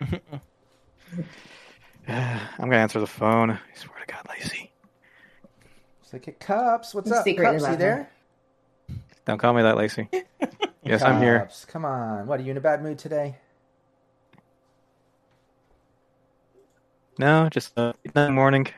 I'm 2.08 2.40
gonna 2.58 2.76
answer 2.76 3.00
the 3.00 3.06
phone. 3.06 3.50
I 3.50 3.58
swear 3.74 3.98
to 4.00 4.06
God, 4.12 4.26
Lacey. 4.30 4.70
It's 6.02 6.12
like, 6.12 6.24
hey, 6.24 6.36
Cups, 6.40 6.94
what's 6.94 7.10
I'm 7.10 7.18
up? 7.18 7.24
secretly 7.24 7.52
Cups, 7.52 7.60
you 7.60 7.64
laughing. 7.64 7.78
there? 7.78 8.10
Don't 9.26 9.38
call 9.38 9.52
me 9.52 9.62
that, 9.62 9.76
Lacey. 9.76 10.08
yes, 10.84 11.02
I'm 11.02 11.20
here. 11.20 11.48
Come 11.66 11.84
on. 11.84 12.28
What, 12.28 12.38
are 12.38 12.42
you 12.44 12.52
in 12.52 12.56
a 12.56 12.60
bad 12.60 12.82
mood 12.82 12.98
today? 12.98 13.36
No, 17.18 17.48
just 17.48 17.76
uh, 17.76 17.92
morning. 18.14 18.68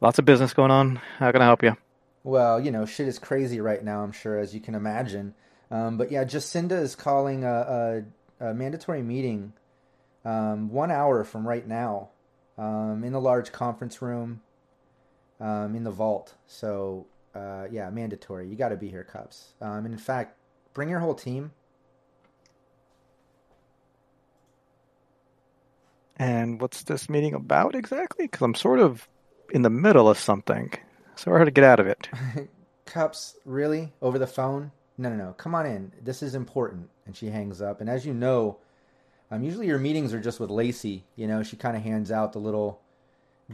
Lots 0.00 0.18
of 0.18 0.24
business 0.24 0.52
going 0.52 0.72
on. 0.72 1.00
How 1.18 1.30
can 1.30 1.42
I 1.42 1.44
help 1.44 1.62
you? 1.62 1.76
Well, 2.24 2.58
you 2.60 2.72
know, 2.72 2.84
shit 2.86 3.06
is 3.06 3.20
crazy 3.20 3.60
right 3.60 3.82
now, 3.82 4.02
I'm 4.02 4.10
sure, 4.10 4.36
as 4.36 4.52
you 4.52 4.60
can 4.60 4.74
imagine. 4.74 5.34
Um, 5.70 5.96
but 5.96 6.10
yeah, 6.10 6.24
Jacinda 6.24 6.72
is 6.72 6.96
calling 6.96 7.44
a, 7.44 8.04
a, 8.40 8.48
a 8.48 8.54
mandatory 8.54 9.02
meeting 9.02 9.52
um, 10.24 10.70
one 10.70 10.90
hour 10.90 11.22
from 11.22 11.46
right 11.46 11.66
now 11.66 12.08
um, 12.58 13.04
in 13.04 13.12
the 13.12 13.20
large 13.20 13.52
conference 13.52 14.02
room 14.02 14.40
um, 15.40 15.76
in 15.76 15.84
the 15.84 15.90
vault. 15.92 16.34
So, 16.46 17.06
uh, 17.36 17.66
yeah, 17.70 17.90
mandatory. 17.90 18.48
You 18.48 18.56
got 18.56 18.70
to 18.70 18.76
be 18.76 18.88
here, 18.88 19.04
Cups. 19.04 19.52
Um, 19.60 19.84
and 19.84 19.92
in 19.92 19.98
fact, 19.98 20.38
bring 20.74 20.88
your 20.88 21.00
whole 21.00 21.14
team. 21.14 21.52
And 26.16 26.60
what's 26.60 26.82
this 26.84 27.10
meeting 27.10 27.34
about 27.34 27.74
exactly? 27.74 28.26
Because 28.26 28.40
I'm 28.40 28.54
sort 28.54 28.80
of 28.80 29.06
in 29.50 29.62
the 29.62 29.70
middle 29.70 30.08
of 30.08 30.18
something. 30.18 30.72
So 31.14 31.30
hard 31.30 31.46
to 31.46 31.50
get 31.50 31.64
out 31.64 31.78
of 31.78 31.86
it. 31.86 32.08
Cups, 32.86 33.36
really? 33.44 33.92
Over 34.00 34.18
the 34.18 34.26
phone? 34.26 34.72
No, 34.96 35.10
no, 35.10 35.16
no. 35.16 35.34
Come 35.34 35.54
on 35.54 35.66
in. 35.66 35.92
This 36.02 36.22
is 36.22 36.34
important. 36.34 36.88
And 37.04 37.14
she 37.14 37.26
hangs 37.26 37.60
up. 37.60 37.82
And 37.82 37.90
as 37.90 38.06
you 38.06 38.14
know, 38.14 38.58
um, 39.30 39.42
usually 39.42 39.66
your 39.66 39.78
meetings 39.78 40.14
are 40.14 40.20
just 40.20 40.40
with 40.40 40.50
Lacey. 40.50 41.04
You 41.16 41.26
know, 41.26 41.42
she 41.42 41.56
kind 41.56 41.76
of 41.76 41.82
hands 41.82 42.10
out 42.10 42.32
the 42.32 42.38
little 42.38 42.80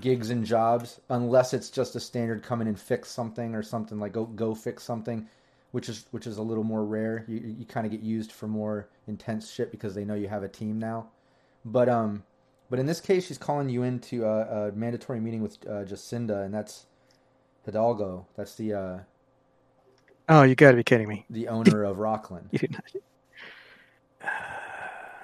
gigs 0.01 0.31
and 0.31 0.45
jobs, 0.45 1.01
unless 1.11 1.53
it's 1.55 1.71
just 1.71 1.95
a 1.97 2.01
standard 2.01 2.43
come 2.43 2.61
in 2.61 2.69
and 2.69 2.79
fix 2.81 3.11
something 3.11 3.55
or 3.55 3.63
something 3.63 3.99
like 3.99 4.13
go 4.13 4.25
go 4.25 4.55
fix 4.55 4.83
something, 4.83 5.27
which 5.73 5.89
is 5.89 6.07
which 6.13 6.27
is 6.27 6.39
a 6.39 6.43
little 6.43 6.65
more 6.65 6.85
rare. 6.85 7.25
You 7.29 7.39
you 7.59 7.65
kind 7.67 7.85
of 7.87 7.93
get 7.93 8.01
used 8.01 8.33
for 8.33 8.47
more 8.47 8.89
intense 9.07 9.51
shit 9.51 9.71
because 9.71 9.95
they 9.95 10.05
know 10.05 10.15
you 10.15 10.29
have 10.29 10.43
a 10.43 10.49
team 10.49 10.79
now. 10.79 11.09
But 11.65 11.89
um, 11.89 12.23
but 12.71 12.79
in 12.79 12.87
this 12.87 13.01
case, 13.01 13.27
she's 13.27 13.39
calling 13.39 13.69
you 13.69 13.83
into 13.83 14.25
a, 14.25 14.69
a 14.69 14.73
mandatory 14.73 15.21
meeting 15.21 15.43
with 15.43 15.59
uh, 15.67 15.85
Jacinda, 15.85 16.45
and 16.45 16.53
that's 16.55 16.87
Hidalgo. 17.65 18.27
That's 18.37 18.55
the 18.55 18.73
uh, 18.75 18.99
Oh, 20.29 20.43
you 20.45 20.55
gotta 20.55 20.77
be 20.77 20.85
kidding 20.85 21.09
me. 21.09 21.27
the 21.29 21.49
owner 21.49 21.83
of 21.85 21.99
Rocklin. 21.99 22.45
You 22.53 22.59
didn't. 22.61 22.81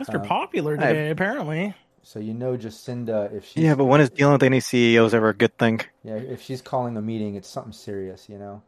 Mr. 0.00 0.16
Um, 0.16 0.22
Popular 0.22 0.74
I- 0.78 0.86
today, 0.92 1.10
apparently. 1.10 1.74
So 2.09 2.20
you 2.20 2.32
know 2.32 2.56
Jacinda 2.56 3.30
if 3.34 3.44
she 3.44 3.61
Yeah, 3.61 3.74
but 3.74 3.84
when 3.84 4.00
is 4.00 4.09
dealing 4.09 4.32
with 4.32 4.42
any 4.42 4.61
CEOs 4.61 5.12
ever 5.12 5.28
a 5.28 5.34
good 5.34 5.59
thing? 5.59 5.82
yeah 6.02 6.14
if 6.14 6.40
she's 6.40 6.62
calling 6.62 6.96
a 6.96 7.02
meeting, 7.02 7.34
it's 7.34 7.46
something 7.50 7.74
serious, 7.74 8.30
you 8.30 8.38
know. 8.38 8.62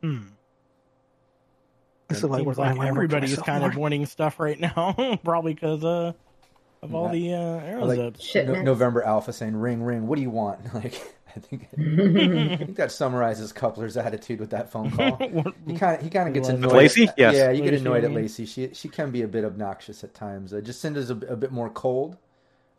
Hmm. 0.00 0.18
This 2.08 2.18
is 2.18 2.24
why, 2.24 2.38
Seems 2.38 2.56
why 2.56 2.68
like 2.68 2.74
I 2.76 2.78
work 2.78 2.78
for 2.78 2.88
everybody's 2.88 3.36
kind 3.36 3.64
of 3.64 3.74
more. 3.74 3.82
winning 3.82 4.06
stuff 4.06 4.38
right 4.38 4.58
now, 4.60 5.18
probably 5.24 5.54
because 5.54 5.82
uh, 5.84 6.12
of 6.80 6.94
all 6.94 7.06
Yeah. 7.06 7.12
the 7.12 7.34
uh, 7.34 7.66
arrows 7.66 7.88
like 7.88 7.98
up. 7.98 8.46
no, 8.46 8.62
November 8.62 9.02
Alpha 9.02 9.32
saying 9.32 9.56
ring 9.56 9.82
ring. 9.82 10.06
What 10.06 10.16
do 10.16 10.22
you 10.22 10.30
want? 10.30 10.60
Like 10.72 10.94
I 11.38 11.46
think 11.46 11.68
I 11.78 12.56
think 12.56 12.76
that 12.76 12.90
summarizes 12.92 13.52
Coupler's 13.52 13.96
attitude 13.96 14.40
with 14.40 14.50
that 14.50 14.70
phone 14.70 14.90
call. 14.90 15.16
He 15.66 15.74
kind 15.76 15.96
of 15.98 16.02
he 16.02 16.10
kind 16.10 16.28
of 16.28 16.34
gets 16.34 16.48
annoyed. 16.48 16.72
Lacey? 16.72 17.06
at- 17.08 17.14
Yes. 17.16 17.34
Yeah, 17.34 17.50
you 17.50 17.62
get 17.62 17.74
annoyed 17.74 18.02
you 18.02 18.08
at 18.08 18.14
mean? 18.14 18.22
Lacey. 18.22 18.46
She 18.46 18.70
she 18.74 18.88
can 18.88 19.10
be 19.10 19.22
a 19.22 19.28
bit 19.28 19.44
obnoxious 19.44 20.02
at 20.04 20.14
times. 20.14 20.52
Uh, 20.52 20.60
Jacinda's 20.60 21.10
a, 21.10 21.14
a 21.14 21.36
bit 21.36 21.52
more 21.52 21.70
cold, 21.70 22.16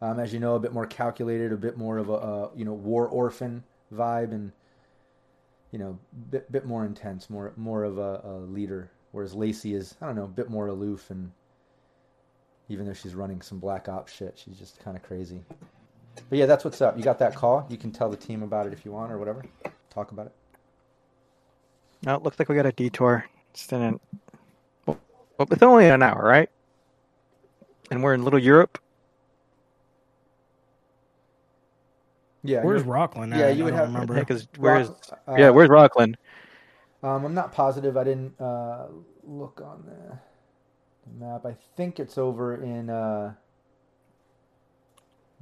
um, 0.01 0.19
as 0.19 0.33
you 0.33 0.39
know, 0.39 0.55
a 0.55 0.59
bit 0.59 0.73
more 0.73 0.85
calculated, 0.85 1.51
a 1.51 1.57
bit 1.57 1.77
more 1.77 1.97
of 1.97 2.09
a 2.09 2.13
uh, 2.13 2.49
you 2.55 2.65
know 2.65 2.73
war 2.73 3.07
orphan 3.07 3.63
vibe, 3.93 4.31
and 4.31 4.51
you 5.71 5.79
know, 5.79 5.97
bit 6.31 6.51
bit 6.51 6.65
more 6.65 6.85
intense, 6.85 7.29
more 7.29 7.53
more 7.55 7.83
of 7.83 7.97
a, 7.97 8.21
a 8.25 8.33
leader. 8.39 8.91
Whereas 9.11 9.33
Lacey 9.33 9.73
is 9.73 9.95
I 10.01 10.07
don't 10.07 10.15
know, 10.15 10.23
a 10.25 10.27
bit 10.27 10.49
more 10.49 10.67
aloof, 10.67 11.09
and 11.09 11.31
even 12.69 12.85
though 12.85 12.93
she's 12.93 13.15
running 13.15 13.41
some 13.41 13.59
black 13.59 13.87
ops 13.89 14.13
shit, 14.13 14.37
she's 14.43 14.57
just 14.57 14.79
kind 14.79 14.95
of 14.97 15.03
crazy. 15.03 15.41
But 16.29 16.37
yeah, 16.37 16.45
that's 16.45 16.65
what's 16.65 16.81
up. 16.81 16.97
You 16.97 17.03
got 17.03 17.19
that 17.19 17.35
call. 17.35 17.65
You 17.69 17.77
can 17.77 17.91
tell 17.91 18.09
the 18.09 18.17
team 18.17 18.43
about 18.43 18.67
it 18.67 18.73
if 18.73 18.85
you 18.85 18.91
want 18.91 19.11
or 19.11 19.17
whatever. 19.17 19.43
Talk 19.89 20.11
about 20.11 20.27
it. 20.27 20.33
No, 22.05 22.15
it 22.15 22.23
looks 22.23 22.39
like 22.39 22.49
we 22.49 22.55
got 22.55 22.65
a 22.65 22.71
detour. 22.71 23.25
It's 23.51 23.71
in 23.71 23.81
an, 23.81 23.99
well, 24.85 24.99
well, 25.37 25.47
it's 25.51 25.63
only 25.63 25.87
an 25.87 26.01
hour, 26.01 26.23
right? 26.23 26.49
And 27.91 28.03
we're 28.03 28.13
in 28.13 28.23
Little 28.23 28.39
Europe. 28.39 28.77
Yeah. 32.43 32.63
Where's 32.63 32.83
you're- 32.85 32.97
Rocklin? 32.97 33.35
Yeah, 33.35 33.47
at? 33.47 33.57
you 33.57 33.63
I 33.63 33.65
would 33.65 33.71
don't 33.71 33.79
have- 33.79 33.93
remember. 33.93 34.13
Because 34.15 34.47
where's 34.57 34.89
uh, 35.27 35.35
yeah, 35.37 35.49
where's 35.49 35.69
Rocklin? 35.69 36.15
Um, 37.03 37.25
I'm 37.25 37.33
not 37.33 37.51
positive. 37.51 37.97
I 37.97 38.03
didn't 38.03 38.39
uh, 38.39 38.87
look 39.23 39.61
on 39.63 39.83
the, 39.85 40.17
the 41.07 41.25
map. 41.25 41.45
I 41.45 41.55
think 41.75 41.99
it's 41.99 42.17
over 42.17 42.55
in. 42.55 42.89
Uh... 42.89 43.33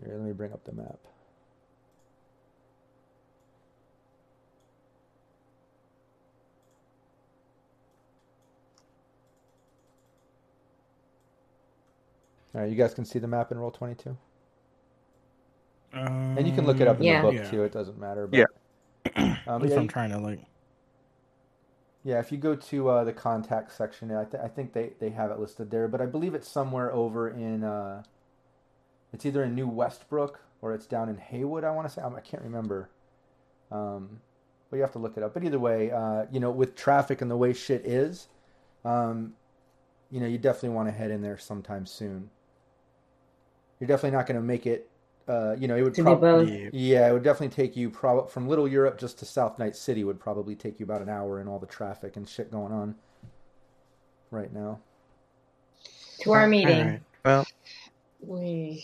Here, 0.04 0.14
let 0.16 0.22
me 0.26 0.32
bring 0.34 0.54
up 0.54 0.64
the 0.64 0.74
map. 0.74 1.00
All 12.56 12.62
right, 12.62 12.70
you 12.70 12.76
guys 12.76 12.94
can 12.94 13.06
see 13.06 13.20
the 13.20 13.28
map 13.28 13.52
in 13.52 13.58
roll 13.60 13.72
22, 13.72 14.18
and 15.94 16.48
you 16.48 16.54
can 16.54 16.66
look 16.66 16.80
it 16.80 16.88
up 16.88 16.98
in 16.98 17.04
Yeah. 17.04 17.22
the 17.22 17.28
book 17.28 17.36
Yeah. 17.36 17.50
too. 17.52 17.64
It 17.64 17.72
doesn't 17.72 18.00
matter. 18.00 18.26
But, 18.28 18.38
Yeah. 18.40 18.46
Um, 19.16 19.38
At 19.48 19.62
least 19.62 19.72
yeah, 19.74 19.78
I'm 19.78 19.84
you- 19.84 19.90
trying 19.90 20.10
to 20.12 20.18
like. 20.18 20.46
yeah, 22.04 22.20
if 22.20 22.32
you 22.32 22.38
go 22.38 22.56
to 22.56 22.90
uh, 22.90 23.04
the 23.04 23.14
contact 23.14 23.72
section, 23.72 24.12
I, 24.12 24.26
th- 24.26 24.44
I 24.44 24.48
think 24.48 24.74
they, 24.74 24.94
they 25.00 25.10
have 25.12 25.32
it 25.32 25.40
listed 25.40 25.72
there, 25.72 25.88
but 25.88 26.02
I 26.02 26.06
believe 26.06 26.34
it's 26.36 26.48
somewhere 26.50 26.92
over 26.92 27.30
in, 27.30 27.64
uh, 27.64 28.04
it's 29.14 29.26
either 29.26 29.44
in 29.44 29.56
New 29.56 29.68
Westbrook 29.68 30.40
or 30.62 30.74
it's 30.74 30.86
down 30.86 31.10
in 31.10 31.18
Heywood, 31.18 31.64
I 31.64 31.72
want 31.72 31.88
to 31.88 31.94
say. 31.94 32.02
I, 32.02 32.08
I 32.08 32.22
can't 32.22 32.44
remember. 32.44 32.90
Um, 33.72 34.22
but 34.70 34.78
you 34.78 34.82
have 34.82 34.92
to 34.94 35.00
look 35.00 35.18
it 35.18 35.24
up. 35.24 35.34
But 35.34 35.44
either 35.44 35.60
way, 35.60 35.92
uh, 35.92 36.26
you 36.32 36.40
know, 36.40 36.52
with 36.52 36.76
traffic 36.76 37.22
and 37.22 37.32
the 37.32 37.38
way 37.38 37.54
shit 37.54 37.86
is, 37.86 38.28
um, 38.84 39.34
you 40.12 40.20
know, 40.20 40.28
you 40.28 40.38
definitely 40.38 40.70
want 40.70 40.88
to 40.90 40.94
head 40.94 41.12
in 41.12 41.22
there 41.22 41.38
sometime 41.38 41.86
soon. 41.86 42.30
You're 43.80 43.88
definitely 43.88 44.18
not 44.18 44.26
going 44.26 44.38
to 44.38 44.46
make 44.46 44.66
it, 44.66 44.90
uh, 45.28 45.56
you 45.58 45.68
know, 45.68 45.76
it 45.76 45.84
would 45.84 45.96
probably. 45.96 46.70
Yeah, 46.74 47.10
it 47.10 47.14
would 47.14 47.24
definitely 47.24 47.56
take 47.56 47.76
you 47.78 47.90
prob- 47.90 48.30
from 48.30 48.48
Little 48.48 48.68
Europe 48.68 48.98
just 48.98 49.20
to 49.20 49.26
South 49.26 49.60
Night 49.60 49.76
City 49.76 50.04
would 50.04 50.20
probably 50.20 50.56
take 50.56 50.80
you 50.80 50.86
about 50.86 51.02
an 51.02 51.10
hour 51.10 51.40
and 51.40 51.48
all 51.48 51.60
the 51.60 51.68
traffic 51.68 52.16
and 52.16 52.28
shit 52.28 52.52
going 52.52 52.74
on 52.74 52.96
right 54.32 54.52
now. 54.54 54.80
To 56.22 56.32
our 56.32 56.48
meeting. 56.48 56.80
All 56.80 56.86
right. 56.86 57.02
Well, 57.24 57.46
We 58.20 58.84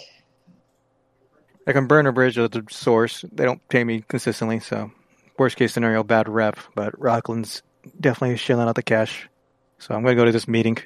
I 1.65 1.71
can 1.71 1.87
burn 1.87 2.07
a 2.07 2.11
bridge 2.11 2.37
at 2.37 2.51
the 2.51 2.63
source. 2.69 3.23
They 3.31 3.45
don't 3.45 3.65
pay 3.69 3.83
me 3.83 4.03
consistently, 4.07 4.59
so 4.59 4.91
worst 5.37 5.55
case 5.57 5.73
scenario, 5.73 6.03
bad 6.03 6.27
rep. 6.27 6.59
But 6.75 6.99
Rocklin's 6.99 7.63
definitely 7.99 8.37
shilling 8.37 8.67
out 8.67 8.75
the 8.75 8.83
cash, 8.83 9.29
so 9.79 9.95
I'm 9.95 10.03
gonna 10.03 10.15
go 10.15 10.25
to 10.25 10.31
this 10.31 10.47
meeting. 10.47 10.77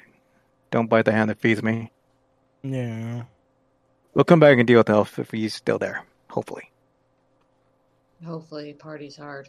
Don't 0.70 0.88
bite 0.88 1.04
the 1.04 1.12
hand 1.12 1.30
that 1.30 1.40
feeds 1.40 1.62
me. 1.62 1.90
Yeah. 2.62 3.24
We'll 4.14 4.24
come 4.24 4.40
back 4.40 4.58
and 4.58 4.66
deal 4.66 4.78
with 4.78 4.90
Elf 4.90 5.18
if 5.18 5.30
he's 5.30 5.54
still 5.54 5.78
there. 5.78 6.04
Hopefully. 6.30 6.70
hopefully 8.24 8.72
party's 8.74 9.16
hard. 9.16 9.48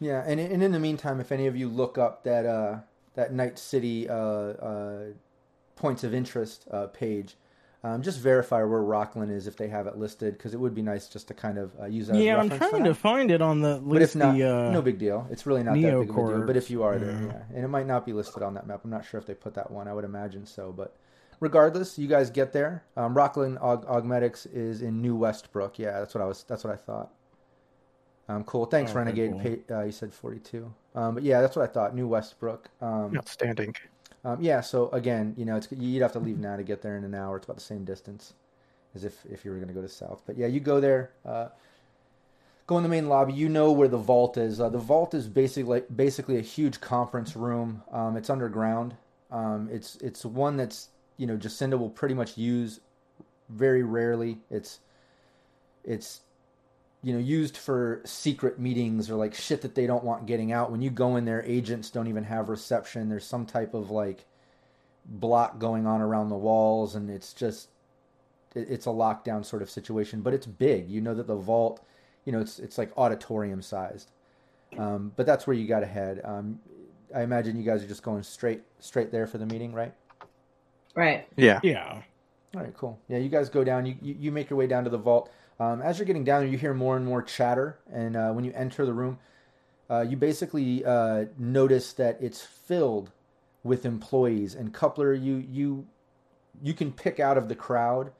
Yeah, 0.00 0.24
and 0.26 0.40
and 0.40 0.62
in 0.62 0.72
the 0.72 0.80
meantime, 0.80 1.20
if 1.20 1.30
any 1.32 1.46
of 1.46 1.56
you 1.56 1.68
look 1.68 1.98
up 1.98 2.24
that 2.24 2.44
uh, 2.46 2.80
that 3.14 3.32
Night 3.32 3.58
City 3.58 4.08
uh, 4.08 4.14
uh, 4.14 5.04
points 5.76 6.02
of 6.04 6.12
interest 6.12 6.66
uh, 6.70 6.88
page, 6.88 7.36
um, 7.84 8.00
just 8.02 8.18
verify 8.18 8.62
where 8.62 8.80
Rocklin 8.80 9.30
is 9.30 9.46
if 9.46 9.56
they 9.56 9.68
have 9.68 9.86
it 9.86 9.98
listed, 9.98 10.32
because 10.38 10.54
it 10.54 10.56
would 10.58 10.74
be 10.74 10.80
nice 10.82 11.06
just 11.08 11.28
to 11.28 11.34
kind 11.34 11.58
of 11.58 11.70
uh, 11.78 11.84
use 11.84 12.06
that. 12.08 12.16
Yeah, 12.16 12.40
as 12.42 12.50
I'm 12.50 12.58
trying 12.58 12.82
to 12.84 12.94
find 12.94 13.30
it 13.30 13.42
on 13.42 13.60
the 13.60 13.76
list. 13.76 13.88
But 13.88 14.02
if 14.02 14.16
not, 14.16 14.34
the 14.36 14.42
uh, 14.68 14.70
no 14.72 14.80
big 14.80 14.98
deal. 14.98 15.26
It's 15.30 15.44
really 15.44 15.62
not 15.62 15.74
that 15.74 15.82
big 15.82 15.92
of 15.94 16.00
a 16.00 16.06
deal. 16.06 16.42
But 16.46 16.56
if 16.56 16.70
you 16.70 16.82
are 16.82 16.98
there, 16.98 17.10
Yeah. 17.12 17.26
yeah, 17.26 17.42
and 17.56 17.64
it 17.64 17.68
might 17.68 17.86
not 17.86 18.06
be 18.06 18.12
listed 18.14 18.42
on 18.42 18.54
that 18.54 18.66
map. 18.66 18.80
I'm 18.84 18.90
not 18.90 19.04
sure 19.04 19.20
if 19.20 19.26
they 19.26 19.34
put 19.34 19.52
that 19.54 19.70
one. 19.70 19.86
I 19.86 19.92
would 19.92 20.04
imagine 20.04 20.46
so. 20.46 20.72
But 20.72 20.96
regardless, 21.40 21.98
you 21.98 22.08
guys 22.08 22.30
get 22.30 22.54
there. 22.54 22.84
Um, 22.96 23.14
Rocklin 23.14 23.60
Aug- 23.60 23.84
Augmentics 23.86 24.46
is 24.52 24.80
in 24.80 25.02
New 25.02 25.14
Westbrook. 25.14 25.78
Yeah, 25.78 25.98
that's 26.00 26.14
what 26.14 26.22
I 26.22 26.26
was. 26.26 26.42
That's 26.48 26.64
what 26.64 26.72
I 26.72 26.76
thought. 26.76 27.10
Um, 28.30 28.44
cool. 28.44 28.64
Thanks, 28.64 28.92
Okay, 28.92 28.98
Renegade. 29.00 29.66
Pa- 29.68 29.74
uh, 29.80 29.84
you 29.84 29.92
said 29.92 30.14
42. 30.14 30.72
Um, 30.94 31.14
but 31.16 31.22
yeah, 31.22 31.42
that's 31.42 31.54
what 31.54 31.68
I 31.68 31.70
thought. 31.70 31.94
New 31.94 32.08
Westbrook. 32.08 32.70
Um, 32.80 33.14
Outstanding. 33.14 33.74
Um, 34.24 34.40
yeah. 34.40 34.60
So 34.60 34.88
again, 34.90 35.34
you 35.36 35.44
know, 35.44 35.56
it's 35.56 35.68
you'd 35.70 36.02
have 36.02 36.12
to 36.12 36.18
leave 36.18 36.38
now 36.38 36.56
to 36.56 36.62
get 36.62 36.82
there 36.82 36.96
in 36.96 37.04
an 37.04 37.14
hour. 37.14 37.36
It's 37.36 37.44
about 37.44 37.56
the 37.56 37.62
same 37.62 37.84
distance. 37.84 38.34
as 38.94 39.04
if 39.04 39.24
if 39.30 39.44
you 39.44 39.50
were 39.50 39.58
going 39.58 39.68
to 39.68 39.74
go 39.74 39.82
to 39.82 39.88
south. 39.88 40.22
But 40.26 40.36
yeah, 40.38 40.46
you 40.46 40.60
go 40.60 40.80
there. 40.80 41.10
Uh, 41.24 41.48
go 42.66 42.76
in 42.76 42.82
the 42.82 42.88
main 42.88 43.08
lobby. 43.08 43.32
You 43.34 43.48
know 43.48 43.72
where 43.72 43.88
the 43.88 43.98
vault 43.98 44.36
is. 44.36 44.60
Uh, 44.60 44.68
the 44.68 44.78
vault 44.78 45.14
is 45.14 45.28
basically 45.28 45.82
basically 45.94 46.38
a 46.38 46.42
huge 46.42 46.80
conference 46.80 47.36
room. 47.36 47.82
Um, 47.92 48.16
it's 48.16 48.30
underground. 48.30 48.96
Um, 49.30 49.68
it's 49.70 49.96
it's 49.96 50.24
one 50.24 50.56
that's 50.56 50.88
you 51.16 51.26
know 51.26 51.36
Jacinda 51.36 51.78
will 51.78 51.90
pretty 51.90 52.14
much 52.14 52.38
use 52.38 52.80
very 53.48 53.82
rarely. 53.82 54.38
It's 54.50 54.80
it's 55.84 56.20
you 57.04 57.12
know 57.12 57.18
used 57.18 57.58
for 57.58 58.00
secret 58.04 58.58
meetings 58.58 59.10
or 59.10 59.14
like 59.14 59.34
shit 59.34 59.60
that 59.60 59.74
they 59.74 59.86
don't 59.86 60.02
want 60.02 60.26
getting 60.26 60.52
out. 60.52 60.72
When 60.72 60.80
you 60.80 60.88
go 60.88 61.16
in 61.16 61.26
there, 61.26 61.42
agents 61.44 61.90
don't 61.90 62.08
even 62.08 62.24
have 62.24 62.48
reception. 62.48 63.10
There's 63.10 63.26
some 63.26 63.44
type 63.44 63.74
of 63.74 63.90
like 63.90 64.24
block 65.04 65.58
going 65.58 65.86
on 65.86 66.00
around 66.00 66.30
the 66.30 66.36
walls, 66.36 66.94
and 66.94 67.10
it's 67.10 67.34
just 67.34 67.68
it's 68.54 68.86
a 68.86 68.90
lockdown 68.90 69.44
sort 69.44 69.60
of 69.60 69.68
situation. 69.68 70.22
But 70.22 70.32
it's 70.32 70.46
big. 70.46 70.88
You 70.88 71.02
know 71.02 71.14
that 71.14 71.26
the 71.26 71.36
vault, 71.36 71.84
you 72.24 72.32
know, 72.32 72.40
it's 72.40 72.58
it's 72.58 72.78
like 72.78 72.96
auditorium 72.96 73.60
sized. 73.60 74.10
Um, 74.78 75.12
but 75.14 75.26
that's 75.26 75.46
where 75.46 75.54
you 75.54 75.68
got 75.68 75.80
to 75.80 75.86
head. 75.86 76.22
Um, 76.24 76.58
I 77.14 77.22
imagine 77.22 77.56
you 77.56 77.64
guys 77.64 77.84
are 77.84 77.86
just 77.86 78.02
going 78.02 78.22
straight 78.22 78.62
straight 78.80 79.12
there 79.12 79.26
for 79.26 79.36
the 79.36 79.46
meeting, 79.46 79.74
right? 79.74 79.92
Right. 80.94 81.28
Yeah. 81.36 81.60
Yeah. 81.62 82.00
All 82.54 82.62
right, 82.62 82.74
cool. 82.74 82.98
Yeah, 83.08 83.18
you 83.18 83.28
guys 83.28 83.48
go 83.48 83.62
down. 83.62 83.84
You 83.84 83.96
you, 84.00 84.16
you 84.18 84.32
make 84.32 84.48
your 84.48 84.58
way 84.58 84.66
down 84.66 84.84
to 84.84 84.90
the 84.90 84.98
vault. 84.98 85.30
Um, 85.60 85.82
as 85.82 85.98
you're 85.98 86.06
getting 86.06 86.24
down, 86.24 86.50
you 86.50 86.58
hear 86.58 86.74
more 86.74 86.96
and 86.96 87.06
more 87.06 87.22
chatter, 87.22 87.78
and 87.92 88.16
uh, 88.16 88.32
when 88.32 88.44
you 88.44 88.52
enter 88.54 88.84
the 88.84 88.92
room, 88.92 89.18
uh, 89.88 90.00
you 90.00 90.16
basically 90.16 90.84
uh, 90.84 91.26
notice 91.38 91.92
that 91.92 92.18
it's 92.20 92.42
filled 92.42 93.12
with 93.62 93.86
employees. 93.86 94.54
And 94.54 94.72
Coupler, 94.72 95.14
you 95.14 95.36
you 95.36 95.86
you 96.62 96.74
can 96.74 96.92
pick 96.92 97.20
out 97.20 97.38
of 97.38 97.48
the 97.48 97.54
crowd 97.54 98.12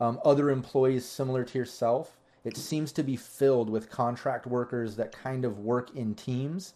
um, 0.00 0.20
other 0.24 0.50
employees 0.50 1.04
similar 1.04 1.44
to 1.44 1.58
yourself. 1.58 2.16
It 2.44 2.56
seems 2.56 2.92
to 2.92 3.02
be 3.02 3.16
filled 3.16 3.68
with 3.68 3.90
contract 3.90 4.46
workers 4.46 4.96
that 4.96 5.12
kind 5.12 5.44
of 5.44 5.58
work 5.58 5.94
in 5.94 6.14
teams. 6.14 6.74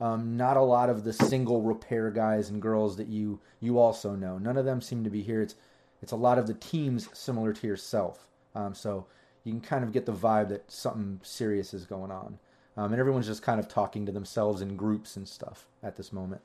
Um, 0.00 0.36
not 0.36 0.56
a 0.56 0.62
lot 0.62 0.88
of 0.88 1.04
the 1.04 1.12
single 1.12 1.62
repair 1.62 2.10
guys 2.10 2.48
and 2.48 2.62
girls 2.62 2.96
that 2.96 3.08
you 3.08 3.40
you 3.60 3.78
also 3.78 4.14
know. 4.14 4.38
None 4.38 4.56
of 4.56 4.64
them 4.64 4.80
seem 4.80 5.04
to 5.04 5.10
be 5.10 5.22
here. 5.22 5.42
It's 5.42 5.54
it's 6.00 6.12
a 6.12 6.16
lot 6.16 6.38
of 6.38 6.46
the 6.46 6.54
teams 6.54 7.08
similar 7.12 7.52
to 7.52 7.66
yourself. 7.66 8.26
Um, 8.54 8.74
so 8.74 9.06
you 9.44 9.52
can 9.52 9.60
kind 9.60 9.84
of 9.84 9.92
get 9.92 10.06
the 10.06 10.12
vibe 10.12 10.48
that 10.50 10.70
something 10.70 11.20
serious 11.22 11.74
is 11.74 11.84
going 11.84 12.10
on. 12.10 12.38
Um, 12.76 12.92
and 12.92 13.00
everyone's 13.00 13.26
just 13.26 13.42
kind 13.42 13.60
of 13.60 13.68
talking 13.68 14.06
to 14.06 14.12
themselves 14.12 14.62
in 14.62 14.76
groups 14.76 15.16
and 15.16 15.28
stuff 15.28 15.66
at 15.82 15.96
this 15.96 16.12
moment. 16.12 16.40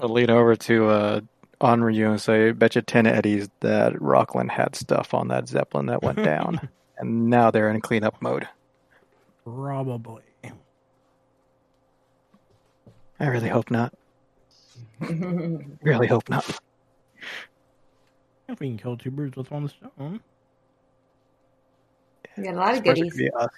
I'll 0.00 0.08
lean 0.08 0.30
over 0.30 0.56
to 0.56 0.86
uh, 0.88 1.20
Onryu 1.60 2.10
and 2.10 2.20
say, 2.20 2.52
"Bet 2.52 2.74
you 2.74 2.82
ten 2.82 3.06
eddies 3.06 3.48
that 3.60 3.92
Rocklin 3.94 4.50
had 4.50 4.74
stuff 4.74 5.12
on 5.14 5.28
that 5.28 5.48
zeppelin 5.48 5.86
that 5.86 6.02
went 6.02 6.22
down, 6.22 6.68
and 6.98 7.28
now 7.28 7.50
they're 7.50 7.70
in 7.70 7.80
cleanup 7.80 8.20
mode." 8.22 8.48
Probably. 9.44 10.22
I 13.20 13.26
really 13.26 13.48
hope 13.48 13.70
not. 13.70 13.92
really 15.00 16.06
hope 16.06 16.28
not. 16.28 16.60
If 18.50 18.60
we 18.60 18.68
can 18.68 18.78
kill 18.78 18.96
two 18.96 19.10
birds 19.10 19.36
with 19.36 19.50
one 19.50 19.68
stone. 19.68 20.20
We 22.38 22.44
got 22.44 22.54
a 22.54 22.58
lot 22.58 22.76
of 22.76 22.84
goodies. 22.84 23.16
be 23.16 23.30
us. 23.30 23.50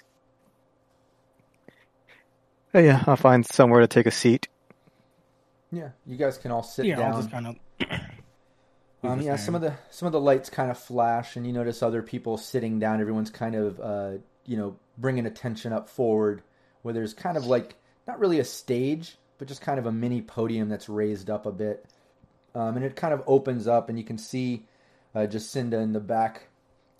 Oh, 2.73 2.79
yeah, 2.79 3.03
I'll 3.05 3.17
find 3.17 3.45
somewhere 3.45 3.81
to 3.81 3.87
take 3.87 4.05
a 4.05 4.11
seat. 4.11 4.47
Yeah, 5.71 5.89
you 6.05 6.17
guys 6.17 6.37
can 6.37 6.51
all 6.51 6.63
sit 6.63 6.85
yeah, 6.85 6.95
down. 6.95 7.13
I'll 7.13 7.19
just 7.19 7.31
kind 7.31 7.47
of. 7.47 7.55
Um, 9.03 9.19
yeah, 9.19 9.35
some 9.35 9.55
of 9.55 9.61
the 9.61 9.73
some 9.89 10.05
of 10.05 10.11
the 10.11 10.19
lights 10.19 10.51
kind 10.51 10.69
of 10.69 10.77
flash, 10.77 11.35
and 11.35 11.47
you 11.47 11.53
notice 11.53 11.81
other 11.81 12.03
people 12.03 12.37
sitting 12.37 12.77
down. 12.77 13.01
Everyone's 13.01 13.31
kind 13.31 13.55
of 13.55 13.79
uh, 13.79 14.11
you 14.45 14.57
know 14.57 14.77
bringing 14.95 15.25
attention 15.25 15.73
up 15.73 15.89
forward, 15.89 16.43
where 16.83 16.93
there's 16.93 17.15
kind 17.15 17.35
of 17.35 17.47
like 17.47 17.75
not 18.07 18.19
really 18.19 18.39
a 18.39 18.43
stage, 18.43 19.17
but 19.39 19.47
just 19.47 19.61
kind 19.61 19.79
of 19.79 19.87
a 19.87 19.91
mini 19.91 20.21
podium 20.21 20.69
that's 20.69 20.87
raised 20.87 21.31
up 21.31 21.47
a 21.47 21.51
bit, 21.51 21.83
um, 22.53 22.75
and 22.75 22.85
it 22.85 22.95
kind 22.95 23.11
of 23.11 23.23
opens 23.25 23.67
up, 23.67 23.89
and 23.89 23.97
you 23.97 24.05
can 24.05 24.19
see 24.19 24.67
uh, 25.15 25.21
Jacinda 25.21 25.81
in 25.81 25.93
the 25.93 25.99
back, 25.99 26.49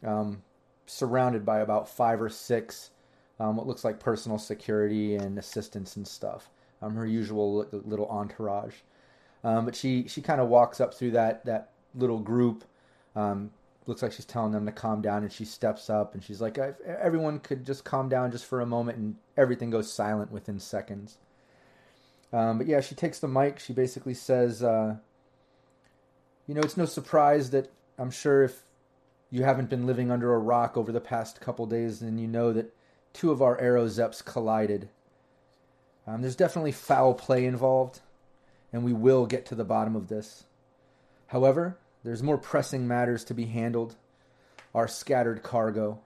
um, 0.04 0.42
surrounded 0.86 1.46
by 1.46 1.60
about 1.60 1.90
five 1.90 2.22
or 2.22 2.30
six 2.30 2.92
um, 3.42 3.56
what 3.56 3.66
looks 3.66 3.84
like 3.84 4.00
personal 4.00 4.38
security 4.38 5.16
and 5.16 5.40
assistants 5.40 5.96
and 5.96 6.08
stuff. 6.08 6.50
Um, 6.82 6.96
her 6.96 7.08
usual 7.08 7.66
little 7.72 8.08
entourage. 8.08 8.76
Um, 9.44 9.66
but 9.66 9.76
she 9.76 10.08
she 10.08 10.22
kind 10.22 10.40
of 10.40 10.48
walks 10.48 10.80
up 10.80 10.94
through 10.94 11.12
that 11.12 11.44
that 11.46 11.72
little 11.96 12.20
group. 12.20 12.64
Um, 13.16 13.50
looks 13.88 14.04
like 14.04 14.12
she's 14.12 14.26
telling 14.26 14.52
them 14.52 14.68
to 14.68 14.72
calm 14.72 15.02
down, 15.02 15.24
and 15.24 15.32
she 15.32 15.46
steps 15.46 15.90
up 15.90 16.14
and 16.14 16.24
she's 16.24 16.40
like, 16.40 16.60
"Everyone 16.86 17.40
could 17.40 17.66
just 17.66 17.84
calm 17.84 18.10
down 18.10 18.32
just 18.32 18.46
for 18.46 18.62
a 18.62 18.66
moment," 18.66 19.00
and 19.00 19.16
everything 19.36 19.72
goes 19.72 19.92
silent 19.92 20.32
within 20.32 20.60
seconds. 20.60 21.18
Um, 22.32 22.60
but 22.60 22.68
yeah, 22.68 22.80
she 22.80 22.94
takes 22.94 23.20
the 23.20 23.28
mic. 23.28 23.58
She 23.58 23.74
basically 23.74 24.14
says, 24.14 24.62
uh, 24.62 24.98
"You 26.46 26.54
know, 26.54 26.62
it's 26.62 26.78
no 26.78 26.86
surprise 26.86 27.50
that 27.50 27.72
I'm 27.98 28.12
sure 28.12 28.44
if 28.44 28.64
you 29.32 29.44
haven't 29.44 29.70
been 29.70 29.88
living 29.88 30.12
under 30.12 30.34
a 30.34 30.40
rock 30.40 30.78
over 30.78 30.92
the 30.92 31.02
past 31.02 31.40
couple 31.40 31.66
days, 31.66 32.02
and 32.02 32.20
you 32.20 32.28
know 32.28 32.52
that 32.52 32.76
two 33.14 33.32
of 33.32 33.42
our 33.42 33.58
aerozeps 33.60 34.24
collided. 34.24 34.90
Um, 36.06 36.22
there's 36.22 36.36
definitely 36.36 36.74
foul 36.74 37.14
play 37.14 37.46
involved, 37.46 38.02
and 38.74 38.84
we 38.84 38.94
will 38.94 39.26
get 39.26 39.46
to 39.48 39.56
the 39.56 39.64
bottom 39.64 39.96
of 39.96 40.10
this. 40.10 40.44
However, 41.28 41.78
there's 42.04 42.22
more 42.22 42.38
pressing 42.38 42.88
matters 42.88 43.24
to 43.24 43.34
be 43.34 43.46
handled 43.46 43.96
our 44.74 44.88
scattered 44.88 45.44
cargo. 45.44 46.00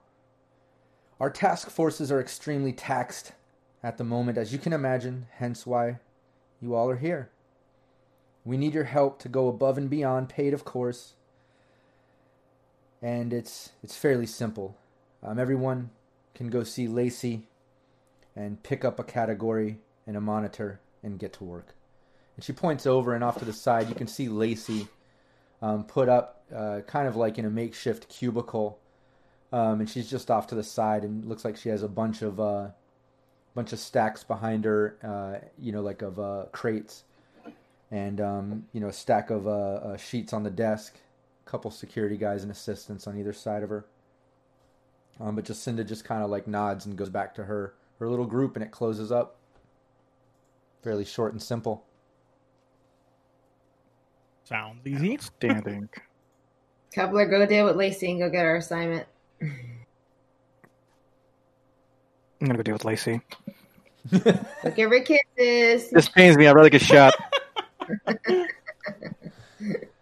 Our 1.19 1.29
task 1.29 1.69
forces 1.69 2.11
are 2.11 2.19
extremely 2.19 2.73
taxed 2.73 3.31
at 3.83 3.97
the 3.97 4.03
moment, 4.03 4.37
as 4.37 4.51
you 4.51 4.59
can 4.59 4.73
imagine, 4.73 5.27
hence 5.37 5.65
why 5.65 5.99
you 6.59 6.73
all 6.73 6.89
are 6.89 6.97
here. 6.97 7.29
We 8.43 8.57
need 8.57 8.73
your 8.73 8.85
help 8.85 9.19
to 9.19 9.29
go 9.29 9.47
above 9.47 9.77
and 9.77 9.89
beyond, 9.89 10.29
paid 10.29 10.53
of 10.53 10.65
course. 10.65 11.13
And 13.05 13.33
it's 13.33 13.69
it's 13.83 13.95
fairly 13.95 14.25
simple. 14.25 14.75
Um, 15.21 15.37
everyone 15.37 15.91
can 16.33 16.49
go 16.49 16.63
see 16.63 16.87
Lacey 16.87 17.43
and 18.35 18.63
pick 18.63 18.83
up 18.83 18.99
a 18.99 19.03
category 19.03 19.77
and 20.07 20.17
a 20.17 20.21
monitor 20.21 20.79
and 21.03 21.19
get 21.19 21.31
to 21.33 21.43
work. 21.43 21.75
And 22.35 22.43
she 22.43 22.51
points 22.51 22.87
over 22.87 23.13
and 23.13 23.23
off 23.23 23.37
to 23.37 23.45
the 23.45 23.53
side. 23.53 23.89
You 23.89 23.95
can 23.95 24.07
see 24.07 24.27
Lacey 24.27 24.87
um, 25.61 25.83
put 25.83 26.09
up 26.09 26.45
uh, 26.51 26.79
kind 26.87 27.07
of 27.07 27.15
like 27.15 27.37
in 27.37 27.45
a 27.45 27.49
makeshift 27.51 28.09
cubicle, 28.09 28.79
um, 29.53 29.81
and 29.81 29.87
she's 29.87 30.09
just 30.09 30.31
off 30.31 30.47
to 30.47 30.55
the 30.55 30.63
side 30.63 31.03
and 31.03 31.25
looks 31.25 31.45
like 31.45 31.57
she 31.57 31.69
has 31.69 31.83
a 31.83 31.87
bunch 31.87 32.23
of 32.23 32.39
uh, 32.39 32.69
bunch 33.53 33.71
of 33.71 33.77
stacks 33.77 34.23
behind 34.23 34.65
her. 34.65 34.97
Uh, 35.03 35.45
you 35.59 35.71
know, 35.71 35.81
like 35.81 36.01
of 36.01 36.19
uh, 36.19 36.45
crates, 36.51 37.03
and 37.91 38.19
um, 38.19 38.65
you 38.73 38.81
know, 38.81 38.87
a 38.87 38.93
stack 38.93 39.29
of 39.29 39.45
uh, 39.45 39.51
uh, 39.51 39.97
sheets 39.97 40.33
on 40.33 40.41
the 40.41 40.49
desk. 40.49 40.97
A 41.45 41.49
couple 41.49 41.71
security 41.71 42.17
guys 42.17 42.43
and 42.43 42.51
assistants 42.51 43.07
on 43.07 43.17
either 43.17 43.33
side 43.33 43.63
of 43.63 43.69
her. 43.69 43.85
Um, 45.19 45.35
but 45.35 45.45
Jacinda 45.45 45.85
just 45.85 46.03
kind 46.03 46.23
of 46.23 46.29
like 46.29 46.47
nods 46.47 46.85
and 46.85 46.97
goes 46.97 47.09
back 47.09 47.35
to 47.35 47.45
her 47.45 47.73
her 47.99 48.09
little 48.09 48.25
group, 48.25 48.55
and 48.55 48.63
it 48.63 48.71
closes 48.71 49.11
up. 49.11 49.37
Fairly 50.83 51.05
short 51.05 51.31
and 51.31 51.41
simple. 51.41 51.85
Sounds 54.43 54.85
easy. 54.85 55.17
Standing. 55.17 55.89
Coupler, 56.93 57.25
go 57.25 57.45
deal 57.45 57.65
with 57.65 57.75
Lacey 57.75 58.11
and 58.11 58.19
go 58.19 58.29
get 58.29 58.45
our 58.45 58.57
assignment. 58.57 59.05
I'm 59.41 59.49
gonna 62.41 62.55
go 62.57 62.63
deal 62.63 62.75
with 62.75 62.85
Lacey. 62.85 63.21
Go 64.11 64.71
give 64.75 64.91
her 64.91 64.99
kisses. 64.99 65.89
This 65.89 66.07
pains 66.07 66.37
me. 66.37 66.47
I'd 66.47 66.55
rather 66.55 66.69
get 66.69 66.81
shot. 66.81 67.13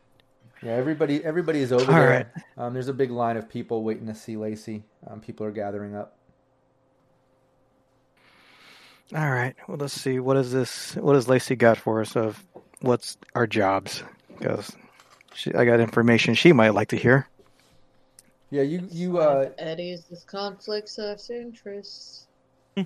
Yeah, 0.64 0.72
everybody 0.74 1.24
everybody 1.26 1.60
is 1.60 1.72
over 1.74 1.92
All 1.92 2.00
there. 2.00 2.10
right. 2.10 2.44
Um, 2.58 2.74
there's 2.74 2.88
a 2.88 2.94
big 2.94 3.12
line 3.12 3.38
of 3.38 3.50
people 3.50 3.84
waiting 3.84 4.08
to 4.08 4.16
see 4.16 4.38
Lacey. 4.38 4.84
Um, 5.08 5.20
people 5.20 5.46
are 5.46 5.52
gathering 5.52 5.96
up. 5.96 6.16
All 9.16 9.30
right. 9.30 9.56
Well, 9.68 9.78
let's 9.78 9.94
see. 9.94 10.20
What 10.20 10.38
is 10.38 10.52
this? 10.52 10.96
What 10.96 11.16
has 11.16 11.28
Lacey 11.28 11.56
got 11.56 11.78
for 11.78 12.02
us? 12.02 12.16
Of 12.16 12.44
what's 12.82 13.18
our 13.36 13.46
jobs? 13.46 14.04
Because 14.40 14.72
I 15.56 15.66
got 15.66 15.80
information 15.80 16.34
she 16.34 16.54
might 16.54 16.74
like 16.74 16.88
to 16.90 16.98
hear. 16.98 17.28
Yeah, 18.50 18.62
you 18.62 18.88
you 18.92 19.18
uh 19.18 19.50
Eddie's 19.58 20.06
is 20.12 20.24
conflicts 20.24 20.98
of 20.98 21.20
interest. 21.30 22.28
yeah, 22.78 22.84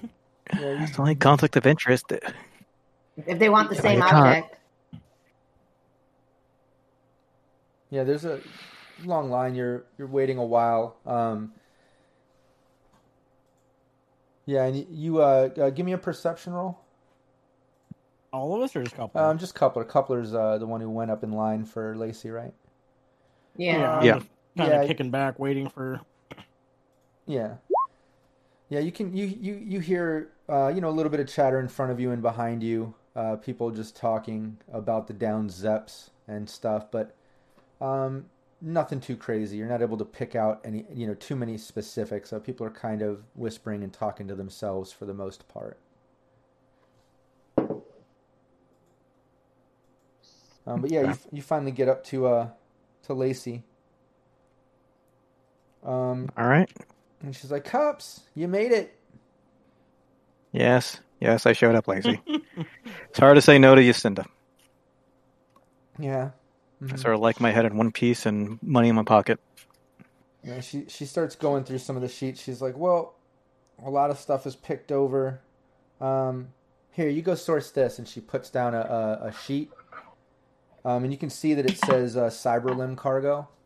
you, 0.52 0.78
It's 0.80 0.96
the 0.96 1.02
only 1.02 1.16
conflict 1.16 1.56
of 1.58 1.68
interest. 1.68 2.12
If 3.26 3.38
they 3.40 3.50
want 3.50 3.70
the 3.70 3.76
same 3.76 4.02
I 4.02 4.10
can't. 4.10 4.26
object. 4.46 4.58
Yeah. 7.90 8.04
There's 8.04 8.26
a 8.26 8.42
long 9.04 9.30
line. 9.30 9.56
You're 9.56 9.84
you're 9.98 10.08
waiting 10.08 10.38
a 10.38 10.46
while. 10.46 10.96
Um, 11.06 11.54
yeah, 14.46 14.64
and 14.66 14.76
you, 14.78 14.88
you 14.90 15.22
uh, 15.22 15.50
uh, 15.60 15.70
give 15.72 15.86
me 15.86 15.92
a 15.94 15.98
perception 15.98 16.54
roll. 16.54 16.80
All 18.32 18.56
of 18.56 18.62
us 18.62 18.76
or 18.76 18.84
just 18.84 18.94
a 18.94 18.98
couple? 18.98 19.22
Um, 19.22 19.38
just 19.38 19.56
Coupler. 19.56 19.84
Coupler's 19.84 20.34
uh, 20.34 20.58
the 20.58 20.66
one 20.68 20.82
who 20.82 20.90
went 20.90 21.12
up 21.12 21.24
in 21.24 21.32
line 21.32 21.66
for 21.66 21.96
Lacey, 21.96 22.30
right? 22.30 22.54
Yeah. 23.56 23.98
I'm 23.98 24.06
Yeah. 24.06 24.14
just- 24.16 24.28
kind 24.58 24.74
of 24.74 24.82
Yeah. 24.82 24.88
kicking 24.88 25.12
back, 25.12 25.38
waiting 25.40 25.70
for. 25.70 26.02
Yeah. 27.26 27.56
Yeah, 28.70 28.80
you 28.80 28.92
can 28.92 29.16
you 29.16 29.26
you 29.26 29.54
you 29.56 29.80
hear 29.80 30.30
uh, 30.50 30.68
you 30.74 30.82
know 30.82 30.90
a 30.90 30.92
little 30.92 31.10
bit 31.10 31.20
of 31.20 31.28
chatter 31.28 31.60
in 31.60 31.68
front 31.68 31.92
of 31.92 32.00
you 32.00 32.12
and 32.12 32.22
behind 32.22 32.62
you. 32.64 32.94
Uh, 33.16 33.36
people 33.38 33.72
just 33.72 33.96
talking 33.96 34.58
about 34.72 35.08
the 35.08 35.14
down 35.14 35.48
Zeps 35.48 36.10
and 36.28 36.50
stuff, 36.50 36.92
but 36.92 37.16
um, 37.82 38.26
nothing 38.62 39.00
too 39.00 39.16
crazy. 39.16 39.58
You're 39.58 39.68
not 39.68 39.82
able 39.82 39.98
to 39.98 40.06
pick 40.06 40.36
out 40.36 40.62
any 40.66 40.86
you 40.94 41.08
know 41.08 41.14
too 41.14 41.36
many 41.36 41.58
specifics. 41.58 42.30
So 42.30 42.40
people 42.40 42.66
are 42.66 42.72
kind 42.72 43.02
of 43.02 43.24
whispering 43.36 43.84
and 43.84 43.94
talking 43.94 44.28
to 44.28 44.36
themselves 44.36 44.92
for 44.92 45.06
the 45.06 45.14
most 45.14 45.48
part. 45.48 45.78
Um, 50.66 50.82
but 50.82 50.92
yeah, 50.92 51.12
you, 51.12 51.18
you 51.32 51.42
finally 51.42 51.72
get 51.72 51.88
up 51.88 52.04
to 52.06 52.28
uh 52.28 52.50
to 53.04 53.14
Lacey. 53.14 53.64
Um, 55.86 56.30
All 56.38 56.48
right. 56.48 56.70
and 57.22 57.34
she's 57.34 57.52
like, 57.52 57.64
"Cups, 57.64 58.22
you 58.36 58.48
made 58.48 58.72
it." 58.74 58.94
Yes. 60.52 61.00
Yes, 61.20 61.46
I 61.46 61.54
showed 61.54 61.76
up, 61.76 61.88
Lacey. 61.88 62.22
it's 63.10 63.18
hard 63.20 63.36
to 63.36 63.42
say 63.42 63.58
no 63.58 63.74
to 63.74 63.82
Yacinda. 63.82 64.26
Yeah. 65.98 66.32
I 66.82 66.96
sort 66.96 67.16
of 67.16 67.22
like 67.22 67.40
my 67.40 67.52
head 67.52 67.66
in 67.66 67.78
one 67.78 67.92
piece 67.92 68.26
and 68.26 68.62
money 68.62 68.90
in 68.90 68.96
my 68.96 69.04
pocket. 69.04 69.40
Yeah, 70.44 70.62
she 70.62 70.86
she 70.88 71.06
starts 71.06 71.36
going 71.36 71.64
through 71.64 71.80
some 71.80 71.96
of 71.96 72.02
the 72.02 72.08
sheets. 72.08 72.42
She's 72.42 72.62
like, 72.62 72.78
"Well, 72.78 73.16
a 73.84 73.90
lot 73.90 74.12
of 74.12 74.20
stuff 74.20 74.46
is 74.46 74.56
picked 74.56 74.92
over. 74.92 75.42
Um, 76.00 76.50
here, 76.92 77.10
you 77.10 77.22
go 77.22 77.36
source 77.36 77.72
this." 77.72 77.98
And 77.98 78.08
she 78.08 78.22
puts 78.22 78.50
down 78.50 78.76
a 78.76 78.80
a, 78.80 79.28
a 79.28 79.34
sheet, 79.34 79.72
um, 80.86 81.04
and 81.04 81.12
you 81.12 81.18
can 81.18 81.30
see 81.30 81.54
that 81.56 81.66
it 81.66 81.78
says 81.80 82.16
uh, 82.16 82.30
Cyberlimb 82.30 82.96
Cargo. 82.98 83.50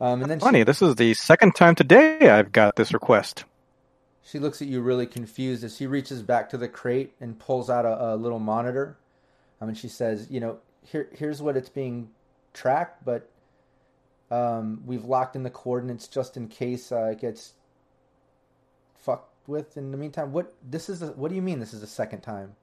Um, 0.00 0.22
and 0.22 0.30
then 0.30 0.40
Funny, 0.40 0.60
she, 0.60 0.64
this 0.64 0.82
is 0.82 0.96
the 0.96 1.14
second 1.14 1.54
time 1.54 1.74
today 1.74 2.28
I've 2.28 2.52
got 2.52 2.76
this 2.76 2.92
request. 2.92 3.44
She 4.26 4.40
looks 4.40 4.60
at 4.60 4.66
you 4.66 4.80
really 4.80 5.06
confused 5.06 5.62
as 5.62 5.76
she 5.76 5.86
reaches 5.86 6.20
back 6.20 6.50
to 6.50 6.58
the 6.58 6.66
crate 6.66 7.14
and 7.20 7.38
pulls 7.38 7.70
out 7.70 7.84
a, 7.84 8.14
a 8.14 8.16
little 8.16 8.40
monitor. 8.40 8.96
Um, 9.60 9.68
and 9.68 9.78
she 9.78 9.88
says, 9.88 10.26
"You 10.28 10.40
know, 10.40 10.58
here 10.82 11.08
here's 11.12 11.40
what 11.40 11.56
it's 11.56 11.68
being 11.68 12.10
tracked, 12.52 13.04
but 13.04 13.30
um, 14.30 14.82
we've 14.84 15.04
locked 15.04 15.36
in 15.36 15.44
the 15.44 15.50
coordinates 15.50 16.08
just 16.08 16.36
in 16.36 16.48
case 16.48 16.90
uh, 16.90 17.10
it 17.12 17.20
gets 17.20 17.52
fucked 18.98 19.32
with. 19.46 19.76
In 19.76 19.92
the 19.92 19.96
meantime, 19.96 20.32
what 20.32 20.52
this 20.68 20.88
is? 20.88 21.00
The, 21.00 21.08
what 21.08 21.28
do 21.28 21.36
you 21.36 21.42
mean 21.42 21.60
this 21.60 21.72
is 21.72 21.80
the 21.80 21.86
second 21.86 22.20
time?" 22.20 22.56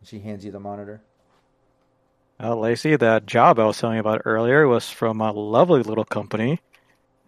And 0.00 0.08
she 0.08 0.18
hands 0.18 0.44
you 0.44 0.52
the 0.52 0.60
monitor. 0.60 1.00
Uh, 2.38 2.54
Lacey, 2.56 2.96
that 2.96 3.26
job 3.26 3.58
I 3.58 3.64
was 3.64 3.78
telling 3.78 3.94
you 3.94 4.00
about 4.00 4.22
earlier 4.26 4.66
was 4.68 4.90
from 4.90 5.20
a 5.22 5.32
lovely 5.32 5.82
little 5.82 6.04
company. 6.04 6.60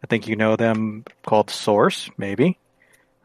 I 0.04 0.06
think 0.08 0.28
you 0.28 0.36
know 0.36 0.56
them 0.56 1.04
called 1.24 1.48
Source, 1.48 2.10
maybe. 2.18 2.58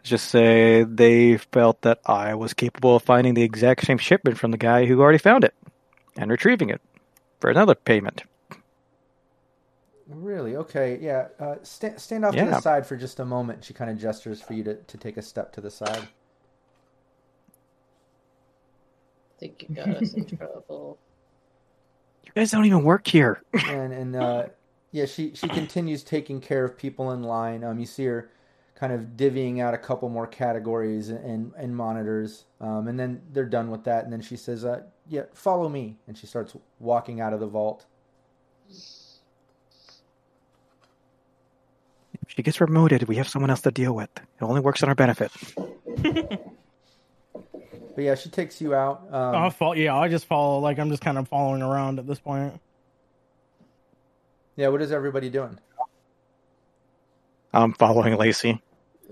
Let's 0.02 0.10
just 0.10 0.30
say 0.30 0.84
they 0.84 1.38
felt 1.38 1.82
that 1.82 2.00
I 2.08 2.34
was 2.34 2.56
capable 2.56 2.96
of 2.96 3.04
finding 3.04 3.36
the 3.36 3.44
exact 3.44 3.86
same 3.86 4.00
shipment 4.00 4.36
from 4.36 4.50
the 4.50 4.58
guy 4.58 4.86
who 4.88 5.00
already 5.00 5.20
found 5.20 5.44
it 5.44 5.54
and 6.18 6.32
retrieving 6.32 6.72
it 6.72 6.82
for 7.40 7.52
another 7.52 7.76
payment. 7.76 8.24
Really? 10.08 10.56
Okay. 10.56 10.98
Yeah. 11.00 11.28
Uh, 11.40 11.58
sta- 11.62 11.98
stand 12.00 12.26
off 12.26 12.36
to 12.36 12.44
the 12.44 12.60
side 12.62 12.88
for 12.88 12.98
just 12.98 13.20
a 13.20 13.26
moment. 13.26 13.64
She 13.64 13.76
kind 13.76 13.92
of 13.92 14.00
gestures 14.00 14.42
for 14.42 14.54
you 14.54 14.64
to, 14.64 14.74
to 14.74 14.98
take 14.98 15.18
a 15.18 15.22
step 15.22 15.54
to 15.54 15.62
the 15.62 15.70
side. 15.70 16.00
I 16.00 16.08
think 19.38 19.66
you 19.70 19.76
got 19.76 19.88
us 19.90 20.14
in 20.14 20.26
trouble. 20.26 20.98
You 22.24 22.32
guys 22.34 22.52
don't 22.52 22.64
even 22.64 22.84
work 22.84 23.08
here. 23.08 23.42
and 23.52 23.92
and 23.92 24.16
uh, 24.16 24.46
yeah, 24.92 25.06
she 25.06 25.34
she 25.36 25.50
continues 25.50 26.02
taking 26.02 26.40
care 26.40 26.64
of 26.64 26.78
people 26.78 27.12
in 27.12 27.24
line. 27.24 27.62
Um, 27.62 27.78
you 27.78 27.86
see 27.86 28.06
her 28.06 28.30
kind 28.82 28.92
of 28.92 29.02
divvying 29.16 29.62
out 29.62 29.76
a 29.76 29.78
couple 29.78 30.10
more 30.10 30.26
categories 30.26 31.10
and 31.10 31.24
and, 31.24 31.52
and 31.56 31.78
monitors. 31.78 32.46
Um, 32.60 32.88
and 32.88 33.00
then 33.00 33.22
they're 33.32 33.46
done 33.46 33.70
with 33.70 33.84
that. 33.84 34.04
And 34.04 34.12
then 34.12 34.22
she 34.22 34.36
says, 34.36 34.66
uh, 34.66 34.82
"Yeah, 35.08 35.26
follow 35.34 35.70
me." 35.70 36.00
And 36.08 36.18
she 36.18 36.26
starts 36.26 36.58
walking 36.80 37.22
out 37.22 37.32
of 37.32 37.40
the 37.40 37.46
vault. 37.46 37.86
If 38.70 39.20
she 42.36 42.42
gets 42.42 42.58
promoted, 42.58 43.04
we 43.04 43.18
have 43.18 43.30
someone 43.30 43.52
else 43.52 43.62
to 43.62 43.72
deal 43.72 43.94
with. 43.94 44.10
It 44.18 44.44
only 44.44 44.62
works 44.62 44.82
on 44.82 44.90
our 44.90 44.96
benefit. 44.96 45.32
But 47.94 48.06
yeah, 48.06 48.16
she 48.16 48.30
takes 48.30 48.62
you 48.62 48.74
out. 48.74 49.02
Um, 49.12 49.36
I'll 49.36 49.50
follow. 49.50 49.74
Yeah, 49.74 49.98
I 49.98 50.08
just 50.08 50.26
follow. 50.26 50.60
Like 50.60 50.80
I'm 50.80 50.90
just 50.90 51.04
kind 51.04 51.18
of 51.18 51.28
following 51.28 51.62
around 51.62 52.00
at 52.00 52.08
this 52.08 52.20
point. 52.20 52.58
yeah, 54.56 54.70
what 54.70 54.82
is 54.82 54.94
everybody 54.94 55.30
doing? 55.30 55.60
I'm 57.54 57.74
following 57.74 58.16
Lacey. 58.16 58.62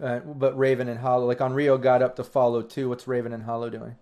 Uh, 0.01 0.19
but 0.19 0.57
Raven 0.57 0.87
and 0.87 0.99
Hollow, 0.99 1.25
like 1.25 1.41
on 1.41 1.53
Rio, 1.53 1.77
got 1.77 2.01
up 2.01 2.15
to 2.17 2.23
follow 2.23 2.61
too. 2.61 2.89
What's 2.89 3.07
Raven 3.07 3.33
and 3.33 3.43
Hollow 3.43 3.69
doing? 3.69 3.95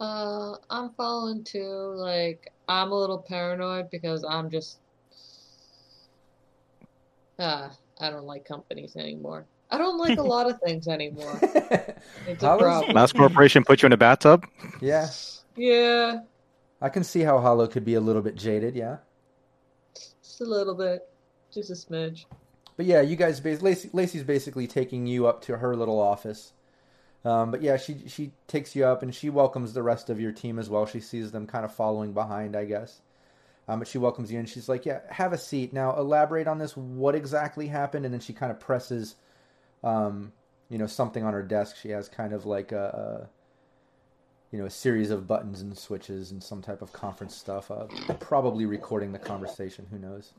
Uh, 0.00 0.54
I'm 0.70 0.90
following 0.90 1.44
too. 1.44 1.94
Like, 1.96 2.52
I'm 2.68 2.92
a 2.92 2.94
little 2.94 3.18
paranoid 3.18 3.90
because 3.90 4.24
I'm 4.28 4.50
just. 4.50 4.78
Ah, 7.38 7.70
I 8.00 8.10
don't 8.10 8.24
like 8.24 8.44
companies 8.44 8.96
anymore. 8.96 9.44
I 9.70 9.78
don't 9.78 9.98
like 9.98 10.18
a 10.18 10.22
lot 10.34 10.48
of 10.50 10.58
things 10.60 10.88
anymore. 10.88 11.38
It's 12.28 12.42
a 12.42 12.56
problem. 12.56 12.94
Mouse 12.94 13.12
Corporation 13.12 13.62
put 13.64 13.82
you 13.82 13.86
in 13.86 13.92
a 13.92 13.96
bathtub? 13.96 14.44
Yeah, 14.80 15.08
Yeah, 15.56 16.20
I 16.82 16.88
can 16.88 17.04
see 17.04 17.20
how 17.20 17.38
Hollow 17.38 17.66
could 17.68 17.84
be 17.84 17.94
a 17.94 18.00
little 18.00 18.22
bit 18.22 18.34
jaded. 18.34 18.74
Yeah. 18.74 18.96
just 19.94 20.40
a 20.40 20.44
little 20.44 20.74
bit. 20.74 21.08
Just 21.52 21.70
a 21.70 21.74
smidge. 21.74 22.24
But 22.76 22.86
yeah, 22.86 23.00
you 23.00 23.16
guys, 23.16 23.42
Lacey, 23.44 23.90
Lacey's 23.92 24.22
basically 24.22 24.66
taking 24.66 25.06
you 25.06 25.26
up 25.26 25.42
to 25.42 25.58
her 25.58 25.74
little 25.74 25.98
office. 25.98 26.52
Um, 27.24 27.50
but 27.50 27.60
yeah, 27.62 27.76
she 27.76 28.06
she 28.06 28.32
takes 28.46 28.76
you 28.76 28.84
up 28.84 29.02
and 29.02 29.12
she 29.12 29.30
welcomes 29.30 29.72
the 29.72 29.82
rest 29.82 30.10
of 30.10 30.20
your 30.20 30.30
team 30.32 30.58
as 30.58 30.70
well. 30.70 30.86
She 30.86 31.00
sees 31.00 31.32
them 31.32 31.46
kind 31.46 31.64
of 31.64 31.74
following 31.74 32.12
behind, 32.12 32.54
I 32.54 32.66
guess. 32.66 33.00
Um, 33.66 33.80
but 33.80 33.88
she 33.88 33.98
welcomes 33.98 34.30
you 34.30 34.38
and 34.38 34.48
she's 34.48 34.68
like, 34.68 34.86
"Yeah, 34.86 35.00
have 35.10 35.32
a 35.32 35.38
seat. 35.38 35.72
Now 35.72 35.96
elaborate 35.96 36.46
on 36.46 36.58
this. 36.58 36.76
What 36.76 37.16
exactly 37.16 37.66
happened?" 37.66 38.04
And 38.04 38.14
then 38.14 38.20
she 38.20 38.32
kind 38.32 38.52
of 38.52 38.60
presses, 38.60 39.16
um, 39.82 40.32
you 40.68 40.78
know, 40.78 40.86
something 40.86 41.24
on 41.24 41.32
her 41.32 41.42
desk. 41.42 41.76
She 41.76 41.88
has 41.88 42.08
kind 42.08 42.32
of 42.32 42.46
like 42.46 42.70
a, 42.70 43.28
a 43.32 44.54
you 44.54 44.60
know, 44.60 44.66
a 44.66 44.70
series 44.70 45.10
of 45.10 45.26
buttons 45.26 45.60
and 45.60 45.76
switches 45.76 46.30
and 46.30 46.42
some 46.42 46.62
type 46.62 46.80
of 46.80 46.92
conference 46.92 47.34
stuff. 47.34 47.70
Uh, 47.72 47.86
probably 48.20 48.66
recording 48.66 49.10
the 49.10 49.18
conversation. 49.18 49.86
Who 49.90 49.98
knows? 49.98 50.32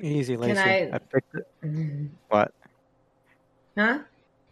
Easy, 0.00 0.36
Lacey. 0.36 0.54
Can 0.54 0.68
I- 0.92 0.96
I 0.96 0.98
picked 0.98 1.34
it. 1.34 1.46
What? 2.28 2.52
Huh? 3.76 3.98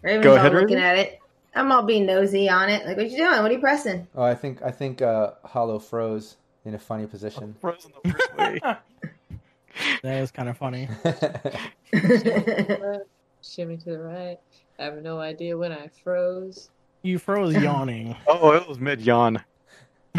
Raven's 0.02 0.24
Go 0.24 0.30
all 0.32 0.36
ahead, 0.36 0.52
looking 0.52 0.76
Raven. 0.76 0.82
at 0.82 0.98
it. 0.98 1.20
I'm 1.54 1.70
all 1.70 1.82
being 1.82 2.04
nosy 2.06 2.48
on 2.48 2.68
it. 2.68 2.84
Like, 2.86 2.96
what 2.96 3.10
you 3.10 3.16
doing? 3.16 3.40
What 3.42 3.50
are 3.50 3.54
you 3.54 3.60
pressing? 3.60 4.06
Oh, 4.14 4.22
I 4.24 4.34
think 4.34 4.60
I 4.62 4.70
think 4.70 5.00
uh, 5.02 5.32
Hollow 5.44 5.78
froze 5.78 6.36
in 6.64 6.74
a 6.74 6.78
funny 6.78 7.06
position. 7.06 7.54
Frozen 7.60 7.92
the 8.02 8.10
first 8.12 8.36
way. 8.36 8.58
that 10.02 10.20
was 10.20 10.30
kind 10.30 10.48
of 10.48 10.56
funny. 10.58 10.88
Shimmy 13.42 13.76
to 13.78 13.84
the 13.90 13.98
right. 14.00 14.38
I 14.78 14.84
have 14.84 15.02
no 15.02 15.20
idea 15.20 15.56
when 15.56 15.70
I 15.72 15.88
froze. 16.02 16.70
You 17.02 17.18
froze 17.18 17.54
yawning. 17.56 18.16
oh, 18.26 18.52
it 18.52 18.66
was 18.68 18.78
mid 18.80 19.00
yawn. 19.00 19.42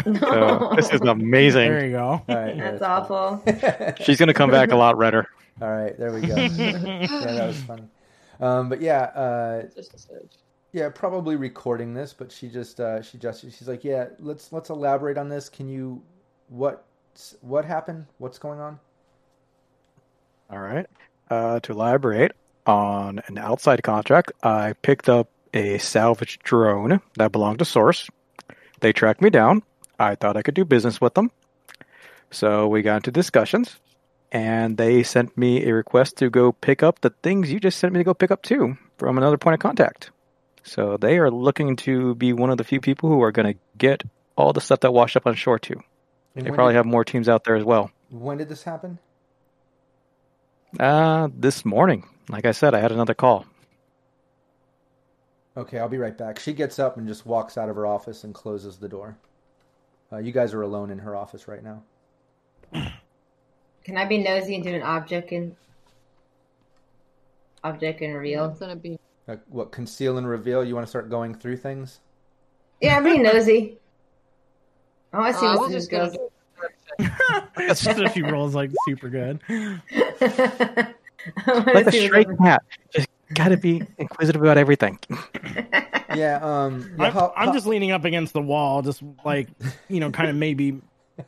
So 0.04 0.72
this 0.76 0.90
is 0.90 1.00
amazing. 1.00 1.70
There 1.70 1.84
you 1.86 1.92
go. 1.92 2.04
All 2.06 2.22
right, 2.28 2.56
That's 2.56 2.82
awful. 2.82 3.42
that's 3.44 4.02
She's 4.04 4.18
gonna 4.18 4.34
come 4.34 4.50
back 4.50 4.70
a 4.72 4.76
lot 4.76 4.96
redder. 4.98 5.26
All 5.60 5.70
right, 5.70 5.98
there 5.98 6.12
we 6.12 6.20
go. 6.20 6.34
yeah, 6.36 7.06
that 7.06 7.46
was 7.46 7.60
funny. 7.62 7.84
Um, 8.40 8.68
but 8.68 8.80
yeah, 8.82 9.02
uh, 9.04 9.62
Just 9.74 9.94
a 9.94 9.96
smidge. 9.96 10.36
yeah, 10.72 10.90
probably 10.90 11.36
recording 11.36 11.94
this, 11.94 12.12
but 12.12 12.30
she 12.30 12.48
just 12.48 12.78
uh, 12.78 13.00
she 13.00 13.16
just 13.18 13.40
she's 13.40 13.66
like, 13.66 13.82
yeah, 13.84 14.08
let's 14.18 14.52
let's 14.52 14.68
elaborate 14.70 15.16
on 15.16 15.28
this. 15.30 15.48
Can 15.48 15.68
you 15.68 16.02
what 16.48 16.84
what 17.40 17.64
happened? 17.64 18.06
What's 18.18 18.38
going 18.38 18.60
on? 18.60 18.78
All 20.50 20.58
right. 20.60 20.86
Uh, 21.30 21.58
to 21.60 21.72
elaborate 21.72 22.32
on 22.66 23.20
an 23.26 23.38
outside 23.38 23.82
contract, 23.82 24.32
I 24.42 24.74
picked 24.82 25.08
up 25.08 25.28
a 25.54 25.78
salvage 25.78 26.38
drone 26.40 27.00
that 27.16 27.32
belonged 27.32 27.60
to 27.60 27.64
Source. 27.64 28.08
They 28.80 28.92
tracked 28.92 29.22
me 29.22 29.30
down. 29.30 29.62
I 29.98 30.14
thought 30.14 30.36
I 30.36 30.42
could 30.42 30.54
do 30.54 30.64
business 30.64 31.00
with 31.00 31.14
them. 31.14 31.30
So 32.30 32.66
we 32.68 32.82
got 32.82 32.96
into 32.96 33.10
discussions, 33.10 33.76
and 34.32 34.76
they 34.76 35.02
sent 35.02 35.36
me 35.38 35.66
a 35.66 35.74
request 35.74 36.16
to 36.18 36.30
go 36.30 36.52
pick 36.52 36.82
up 36.82 37.00
the 37.00 37.10
things 37.22 37.52
you 37.52 37.60
just 37.60 37.78
sent 37.78 37.92
me 37.92 38.00
to 38.00 38.04
go 38.04 38.14
pick 38.14 38.30
up 38.30 38.42
too 38.42 38.76
from 38.98 39.16
another 39.16 39.38
point 39.38 39.54
of 39.54 39.60
contact. 39.60 40.10
So 40.64 40.96
they 40.96 41.18
are 41.18 41.30
looking 41.30 41.76
to 41.76 42.14
be 42.16 42.32
one 42.32 42.50
of 42.50 42.58
the 42.58 42.64
few 42.64 42.80
people 42.80 43.08
who 43.08 43.22
are 43.22 43.30
going 43.32 43.54
to 43.54 43.58
get 43.78 44.02
all 44.36 44.52
the 44.52 44.60
stuff 44.60 44.80
that 44.80 44.92
washed 44.92 45.16
up 45.16 45.26
on 45.26 45.34
shore 45.34 45.58
too. 45.58 45.80
And 46.34 46.44
They 46.44 46.50
probably 46.50 46.74
did, 46.74 46.78
have 46.78 46.86
more 46.86 47.04
teams 47.04 47.28
out 47.28 47.44
there 47.44 47.54
as 47.54 47.64
well. 47.64 47.90
when 48.10 48.36
did 48.38 48.48
this 48.48 48.64
happen? 48.64 48.98
Uh, 50.78 51.28
this 51.34 51.64
morning, 51.64 52.06
like 52.28 52.44
I 52.44 52.50
said, 52.50 52.74
I 52.74 52.80
had 52.80 52.92
another 52.92 53.14
call. 53.14 53.46
Okay, 55.56 55.78
I'll 55.78 55.88
be 55.88 55.96
right 55.96 56.16
back. 56.18 56.38
She 56.38 56.52
gets 56.52 56.78
up 56.78 56.98
and 56.98 57.08
just 57.08 57.24
walks 57.24 57.56
out 57.56 57.70
of 57.70 57.76
her 57.76 57.86
office 57.86 58.24
and 58.24 58.34
closes 58.34 58.76
the 58.76 58.88
door. 58.88 59.16
Uh, 60.12 60.18
you 60.18 60.32
guys 60.32 60.54
are 60.54 60.62
alone 60.62 60.90
in 60.90 60.98
her 60.98 61.16
office 61.16 61.48
right 61.48 61.62
now. 61.62 61.82
Can 63.84 63.96
I 63.96 64.04
be 64.04 64.18
nosy 64.18 64.54
and 64.56 64.64
do 64.64 64.74
an 64.74 64.82
object 64.82 65.32
and 65.32 65.54
object 67.64 68.00
and 68.02 68.14
reveal? 68.14 68.46
It's 68.46 68.60
gonna 68.60 68.76
be 68.76 68.98
Uh, 69.28 69.36
what 69.48 69.72
conceal 69.72 70.18
and 70.18 70.28
reveal? 70.28 70.64
You 70.64 70.74
want 70.74 70.86
to 70.86 70.90
start 70.90 71.10
going 71.10 71.34
through 71.34 71.56
things? 71.58 72.00
Yeah, 72.80 72.96
I'm 72.98 73.04
being 73.04 73.22
nosy. 73.22 73.78
I 75.12 75.18
want 75.18 75.34
to 75.34 75.40
see 75.40 75.46
Oh, 75.46 75.50
I 75.50 75.56
what 75.56 75.70
was 75.70 75.72
this 75.72 75.88
just 75.88 76.18
gonna 76.98 77.50
goes. 77.68 77.78
so 77.78 78.06
she 78.08 78.22
rolls 78.22 78.54
like 78.54 78.70
super 78.86 79.08
good. 79.08 79.40
I 79.48 80.94
wanna 81.48 81.72
Like 81.72 81.86
a 81.86 81.92
see 81.92 82.06
stray 82.06 82.24
cat. 82.42 82.62
Just 82.92 83.08
gotta 83.34 83.56
be 83.56 83.82
inquisitive 83.98 84.42
about 84.42 84.58
everything. 84.58 84.98
Yeah. 86.14 86.38
Um. 86.40 86.94
yeah, 86.98 87.06
I'm, 87.06 87.12
how- 87.12 87.32
I'm 87.36 87.48
how- 87.48 87.52
just 87.52 87.66
leaning 87.66 87.90
up 87.90 88.04
against 88.04 88.32
the 88.32 88.40
wall, 88.40 88.80
just 88.80 89.02
like 89.24 89.48
you 89.88 90.00
know, 90.00 90.10
kind 90.10 90.30
of 90.30 90.36
maybe 90.36 90.80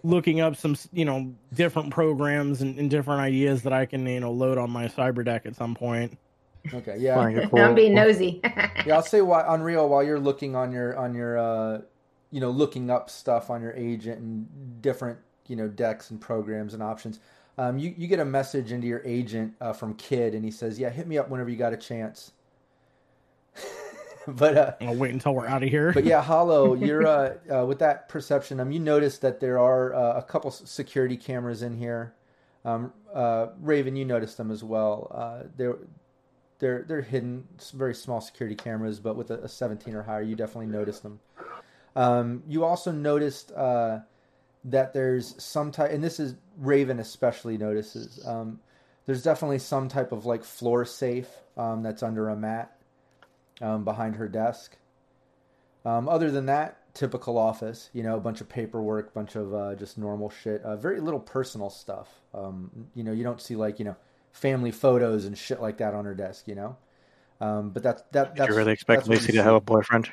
looking 0.03 0.41
up 0.41 0.57
some 0.57 0.77
you 0.93 1.05
know 1.05 1.35
different 1.53 1.91
programs 1.91 2.63
and, 2.63 2.79
and 2.79 2.89
different 2.89 3.21
ideas 3.21 3.65
that 3.65 3.73
I 3.73 3.85
can 3.85 4.07
you 4.07 4.21
know 4.21 4.31
load 4.33 4.57
on 4.57 4.71
my 4.71 4.87
cyber 4.89 5.23
deck 5.25 5.45
at 5.45 5.57
some 5.57 5.75
point. 5.75 6.17
Okay. 6.73 6.97
Yeah. 6.99 7.17
Fine, 7.17 7.51
No, 7.53 7.65
I'm 7.65 7.75
being 7.75 7.93
nosy. 7.95 8.41
Yeah, 8.87 8.95
I'll 8.97 9.03
say 9.03 9.21
why 9.21 9.45
Unreal 9.55 9.89
while 9.89 10.03
you're 10.03 10.21
looking 10.21 10.55
on 10.55 10.73
your 10.73 10.97
on 10.97 11.13
your 11.15 11.37
uh, 11.37 11.81
you 12.31 12.41
know 12.41 12.51
looking 12.51 12.89
up 12.89 13.11
stuff 13.11 13.51
on 13.51 13.61
your 13.61 13.73
agent 13.73 14.21
and 14.21 14.81
different 14.81 15.19
you 15.49 15.57
know 15.57 15.69
decks 15.69 16.11
and 16.11 16.21
programs 16.21 16.73
and 16.73 16.83
options. 16.83 17.19
Um, 17.59 17.77
you 17.77 17.93
you 17.99 18.07
get 18.07 18.21
a 18.21 18.25
message 18.25 18.71
into 18.71 18.87
your 18.87 19.03
agent 19.05 19.55
uh, 19.61 19.73
from 19.73 19.95
Kid 19.95 20.35
and 20.35 20.45
he 20.45 20.51
says, 20.51 20.79
"Yeah, 20.79 20.91
hit 20.91 21.07
me 21.09 21.19
up 21.19 21.29
whenever 21.29 21.51
you 21.51 21.57
got 21.57 21.73
a 21.73 21.77
chance." 21.77 22.33
but 24.29 24.57
uh, 24.57 24.73
I'll 24.81 24.95
wait 24.95 25.13
until 25.13 25.35
we're 25.35 25.47
out 25.47 25.63
of 25.65 25.69
here. 25.69 25.93
but 25.93 26.05
yeah, 26.05 26.23
Hollow, 26.23 26.75
you're 26.87 27.07
uh, 27.07 27.35
uh, 27.53 27.67
with 27.67 27.81
that 27.81 28.09
perception. 28.09 28.61
Um, 28.61 28.71
you 28.71 28.79
notice 28.79 29.19
that 29.19 29.41
there 29.41 29.59
are 29.59 29.95
uh, 29.95 30.19
a 30.19 30.23
couple 30.23 30.51
security 30.51 31.17
cameras 31.17 31.63
in 31.63 31.77
here. 31.77 32.15
Um, 32.65 32.93
uh, 33.13 33.49
Raven, 33.61 33.97
you 33.97 34.05
noticed 34.05 34.37
them 34.37 34.51
as 34.51 34.63
well. 34.63 35.11
Uh, 35.13 35.49
they're 35.57 35.79
they're 36.61 36.85
they're 36.87 37.03
hidden, 37.03 37.47
very 37.75 37.95
small 37.95 38.21
security 38.21 38.55
cameras, 38.55 39.01
but 39.01 39.17
with 39.17 39.31
a, 39.31 39.39
a 39.39 39.49
17 39.49 39.95
or 39.95 40.03
higher, 40.03 40.23
you 40.23 40.37
definitely 40.37 40.67
notice 40.67 41.01
them. 41.01 41.19
Um, 41.97 42.43
you 42.47 42.65
also 42.65 42.93
noticed 42.93 43.51
uh, 43.53 44.01
that 44.65 44.93
there's 44.93 45.43
some 45.43 45.71
type, 45.73 45.91
and 45.91 46.03
this 46.03 46.21
is 46.21 46.35
Raven 46.59 46.99
especially 47.01 47.57
notices. 47.59 48.25
Um, 48.27 48.61
there's 49.07 49.23
definitely 49.23 49.59
some 49.59 49.89
type 49.89 50.13
of 50.13 50.27
like 50.27 50.45
floor 50.45 50.85
safe 50.85 51.29
um, 51.57 51.83
that's 51.83 52.03
under 52.03 52.29
a 52.29 52.37
mat 52.37 52.77
um, 53.61 53.85
behind 53.85 54.17
her 54.17 54.29
desk. 54.29 54.77
Um, 55.85 56.09
other 56.09 56.31
than 56.31 56.47
that, 56.47 56.93
typical 56.95 57.39
office, 57.39 57.89
you 57.93 58.03
know, 58.03 58.17
a 58.17 58.21
bunch 58.21 58.41
of 58.41 58.49
paperwork, 58.49 59.15
bunch 59.15 59.37
of 59.37 59.55
uh, 59.55 59.75
just 59.77 59.97
normal 59.97 60.29
shit. 60.29 60.61
Uh, 60.63 60.77
very 60.77 61.01
little 61.01 61.21
personal 61.21 61.71
stuff. 61.71 62.09
Um, 62.35 62.89
you 62.95 63.05
know, 63.05 63.13
you 63.13 63.23
don't 63.25 63.41
see 63.41 63.57
like 63.57 63.79
you 63.79 63.85
know 63.85 63.97
family 64.33 64.71
photos 64.73 65.25
and 65.25 65.39
shit 65.39 65.63
like 65.63 65.79
that 65.79 65.95
on 65.95 66.05
her 66.05 66.15
desk. 66.15 66.47
You 66.49 66.57
know, 66.57 66.77
um, 67.41 67.71
but 67.71 67.83
that's 67.83 68.03
that. 68.13 68.35
Did 68.35 68.41
That's 68.43 68.51
you 68.51 68.57
really 68.57 68.73
expect 68.73 69.01
that's 69.01 69.09
what 69.09 69.15
Lucy 69.15 69.33
you 69.33 69.39
to 69.39 69.45
have 69.45 69.55
a 69.55 69.61
boyfriend, 69.61 70.11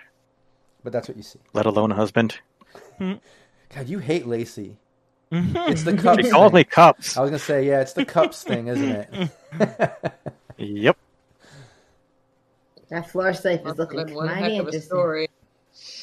But 0.84 0.93
that's 0.93 1.08
what 1.10 1.18
you 1.18 1.24
see. 1.24 1.39
let 1.54 1.66
alone 1.66 1.91
a 1.91 1.96
husband? 1.96 2.39
God, 3.74 3.88
you 3.89 3.99
hate 3.99 4.28
Lacey. 4.28 4.78
Mm-hmm. 5.32 5.57
It's 5.72 5.84
the 5.84 5.95
cups. 5.97 6.24
She 6.24 6.30
called 6.32 6.51
thing. 6.51 6.59
me 6.59 6.63
cups. 6.63 7.18
I 7.18 7.22
was 7.22 7.30
gonna 7.32 7.39
say, 7.39 7.66
yeah, 7.68 7.82
it's 7.82 7.93
the 7.93 8.05
cups 8.05 8.43
thing, 8.43 8.68
isn't 8.68 8.89
it? 8.91 9.30
Yep. 10.57 10.95
that 12.89 13.09
floor 13.11 13.34
safe 13.34 13.59
is 13.66 13.78
looking 13.78 14.05
been 14.05 14.16
mighty 14.16 14.55
a 14.55 14.59
interesting. 14.59 14.82
story. 14.82 15.30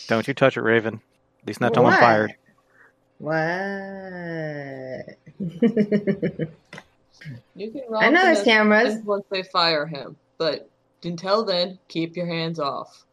Don't 0.09 0.29
you 0.29 0.35
touch 0.35 0.59
it, 0.59 0.61
Raven. 0.61 1.01
At 1.41 1.47
least 1.49 1.61
not 1.63 1.73
till 1.73 1.87
I'm 1.87 1.99
fired. 1.99 2.35
What? 3.17 3.37
You 7.55 7.71
can 7.71 7.83
rob 7.89 8.03
I 8.03 8.11
know 8.11 8.23
there's 8.25 8.43
cameras. 8.43 8.97
once 9.05 9.25
they 9.31 9.43
fire 9.43 9.87
him, 9.87 10.17
but 10.37 10.69
until 11.03 11.45
then, 11.45 11.79
keep 11.89 12.15
your 12.17 12.27
hands 12.27 12.59
off. 12.61 13.05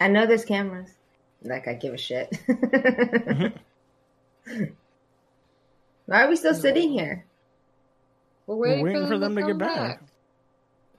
I 0.00 0.06
know 0.08 0.26
there's 0.26 0.44
cameras. 0.44 0.90
Like 1.42 1.68
I 1.68 1.74
give 1.74 1.94
a 1.94 1.98
shit. 1.98 2.36
Why 6.06 6.24
are 6.24 6.28
we 6.28 6.36
still 6.36 6.54
sitting 6.54 6.90
here? 6.90 7.24
We're 8.46 8.56
We're 8.56 8.62
waiting, 8.62 8.84
waiting 8.84 9.06
for 9.06 9.18
them 9.18 9.34
to 9.36 9.42
come 9.42 9.50
get 9.50 9.58
back. 9.58 10.02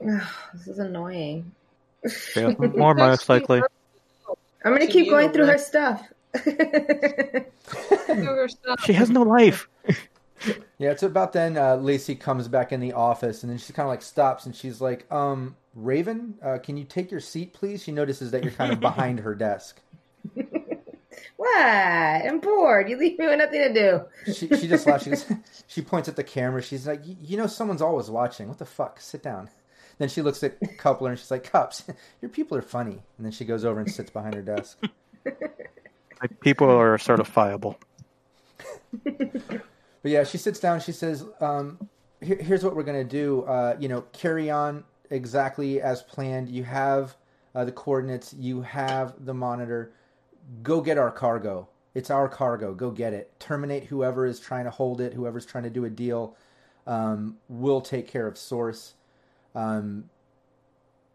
this 0.00 0.68
is 0.68 0.78
annoying. 0.78 1.52
Yeah, 2.34 2.54
more 2.58 2.94
most 2.94 3.28
likely. 3.28 3.62
I'm 4.64 4.72
gonna 4.72 4.86
To 4.86 4.92
keep 4.92 5.10
going 5.10 5.32
through 5.32 5.46
her 5.46 5.58
stuff. 5.58 6.02
Her 6.32 7.44
stuff. 8.48 8.84
She 8.84 8.94
has 8.94 9.10
no 9.10 9.22
life. 9.22 9.68
Yeah, 10.78 10.90
it's 10.90 11.04
about 11.04 11.32
then 11.32 11.56
uh, 11.56 11.76
Lacey 11.76 12.16
comes 12.16 12.48
back 12.48 12.72
in 12.72 12.80
the 12.80 12.94
office 12.94 13.44
and 13.44 13.50
then 13.50 13.58
she 13.58 13.72
kind 13.72 13.86
of 13.86 13.90
like 13.90 14.02
stops 14.02 14.46
and 14.46 14.56
she's 14.56 14.80
like, 14.80 15.06
um, 15.12 15.54
Raven, 15.76 16.34
uh, 16.42 16.58
can 16.58 16.76
you 16.76 16.82
take 16.82 17.12
your 17.12 17.20
seat, 17.20 17.52
please? 17.52 17.84
She 17.84 17.92
notices 17.92 18.32
that 18.32 18.42
you're 18.42 18.52
kind 18.52 18.72
of 18.72 18.80
behind 18.80 19.20
her 19.20 19.36
desk. 19.36 19.80
what? 21.36 21.56
I'm 21.56 22.40
bored. 22.40 22.88
You 22.88 22.96
leave 22.96 23.18
me 23.18 23.26
with 23.26 23.38
nothing 23.38 23.60
to 23.60 23.72
do. 23.72 24.32
She, 24.32 24.48
she 24.48 24.68
just 24.68 24.86
laughs. 24.86 25.04
She, 25.04 25.10
goes, 25.10 25.26
she 25.66 25.82
points 25.82 26.08
at 26.08 26.16
the 26.16 26.24
camera. 26.24 26.62
She's 26.62 26.86
like, 26.86 27.00
"Y- 27.06 27.16
you 27.22 27.36
know, 27.36 27.46
someone's 27.46 27.82
always 27.82 28.10
watching. 28.10 28.48
What 28.48 28.58
the 28.58 28.64
fuck? 28.66 29.00
Sit 29.00 29.22
down. 29.22 29.50
Then 29.98 30.08
she 30.08 30.22
looks 30.22 30.42
at 30.42 30.58
Coupler 30.78 31.10
and 31.10 31.18
she's 31.18 31.30
like, 31.30 31.44
Cups, 31.44 31.84
your 32.20 32.28
people 32.30 32.56
are 32.56 32.62
funny. 32.62 33.02
And 33.16 33.24
then 33.26 33.32
she 33.32 33.44
goes 33.44 33.64
over 33.64 33.80
and 33.80 33.90
sits 33.90 34.10
behind 34.10 34.34
her 34.34 34.42
desk. 34.42 34.78
Like 36.20 36.40
people 36.40 36.68
are 36.70 36.96
certifiable. 36.98 37.76
But 40.02 40.10
yeah, 40.10 40.24
she 40.24 40.38
sits 40.38 40.58
down. 40.60 40.80
She 40.80 40.92
says, 40.92 41.24
um, 41.40 41.88
here, 42.20 42.36
"Here's 42.36 42.64
what 42.64 42.74
we're 42.74 42.82
gonna 42.82 43.04
do. 43.04 43.42
Uh, 43.42 43.76
you 43.78 43.88
know, 43.88 44.02
carry 44.12 44.50
on 44.50 44.84
exactly 45.10 45.80
as 45.80 46.02
planned. 46.02 46.48
You 46.48 46.64
have 46.64 47.16
uh, 47.54 47.64
the 47.64 47.72
coordinates. 47.72 48.34
You 48.34 48.62
have 48.62 49.24
the 49.24 49.34
monitor. 49.34 49.92
Go 50.62 50.80
get 50.80 50.98
our 50.98 51.10
cargo. 51.10 51.68
It's 51.94 52.10
our 52.10 52.28
cargo. 52.28 52.74
Go 52.74 52.90
get 52.90 53.12
it. 53.12 53.32
Terminate 53.38 53.84
whoever 53.84 54.26
is 54.26 54.40
trying 54.40 54.64
to 54.64 54.70
hold 54.70 55.00
it. 55.00 55.12
Whoever's 55.12 55.46
trying 55.46 55.64
to 55.64 55.70
do 55.70 55.84
a 55.84 55.90
deal. 55.90 56.36
Um, 56.86 57.36
we'll 57.48 57.80
take 57.80 58.08
care 58.08 58.26
of 58.26 58.38
Source. 58.38 58.94
Um, 59.54 60.08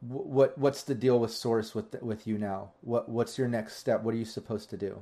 what 0.01 0.57
what's 0.57 0.84
the 0.84 0.93
deal 0.93 1.19
with 1.19 1.32
Source 1.32 1.73
with 1.73 2.01
with 2.01 2.28
you 2.28 2.38
now? 2.38 2.71
What 2.82 3.09
what's 3.09 3.38
your 3.38 3.47
next 3.47 3.78
step? 3.78 4.03
What 4.03 4.13
are 4.13 4.17
you 4.17 4.25
supposed 4.25 4.69
to 4.69 4.78
do? 4.78 5.01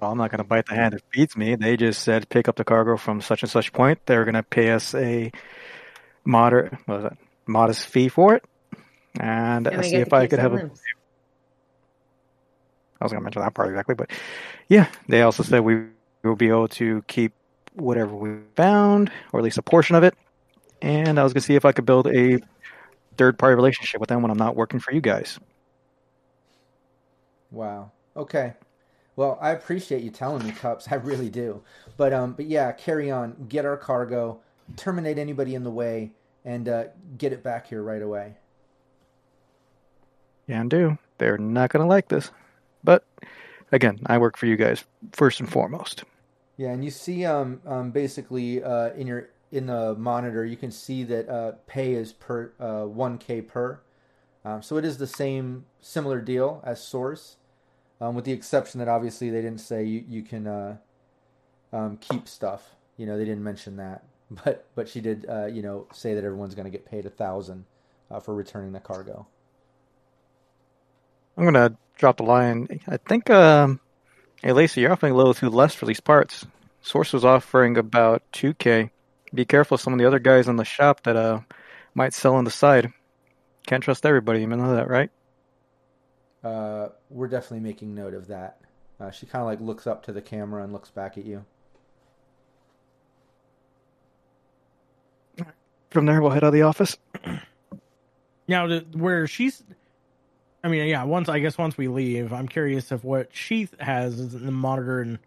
Well, 0.00 0.12
I'm 0.12 0.18
not 0.18 0.30
going 0.30 0.38
to 0.38 0.44
bite 0.44 0.66
the 0.66 0.76
hand 0.76 0.94
that 0.94 1.02
feeds 1.12 1.36
me. 1.36 1.56
They 1.56 1.76
just 1.76 2.02
said 2.02 2.28
pick 2.28 2.48
up 2.48 2.56
the 2.56 2.64
cargo 2.64 2.96
from 2.96 3.20
such 3.20 3.42
and 3.42 3.50
such 3.50 3.72
point. 3.72 3.98
They're 4.06 4.24
going 4.24 4.34
to 4.34 4.42
pay 4.42 4.70
us 4.70 4.94
a 4.94 5.32
moderate, 6.24 6.72
what 6.86 7.02
was 7.02 7.12
it, 7.12 7.18
modest 7.46 7.86
fee 7.86 8.08
for 8.08 8.34
it, 8.34 8.44
and, 9.18 9.66
And 9.66 9.84
see 9.84 9.96
if 9.96 10.12
I 10.12 10.26
could 10.26 10.40
some 10.40 10.52
have 10.52 10.64
a. 10.64 10.70
I 13.00 13.04
was 13.04 13.12
going 13.12 13.20
to 13.20 13.24
mention 13.24 13.42
that 13.42 13.54
part 13.54 13.68
exactly, 13.68 13.94
but 13.94 14.10
yeah, 14.68 14.88
they 15.08 15.22
also 15.22 15.42
said 15.42 15.60
we 15.60 15.84
will 16.22 16.36
be 16.36 16.48
able 16.48 16.68
to 16.68 17.02
keep 17.08 17.32
whatever 17.74 18.14
we 18.14 18.38
found, 18.56 19.10
or 19.32 19.40
at 19.40 19.44
least 19.44 19.58
a 19.58 19.62
portion 19.62 19.96
of 19.96 20.04
it. 20.04 20.14
And 20.82 21.18
I 21.18 21.24
was 21.24 21.32
going 21.32 21.40
to 21.40 21.46
see 21.46 21.54
if 21.54 21.64
I 21.64 21.72
could 21.72 21.86
build 21.86 22.06
a 22.08 22.40
third 23.16 23.38
party 23.38 23.54
relationship 23.54 24.00
with 24.00 24.08
them 24.08 24.22
when 24.22 24.30
I'm 24.30 24.38
not 24.38 24.56
working 24.56 24.80
for 24.80 24.92
you 24.92 25.00
guys. 25.00 25.38
Wow. 27.50 27.92
Okay. 28.16 28.54
Well, 29.16 29.38
I 29.40 29.50
appreciate 29.50 30.02
you 30.02 30.10
telling 30.10 30.46
me, 30.46 30.52
Cups. 30.52 30.86
I 30.90 30.94
really 30.94 31.28
do. 31.28 31.62
But 31.96 32.12
um, 32.12 32.32
but 32.32 32.46
yeah, 32.46 32.72
carry 32.72 33.10
on. 33.10 33.46
Get 33.48 33.66
our 33.66 33.76
cargo. 33.76 34.40
Terminate 34.76 35.18
anybody 35.18 35.54
in 35.54 35.64
the 35.64 35.70
way, 35.70 36.12
and 36.44 36.68
uh, 36.68 36.84
get 37.18 37.32
it 37.32 37.42
back 37.42 37.66
here 37.66 37.82
right 37.82 38.00
away. 38.00 38.34
Can 40.48 40.68
do. 40.68 40.96
They're 41.18 41.38
not 41.38 41.70
going 41.70 41.82
to 41.82 41.88
like 41.88 42.08
this. 42.08 42.30
But 42.82 43.04
again, 43.72 44.00
I 44.06 44.18
work 44.18 44.36
for 44.36 44.46
you 44.46 44.56
guys 44.56 44.84
first 45.12 45.40
and 45.40 45.50
foremost. 45.50 46.04
Yeah, 46.56 46.70
and 46.72 46.84
you 46.84 46.90
see 46.90 47.24
um, 47.24 47.60
um 47.66 47.90
basically 47.90 48.62
uh, 48.62 48.90
in 48.92 49.06
your 49.06 49.30
in 49.52 49.66
the 49.66 49.94
monitor, 49.96 50.44
you 50.44 50.56
can 50.56 50.70
see 50.70 51.02
that 51.04 51.28
uh, 51.28 51.52
pay 51.66 51.94
is 51.94 52.12
per 52.12 52.52
uh, 52.60 52.84
1k 52.84 53.48
per. 53.48 53.80
Um, 54.44 54.62
so 54.62 54.76
it 54.76 54.84
is 54.84 54.98
the 54.98 55.06
same 55.06 55.66
similar 55.80 56.20
deal 56.20 56.62
as 56.64 56.82
Source, 56.82 57.36
um, 58.00 58.14
with 58.14 58.24
the 58.24 58.32
exception 58.32 58.78
that 58.78 58.88
obviously 58.88 59.28
they 59.28 59.42
didn't 59.42 59.60
say 59.60 59.84
you 59.84 60.04
you 60.08 60.22
can 60.22 60.46
uh, 60.46 60.76
um, 61.72 61.96
keep 61.98 62.28
stuff. 62.28 62.74
You 62.96 63.06
know, 63.06 63.18
they 63.18 63.24
didn't 63.24 63.44
mention 63.44 63.76
that, 63.76 64.04
but 64.44 64.66
but 64.74 64.88
she 64.88 65.00
did 65.00 65.26
uh, 65.28 65.46
you 65.46 65.62
know 65.62 65.86
say 65.92 66.14
that 66.14 66.24
everyone's 66.24 66.54
going 66.54 66.64
to 66.64 66.70
get 66.70 66.86
paid 66.86 67.04
a 67.04 67.10
thousand 67.10 67.64
uh, 68.10 68.20
for 68.20 68.34
returning 68.34 68.72
the 68.72 68.80
cargo. 68.80 69.26
I'm 71.40 71.46
gonna 71.46 71.74
drop 71.96 72.18
the 72.18 72.22
line. 72.22 72.68
I 72.86 72.98
think, 72.98 73.30
um, 73.30 73.80
hey 74.42 74.52
Lacey, 74.52 74.82
you're 74.82 74.92
offering 74.92 75.14
a 75.14 75.16
little 75.16 75.32
too 75.32 75.48
less 75.48 75.74
for 75.74 75.86
these 75.86 75.98
parts. 75.98 76.46
Source 76.82 77.14
was 77.14 77.24
offering 77.24 77.78
about 77.78 78.22
2k. 78.34 78.90
Be 79.32 79.44
careful, 79.46 79.78
some 79.78 79.94
of 79.94 79.98
the 79.98 80.04
other 80.04 80.18
guys 80.18 80.48
in 80.48 80.56
the 80.56 80.66
shop 80.66 81.02
that 81.04 81.16
uh 81.16 81.40
might 81.94 82.12
sell 82.12 82.34
on 82.34 82.44
the 82.44 82.50
side. 82.50 82.92
Can't 83.66 83.82
trust 83.82 84.04
everybody. 84.04 84.40
You 84.40 84.48
know 84.48 84.74
that, 84.74 84.90
right? 84.90 85.10
uh, 86.44 86.88
we're 87.08 87.28
definitely 87.28 87.60
making 87.60 87.94
note 87.94 88.12
of 88.12 88.26
that. 88.26 88.60
Uh, 88.98 89.10
she 89.10 89.24
kind 89.24 89.40
of 89.40 89.46
like 89.46 89.60
looks 89.60 89.86
up 89.86 90.04
to 90.04 90.12
the 90.12 90.20
camera 90.20 90.62
and 90.62 90.74
looks 90.74 90.90
back 90.90 91.16
at 91.16 91.24
you. 91.24 91.44
From 95.90 96.04
there, 96.06 96.20
we'll 96.20 96.30
head 96.32 96.44
out 96.44 96.48
of 96.48 96.52
the 96.52 96.62
office. 96.62 96.96
Now, 98.46 98.66
the, 98.66 98.84
where 98.92 99.26
she's, 99.26 99.62
I 100.62 100.68
mean, 100.68 100.86
yeah. 100.88 101.04
Once 101.04 101.28
I 101.28 101.38
guess 101.38 101.56
once 101.56 101.76
we 101.78 101.88
leave, 101.88 102.32
I'm 102.32 102.48
curious 102.48 102.92
if 102.92 103.02
what 103.02 103.28
she 103.32 103.68
has 103.78 104.18
is 104.18 104.32
the 104.32 104.50
monitor 104.50 105.00
and 105.00 105.18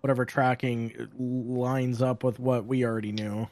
whatever 0.00 0.24
tracking 0.24 1.08
lines 1.18 2.02
up 2.02 2.24
with 2.24 2.38
what 2.38 2.66
we 2.66 2.84
already 2.84 3.12
knew. 3.12 3.48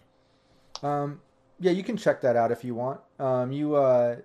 Um, 0.82 1.20
yeah, 1.60 1.72
you 1.72 1.82
can 1.82 1.96
check 1.96 2.22
that 2.22 2.36
out 2.36 2.50
if 2.50 2.64
you 2.64 2.74
want. 2.74 3.00
Um, 3.18 3.52
you, 3.52 3.76
uh, 3.76 4.16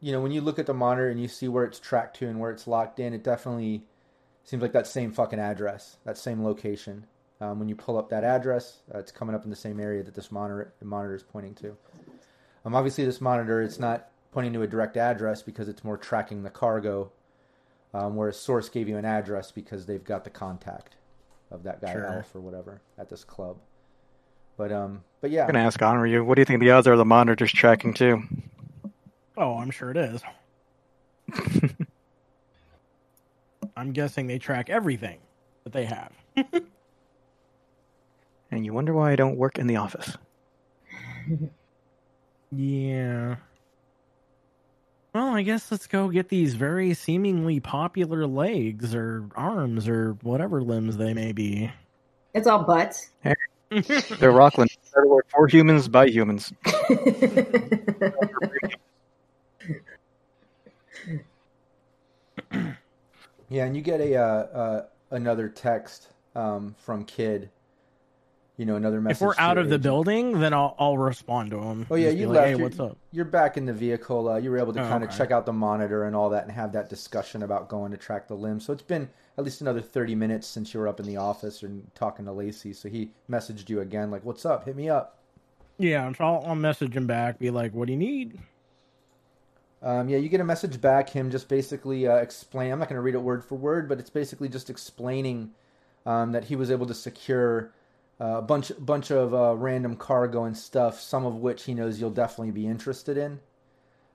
you 0.00 0.12
know, 0.12 0.20
when 0.20 0.32
you 0.32 0.40
look 0.40 0.58
at 0.58 0.66
the 0.66 0.74
monitor 0.74 1.08
and 1.08 1.20
you 1.20 1.28
see 1.28 1.48
where 1.48 1.64
it's 1.64 1.78
tracked 1.78 2.16
to 2.18 2.28
and 2.28 2.38
where 2.38 2.50
it's 2.50 2.66
locked 2.66 2.98
in, 2.98 3.14
it 3.14 3.22
definitely 3.22 3.84
seems 4.44 4.62
like 4.62 4.72
that 4.72 4.86
same 4.86 5.12
fucking 5.12 5.38
address, 5.38 5.96
that 6.04 6.18
same 6.18 6.44
location. 6.44 7.06
Um, 7.40 7.58
when 7.58 7.68
you 7.68 7.74
pull 7.74 7.98
up 7.98 8.10
that 8.10 8.24
address, 8.24 8.80
uh, 8.94 8.98
it's 8.98 9.12
coming 9.12 9.34
up 9.34 9.44
in 9.44 9.50
the 9.50 9.56
same 9.56 9.80
area 9.80 10.02
that 10.02 10.14
this 10.14 10.30
monitor 10.30 10.72
the 10.78 10.84
monitor 10.84 11.14
is 11.14 11.22
pointing 11.22 11.54
to. 11.56 11.76
Um, 12.64 12.74
obviously, 12.74 13.04
this 13.04 13.20
monitor 13.20 13.60
it's 13.62 13.78
not 13.78 14.08
pointing 14.34 14.52
to 14.52 14.62
a 14.62 14.66
direct 14.66 14.96
address 14.96 15.40
because 15.42 15.68
it's 15.68 15.84
more 15.84 15.96
tracking 15.96 16.42
the 16.42 16.50
cargo, 16.50 17.10
um, 17.94 18.16
whereas 18.16 18.38
Source 18.38 18.68
gave 18.68 18.88
you 18.88 18.96
an 18.98 19.04
address 19.04 19.52
because 19.52 19.86
they've 19.86 20.04
got 20.04 20.24
the 20.24 20.30
contact 20.30 20.96
of 21.50 21.62
that 21.62 21.80
guy 21.80 21.92
Sure. 21.92 22.06
Alf 22.06 22.34
or 22.34 22.40
whatever 22.40 22.82
at 22.98 23.08
this 23.08 23.22
club. 23.24 23.56
But 24.56 24.72
um, 24.72 25.04
but 25.20 25.30
yeah, 25.30 25.42
I'm 25.42 25.52
gonna 25.52 25.64
ask 25.64 25.80
Honor 25.80 26.06
you. 26.06 26.24
What 26.24 26.34
do 26.34 26.40
you 26.40 26.44
think 26.44 26.60
the 26.60 26.70
odds 26.72 26.86
are 26.88 26.96
the 26.96 27.04
monitor's 27.04 27.52
tracking 27.52 27.94
too? 27.94 28.22
Oh, 29.36 29.58
I'm 29.58 29.70
sure 29.70 29.90
it 29.90 29.96
is. 29.96 30.22
I'm 33.76 33.92
guessing 33.92 34.26
they 34.26 34.38
track 34.38 34.70
everything 34.70 35.18
that 35.64 35.72
they 35.72 35.84
have. 35.86 36.12
And 38.50 38.64
you 38.64 38.72
wonder 38.72 38.92
why 38.94 39.10
I 39.10 39.16
don't 39.16 39.36
work 39.36 39.58
in 39.58 39.66
the 39.66 39.76
office. 39.76 40.16
Yeah. 42.56 43.36
Well, 45.14 45.28
I 45.28 45.42
guess 45.42 45.70
let's 45.70 45.86
go 45.86 46.08
get 46.08 46.28
these 46.28 46.54
very 46.54 46.92
seemingly 46.92 47.60
popular 47.60 48.26
legs 48.26 48.94
or 48.94 49.28
arms 49.36 49.88
or 49.88 50.14
whatever 50.22 50.60
limbs 50.60 50.96
they 50.96 51.14
may 51.14 51.32
be. 51.32 51.70
It's 52.34 52.48
all 52.48 52.64
butts. 52.64 53.10
They're 53.22 53.32
Rocklin. 54.32 54.66
They're 54.92 55.04
for 55.28 55.46
humans 55.46 55.88
by 55.88 56.08
humans. 56.08 56.52
Yeah, 63.54 63.66
and 63.66 63.76
you 63.76 63.82
get 63.82 64.00
a 64.00 64.16
uh, 64.16 64.22
uh, 64.22 64.84
another 65.12 65.48
text 65.48 66.08
um, 66.34 66.74
from 66.78 67.04
Kid. 67.04 67.50
You 68.56 68.66
know, 68.66 68.76
another 68.76 69.00
message. 69.00 69.16
If 69.16 69.26
we're 69.26 69.34
out 69.36 69.58
of 69.58 69.68
the 69.68 69.80
building, 69.80 70.38
then 70.38 70.54
I'll 70.54 70.76
I'll 70.78 70.96
respond 70.96 71.50
to 71.50 71.58
him. 71.58 71.86
Oh 71.90 71.96
yeah, 71.96 72.10
you 72.10 72.28
like, 72.28 72.36
left. 72.36 72.46
Hey, 72.46 72.50
you're, 72.52 72.58
what's 72.60 72.78
up? 72.78 72.96
You're 73.10 73.24
back 73.24 73.56
in 73.56 73.66
the 73.66 73.72
vehicle. 73.72 74.28
Uh, 74.28 74.36
you 74.36 74.50
were 74.50 74.58
able 74.58 74.72
to 74.74 74.80
Oh, 74.80 74.88
kind 74.88 75.02
of 75.02 75.08
okay. 75.08 75.18
check 75.18 75.32
out 75.32 75.44
the 75.44 75.52
monitor 75.52 76.04
and 76.04 76.14
all 76.14 76.30
that, 76.30 76.44
and 76.44 76.52
have 76.52 76.72
that 76.72 76.88
discussion 76.88 77.42
about 77.42 77.68
going 77.68 77.90
to 77.90 77.96
track 77.96 78.28
the 78.28 78.34
limb. 78.34 78.60
So 78.60 78.72
it's 78.72 78.82
been 78.82 79.10
at 79.36 79.42
least 79.42 79.60
another 79.60 79.80
thirty 79.80 80.14
minutes 80.14 80.46
since 80.46 80.72
you 80.72 80.78
were 80.78 80.86
up 80.86 81.00
in 81.00 81.06
the 81.06 81.16
office 81.16 81.64
and 81.64 81.90
talking 81.96 82.26
to 82.26 82.32
Lacey. 82.32 82.72
So 82.72 82.88
he 82.88 83.10
messaged 83.28 83.68
you 83.68 83.80
again, 83.80 84.12
like, 84.12 84.24
"What's 84.24 84.46
up? 84.46 84.66
Hit 84.66 84.76
me 84.76 84.88
up." 84.88 85.18
Yeah, 85.76 86.12
so 86.12 86.24
I'll, 86.24 86.44
I'll 86.46 86.54
message 86.54 86.96
him 86.96 87.08
back. 87.08 87.40
Be 87.40 87.50
like, 87.50 87.74
what 87.74 87.86
do 87.86 87.92
you 87.92 87.98
need? 87.98 88.38
Um, 89.82 90.08
yeah, 90.08 90.18
you 90.18 90.28
get 90.28 90.40
a 90.40 90.44
message 90.44 90.80
back. 90.80 91.10
Him 91.10 91.30
just 91.30 91.48
basically 91.48 92.06
uh, 92.06 92.16
explain. 92.16 92.70
I'm 92.70 92.78
not 92.78 92.88
going 92.88 92.96
to 92.96 93.02
read 93.02 93.16
it 93.16 93.22
word 93.22 93.44
for 93.44 93.56
word, 93.56 93.88
but 93.88 93.98
it's 93.98 94.08
basically 94.08 94.48
just 94.48 94.70
explaining 94.70 95.50
um, 96.06 96.30
that 96.30 96.44
he 96.44 96.54
was 96.54 96.70
able 96.70 96.86
to 96.86 96.94
secure 96.94 97.72
a 98.20 98.40
bunch 98.42 98.72
bunch 98.78 99.10
of 99.10 99.34
uh, 99.34 99.54
random 99.56 99.96
cargo 99.96 100.44
and 100.44 100.56
stuff. 100.56 101.00
Some 101.00 101.24
of 101.26 101.36
which 101.36 101.64
he 101.64 101.74
knows 101.74 102.00
you'll 102.00 102.10
definitely 102.10 102.52
be 102.52 102.66
interested 102.66 103.16
in. 103.16 103.40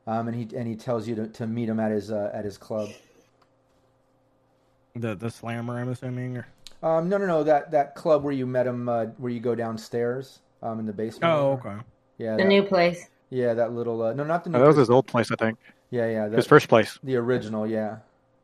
Um, 0.07 0.27
and 0.27 0.35
he 0.35 0.55
and 0.55 0.67
he 0.67 0.75
tells 0.75 1.07
you 1.07 1.15
to, 1.15 1.27
to 1.27 1.45
meet 1.47 1.69
him 1.69 1.79
at 1.79 1.91
his 1.91 2.11
uh, 2.11 2.31
at 2.33 2.45
his 2.45 2.57
club. 2.57 2.89
The 4.95 5.15
the 5.15 5.29
slammer, 5.29 5.79
I'm 5.79 5.89
assuming. 5.89 6.37
Or... 6.37 6.47
Um, 6.81 7.09
no, 7.09 7.17
no, 7.17 7.25
no. 7.25 7.43
That 7.43 7.71
that 7.71 7.95
club 7.95 8.23
where 8.23 8.33
you 8.33 8.45
met 8.47 8.65
him, 8.67 8.89
uh, 8.89 9.05
where 9.17 9.31
you 9.31 9.39
go 9.39 9.55
downstairs 9.55 10.39
um, 10.63 10.79
in 10.79 10.85
the 10.85 10.93
basement. 10.93 11.25
Oh, 11.31 11.59
there. 11.63 11.73
okay. 11.73 11.83
Yeah, 12.17 12.31
The 12.35 12.43
that, 12.43 12.49
new 12.49 12.63
place. 12.63 13.05
yeah, 13.29 13.53
that 13.53 13.73
little. 13.73 14.01
Uh, 14.01 14.13
no, 14.13 14.23
not 14.23 14.43
the 14.43 14.49
new. 14.49 14.57
Oh, 14.57 14.61
that 14.61 14.67
was 14.67 14.77
his 14.77 14.89
old 14.89 15.07
place, 15.07 15.31
I 15.31 15.35
think. 15.35 15.57
Yeah, 15.91 16.07
yeah. 16.09 16.25
His 16.25 16.35
that- 16.45 16.47
first 16.47 16.67
place. 16.69 16.99
The 17.03 17.15
original, 17.15 17.65
yeah. 17.67 17.97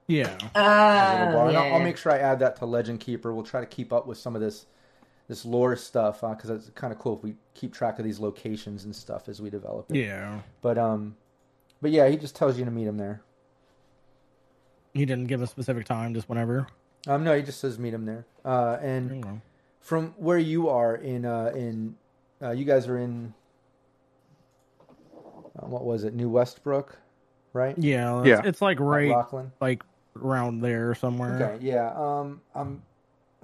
Yeah. 0.07 0.35
the 0.37 0.45
Uh, 0.59 1.31
bar. 1.33 1.47
And 1.49 1.57
I'll, 1.57 1.65
yeah. 1.65 1.73
I'll 1.73 1.79
make 1.83 1.97
sure 1.97 2.11
I 2.11 2.19
add 2.19 2.39
that 2.39 2.55
to 2.57 2.65
LegendKeeper. 2.65 3.33
We'll 3.33 3.43
try 3.43 3.59
to 3.59 3.65
keep 3.65 3.91
up 3.91 4.05
with 4.07 4.17
some 4.19 4.35
of 4.35 4.41
this 4.41 4.67
this 5.27 5.45
lore 5.45 5.75
stuff 5.75 6.21
because 6.21 6.49
it's 6.49 6.69
kind 6.75 6.93
of 6.93 6.99
cool 6.99 7.17
if 7.17 7.23
we 7.23 7.35
keep 7.53 7.73
track 7.73 7.97
of 7.99 8.05
these 8.05 8.19
locations 8.19 8.85
and 8.85 8.95
stuff 8.95 9.27
as 9.27 9.41
we 9.41 9.49
develop 9.49 9.89
it. 9.89 9.97
Yeah. 9.97 10.39
But 10.61 10.77
um, 10.77 11.15
but 11.81 11.91
yeah, 11.91 12.07
he 12.07 12.17
just 12.17 12.35
tells 12.35 12.57
you 12.57 12.65
to 12.65 12.71
meet 12.71 12.87
him 12.87 12.97
there. 12.97 13.21
He 14.93 15.05
didn't 15.05 15.27
give 15.27 15.41
a 15.41 15.47
specific 15.47 15.85
time, 15.85 16.13
just 16.13 16.29
whenever. 16.29 16.67
Um, 17.07 17.23
no, 17.23 17.35
he 17.35 17.43
just 17.43 17.59
says 17.59 17.77
meet 17.77 17.93
him 17.93 18.05
there. 18.05 18.25
Uh, 18.43 18.77
and 18.81 19.41
from 19.79 20.13
where 20.17 20.37
you 20.37 20.69
are 20.69 20.95
in 20.95 21.25
uh 21.25 21.51
in 21.55 21.95
uh, 22.41 22.51
you 22.51 22.65
guys 22.65 22.87
are 22.87 22.97
in 22.97 23.33
uh, 25.57 25.67
what 25.67 25.83
was 25.83 26.03
it 26.03 26.13
New 26.13 26.29
Westbrook, 26.29 26.97
right? 27.53 27.77
Yeah. 27.77 28.19
It's, 28.19 28.27
Yeah. 28.27 28.41
It's 28.45 28.61
like 28.61 28.79
right, 28.79 29.13
like 29.59 29.83
around 30.15 30.61
there 30.61 30.95
somewhere. 30.95 31.41
Okay, 31.41 31.65
yeah. 31.65 31.93
Um, 31.95 32.41
I'm 32.53 32.81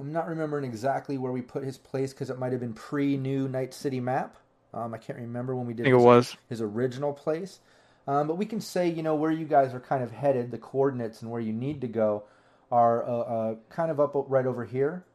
I'm 0.01 0.11
not 0.11 0.27
remembering 0.27 0.65
exactly 0.65 1.17
where 1.17 1.31
we 1.31 1.41
put 1.41 1.63
his 1.63 1.77
place 1.77 2.11
because 2.11 2.29
it 2.29 2.39
might 2.39 2.51
have 2.51 2.61
been 2.61 2.73
pre 2.73 3.17
new 3.17 3.47
Night 3.47 3.73
City 3.73 3.99
map. 3.99 4.35
Um, 4.73 4.93
I 4.93 4.97
can't 4.97 5.19
remember 5.19 5.55
when 5.55 5.67
we 5.67 5.73
did. 5.73 5.83
I 5.83 5.91
think 5.91 6.01
it 6.01 6.05
was. 6.05 6.35
his 6.49 6.61
original 6.61 7.13
place. 7.13 7.59
Um, 8.07 8.27
but 8.27 8.35
we 8.37 8.45
can 8.45 8.61
say, 8.61 8.89
you 8.89 9.03
know, 9.03 9.15
where 9.15 9.31
you 9.31 9.45
guys 9.45 9.73
are 9.73 9.79
kind 9.79 10.03
of 10.03 10.11
headed, 10.11 10.49
the 10.49 10.57
coordinates 10.57 11.21
and 11.21 11.29
where 11.29 11.41
you 11.41 11.53
need 11.53 11.81
to 11.81 11.87
go 11.87 12.23
are 12.71 13.03
uh, 13.07 13.19
uh, 13.19 13.55
kind 13.69 13.91
of 13.91 13.99
up 13.99 14.13
right 14.27 14.45
over 14.45 14.65
here 14.65 15.05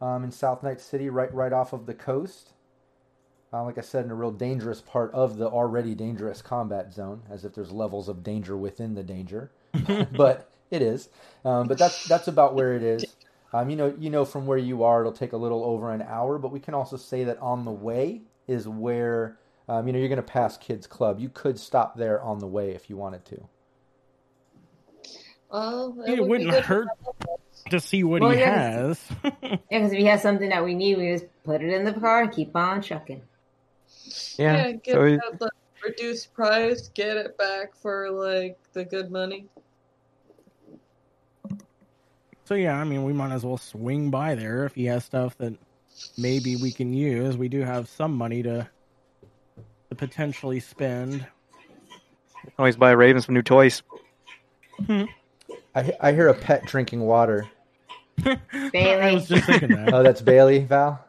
um, 0.00 0.24
in 0.24 0.30
South 0.30 0.62
Night 0.62 0.80
City, 0.80 1.10
right 1.10 1.32
right 1.34 1.52
off 1.52 1.72
of 1.72 1.86
the 1.86 1.94
coast. 1.94 2.52
Uh, 3.52 3.64
like 3.64 3.78
I 3.78 3.82
said, 3.82 4.04
in 4.04 4.10
a 4.10 4.14
real 4.14 4.32
dangerous 4.32 4.80
part 4.80 5.12
of 5.12 5.36
the 5.36 5.46
already 5.46 5.94
dangerous 5.94 6.42
combat 6.42 6.92
zone, 6.92 7.22
as 7.30 7.44
if 7.44 7.54
there's 7.54 7.70
levels 7.70 8.08
of 8.08 8.22
danger 8.22 8.56
within 8.56 8.94
the 8.94 9.02
danger. 9.02 9.50
but 10.16 10.50
it 10.70 10.82
is. 10.82 11.08
Um, 11.44 11.68
but 11.68 11.78
that's 11.78 12.06
that's 12.06 12.28
about 12.28 12.54
where 12.54 12.74
it 12.74 12.82
is. 12.82 13.04
Um, 13.54 13.70
you 13.70 13.76
know, 13.76 13.94
you 14.00 14.10
know 14.10 14.24
from 14.24 14.46
where 14.48 14.58
you 14.58 14.82
are, 14.82 15.00
it'll 15.00 15.12
take 15.12 15.32
a 15.32 15.36
little 15.36 15.64
over 15.64 15.92
an 15.92 16.02
hour. 16.02 16.38
But 16.38 16.50
we 16.50 16.58
can 16.58 16.74
also 16.74 16.96
say 16.96 17.22
that 17.24 17.38
on 17.38 17.64
the 17.64 17.70
way 17.70 18.22
is 18.48 18.66
where 18.66 19.38
um, 19.68 19.86
you 19.86 19.92
know 19.92 20.00
you're 20.00 20.08
going 20.08 20.16
to 20.16 20.22
pass 20.22 20.58
Kids 20.58 20.88
Club. 20.88 21.20
You 21.20 21.28
could 21.28 21.58
stop 21.58 21.96
there 21.96 22.20
on 22.20 22.40
the 22.40 22.48
way 22.48 22.72
if 22.72 22.90
you 22.90 22.96
wanted 22.96 23.24
to. 23.26 23.48
Well, 25.52 25.96
It 26.04 26.18
would 26.20 26.28
wouldn't 26.28 26.50
good 26.50 26.64
hurt 26.64 26.88
to 27.70 27.78
see 27.78 28.02
what 28.02 28.22
Well, 28.22 28.32
he 28.32 28.40
yeah, 28.40 28.72
has. 28.72 29.00
Yeah, 29.22 29.58
because 29.70 29.92
if 29.92 29.98
he 29.98 30.04
has 30.06 30.20
something 30.20 30.48
that 30.48 30.64
we 30.64 30.74
need, 30.74 30.98
we 30.98 31.12
just 31.12 31.26
put 31.44 31.62
it 31.62 31.72
in 31.72 31.84
the 31.84 31.92
car 31.92 32.22
and 32.22 32.32
keep 32.32 32.56
on 32.56 32.82
trucking. 32.82 33.22
Yeah. 34.36 34.66
Yeah, 34.66 34.72
get 34.72 34.94
so 34.94 35.04
he- 35.04 35.14
that 35.14 35.40
like, 35.40 35.52
reduced 35.84 36.34
price, 36.34 36.88
get 36.88 37.16
it 37.16 37.38
back 37.38 37.76
for 37.76 38.10
like 38.10 38.58
the 38.72 38.84
good 38.84 39.12
money. 39.12 39.46
So 42.44 42.54
yeah, 42.54 42.78
I 42.78 42.84
mean, 42.84 43.04
we 43.04 43.12
might 43.12 43.32
as 43.32 43.44
well 43.44 43.58
swing 43.58 44.10
by 44.10 44.34
there 44.34 44.64
if 44.64 44.74
he 44.74 44.84
has 44.86 45.04
stuff 45.04 45.36
that 45.38 45.54
maybe 46.18 46.56
we 46.56 46.70
can 46.72 46.92
use. 46.92 47.36
We 47.36 47.48
do 47.48 47.60
have 47.60 47.88
some 47.88 48.14
money 48.14 48.42
to 48.42 48.68
to 49.90 49.94
potentially 49.94 50.60
spend. 50.60 51.26
always 52.58 52.76
buy 52.76 52.90
Ravens 52.92 53.26
some 53.26 53.34
new 53.34 53.42
toys. 53.42 53.82
Hmm. 54.86 55.04
I, 55.74 55.92
I 56.00 56.12
hear 56.12 56.28
a 56.28 56.34
pet 56.34 56.64
drinking 56.66 57.00
water. 57.00 57.46
I 58.24 58.38
Bailey. 58.72 59.14
was 59.16 59.28
just 59.28 59.44
thinking 59.46 59.70
that. 59.70 59.92
Oh, 59.92 60.02
that's 60.02 60.22
Bailey, 60.22 60.60
Val. 60.60 61.04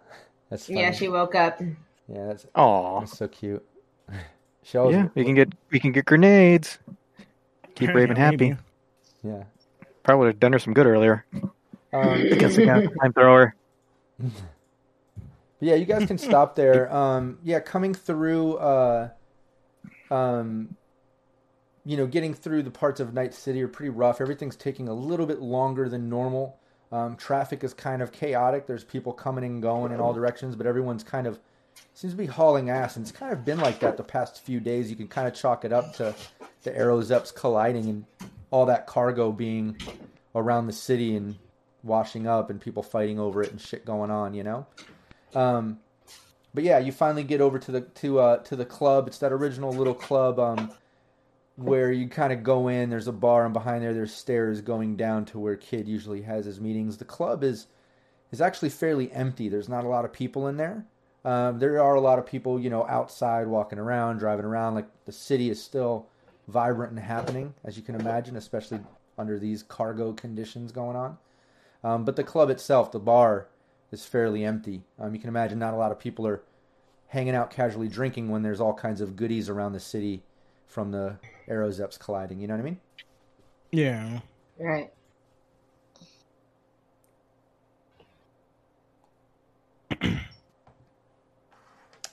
That's 0.49 0.67
funny. 0.67 0.79
yeah, 0.81 0.91
she 0.91 1.07
woke 1.07 1.35
up. 1.35 1.59
Yeah, 2.07 2.27
that's 2.27 2.45
Aw. 2.55 2.99
that's 3.01 3.17
so 3.17 3.27
cute. 3.27 3.65
She 4.63 4.79
always, 4.79 4.95
Yeah, 4.95 5.07
we 5.13 5.23
can 5.23 5.35
get 5.35 5.53
we 5.69 5.79
can 5.79 5.91
get 5.91 6.05
grenades. 6.05 6.79
Keep 7.75 7.93
Raven 7.93 8.15
Yeah, 8.17 8.23
happy. 8.23 8.37
maybe. 8.49 8.57
yeah. 9.23 9.43
Probably 10.05 10.19
would 10.19 10.33
have 10.35 10.39
done 10.39 10.53
her 10.53 10.59
some 10.59 10.73
good 10.75 10.85
earlier. 10.85 11.25
Um, 11.91 12.07
Against 12.31 12.57
the 12.57 12.65
time 13.01 13.11
thrower. 13.13 13.55
yeah, 15.59 15.73
you 15.73 15.85
guys 15.85 16.05
can 16.05 16.19
stop 16.19 16.55
there. 16.55 16.93
Um, 16.95 17.39
yeah, 17.43 17.59
coming 17.59 17.95
through, 17.95 18.57
uh, 18.57 19.09
um, 20.11 20.75
you 21.85 21.97
know, 21.97 22.05
getting 22.05 22.35
through 22.35 22.61
the 22.61 22.69
parts 22.69 22.99
of 22.99 23.15
Night 23.15 23.33
City 23.33 23.63
are 23.63 23.67
pretty 23.67 23.89
rough. 23.89 24.21
Everything's 24.21 24.55
taking 24.55 24.87
a 24.87 24.93
little 24.93 25.25
bit 25.25 25.41
longer 25.41 25.89
than 25.89 26.07
normal. 26.07 26.59
Um, 26.91 27.15
traffic 27.15 27.63
is 27.63 27.73
kind 27.73 28.03
of 28.03 28.11
chaotic. 28.11 28.67
There's 28.67 28.83
people 28.83 29.11
coming 29.11 29.43
and 29.43 29.59
going 29.59 29.91
in 29.91 29.99
all 29.99 30.13
directions, 30.13 30.55
but 30.55 30.67
everyone's 30.67 31.03
kind 31.03 31.25
of 31.25 31.39
seems 31.95 32.13
to 32.13 32.17
be 32.17 32.27
hauling 32.27 32.69
ass, 32.69 32.95
and 32.95 33.03
it's 33.03 33.11
kind 33.11 33.33
of 33.33 33.43
been 33.43 33.57
like 33.57 33.79
that 33.79 33.97
the 33.97 34.03
past 34.03 34.43
few 34.45 34.59
days. 34.59 34.91
You 34.91 34.95
can 34.95 35.07
kind 35.07 35.27
of 35.27 35.33
chalk 35.33 35.65
it 35.65 35.73
up 35.73 35.95
to 35.95 36.13
the 36.61 36.69
aerozeps 36.71 37.33
colliding 37.33 37.89
and 37.89 38.05
all 38.55 38.67
that 38.67 38.87
cargo 38.87 39.33
being 39.33 39.77
around 40.33 40.65
the 40.65 40.71
city 40.71 41.13
and 41.17 41.35
washing 41.83 42.25
up 42.25 42.49
and 42.49 42.61
people 42.61 42.81
fighting 42.81 43.19
over 43.19 43.43
it 43.43 43.51
and 43.51 43.59
shit 43.59 43.83
going 43.83 44.09
on, 44.09 44.33
you 44.33 44.43
know. 44.43 44.65
Um, 45.33 45.79
but 46.53 46.63
yeah, 46.63 46.79
you 46.79 46.93
finally 46.93 47.25
get 47.25 47.41
over 47.41 47.59
to 47.59 47.71
the 47.73 47.81
to 47.81 48.19
uh, 48.19 48.37
to 48.43 48.55
the 48.55 48.63
club. 48.63 49.07
It's 49.07 49.17
that 49.17 49.33
original 49.33 49.73
little 49.73 49.93
club 49.93 50.39
um, 50.39 50.71
where 51.57 51.91
you 51.91 52.07
kind 52.07 52.31
of 52.31 52.43
go 52.43 52.69
in. 52.69 52.89
There's 52.89 53.09
a 53.09 53.11
bar, 53.11 53.43
and 53.43 53.53
behind 53.53 53.83
there, 53.83 53.93
there's 53.93 54.13
stairs 54.13 54.61
going 54.61 54.95
down 54.95 55.25
to 55.25 55.39
where 55.39 55.57
Kid 55.57 55.85
usually 55.85 56.21
has 56.21 56.45
his 56.45 56.61
meetings. 56.61 56.95
The 56.95 57.03
club 57.03 57.43
is 57.43 57.67
is 58.31 58.39
actually 58.39 58.69
fairly 58.69 59.11
empty. 59.11 59.49
There's 59.49 59.67
not 59.67 59.83
a 59.83 59.89
lot 59.89 60.05
of 60.05 60.13
people 60.13 60.47
in 60.47 60.55
there. 60.55 60.85
Um, 61.25 61.59
there 61.59 61.83
are 61.83 61.95
a 61.95 62.01
lot 62.01 62.19
of 62.19 62.25
people, 62.25 62.57
you 62.57 62.69
know, 62.69 62.87
outside 62.87 63.47
walking 63.47 63.79
around, 63.79 64.19
driving 64.19 64.45
around. 64.45 64.75
Like 64.75 64.87
the 65.03 65.11
city 65.11 65.49
is 65.49 65.61
still 65.61 66.07
vibrant 66.47 66.91
and 66.91 66.99
happening, 66.99 67.53
as 67.63 67.77
you 67.77 67.83
can 67.83 67.95
imagine, 67.95 68.35
especially 68.35 68.79
under 69.17 69.39
these 69.39 69.63
cargo 69.63 70.13
conditions 70.13 70.71
going 70.71 70.95
on. 70.95 71.17
Um, 71.83 72.05
but 72.05 72.15
the 72.15 72.23
club 72.23 72.49
itself, 72.49 72.91
the 72.91 72.99
bar, 72.99 73.47
is 73.91 74.05
fairly 74.05 74.43
empty. 74.43 74.83
Um, 74.99 75.13
you 75.13 75.19
can 75.19 75.29
imagine 75.29 75.59
not 75.59 75.73
a 75.73 75.77
lot 75.77 75.91
of 75.91 75.99
people 75.99 76.27
are 76.27 76.41
hanging 77.07 77.35
out 77.35 77.51
casually 77.51 77.87
drinking 77.87 78.29
when 78.29 78.41
there's 78.41 78.59
all 78.59 78.73
kinds 78.73 79.01
of 79.01 79.15
goodies 79.15 79.49
around 79.49 79.73
the 79.73 79.79
city 79.79 80.23
from 80.67 80.91
the 80.91 81.17
Aerozeps 81.47 81.99
colliding. 81.99 82.39
You 82.39 82.47
know 82.47 82.55
what 82.55 82.61
I 82.61 82.63
mean? 82.63 82.79
Yeah. 83.71 84.19
Right. 84.59 84.91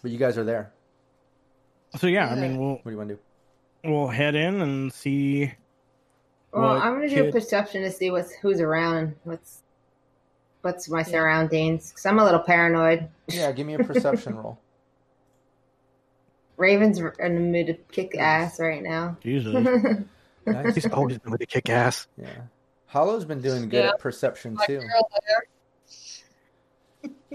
But 0.03 0.11
you 0.11 0.19
guys 0.19 0.37
are 0.37 0.45
there. 0.45 0.73
So 1.97 2.09
yeah, 2.09 2.29
I 2.29 2.35
mean, 2.35 2.59
we'll 2.59 2.71
What 2.71 2.85
do 2.85 2.91
you 2.91 2.97
want 2.97 3.09
to 3.11 3.15
do? 3.15 3.21
We'll 3.85 4.09
head 4.09 4.35
in 4.35 4.61
and 4.61 4.93
see. 4.93 5.53
Well, 6.53 6.81
I'm 6.81 6.95
gonna 6.95 7.09
do 7.09 7.29
a 7.29 7.33
perception 7.33 7.83
to 7.83 7.91
see 7.91 8.11
what's 8.11 8.33
who's 8.33 8.61
around. 8.61 9.15
What's 9.25 9.63
what's 10.61 10.89
my 10.89 11.03
surroundings? 11.03 11.91
Because 11.91 12.07
I'm 12.07 12.19
a 12.19 12.25
little 12.25 12.41
paranoid. 12.41 13.09
Yeah, 13.29 13.51
give 13.53 13.67
me 13.67 13.75
a 13.75 13.79
perception 13.85 14.37
roll. 14.37 14.59
Raven's 16.57 16.99
in 16.99 17.35
the 17.35 17.41
mood 17.41 17.67
to 17.69 17.75
kick 17.75 18.17
ass 18.17 18.61
right 18.61 18.83
now. 18.83 19.17
Jesus. 19.23 19.67
Nice. 20.45 20.75
He's 20.75 20.91
always 20.91 21.19
been 21.19 21.31
with 21.31 21.39
the 21.39 21.47
kick 21.47 21.71
ass. 21.71 22.09
Yeah. 22.21 22.29
Hollow's 22.87 23.25
been 23.25 23.41
doing 23.41 23.69
good 23.69 23.85
Yeah. 23.85 23.91
at 23.91 24.01
perception 24.01 24.55
My 24.55 24.67
too. 24.67 24.81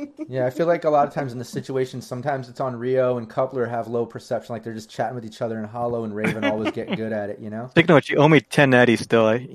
Girl 0.06 0.14
there. 0.18 0.26
Yeah, 0.30 0.46
I 0.46 0.50
feel 0.50 0.68
like 0.68 0.84
a 0.84 0.90
lot 0.90 1.08
of 1.08 1.14
times 1.14 1.34
in 1.34 1.40
the 1.40 1.46
situation, 1.46 2.02
sometimes 2.02 2.50
it's 2.50 2.60
on 2.60 2.76
Rio 2.76 3.18
and 3.18 3.30
Coupler 3.30 3.66
have 3.66 3.88
low 3.88 4.06
perception, 4.06 4.54
like 4.54 4.64
they're 4.64 4.74
just 4.74 4.90
chatting 4.90 5.16
with 5.16 5.26
each 5.26 5.42
other, 5.42 5.58
and 5.58 5.68
Hollow 5.68 6.04
and 6.04 6.16
Raven 6.16 6.46
always 6.46 6.72
get 6.72 6.96
good 6.96 7.12
at 7.14 7.30
it, 7.30 7.40
you 7.40 7.50
know? 7.50 7.70
Take 7.76 7.88
note, 7.88 8.10
you 8.10 8.18
owe 8.18 8.28
me 8.28 8.42
10 8.42 8.74
eddies 8.74 9.02
still, 9.02 9.28
eh? 9.28 9.46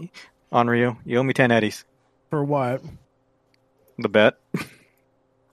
on 0.51 0.67
Rio. 0.69 0.99
You 1.05 1.19
owe 1.19 1.23
me 1.23 1.33
10 1.33 1.51
eddies. 1.51 1.85
For 2.31 2.45
what? 2.45 2.83
The 3.99 4.09
bet. 4.09 4.39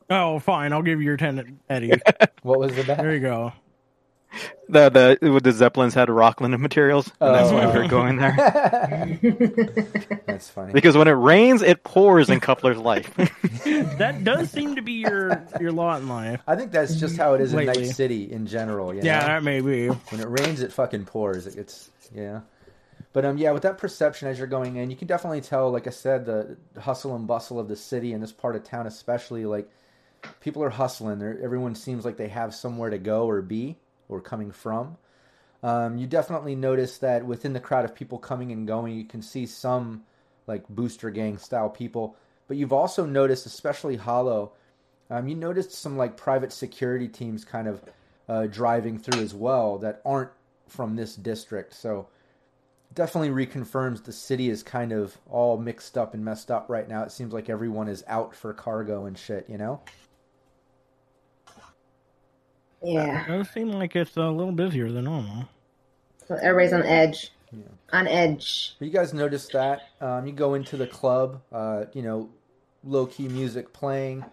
Oh, 0.09 0.39
fine. 0.39 0.73
I'll 0.73 0.81
give 0.81 0.99
you 0.99 1.05
your 1.05 1.17
ten, 1.17 1.59
Eddie. 1.69 1.93
What 2.41 2.59
was 2.59 2.75
the 2.75 2.83
bet? 2.83 2.97
there 2.97 3.13
you 3.13 3.19
go. 3.19 3.53
The 4.69 5.17
the 5.19 5.31
with 5.31 5.43
the 5.43 5.51
Zeppelins 5.51 5.95
had 5.95 6.09
Rocklin 6.09 6.55
materials, 6.59 7.11
and 7.19 7.33
that's 7.33 7.51
why 7.51 7.65
we 7.65 7.81
were 7.81 7.87
going 7.87 8.17
there. 8.17 8.35
That's 10.27 10.47
funny. 10.47 10.73
Because 10.73 10.95
when 10.95 11.07
it 11.07 11.13
rains, 11.13 11.63
it 11.63 11.83
pours 11.83 12.29
in 12.29 12.39
Coupler's 12.39 12.77
life. 12.77 13.11
That 13.97 14.23
does 14.23 14.49
seem 14.51 14.75
to 14.75 14.81
be 14.81 14.93
your 14.93 15.43
your 15.59 15.71
lot 15.71 16.01
in 16.01 16.07
life. 16.07 16.41
I 16.47 16.55
think 16.55 16.71
that's 16.71 16.95
just 16.95 17.17
how 17.17 17.33
it 17.33 17.41
is 17.41 17.51
in 17.51 17.59
Lately. 17.59 17.83
Night 17.87 17.95
City 17.95 18.31
in 18.31 18.45
general. 18.45 18.93
You 18.93 19.01
Yeah, 19.03 19.25
that 19.25 19.43
may 19.43 19.59
be. 19.59 19.87
when 19.87 20.21
it 20.21 20.27
rains, 20.27 20.61
it 20.61 20.71
fucking 20.71 21.05
pours. 21.05 21.45
It 21.47 21.55
gets 21.55 21.89
yeah. 22.13 22.41
But 23.11 23.25
um, 23.25 23.37
yeah, 23.37 23.51
with 23.51 23.63
that 23.63 23.77
perception 23.77 24.27
as 24.27 24.37
you're 24.37 24.47
going 24.47 24.75
in, 24.77 24.89
you 24.91 24.95
can 24.95 25.07
definitely 25.07 25.41
tell. 25.41 25.71
Like 25.71 25.87
I 25.87 25.91
said, 25.91 26.25
the 26.25 26.57
hustle 26.79 27.15
and 27.15 27.27
bustle 27.27 27.59
of 27.59 27.67
the 27.67 27.75
city 27.75 28.13
in 28.13 28.21
this 28.21 28.31
part 28.31 28.55
of 28.55 28.63
town, 28.63 28.85
especially 28.87 29.45
like 29.45 29.69
people 30.39 30.63
are 30.63 30.69
hustling. 30.69 31.19
There, 31.19 31.37
everyone 31.43 31.75
seems 31.75 32.05
like 32.05 32.17
they 32.17 32.29
have 32.29 32.53
somewhere 32.55 32.91
to 32.91 32.97
go 32.99 33.27
or 33.27 33.41
be 33.41 33.77
or 34.09 34.19
coming 34.19 34.51
from. 34.51 34.97
Um, 35.61 35.97
you 35.97 36.07
definitely 36.07 36.55
notice 36.55 36.97
that 36.97 37.25
within 37.25 37.53
the 37.53 37.59
crowd 37.59 37.85
of 37.85 37.95
people 37.95 38.17
coming 38.17 38.51
and 38.51 38.67
going, 38.67 38.95
you 38.95 39.05
can 39.05 39.21
see 39.21 39.45
some 39.45 40.03
like 40.47 40.67
booster 40.67 41.09
gang 41.09 41.37
style 41.37 41.69
people. 41.69 42.15
But 42.47 42.57
you've 42.57 42.73
also 42.73 43.05
noticed, 43.05 43.45
especially 43.45 43.95
Hollow, 43.95 44.53
um, 45.09 45.27
you 45.27 45.35
noticed 45.35 45.71
some 45.71 45.97
like 45.97 46.17
private 46.17 46.51
security 46.51 47.07
teams 47.07 47.45
kind 47.45 47.67
of 47.67 47.81
uh, 48.27 48.47
driving 48.47 48.97
through 48.97 49.21
as 49.21 49.33
well 49.33 49.77
that 49.79 50.01
aren't 50.05 50.31
from 50.67 50.95
this 50.95 51.15
district. 51.15 51.73
So 51.73 52.07
definitely 52.93 53.29
reconfirms 53.29 54.03
the 54.03 54.13
city 54.13 54.49
is 54.49 54.63
kind 54.63 54.91
of 54.91 55.17
all 55.29 55.57
mixed 55.57 55.97
up 55.97 56.13
and 56.13 56.23
messed 56.23 56.49
up 56.51 56.69
right 56.69 56.87
now. 56.87 57.03
It 57.03 57.11
seems 57.11 57.33
like 57.33 57.49
everyone 57.49 57.87
is 57.87 58.03
out 58.07 58.35
for 58.35 58.53
cargo 58.53 59.05
and 59.05 59.17
shit, 59.17 59.45
you 59.49 59.57
know? 59.57 59.81
Yeah, 62.81 63.25
It 63.25 63.27
does 63.27 63.49
seem 63.49 63.69
like 63.71 63.95
it's 63.95 64.15
a 64.17 64.29
little 64.29 64.51
busier 64.53 64.91
than 64.91 65.05
normal. 65.05 65.45
so 66.27 66.35
everybody's 66.41 66.73
on 66.73 66.83
edge. 66.83 67.31
On 67.91 68.07
edge. 68.07 68.75
But 68.77 68.85
you 68.85 68.91
guys 68.93 69.13
notice 69.13 69.47
that 69.47 69.89
um, 69.99 70.27
you 70.27 70.31
go 70.31 70.53
into 70.53 70.77
the 70.77 70.85
club, 70.87 71.41
uh, 71.51 71.85
you 71.93 72.03
know, 72.03 72.29
low 72.83 73.07
key 73.07 73.27
music 73.27 73.73
playing, 73.73 74.23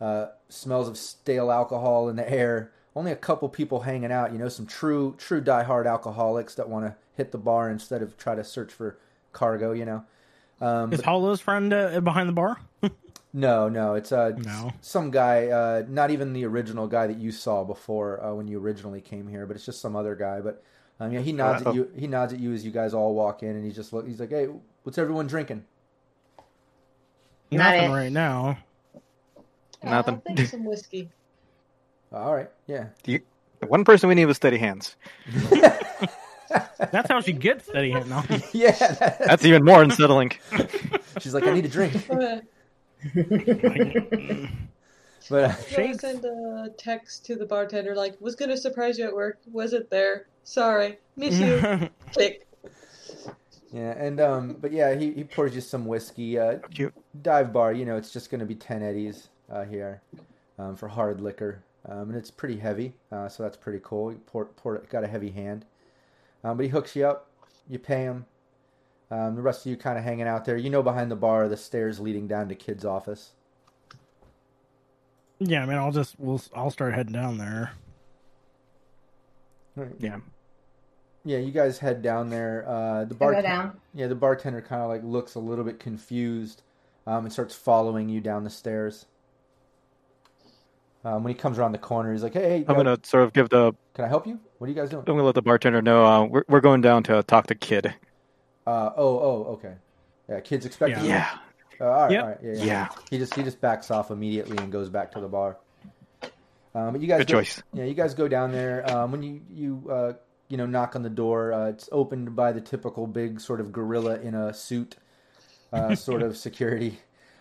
uh, 0.00 0.26
smells 0.48 0.88
of 0.88 0.98
stale 0.98 1.50
alcohol 1.52 2.08
in 2.08 2.16
the 2.16 2.28
air. 2.28 2.72
Only 2.96 3.12
a 3.12 3.16
couple 3.16 3.48
people 3.48 3.80
hanging 3.80 4.10
out. 4.10 4.32
You 4.32 4.38
know, 4.38 4.48
some 4.48 4.66
true 4.66 5.14
true 5.16 5.40
diehard 5.40 5.86
alcoholics 5.86 6.56
that 6.56 6.68
want 6.68 6.86
to 6.86 6.96
hit 7.16 7.30
the 7.30 7.38
bar 7.38 7.70
instead 7.70 8.02
of 8.02 8.16
try 8.18 8.34
to 8.34 8.42
search 8.42 8.72
for 8.72 8.98
cargo. 9.32 9.70
You 9.72 9.84
know. 9.84 10.04
Um, 10.60 10.92
Is 10.92 10.98
but- 10.98 11.06
Hollow's 11.06 11.40
friend 11.40 11.72
uh, 11.72 12.00
behind 12.00 12.28
the 12.28 12.32
bar? 12.32 12.58
no, 13.38 13.68
no, 13.68 13.94
it's 13.94 14.10
uh, 14.12 14.32
No. 14.36 14.72
some 14.80 15.10
guy, 15.10 15.46
uh, 15.48 15.84
not 15.88 16.10
even 16.10 16.32
the 16.32 16.44
original 16.44 16.86
guy 16.86 17.06
that 17.06 17.18
you 17.18 17.30
saw 17.30 17.62
before 17.64 18.22
uh, 18.24 18.34
when 18.34 18.48
you 18.48 18.58
originally 18.58 19.00
came 19.00 19.28
here, 19.28 19.46
but 19.46 19.56
it's 19.56 19.64
just 19.66 19.80
some 19.80 19.94
other 19.96 20.14
guy. 20.16 20.40
But 20.40 20.62
um, 21.00 21.12
yeah, 21.12 21.20
he 21.20 21.32
nods 21.32 21.64
Uh, 21.64 21.70
at 21.70 21.74
you. 21.76 21.90
He 21.96 22.06
nods 22.06 22.32
at 22.32 22.40
you 22.40 22.52
as 22.52 22.64
you 22.64 22.70
guys 22.72 22.94
all 22.94 23.14
walk 23.14 23.42
in, 23.42 23.50
and 23.50 23.64
he 23.64 23.70
just 23.70 23.92
look. 23.92 24.06
He's 24.06 24.18
like, 24.20 24.30
"Hey, 24.30 24.48
what's 24.82 24.98
everyone 24.98 25.26
drinking?" 25.26 25.64
Not 27.50 27.74
Nothing 27.74 27.90
it. 27.90 27.94
right 27.94 28.12
now. 28.12 28.58
Yeah, 29.82 29.90
Nothing. 29.90 30.14
I'll 30.26 30.34
think 30.36 30.48
some 30.48 30.64
whiskey. 30.64 31.08
All 32.12 32.34
right, 32.34 32.50
yeah. 32.66 32.86
You- 33.06 33.20
the 33.60 33.66
one 33.66 33.84
person 33.84 34.08
we 34.08 34.14
need 34.14 34.26
was 34.26 34.36
steady 34.36 34.58
hands. 34.58 34.96
That's 36.78 37.08
how 37.08 37.20
she 37.20 37.32
gets 37.32 37.64
steady 37.66 37.90
hands. 37.90 38.08
now. 38.08 38.24
yeah, 38.52 38.70
that- 38.72 39.18
That's 39.18 39.44
even 39.44 39.64
more 39.64 39.82
unsettling. 39.82 40.32
she's 41.20 41.34
like, 41.34 41.44
I 41.44 41.52
need 41.52 41.64
a 41.64 41.68
drink. 41.68 41.94
Uh, 43.04 44.46
But 45.30 45.44
uh, 45.50 45.82
I'm 45.82 45.98
send 45.98 46.24
a 46.24 46.70
text 46.78 47.26
to 47.26 47.36
the 47.36 47.44
bartender 47.44 47.94
like, 47.94 48.18
was 48.20 48.34
gonna 48.34 48.56
surprise 48.56 48.98
you 48.98 49.04
at 49.04 49.14
work, 49.14 49.38
wasn't 49.50 49.90
there. 49.90 50.26
Sorry, 50.44 50.98
miss 51.16 51.38
you. 51.38 51.90
Click. 52.12 52.46
yeah, 53.72 53.90
and 53.98 54.20
um, 54.20 54.56
but 54.60 54.72
yeah, 54.72 54.94
he, 54.94 55.12
he 55.12 55.24
pours 55.24 55.54
you 55.54 55.60
some 55.60 55.84
whiskey. 55.84 56.38
Uh, 56.38 56.58
You- 56.72 56.92
dive 57.20 57.52
bar, 57.52 57.72
you 57.72 57.84
know, 57.84 57.96
it's 57.96 58.10
just 58.10 58.30
going 58.30 58.40
to 58.40 58.46
be 58.46 58.54
ten 58.54 58.82
eddies 58.82 59.28
uh, 59.52 59.64
here 59.64 60.00
um, 60.58 60.74
for 60.76 60.88
hard 60.88 61.20
liquor, 61.20 61.62
um, 61.86 62.08
and 62.08 62.16
it's 62.16 62.30
pretty 62.30 62.56
heavy, 62.56 62.94
uh, 63.12 63.28
so 63.28 63.42
that's 63.42 63.56
pretty 63.56 63.80
cool. 63.82 64.10
He 64.10 64.16
pour, 64.16 64.46
pour, 64.46 64.78
got 64.88 65.04
a 65.04 65.08
heavy 65.08 65.30
hand, 65.30 65.66
um, 66.42 66.56
but 66.56 66.62
he 66.62 66.70
hooks 66.70 66.96
you 66.96 67.06
up. 67.06 67.28
You 67.68 67.78
pay 67.78 68.02
him. 68.02 68.24
Um, 69.10 69.36
the 69.36 69.42
rest 69.42 69.64
of 69.64 69.70
you 69.70 69.76
kind 69.76 69.96
of 69.98 70.04
hanging 70.04 70.26
out 70.26 70.44
there. 70.44 70.56
You 70.56 70.68
know, 70.70 70.82
behind 70.82 71.10
the 71.10 71.16
bar, 71.16 71.48
the 71.48 71.56
stairs 71.56 71.98
leading 71.98 72.26
down 72.28 72.48
to 72.48 72.54
Kid's 72.54 72.84
office. 72.84 73.32
yeah, 75.40 75.62
I 75.62 75.66
mean, 75.66 75.78
I'll 75.78 75.92
just 75.92 76.18
we'll 76.18 76.40
I'll 76.54 76.70
start 76.70 76.94
heading 76.94 77.12
down 77.14 77.38
there. 77.38 77.72
Yeah. 79.98 80.18
Yeah, 81.24 81.38
you 81.38 81.52
guys 81.52 81.78
head 81.78 82.02
down 82.02 82.30
there. 82.30 82.64
Uh, 82.66 83.04
the 83.04 83.14
I 83.14 83.18
bar, 83.18 83.34
go 83.34 83.42
down. 83.42 83.80
yeah, 83.94 84.06
the 84.06 84.14
bartender 84.14 84.60
kind 84.60 84.82
of 84.82 84.88
like 84.88 85.02
looks 85.04 85.34
a 85.34 85.38
little 85.38 85.64
bit 85.64 85.78
confused, 85.78 86.62
um, 87.06 87.24
and 87.24 87.32
starts 87.32 87.54
following 87.54 88.08
you 88.08 88.20
down 88.20 88.44
the 88.44 88.50
stairs. 88.50 89.06
Um, 91.04 91.22
when 91.22 91.32
he 91.32 91.38
comes 91.38 91.58
around 91.58 91.72
the 91.72 91.78
corner, 91.78 92.12
he's 92.12 92.22
like, 92.22 92.32
"Hey, 92.34 92.48
hey, 92.58 92.64
I'm 92.66 92.76
gonna 92.76 92.98
sort 93.02 93.24
of 93.24 93.32
give 93.32 93.48
the. 93.50 93.72
can 93.94 94.04
I 94.04 94.08
help 94.08 94.26
you? 94.26 94.40
What 94.58 94.66
are 94.66 94.70
you 94.70 94.74
guys 94.76 94.90
doing?" 94.90 95.02
I'm 95.06 95.14
gonna 95.14 95.22
let 95.24 95.34
the 95.34 95.42
bartender 95.42 95.80
know 95.82 96.04
uh, 96.04 96.24
we're 96.24 96.44
we're 96.48 96.60
going 96.60 96.80
down 96.80 97.02
to 97.04 97.22
talk 97.22 97.46
to 97.48 97.54
Kid. 97.54 97.94
Uh, 98.68 98.92
oh, 98.96 99.18
oh, 99.18 99.44
okay. 99.54 99.74
Yeah, 100.28 100.40
kids 100.40 100.66
expecting. 100.66 101.04
you? 101.04 101.10
Yeah. 101.10 101.38
Uh, 101.80 101.84
all 101.84 101.90
right, 101.90 102.10
Yep. 102.10 102.22
all 102.22 102.28
right. 102.30 102.38
Yeah, 102.42 102.52
yeah. 102.52 102.64
Yeah. 102.64 102.88
He 103.10 103.18
just 103.18 103.34
he 103.34 103.42
just 103.42 103.60
backs 103.60 103.90
off 103.90 104.10
immediately 104.10 104.58
and 104.58 104.70
goes 104.70 104.88
back 104.90 105.12
to 105.12 105.20
the 105.20 105.28
bar. 105.28 105.56
Um, 106.74 106.92
but 106.92 107.00
you 107.00 107.08
guys 107.08 107.20
Good 107.20 107.28
go, 107.28 107.34
choice. 107.38 107.62
Yeah, 107.72 107.84
you 107.84 107.94
guys 107.94 108.14
go 108.14 108.28
down 108.28 108.52
there. 108.52 108.88
Um, 108.90 109.10
when 109.12 109.22
you 109.22 109.40
you 109.50 109.90
uh, 109.90 110.12
you 110.48 110.56
know 110.56 110.66
knock 110.66 110.96
on 110.96 111.02
the 111.02 111.10
door, 111.10 111.52
uh, 111.52 111.68
it's 111.68 111.88
opened 111.92 112.36
by 112.36 112.52
the 112.52 112.60
typical 112.60 113.06
big 113.06 113.40
sort 113.40 113.60
of 113.60 113.72
gorilla 113.72 114.18
in 114.20 114.34
a 114.34 114.52
suit, 114.52 114.96
uh, 115.72 115.94
sort 115.96 116.22
of 116.22 116.36
security. 116.36 116.98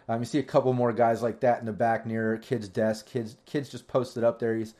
Um, 0.08 0.20
you 0.22 0.26
see 0.26 0.40
a 0.40 0.44
couple 0.44 0.72
more 0.72 0.94
guys 0.94 1.22
like 1.22 1.42
that 1.42 1.60
in 1.60 1.66
the 1.66 1.74
back 1.74 2.06
near 2.06 2.38
kid's 2.38 2.70
desk. 2.70 3.06
Kids 3.06 3.36
kids 3.46 3.70
just 3.70 3.88
posted 3.88 4.24
up 4.24 4.40
there. 4.40 4.56
He's 4.56 4.74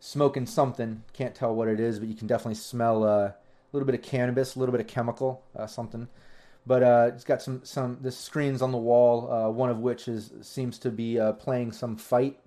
smoking 0.00 0.46
something. 0.46 1.02
Can't 1.12 1.34
tell 1.34 1.54
what 1.54 1.68
it 1.68 1.78
is, 1.78 1.98
but 1.98 2.08
you 2.08 2.14
can 2.14 2.26
definitely 2.26 2.54
smell 2.54 3.04
uh, 3.04 3.32
little 3.74 3.86
bit 3.86 3.94
of 3.94 4.02
cannabis, 4.02 4.54
a 4.54 4.58
little 4.58 4.72
bit 4.72 4.80
of 4.80 4.86
chemical, 4.86 5.42
uh, 5.56 5.66
something. 5.66 6.08
But 6.66 6.82
uh, 6.82 7.10
it's 7.14 7.24
got 7.24 7.42
some 7.42 7.62
some 7.64 7.98
the 8.00 8.10
screens 8.10 8.62
on 8.62 8.72
the 8.72 8.78
wall. 8.78 9.30
Uh, 9.30 9.50
one 9.50 9.68
of 9.68 9.80
which 9.80 10.08
is 10.08 10.32
seems 10.40 10.78
to 10.78 10.90
be 10.90 11.18
uh, 11.18 11.32
playing 11.32 11.72
some 11.72 11.96
fight. 11.96 12.38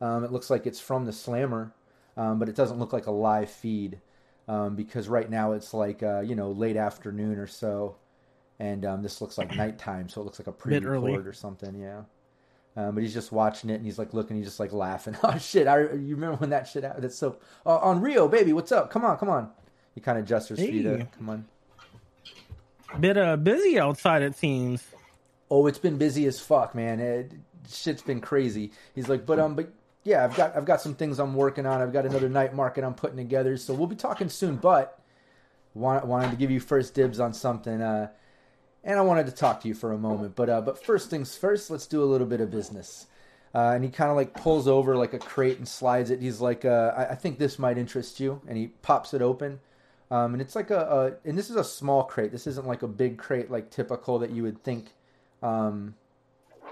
Um, 0.00 0.24
it 0.24 0.32
looks 0.32 0.50
like 0.50 0.66
it's 0.66 0.80
from 0.80 1.04
the 1.04 1.12
Slammer, 1.12 1.72
um, 2.16 2.38
but 2.38 2.48
it 2.48 2.56
doesn't 2.56 2.78
look 2.78 2.92
like 2.92 3.06
a 3.06 3.12
live 3.12 3.50
feed 3.50 4.00
um, 4.48 4.74
because 4.74 5.08
right 5.08 5.30
now 5.30 5.52
it's 5.52 5.72
like 5.72 6.02
uh, 6.02 6.20
you 6.20 6.34
know 6.34 6.50
late 6.50 6.76
afternoon 6.76 7.38
or 7.38 7.46
so, 7.46 7.96
and 8.58 8.84
um, 8.84 9.02
this 9.02 9.20
looks 9.20 9.38
like 9.38 9.54
nighttime, 9.54 10.08
so 10.08 10.20
it 10.20 10.24
looks 10.24 10.40
like 10.40 10.48
a 10.48 10.52
pre-record 10.52 11.26
or 11.26 11.32
something. 11.32 11.78
Yeah. 11.78 12.02
Um, 12.76 12.94
but 12.94 13.02
he's 13.02 13.14
just 13.14 13.32
watching 13.32 13.68
it 13.68 13.74
and 13.74 13.84
he's 13.84 13.98
like 13.98 14.14
looking, 14.14 14.36
he's 14.36 14.46
just 14.46 14.60
like 14.60 14.72
laughing. 14.72 15.16
Oh 15.24 15.36
shit! 15.38 15.66
I 15.66 15.80
you 15.80 16.14
remember 16.14 16.36
when 16.36 16.50
that 16.50 16.66
shit 16.66 16.82
happened? 16.82 17.04
That's 17.04 17.16
so 17.16 17.36
uh, 17.66 17.78
on 17.78 18.00
Rio, 18.00 18.26
baby. 18.26 18.52
What's 18.52 18.72
up? 18.72 18.90
Come 18.90 19.04
on, 19.04 19.16
come 19.18 19.28
on. 19.28 19.50
He 20.00 20.04
kind 20.04 20.18
of 20.18 20.24
gestures 20.24 20.58
for 20.58 20.64
you 20.64 20.82
to 20.84 20.96
Hey. 20.96 21.06
come 21.18 21.28
on. 21.28 21.44
Bit 22.98 23.18
uh 23.18 23.36
busy 23.36 23.78
outside 23.78 24.22
it 24.22 24.34
seems. 24.34 24.82
Oh, 25.50 25.66
it's 25.66 25.78
been 25.78 25.98
busy 25.98 26.24
as 26.26 26.40
fuck, 26.40 26.74
man. 26.74 27.00
It, 27.00 27.32
shit's 27.68 28.00
been 28.00 28.20
crazy. 28.22 28.72
He's 28.94 29.08
like, 29.10 29.26
but 29.26 29.38
um, 29.38 29.54
but 29.54 29.70
yeah, 30.02 30.24
I've 30.24 30.34
got 30.34 30.56
I've 30.56 30.64
got 30.64 30.80
some 30.80 30.94
things 30.94 31.18
I'm 31.18 31.34
working 31.34 31.66
on. 31.66 31.82
I've 31.82 31.92
got 31.92 32.06
another 32.06 32.30
night 32.30 32.54
market 32.54 32.82
I'm 32.82 32.94
putting 32.94 33.18
together, 33.18 33.58
so 33.58 33.74
we'll 33.74 33.88
be 33.88 33.94
talking 33.94 34.30
soon. 34.30 34.56
But 34.56 34.98
want, 35.74 36.06
wanted 36.06 36.30
to 36.30 36.36
give 36.36 36.50
you 36.50 36.60
first 36.60 36.94
dibs 36.94 37.20
on 37.20 37.34
something, 37.34 37.82
uh, 37.82 38.08
and 38.82 38.98
I 38.98 39.02
wanted 39.02 39.26
to 39.26 39.32
talk 39.32 39.60
to 39.62 39.68
you 39.68 39.74
for 39.74 39.92
a 39.92 39.98
moment. 39.98 40.34
But 40.34 40.48
uh, 40.48 40.62
but 40.62 40.82
first 40.82 41.10
things 41.10 41.36
first, 41.36 41.70
let's 41.70 41.86
do 41.86 42.02
a 42.02 42.06
little 42.06 42.26
bit 42.26 42.40
of 42.40 42.50
business. 42.50 43.06
Uh, 43.54 43.72
and 43.74 43.84
he 43.84 43.90
kind 43.90 44.10
of 44.10 44.16
like 44.16 44.32
pulls 44.32 44.66
over 44.66 44.96
like 44.96 45.12
a 45.12 45.18
crate 45.18 45.58
and 45.58 45.68
slides 45.68 46.10
it. 46.10 46.20
He's 46.22 46.40
like, 46.40 46.64
uh, 46.64 46.94
I, 46.96 47.06
I 47.06 47.14
think 47.16 47.38
this 47.38 47.58
might 47.58 47.76
interest 47.76 48.18
you, 48.20 48.40
and 48.48 48.56
he 48.56 48.68
pops 48.68 49.12
it 49.12 49.20
open. 49.22 49.60
Um, 50.10 50.32
and 50.34 50.42
it's 50.42 50.56
like 50.56 50.70
a, 50.70 51.16
a, 51.24 51.28
and 51.28 51.38
this 51.38 51.50
is 51.50 51.56
a 51.56 51.64
small 51.64 52.04
crate. 52.04 52.32
This 52.32 52.46
isn't 52.48 52.66
like 52.66 52.82
a 52.82 52.88
big 52.88 53.16
crate 53.18 53.50
like 53.50 53.70
typical 53.70 54.18
that 54.18 54.30
you 54.30 54.42
would 54.42 54.62
think, 54.64 54.88
um, 55.42 55.94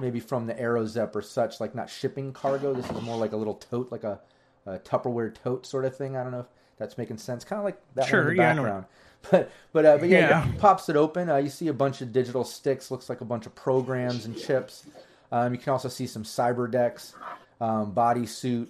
maybe 0.00 0.18
from 0.20 0.46
the 0.46 0.54
Aerozep 0.54 1.14
or 1.14 1.22
such. 1.22 1.60
Like 1.60 1.74
not 1.74 1.88
shipping 1.88 2.32
cargo. 2.32 2.74
This 2.74 2.90
is 2.90 3.02
more 3.02 3.16
like 3.16 3.32
a 3.32 3.36
little 3.36 3.54
tote, 3.54 3.92
like 3.92 4.04
a, 4.04 4.20
a 4.66 4.78
Tupperware 4.78 5.32
tote 5.34 5.66
sort 5.66 5.84
of 5.84 5.96
thing. 5.96 6.16
I 6.16 6.22
don't 6.24 6.32
know 6.32 6.40
if 6.40 6.46
that's 6.78 6.98
making 6.98 7.18
sense. 7.18 7.44
Kind 7.44 7.58
of 7.58 7.64
like 7.64 7.80
that 7.94 8.02
one 8.02 8.08
Sure, 8.08 8.20
in 8.30 8.36
the 8.36 8.42
yeah, 8.42 8.54
background. 8.54 8.84
But 9.32 9.50
but 9.72 9.84
uh, 9.84 9.98
but 9.98 10.08
yeah, 10.08 10.28
Yeah. 10.28 10.52
pops 10.58 10.88
it 10.88 10.94
open. 10.94 11.28
Uh, 11.28 11.36
you 11.36 11.48
see 11.48 11.66
a 11.66 11.72
bunch 11.72 12.00
of 12.02 12.12
digital 12.12 12.44
sticks. 12.44 12.88
Looks 12.90 13.08
like 13.08 13.20
a 13.20 13.24
bunch 13.24 13.46
of 13.46 13.54
programs 13.56 14.26
and 14.26 14.38
chips. 14.38 14.84
Um, 15.32 15.52
you 15.52 15.58
can 15.58 15.72
also 15.72 15.88
see 15.88 16.06
some 16.06 16.22
cyber 16.22 16.70
decks, 16.70 17.14
um, 17.60 17.92
bodysuit, 17.92 18.68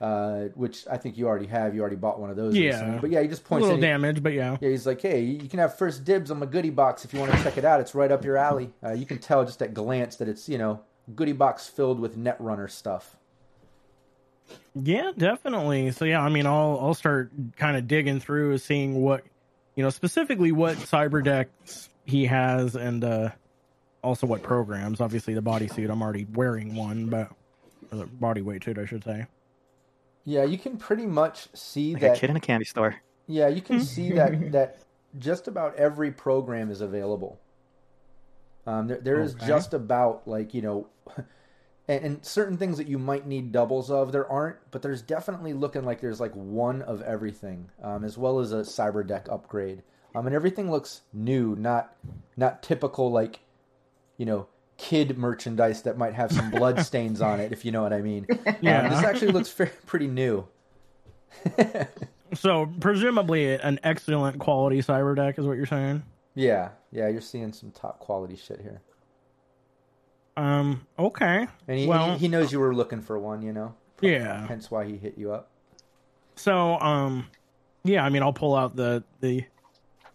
uh, 0.00 0.44
which 0.54 0.86
I 0.90 0.96
think 0.96 1.16
you 1.18 1.26
already 1.26 1.46
have. 1.46 1.74
You 1.74 1.80
already 1.80 1.96
bought 1.96 2.20
one 2.20 2.30
of 2.30 2.36
those. 2.36 2.56
Yeah. 2.56 2.70
recently. 2.70 2.98
But 3.00 3.10
yeah, 3.10 3.22
he 3.22 3.28
just 3.28 3.42
A 3.42 3.44
points. 3.46 3.62
little 3.62 3.76
in, 3.78 3.82
he- 3.82 3.88
damage, 3.88 4.22
but 4.22 4.32
yeah. 4.32 4.56
yeah, 4.60 4.68
he's 4.70 4.86
like, 4.86 5.00
hey, 5.02 5.20
you 5.20 5.48
can 5.48 5.58
have 5.58 5.76
first 5.76 6.04
dibs 6.04 6.30
on 6.30 6.38
my 6.38 6.46
goodie 6.46 6.70
box 6.70 7.04
if 7.04 7.12
you 7.12 7.20
want 7.20 7.32
to 7.32 7.42
check 7.42 7.56
it 7.58 7.64
out. 7.64 7.80
It's 7.80 7.94
right 7.94 8.10
up 8.12 8.24
your 8.24 8.36
alley. 8.36 8.70
Uh, 8.84 8.92
you 8.92 9.06
can 9.06 9.18
tell 9.18 9.44
just 9.44 9.60
at 9.62 9.74
glance 9.74 10.16
that 10.16 10.28
it's 10.28 10.48
you 10.48 10.58
know 10.58 10.80
goodie 11.14 11.32
box 11.32 11.66
filled 11.68 11.98
with 12.00 12.16
Netrunner 12.16 12.70
stuff. 12.70 13.16
Yeah, 14.74 15.12
definitely. 15.16 15.90
So 15.90 16.04
yeah, 16.04 16.20
I 16.22 16.28
mean, 16.28 16.46
I'll 16.46 16.78
I'll 16.80 16.94
start 16.94 17.30
kind 17.56 17.76
of 17.76 17.88
digging 17.88 18.20
through, 18.20 18.58
seeing 18.58 18.94
what 19.02 19.24
you 19.74 19.82
know 19.82 19.90
specifically 19.90 20.52
what 20.52 20.76
cyber 20.76 21.22
decks 21.22 21.88
he 22.04 22.26
has, 22.26 22.76
and 22.76 23.02
uh 23.04 23.30
also 24.02 24.26
what 24.26 24.42
programs. 24.42 25.00
Obviously, 25.00 25.34
the 25.34 25.42
bodysuit. 25.42 25.90
I'm 25.90 26.00
already 26.02 26.26
wearing 26.32 26.74
one, 26.74 27.06
but 27.06 27.30
or 27.90 27.98
the 27.98 28.06
body 28.06 28.40
weight 28.42 28.62
suit, 28.64 28.78
I 28.78 28.84
should 28.86 29.04
say. 29.04 29.26
Yeah, 30.28 30.44
you 30.44 30.58
can 30.58 30.76
pretty 30.76 31.06
much 31.06 31.48
see 31.54 31.94
Like 31.94 32.02
a 32.02 32.10
that. 32.10 32.20
kid 32.20 32.28
in 32.28 32.36
a 32.36 32.40
candy 32.40 32.66
store. 32.66 32.96
Yeah, 33.26 33.48
you 33.48 33.62
can 33.62 33.78
see 33.80 34.12
that 34.12 34.52
that 34.52 34.78
just 35.18 35.48
about 35.48 35.74
every 35.76 36.10
program 36.12 36.70
is 36.70 36.82
available. 36.82 37.40
Um, 38.66 38.88
there, 38.88 38.98
there 39.00 39.20
is 39.22 39.34
Okay. 39.34 39.46
just 39.46 39.72
about 39.72 40.28
like 40.28 40.52
you 40.52 40.60
know, 40.60 40.86
and, 41.88 42.04
and 42.04 42.24
certain 42.26 42.58
things 42.58 42.76
that 42.76 42.88
you 42.88 42.98
might 42.98 43.26
need 43.26 43.52
doubles 43.52 43.90
of 43.90 44.12
there 44.12 44.30
aren't, 44.30 44.58
but 44.70 44.82
there's 44.82 45.00
definitely 45.00 45.54
looking 45.54 45.84
like 45.84 46.00
there's 46.02 46.20
like 46.20 46.34
one 46.34 46.82
of 46.82 47.00
everything, 47.02 47.70
um, 47.82 48.04
as 48.04 48.18
well 48.18 48.38
as 48.38 48.52
a 48.52 48.56
cyber 48.58 49.06
deck 49.06 49.28
upgrade. 49.30 49.82
Um, 50.14 50.26
and 50.26 50.34
everything 50.34 50.70
looks 50.70 51.02
new, 51.12 51.56
not 51.56 51.96
not 52.36 52.62
typical 52.62 53.10
like, 53.10 53.40
you 54.18 54.26
know, 54.26 54.46
kid 54.78 55.18
merchandise 55.18 55.82
that 55.82 55.98
might 55.98 56.14
have 56.14 56.32
some 56.32 56.50
blood 56.50 56.80
stains 56.80 57.20
on 57.20 57.40
it, 57.40 57.52
if 57.52 57.64
you 57.64 57.72
know 57.72 57.82
what 57.82 57.92
I 57.92 58.00
mean. 58.00 58.26
Yeah. 58.62 58.82
Um, 58.84 58.90
this 58.90 59.04
actually 59.04 59.32
looks 59.32 59.50
fair, 59.50 59.70
pretty 59.86 60.06
new. 60.06 60.46
So 62.34 62.70
presumably 62.80 63.54
an 63.54 63.78
excellent 63.82 64.38
quality 64.38 64.80
cyber 64.82 65.14
deck 65.16 65.38
is 65.38 65.46
what 65.46 65.56
you're 65.56 65.66
saying. 65.66 66.02
Yeah, 66.34 66.70
yeah, 66.92 67.08
you're 67.08 67.20
seeing 67.20 67.52
some 67.52 67.70
top 67.70 67.98
quality 68.00 68.36
shit 68.36 68.60
here. 68.60 68.80
Um. 70.36 70.86
Okay. 70.98 71.46
And 71.66 71.78
he, 71.78 71.86
well, 71.86 72.12
he, 72.12 72.18
he 72.18 72.28
knows 72.28 72.52
you 72.52 72.60
were 72.60 72.74
looking 72.74 73.00
for 73.02 73.18
one, 73.18 73.42
you 73.42 73.52
know. 73.52 73.74
yeah. 74.00 74.46
Hence 74.46 74.70
why 74.70 74.84
he 74.84 74.96
hit 74.96 75.18
you 75.18 75.32
up. 75.32 75.50
So, 76.36 76.78
um, 76.78 77.26
yeah, 77.82 78.04
I 78.04 78.10
mean, 78.10 78.22
I'll 78.22 78.32
pull 78.32 78.54
out 78.54 78.76
the 78.76 79.02
the, 79.20 79.44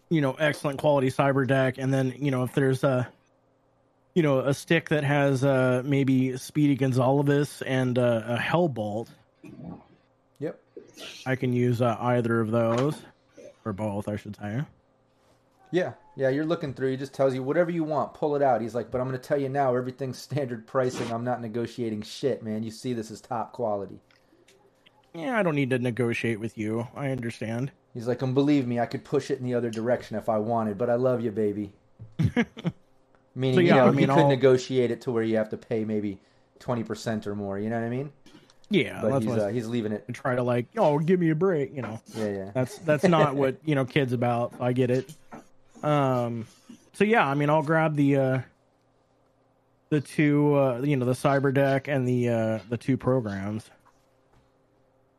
you 0.09 0.21
know, 0.21 0.33
excellent 0.33 0.79
quality 0.79 1.09
cyber 1.09 1.45
deck, 1.47 1.77
and 1.77 1.93
then 1.93 2.13
you 2.17 2.31
know 2.31 2.43
if 2.43 2.53
there's 2.53 2.83
a, 2.83 3.09
you 4.13 4.23
know, 4.23 4.39
a 4.39 4.53
stick 4.53 4.89
that 4.89 5.03
has 5.03 5.43
uh 5.43 5.81
maybe 5.85 6.37
Speedy 6.37 6.75
Gonzalez 6.75 7.61
and 7.65 7.97
uh, 7.97 8.23
a 8.25 8.37
Hellbolt, 8.37 9.07
Yep. 10.39 10.59
I 11.25 11.35
can 11.35 11.53
use 11.53 11.81
uh, 11.81 11.97
either 11.99 12.39
of 12.39 12.51
those, 12.51 13.01
or 13.65 13.73
both, 13.73 14.07
I 14.07 14.15
should 14.15 14.35
say. 14.35 14.61
Yeah, 15.71 15.93
yeah, 16.15 16.29
you're 16.29 16.45
looking 16.45 16.73
through. 16.73 16.91
He 16.91 16.97
just 16.97 17.13
tells 17.13 17.33
you 17.33 17.41
whatever 17.41 17.71
you 17.71 17.83
want, 17.83 18.13
pull 18.13 18.35
it 18.35 18.41
out. 18.43 18.61
He's 18.61 18.75
like, 18.75 18.91
but 18.91 19.01
I'm 19.01 19.07
going 19.07 19.19
to 19.19 19.27
tell 19.27 19.39
you 19.39 19.49
now, 19.49 19.75
everything's 19.75 20.19
standard 20.19 20.67
pricing. 20.67 21.11
I'm 21.11 21.23
not 21.23 21.41
negotiating 21.41 22.03
shit, 22.03 22.43
man. 22.43 22.61
You 22.61 22.71
see, 22.71 22.93
this 22.93 23.09
is 23.09 23.21
top 23.21 23.53
quality. 23.53 23.99
Yeah, 25.15 25.37
I 25.37 25.43
don't 25.43 25.55
need 25.55 25.71
to 25.71 25.79
negotiate 25.79 26.39
with 26.39 26.57
you. 26.57 26.87
I 26.95 27.09
understand. 27.09 27.71
He's 27.93 28.07
like, 28.07 28.21
and 28.21 28.33
believe 28.35 28.67
me, 28.67 28.79
I 28.79 28.85
could 28.85 29.03
push 29.03 29.31
it 29.31 29.39
in 29.39 29.45
the 29.45 29.53
other 29.53 29.69
direction 29.69 30.17
if 30.17 30.29
I 30.29 30.37
wanted, 30.37 30.77
but 30.77 30.89
I 30.89 30.95
love 30.95 31.21
you, 31.21 31.31
baby. 31.31 31.71
Meaning, 33.35 33.55
So, 33.55 33.61
you 33.61 33.71
know, 33.71 33.87
I 33.87 33.91
mean, 33.91 34.07
could 34.07 34.17
I'll- 34.19 34.27
negotiate 34.29 34.91
it 34.91 35.01
to 35.01 35.11
where 35.11 35.23
you 35.23 35.37
have 35.37 35.49
to 35.49 35.57
pay 35.57 35.83
maybe 35.85 36.19
twenty 36.59 36.83
percent 36.83 37.25
or 37.27 37.35
more. 37.35 37.57
You 37.59 37.69
know 37.69 37.79
what 37.79 37.85
I 37.85 37.89
mean? 37.89 38.11
Yeah, 38.69 39.01
But 39.01 39.21
he's 39.23 39.31
uh, 39.31 39.47
he's 39.49 39.67
leaving 39.67 39.91
it. 39.91 40.03
and 40.07 40.15
try 40.15 40.35
to 40.35 40.41
like. 40.43 40.67
Oh, 40.77 40.97
give 40.99 41.19
me 41.19 41.29
a 41.29 41.35
break. 41.35 41.75
You 41.75 41.81
know. 41.81 41.99
Yeah, 42.15 42.29
yeah. 42.29 42.51
That's 42.53 42.77
that's 42.79 43.03
not 43.03 43.35
what 43.41 43.57
you 43.65 43.75
know 43.75 43.85
kids 43.85 44.13
about. 44.13 44.53
I 44.59 44.73
get 44.73 44.89
it. 44.91 45.13
Um, 45.83 46.47
so 46.93 47.03
yeah, 47.03 47.27
I 47.27 47.33
mean, 47.33 47.49
I'll 47.49 47.61
grab 47.63 47.95
the 47.95 48.15
uh, 48.17 48.39
the 49.89 50.01
two, 50.01 50.55
uh, 50.55 50.79
you 50.81 50.95
know, 50.95 51.05
the 51.05 51.11
cyber 51.13 51.53
deck 51.53 51.87
and 51.87 52.07
the 52.07 52.29
uh, 52.29 52.59
the 52.69 52.77
two 52.77 52.97
programs. 52.97 53.69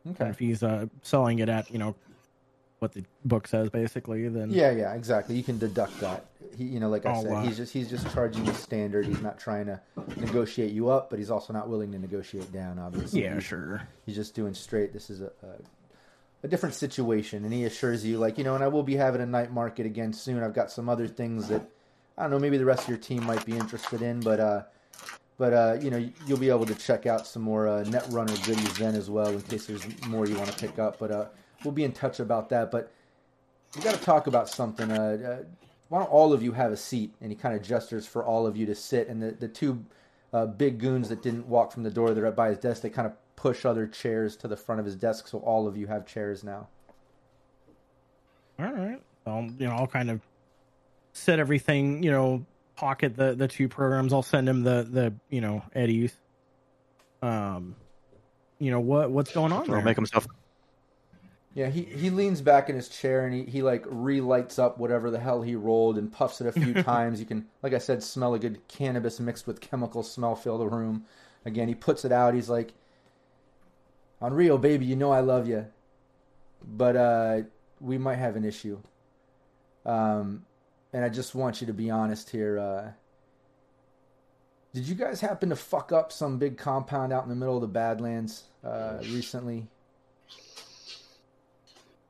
Okay. 0.09 0.25
And 0.25 0.31
if 0.33 0.39
he's 0.39 0.63
uh, 0.63 0.87
selling 1.03 1.39
it 1.41 1.49
at 1.49 1.71
you 1.71 1.79
know 1.79 1.95
what 2.85 2.93
the 2.93 3.05
book 3.25 3.49
says, 3.49 3.71
basically, 3.71 4.29
then 4.29 4.51
Yeah, 4.51 4.71
yeah, 4.71 4.95
exactly. 4.95 5.35
You 5.37 5.43
can 5.43 5.59
deduct 5.59 5.99
that. 6.01 6.27
He, 6.57 6.65
you 6.65 6.81
know, 6.81 6.89
like 6.91 7.07
I 7.07 7.13
Oh, 7.17 7.23
said, 7.23 7.31
wow. 7.31 7.43
he's 7.43 7.57
just 7.57 7.73
he's 7.73 7.89
just 7.89 8.13
charging 8.13 8.45
the 8.45 8.55
standard. 8.55 9.07
He's 9.07 9.21
not 9.23 9.39
trying 9.39 9.67
to 9.67 9.81
negotiate 10.17 10.73
you 10.73 10.91
up, 10.91 11.09
but 11.11 11.19
he's 11.19 11.31
also 11.31 11.53
not 11.53 11.69
willing 11.69 11.91
to 11.93 11.99
negotiate 11.99 12.53
down. 12.53 12.79
Obviously, 12.79 13.23
yeah, 13.25 13.39
sure. 13.41 13.83
He's 14.07 14.15
just 14.15 14.35
doing 14.35 14.55
straight. 14.55 14.93
This 14.93 15.09
is 15.11 15.21
a, 15.23 15.33
a 15.43 16.45
a 16.45 16.49
different 16.49 16.75
situation, 16.75 17.43
and 17.45 17.53
he 17.55 17.65
assures 17.65 18.05
you, 18.05 18.19
like 18.19 18.37
you 18.39 18.45
know, 18.45 18.55
and 18.55 18.63
I 18.63 18.69
will 18.69 18.83
be 18.83 18.97
having 18.97 19.23
a 19.23 19.27
night 19.27 19.51
market 19.51 19.87
again 19.87 20.13
soon. 20.13 20.43
I've 20.43 20.53
got 20.55 20.71
some 20.71 20.89
other 20.91 21.09
things 21.09 21.49
that 21.49 21.63
I 22.19 22.23
don't 22.23 22.31
know. 22.33 22.39
Maybe 22.39 22.59
the 22.59 22.67
rest 22.67 22.83
of 22.83 22.89
your 22.91 22.99
team 22.99 23.25
might 23.25 23.45
be 23.47 23.57
interested 23.57 24.03
in, 24.03 24.21
but 24.21 24.39
uh, 24.41 24.63
but 25.39 25.53
uh, 25.55 25.79
you 25.81 25.91
know, 25.91 26.07
you'll 26.27 26.39
be 26.39 26.51
able 26.51 26.67
to 26.67 26.75
check 26.75 27.07
out 27.07 27.27
some 27.27 27.43
more 27.43 27.67
uh, 27.67 27.83
Netrunner 27.85 28.37
goodies 28.47 28.77
then 28.77 28.95
as 28.95 29.09
well, 29.11 29.29
in 29.29 29.41
case 29.43 29.67
there's 29.67 29.85
more 30.07 30.27
you 30.27 30.37
want 30.37 30.51
to 30.51 30.57
pick 30.59 30.79
up. 30.79 30.99
But 30.99 31.11
uh, 31.11 31.27
we'll 31.65 31.73
be 31.73 31.85
in 31.85 31.93
touch 31.93 32.21
about 32.21 32.49
that. 32.51 32.71
But 32.71 32.91
we 33.77 33.83
got 33.83 33.95
to 33.95 34.01
talk 34.03 34.27
about 34.27 34.49
something. 34.49 34.91
Uh, 34.91 35.41
uh, 35.41 35.45
why 35.89 35.99
don't 36.01 36.11
all 36.11 36.33
of 36.33 36.43
you 36.43 36.53
have 36.53 36.73
a 36.73 36.77
seat? 36.77 37.13
And 37.21 37.31
he 37.31 37.37
kind 37.37 37.55
of 37.55 37.63
gestures 37.63 38.07
for 38.07 38.25
all 38.25 38.47
of 38.47 38.57
you 38.57 38.67
to 38.67 38.75
sit. 38.75 39.09
And 39.09 39.23
the 39.23 39.33
the 39.33 39.49
two 39.49 39.85
uh, 40.33 40.47
big 40.47 40.79
goons 40.79 41.09
that 41.09 41.23
didn't 41.23 41.49
walk 41.49 41.73
from 41.73 41.83
the 41.83 41.91
door, 41.91 42.13
they're 42.15 42.27
up 42.27 42.37
by 42.37 42.49
his 42.49 42.59
desk. 42.59 42.83
They 42.83 42.91
kind 42.91 43.07
of 43.07 43.13
push 43.37 43.65
other 43.65 43.87
chairs 43.87 44.37
to 44.37 44.49
the 44.49 44.57
front 44.57 44.79
of 44.81 44.85
his 44.87 44.97
desk, 44.97 45.29
so 45.29 45.39
all 45.39 45.67
of 45.67 45.77
you 45.77 45.87
have 45.87 46.07
chairs 46.07 46.43
now. 46.45 46.69
All 48.59 48.73
right. 48.73 49.01
I'll 49.27 49.43
you 49.59 49.67
know 49.67 49.73
I'll 49.75 49.87
kind 49.87 50.11
of 50.11 50.21
set 51.13 51.39
everything 51.39 52.03
you 52.03 52.11
know 52.11 52.45
pocket 52.77 53.17
the 53.17 53.35
the 53.35 53.49
two 53.49 53.69
programs. 53.69 54.13
I'll 54.13 54.23
send 54.23 54.49
him 54.49 54.63
the 54.63 54.87
the 54.91 55.15
you 55.31 55.41
know 55.41 55.63
Eddie's. 55.75 56.15
Um, 57.23 57.75
you 58.59 58.71
know 58.71 58.81
what 58.81 59.11
what's 59.11 59.33
going 59.33 59.53
on 59.53 59.63
Or 59.71 59.77
there? 59.77 59.85
make 59.85 59.97
himself. 59.97 60.27
Yeah, 61.55 61.69
he, 61.69 61.85
he 61.85 62.11
leans 62.11 62.41
back 62.41 62.69
in 62.69 62.75
his 62.75 62.89
chair 62.89 63.25
and 63.25 63.33
he, 63.33 63.45
he 63.45 63.63
like 63.63 63.85
relights 63.87 64.59
up 64.59 64.77
whatever 64.77 65.11
the 65.13 65.21
hell 65.21 65.41
he 65.41 65.55
rolled 65.55 65.97
and 65.97 66.13
puffs 66.13 66.41
it 66.41 66.49
a 66.49 66.53
few 66.53 66.75
times. 66.83 67.21
You 67.21 67.27
can, 67.27 67.47
like 67.63 67.73
I 67.73 67.79
said, 67.79 68.03
smell 68.03 68.35
a 68.35 68.41
good 68.41 68.67
cannabis 68.67 69.21
mixed 69.21 69.47
with 69.47 69.61
chemical 69.61 70.03
smell 70.03 70.35
fill 70.35 70.59
the 70.59 70.67
room. 70.67 71.05
Again, 71.45 71.69
he 71.69 71.75
puts 71.77 72.05
it 72.05 72.11
out. 72.11 72.35
He's 72.35 72.49
like, 72.49 72.73
"On 74.21 74.35
Rio, 74.35 74.59
baby, 74.59 74.85
you 74.85 74.97
know 74.97 75.13
I 75.13 75.21
love 75.21 75.47
you, 75.47 75.67
but 76.67 76.97
uh, 76.97 77.43
we 77.81 77.99
might 77.99 78.17
have 78.17 78.35
an 78.35 78.45
issue." 78.45 78.81
Um, 79.87 80.47
and 80.93 81.05
I 81.05 81.09
just 81.09 81.35
want 81.37 81.61
you 81.61 81.69
to 81.69 81.73
be 81.73 81.91
honest 81.91 82.31
here. 82.31 82.59
Uh, 82.59 82.91
did 84.73 84.89
you 84.89 84.97
guys 84.97 85.21
happen 85.21 85.51
to 85.51 85.57
fuck 85.57 85.93
up 85.93 86.11
some 86.11 86.39
big 86.39 86.57
compound 86.57 87.13
out 87.13 87.23
in 87.23 87.29
the 87.29 87.37
middle 87.37 87.55
of 87.55 87.61
the 87.61 87.69
Badlands 87.69 88.45
uh, 88.65 88.99
recently? 89.03 89.69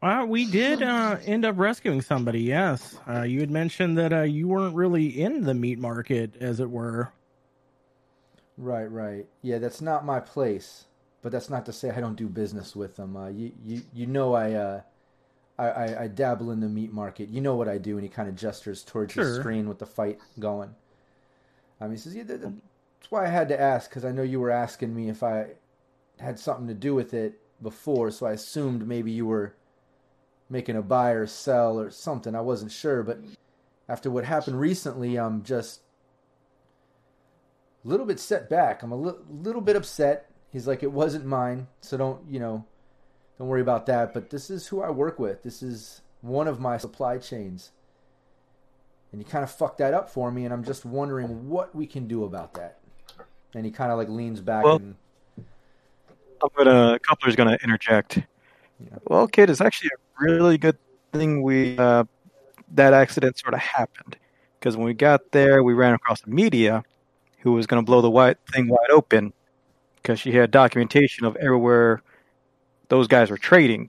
Well, 0.04 0.26
we 0.26 0.44
did 0.44 0.82
uh, 0.82 1.16
end 1.24 1.46
up 1.46 1.56
rescuing 1.58 2.02
somebody. 2.02 2.42
Yes, 2.42 2.98
uh, 3.08 3.22
you 3.22 3.40
had 3.40 3.50
mentioned 3.50 3.96
that 3.96 4.12
uh, 4.12 4.20
you 4.20 4.46
weren't 4.46 4.74
really 4.74 5.06
in 5.06 5.44
the 5.44 5.54
meat 5.54 5.78
market, 5.78 6.34
as 6.40 6.60
it 6.60 6.68
were. 6.68 7.10
Right, 8.58 8.84
right. 8.84 9.24
Yeah, 9.40 9.56
that's 9.56 9.80
not 9.80 10.04
my 10.04 10.20
place. 10.20 10.84
But 11.22 11.32
that's 11.32 11.48
not 11.48 11.64
to 11.64 11.72
say 11.72 11.88
I 11.88 12.00
don't 12.00 12.16
do 12.16 12.28
business 12.28 12.76
with 12.76 12.96
them. 12.96 13.16
Uh, 13.16 13.28
you, 13.28 13.52
you, 13.64 13.80
you 13.94 14.06
know 14.06 14.34
I, 14.34 14.52
uh, 14.52 14.80
I, 15.58 15.68
I, 15.68 16.02
I 16.02 16.08
dabble 16.08 16.50
in 16.50 16.60
the 16.60 16.68
meat 16.68 16.92
market. 16.92 17.30
You 17.30 17.40
know 17.40 17.56
what 17.56 17.66
I 17.66 17.78
do, 17.78 17.94
and 17.94 18.02
he 18.02 18.10
kind 18.10 18.28
of 18.28 18.36
gestures 18.36 18.82
towards 18.82 19.14
Sure. 19.14 19.24
the 19.24 19.40
screen 19.40 19.66
with 19.66 19.78
the 19.78 19.86
fight 19.86 20.18
going. 20.38 20.74
Um, 21.80 21.90
he 21.92 21.96
says, 21.96 22.14
"Yeah, 22.14 22.24
that- 22.24 22.42
that's 22.42 23.10
why 23.10 23.24
I 23.24 23.28
had 23.28 23.48
to 23.48 23.58
ask 23.58 23.88
because 23.88 24.04
I 24.04 24.12
know 24.12 24.22
you 24.22 24.38
were 24.38 24.50
asking 24.50 24.94
me 24.94 25.08
if 25.08 25.22
I 25.22 25.52
had 26.20 26.38
something 26.38 26.66
to 26.66 26.74
do 26.74 26.94
with 26.94 27.14
it 27.14 27.40
before, 27.62 28.10
so 28.10 28.26
I 28.26 28.32
assumed 28.32 28.86
maybe 28.86 29.10
you 29.10 29.24
were 29.24 29.54
making 30.50 30.76
a 30.76 30.82
buy 30.82 31.10
or 31.10 31.26
sell 31.26 31.78
or 31.78 31.90
something. 31.90 32.34
I 32.34 32.40
wasn't 32.40 32.72
sure, 32.72 33.02
but 33.02 33.18
after 33.88 34.10
what 34.10 34.24
happened 34.24 34.58
recently, 34.60 35.16
I'm 35.16 35.42
just 35.42 35.80
a 37.84 37.88
little 37.88 38.06
bit 38.06 38.20
set 38.20 38.48
back. 38.48 38.82
I'm 38.82 38.92
a 38.92 38.96
li- 38.96 39.18
little 39.28 39.60
bit 39.60 39.76
upset. 39.76 40.30
He's 40.50 40.66
like, 40.66 40.82
it 40.82 40.92
wasn't 40.92 41.26
mine, 41.26 41.66
so 41.80 41.96
don't 41.96 42.20
you 42.30 42.38
know, 42.38 42.64
don't 43.38 43.48
worry 43.48 43.60
about 43.60 43.86
that. 43.86 44.14
But 44.14 44.30
this 44.30 44.50
is 44.50 44.66
who 44.66 44.82
I 44.82 44.90
work 44.90 45.18
with. 45.18 45.42
This 45.42 45.62
is 45.62 46.02
one 46.20 46.46
of 46.48 46.60
my 46.60 46.76
supply 46.78 47.18
chains, 47.18 47.72
and 49.12 49.20
you 49.20 49.24
kind 49.26 49.42
of 49.44 49.50
fucked 49.50 49.78
that 49.78 49.94
up 49.94 50.08
for 50.08 50.30
me. 50.30 50.44
And 50.44 50.54
I'm 50.54 50.64
just 50.64 50.84
wondering 50.84 51.48
what 51.48 51.74
we 51.74 51.86
can 51.86 52.06
do 52.06 52.24
about 52.24 52.54
that. 52.54 52.78
And 53.54 53.64
he 53.64 53.70
kind 53.70 53.90
of 53.92 53.98
like 53.98 54.08
leans 54.08 54.40
back 54.40 54.64
Well- 54.64 54.76
and 54.76 54.94
I'm 56.42 56.48
gonna. 56.56 56.98
Coupler's 57.00 57.36
gonna 57.36 57.58
interject. 57.62 58.20
Well, 59.06 59.26
kid, 59.28 59.50
it's 59.50 59.60
actually 59.60 59.90
a 59.94 59.98
really 60.18 60.58
good 60.58 60.76
thing 61.12 61.42
we 61.42 61.76
uh, 61.78 62.04
that 62.72 62.92
accident 62.92 63.38
sort 63.38 63.54
of 63.54 63.60
happened 63.60 64.16
because 64.58 64.76
when 64.76 64.86
we 64.86 64.94
got 64.94 65.30
there, 65.32 65.62
we 65.62 65.74
ran 65.74 65.94
across 65.94 66.20
the 66.22 66.30
media 66.30 66.82
who 67.40 67.52
was 67.52 67.66
gonna 67.66 67.82
blow 67.82 68.00
the 68.00 68.10
white 68.10 68.38
thing 68.52 68.68
wide 68.68 68.90
open 68.90 69.32
because 69.96 70.18
she 70.20 70.32
had 70.32 70.50
documentation 70.50 71.24
of 71.26 71.36
everywhere 71.36 72.02
those 72.88 73.06
guys 73.08 73.30
were 73.30 73.38
trading, 73.38 73.88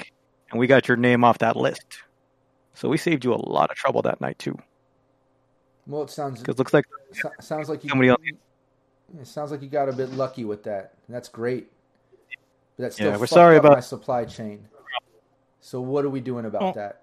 and 0.49 0.59
we 0.59 0.67
got 0.67 0.87
your 0.87 0.97
name 0.97 1.23
off 1.23 1.37
that 1.39 1.55
list. 1.55 1.99
So 2.73 2.89
we 2.89 2.97
saved 2.97 3.23
you 3.25 3.33
a 3.33 3.35
lot 3.35 3.69
of 3.71 3.77
trouble 3.77 4.01
that 4.03 4.19
night 4.21 4.37
too. 4.39 4.57
well, 5.87 6.03
it 6.03 6.09
sounds 6.09 6.39
Because 6.39 6.57
looks 6.57 6.73
like 6.73 6.85
so- 7.13 7.31
sounds 7.39 7.69
like 7.69 7.83
you 7.83 7.89
somebody 7.89 8.09
else. 8.09 8.21
It 9.19 9.27
sounds 9.27 9.51
like 9.51 9.61
you 9.61 9.69
got 9.69 9.87
a 9.87 9.93
bit 9.93 10.09
lucky 10.11 10.43
with 10.45 10.63
that. 10.63 10.93
That's 11.07 11.29
great. 11.29 11.71
But 12.75 12.83
that's 12.83 12.95
still 12.95 13.11
Yeah, 13.11 13.17
we're 13.17 13.27
sorry 13.27 13.55
about- 13.57 13.73
my 13.73 13.79
supply 13.79 14.25
chain. 14.25 14.67
So 15.65 15.81
what 15.81 16.05
are 16.05 16.09
we 16.11 16.19
doing 16.21 16.45
about 16.45 16.61
Oh. 16.61 16.71
that? 16.73 17.01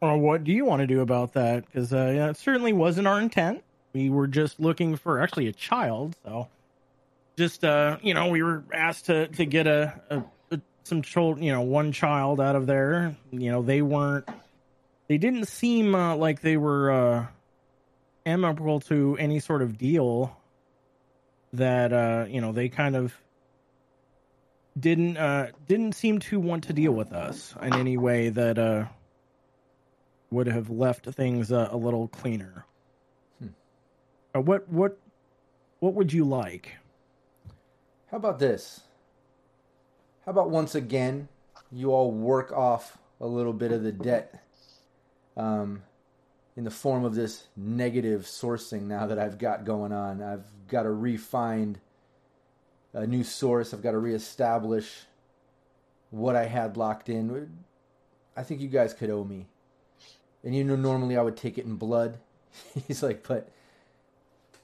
Or 0.00 0.18
what 0.18 0.42
do 0.42 0.50
you 0.52 0.64
want 0.64 0.80
to 0.80 0.86
do 0.86 1.00
about 1.00 1.32
that? 1.34 1.64
Because 1.66 1.92
uh, 1.92 2.12
yeah, 2.14 2.30
it 2.30 2.36
certainly 2.36 2.72
wasn't 2.72 3.06
our 3.06 3.20
intent. 3.20 3.62
We 3.92 4.10
were 4.10 4.26
just 4.26 4.58
looking 4.58 4.96
for 4.96 5.20
actually 5.20 5.46
a 5.46 5.52
child. 5.52 6.16
So, 6.24 6.48
just 7.36 7.64
uh, 7.64 7.98
you 8.02 8.14
know, 8.14 8.28
we 8.28 8.42
were 8.42 8.64
asked 8.72 9.06
to 9.06 9.28
to 9.28 9.44
get 9.44 9.66
a, 9.68 10.00
a, 10.10 10.22
a 10.56 10.60
some 10.84 11.02
child, 11.02 11.40
you 11.42 11.52
know, 11.52 11.62
one 11.62 11.92
child 11.92 12.40
out 12.40 12.56
of 12.56 12.66
there. 12.66 13.16
You 13.30 13.50
know, 13.52 13.62
they 13.62 13.80
weren't. 13.82 14.28
They 15.08 15.18
didn't 15.18 15.46
seem 15.46 15.94
uh, 15.94 16.16
like 16.16 16.40
they 16.42 16.56
were 16.56 16.90
uh, 16.90 17.26
amenable 18.26 18.80
to 18.80 19.16
any 19.18 19.38
sort 19.40 19.62
of 19.62 19.78
deal. 19.78 20.36
That 21.52 21.92
uh, 21.92 22.26
you 22.28 22.40
know, 22.40 22.52
they 22.52 22.68
kind 22.68 22.94
of 22.94 23.14
didn't 24.78 25.16
uh 25.16 25.48
didn't 25.66 25.94
seem 25.94 26.18
to 26.18 26.38
want 26.38 26.64
to 26.64 26.72
deal 26.72 26.92
with 26.92 27.12
us 27.12 27.54
in 27.62 27.74
any 27.74 27.96
way 27.96 28.28
that 28.28 28.58
uh 28.58 28.84
would 30.30 30.46
have 30.46 30.70
left 30.70 31.06
things 31.06 31.50
uh, 31.50 31.68
a 31.70 31.76
little 31.76 32.08
cleaner. 32.08 32.66
Hmm. 33.40 33.48
Uh, 34.34 34.40
what 34.40 34.68
what 34.68 34.98
what 35.80 35.94
would 35.94 36.12
you 36.12 36.24
like? 36.24 36.76
How 38.10 38.16
about 38.16 38.38
this? 38.38 38.80
How 40.24 40.32
about 40.32 40.50
once 40.50 40.74
again, 40.74 41.28
you 41.70 41.92
all 41.92 42.10
work 42.10 42.52
off 42.52 42.98
a 43.20 43.26
little 43.26 43.52
bit 43.52 43.72
of 43.72 43.82
the 43.82 43.92
debt 43.92 44.42
um, 45.36 45.82
in 46.56 46.64
the 46.64 46.70
form 46.70 47.04
of 47.04 47.14
this 47.14 47.48
negative 47.56 48.22
sourcing 48.22 48.82
now 48.82 49.06
that 49.06 49.18
I've 49.18 49.38
got 49.38 49.64
going 49.64 49.92
on. 49.92 50.22
I've 50.22 50.44
got 50.68 50.82
to 50.82 50.90
re-find 50.90 51.78
a 53.02 53.06
new 53.06 53.22
source. 53.24 53.72
I've 53.72 53.82
got 53.82 53.92
to 53.92 53.98
reestablish 53.98 55.02
what 56.10 56.36
I 56.36 56.46
had 56.46 56.76
locked 56.76 57.08
in. 57.08 57.50
I 58.36 58.42
think 58.42 58.60
you 58.60 58.68
guys 58.68 58.94
could 58.94 59.10
owe 59.10 59.24
me. 59.24 59.46
And 60.44 60.54
you 60.54 60.64
know, 60.64 60.76
normally 60.76 61.16
I 61.16 61.22
would 61.22 61.36
take 61.36 61.58
it 61.58 61.64
in 61.64 61.76
blood. 61.76 62.18
He's 62.86 63.02
like, 63.02 63.26
but, 63.26 63.48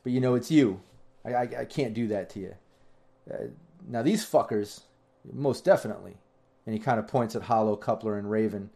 but 0.02 0.12
you 0.12 0.20
know, 0.20 0.35
it's 0.35 0.51
you. 0.51 0.81
I, 1.24 1.35
I, 1.35 1.43
I 1.61 1.65
can't 1.65 1.94
do 1.94 2.09
that 2.09 2.31
to 2.31 2.40
you. 2.40 2.55
Uh, 3.32 3.36
now 3.86 4.02
these 4.02 4.24
fuckers, 4.24 4.81
most 5.32 5.65
definitely. 5.65 6.16
And 6.66 6.74
he 6.74 6.81
kind 6.81 6.98
of 6.98 7.06
points 7.06 7.36
at 7.36 7.43
Hollow, 7.43 7.77
Coupler, 7.77 8.16
and 8.19 8.31
Raven. 8.31 8.70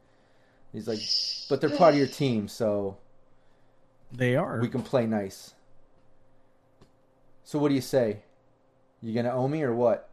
He's 0.73 0.87
like, 0.87 1.01
but 1.49 1.61
they're 1.61 1.77
part 1.77 1.95
of 1.95 1.99
your 1.99 2.07
team, 2.09 2.49
so 2.49 2.99
They 4.13 4.37
are. 4.37 4.61
we 4.61 4.69
can 4.69 4.83
play 4.83 5.07
nice. 5.07 5.55
So 7.45 7.59
what 7.59 7.69
do 7.71 7.75
you 7.75 7.81
say? 7.81 8.19
You 9.03 9.15
gonna 9.15 9.35
owe 9.35 9.49
me 9.49 9.63
or 9.63 9.75
what? 9.75 10.09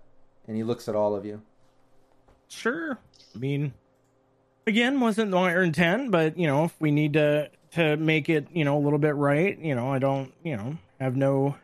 And 0.48 0.56
he 0.56 0.64
looks 0.64 0.88
at 0.88 0.95
all 0.95 1.16
of 1.16 1.26
you. 1.26 1.41
Sure. 2.48 2.99
I 3.34 3.38
mean, 3.38 3.74
again, 4.68 4.99
wasn't 4.99 5.34
our 5.34 5.64
intent, 5.64 6.12
but 6.12 6.38
you 6.38 6.48
know, 6.48 6.66
if 6.66 6.80
we 6.80 6.91
need 6.91 7.14
to 7.14 7.49
to 7.72 7.98
make 7.98 8.30
it, 8.30 8.48
you 8.53 8.64
know, 8.64 8.78
a 8.78 8.80
little 8.80 8.99
bit 8.99 9.16
right, 9.16 9.57
you 9.60 9.76
know, 9.76 9.91
I 9.91 9.99
don't, 9.99 10.34
you 10.44 10.56
know, 10.56 10.78
have 10.99 11.16
no 11.16 11.56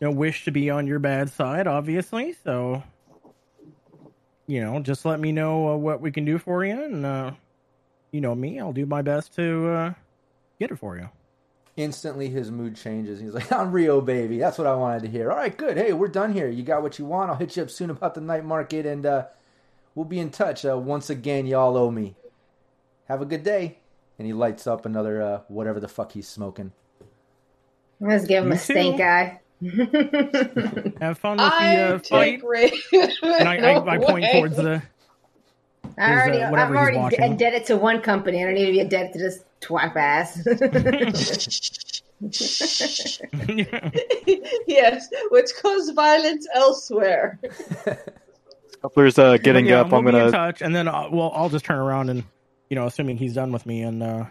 no 0.00 0.10
wish 0.10 0.44
to 0.44 0.50
be 0.50 0.70
on 0.70 0.86
your 0.86 0.98
bad 0.98 1.30
side, 1.30 1.66
obviously. 1.66 2.34
So, 2.44 2.82
you 4.46 4.60
know, 4.60 4.80
just 4.80 5.04
let 5.04 5.20
me 5.20 5.32
know 5.32 5.70
uh, 5.70 5.76
what 5.76 6.00
we 6.00 6.10
can 6.10 6.24
do 6.24 6.38
for 6.38 6.64
you, 6.64 6.82
and 6.82 7.04
uh, 7.04 7.32
you 8.12 8.20
know 8.20 8.34
me, 8.34 8.60
I'll 8.60 8.72
do 8.72 8.86
my 8.86 9.02
best 9.02 9.34
to 9.34 9.68
uh, 9.68 9.92
get 10.58 10.70
it 10.70 10.78
for 10.78 10.96
you. 10.96 11.08
Instantly, 11.76 12.30
his 12.30 12.50
mood 12.50 12.74
changes. 12.76 13.20
He's 13.20 13.34
like, 13.34 13.52
"I'm 13.60 13.70
Rio, 13.72 14.00
baby. 14.00 14.38
That's 14.38 14.56
what 14.58 14.66
I 14.66 14.74
wanted 14.74 15.02
to 15.02 15.08
hear." 15.08 15.30
All 15.30 15.36
right, 15.36 15.54
good. 15.56 15.76
Hey, 15.76 15.92
we're 15.92 16.08
done 16.08 16.32
here. 16.32 16.48
You 16.48 16.62
got 16.62 16.82
what 16.82 16.98
you 16.98 17.04
want. 17.04 17.30
I'll 17.30 17.36
hit 17.36 17.56
you 17.56 17.62
up 17.62 17.70
soon 17.70 17.90
about 17.90 18.14
the 18.14 18.20
night 18.20 18.44
market, 18.44 18.86
and 18.86 19.04
uh, 19.04 19.26
we'll 19.94 20.06
be 20.06 20.18
in 20.18 20.30
touch. 20.30 20.64
Uh, 20.64 20.78
once 20.78 21.10
again, 21.10 21.46
y'all 21.46 21.76
owe 21.76 21.90
me. 21.90 22.16
Have 23.08 23.20
a 23.22 23.26
good 23.26 23.42
day. 23.42 23.78
And 24.18 24.26
he 24.26 24.32
lights 24.32 24.66
up 24.66 24.86
another 24.86 25.20
uh, 25.22 25.40
whatever 25.48 25.78
the 25.78 25.88
fuck 25.88 26.12
he's 26.12 26.26
smoking. 26.26 26.72
Let's 28.00 28.24
give 28.26 28.44
him 28.44 28.50
You 28.50 28.54
a 28.54 28.58
stink 28.58 28.96
too. 28.96 29.02
eye. 29.02 29.40
Have 31.00 31.18
fun 31.18 31.36
with 31.38 31.50
the 31.50 31.94
uh, 31.94 31.98
fight. 31.98 32.42
And 32.92 33.48
I, 33.48 33.56
no 33.60 33.68
I, 33.68 33.94
I 33.94 33.98
point 33.98 34.24
towards 34.32 34.56
the. 34.56 34.82
I 35.98 36.12
already, 36.12 36.42
uh, 36.42 36.52
I've 36.52 36.70
already 36.70 36.96
watching. 36.98 37.22
indebted 37.22 37.66
to 37.66 37.76
one 37.76 38.00
company. 38.00 38.42
I 38.42 38.46
don't 38.46 38.54
need 38.54 38.66
to 38.66 38.72
be 38.72 38.80
indebted 38.80 39.12
to 39.14 39.18
this 39.18 39.44
twat 39.60 39.96
ass. 39.96 40.46
yes, 44.66 45.08
which 45.30 45.50
caused 45.60 45.94
violence 45.94 46.46
elsewhere. 46.54 47.38
Coupler's 48.82 49.18
uh, 49.18 49.36
getting 49.38 49.66
yeah, 49.66 49.80
up. 49.80 49.88
We'll 49.88 49.98
I'm 49.98 50.04
be 50.04 50.10
in 50.10 50.14
gonna. 50.16 50.30
touch, 50.30 50.62
and 50.62 50.74
then 50.74 50.88
uh, 50.88 51.08
well, 51.10 51.32
I'll 51.34 51.48
just 51.48 51.64
turn 51.64 51.78
around 51.78 52.10
and 52.10 52.24
you 52.70 52.74
know, 52.74 52.86
assuming 52.86 53.16
he's 53.16 53.34
done 53.34 53.52
with 53.52 53.66
me, 53.66 53.82
and 53.82 54.02
uh, 54.02 54.24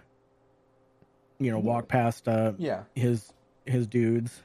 you 1.40 1.52
know, 1.52 1.60
walk 1.60 1.88
past 1.88 2.28
uh, 2.28 2.54
Yeah. 2.58 2.84
his 2.96 3.32
his 3.66 3.88
dudes. 3.88 4.42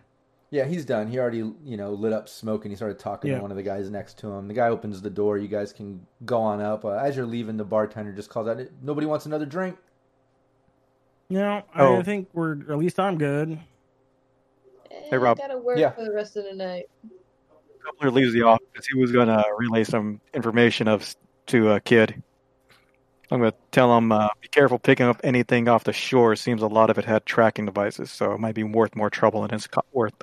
Yeah, 0.53 0.65
he's 0.65 0.85
done. 0.85 1.07
He 1.07 1.17
already, 1.21 1.39
you 1.39 1.77
know, 1.77 1.93
lit 1.93 2.13
up 2.13 2.29
smoke 2.29 2.65
and 2.65 2.73
he 2.73 2.77
started 2.77 2.99
talking 2.99 3.31
Yeah. 3.31 3.37
to 3.37 3.43
one 3.43 3.53
of 3.53 3.57
the 3.57 3.63
guys 3.63 3.89
next 3.89 4.19
to 4.19 4.33
him. 4.33 4.49
The 4.49 4.55
guy 4.55 4.69
opens 4.69 5.01
the 5.01 5.11
door. 5.11 5.39
You 5.39 5.47
guys 5.47 5.73
can 5.73 6.05
go 6.25 6.41
on 6.41 6.61
up. 6.61 6.85
Uh, 6.85 6.95
as 6.95 7.17
you're 7.17 7.25
leaving, 7.27 7.57
the 7.57 7.65
bartender 7.65 8.13
just 8.13 8.31
calls 8.31 8.49
out, 8.49 8.59
"Nobody 8.83 9.07
wants 9.07 9.27
another 9.27 9.47
drink." 9.47 9.77
You 11.31 11.39
know, 11.39 11.63
Oh. 11.77 11.97
I 11.97 12.03
think 12.03 12.29
we're 12.33 12.55
at 12.71 12.77
least 12.77 12.99
I'm 12.99 13.17
good. 13.17 13.57
Hey, 14.91 15.17
Rob. 15.17 15.39
I 15.39 15.47
gotta 15.47 15.59
work 15.59 15.79
Yeah. 15.79 15.91
for 15.91 16.05
the 16.05 16.13
rest 16.13 16.37
of 16.37 16.45
the 16.45 16.53
night. 16.55 16.87
Coupler 17.85 18.11
leaves 18.11 18.33
the 18.33 18.43
office. 18.43 18.87
He 18.93 18.99
was 18.99 19.13
gonna 19.13 19.43
relay 19.57 19.85
some 19.85 20.21
information 20.35 20.89
of 20.89 21.15
to 21.47 21.71
a 21.71 21.81
kid. 21.81 22.21
I'm 23.31 23.39
gonna 23.39 23.55
tell 23.71 23.97
him 23.97 24.11
uh, 24.11 24.29
be 24.41 24.49
careful 24.49 24.81
picking 24.81 25.07
up 25.07 25.21
anything 25.23 25.69
off 25.69 25.85
the 25.85 25.93
shore. 25.93 26.35
Seems 26.35 26.63
a 26.63 26.67
lot 26.67 26.91
of 26.91 26.99
it 26.99 27.05
had 27.05 27.25
tracking 27.27 27.65
devices, 27.65 28.11
so 28.11 28.33
it 28.33 28.41
might 28.41 28.57
be 28.57 28.65
worth 28.65 28.97
more 28.97 29.09
trouble 29.09 29.43
than 29.43 29.55
it's 29.55 29.69
worth. 29.93 30.15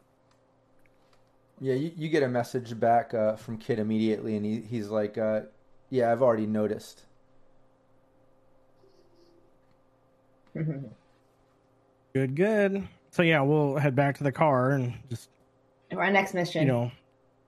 Yeah, 1.62 1.76
you, 1.76 1.92
you 1.96 2.10
get 2.10 2.22
a 2.22 2.28
message 2.28 2.78
back 2.78 3.14
uh, 3.14 3.38
from 3.38 3.58
Kid 3.58 3.80
immediately, 3.80 4.36
and 4.36 4.46
he, 4.46 4.60
he's 4.60 4.90
like, 4.90 5.18
uh, 5.18 5.44
"Yeah, 5.90 6.12
I've 6.12 6.22
already 6.22 6.46
noticed." 6.46 7.04
Good, 12.14 12.36
good. 12.36 12.88
So 13.12 13.22
yeah, 13.22 13.42
we'll 13.42 13.76
head 13.76 13.96
back 13.96 14.18
to 14.18 14.24
the 14.24 14.32
car 14.32 14.72
and 14.72 14.94
just 15.10 15.30
Our 15.96 16.10
next 16.12 16.34
mission. 16.34 16.62
you 16.64 16.68
know, 16.68 16.92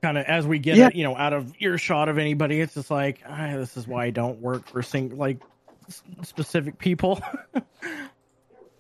kind 0.04 0.18
of 0.18 0.26
as 0.26 0.46
we 0.46 0.60
get 0.60 0.78
Yeah. 0.78 0.90
you 0.94 1.04
know 1.04 1.16
out 1.16 1.34
of 1.34 1.52
earshot 1.60 2.08
of 2.10 2.18
anybody, 2.20 2.60
it's 2.62 2.76
just 2.76 2.92
like 2.92 3.22
ah, 3.28 3.54
this 3.56 3.78
is 3.78 3.88
why 3.88 4.06
I 4.06 4.10
don't 4.12 4.40
work 4.42 4.68
for 4.68 4.84
sing 4.84 5.18
like 5.18 5.40
s- 5.88 6.04
specific 6.24 6.78
people. 6.78 7.20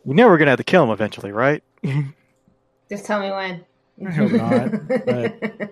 You 0.06 0.14
know 0.16 0.28
we're 0.28 0.38
gonna 0.38 0.52
have 0.52 0.58
to 0.60 0.64
kill 0.64 0.84
him 0.86 0.90
eventually, 0.92 1.32
right? 1.34 1.62
Just 2.90 3.06
tell 3.06 3.20
me 3.20 3.30
when. 3.30 3.64
I 4.08 4.12
hope 4.12 4.32
not, 4.32 4.72
but- 4.88 5.72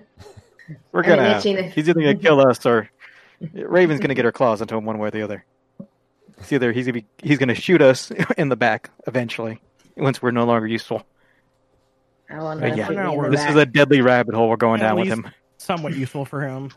We're 0.92 1.02
gonna. 1.04 1.24
Have, 1.24 1.38
itching 1.40 1.56
to- 1.56 1.64
he's 1.70 1.88
either 1.88 2.02
gonna 2.02 2.16
kill 2.16 2.42
us 2.46 2.66
or 2.66 2.90
Raven's 3.54 4.02
gonna 4.02 4.14
get 4.16 4.26
her 4.26 4.34
claws 4.34 4.62
into 4.62 4.76
him 4.76 4.84
one 4.86 5.00
way 5.00 5.08
or 5.08 5.12
the 5.12 5.22
other. 5.22 5.46
It's 6.38 6.52
either 6.54 6.72
he's 6.72 6.86
gonna 6.86 6.94
be 6.94 7.06
he's 7.22 7.38
gonna 7.38 7.56
shoot 7.56 7.82
us 7.82 8.12
in 8.38 8.50
the 8.50 8.56
back 8.56 8.90
eventually 9.08 9.60
once 9.96 10.22
we're 10.22 10.32
no 10.32 10.46
longer 10.46 10.68
useful. 10.68 11.04
I 12.30 12.40
will 12.40 12.60
But 12.60 12.78
yeah, 12.78 12.88
shoot 12.88 12.94
you 12.94 13.00
in 13.00 13.22
the 13.24 13.30
this 13.30 13.42
back. 13.42 13.50
is 13.52 13.56
a 13.56 13.66
deadly 13.66 14.02
rabbit 14.02 14.36
hole 14.36 14.50
we're 14.50 14.58
going 14.58 14.82
At 14.82 14.90
down 14.90 15.00
with 15.00 15.08
him. 15.08 15.28
somewhat 15.58 15.96
useful 15.96 16.26
for 16.26 16.42
him. 16.42 16.72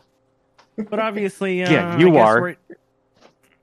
But 0.77 0.99
obviously, 0.99 1.63
uh, 1.63 1.69
Yeah, 1.71 1.97
you 1.99 2.17
I 2.17 2.21
are. 2.21 2.55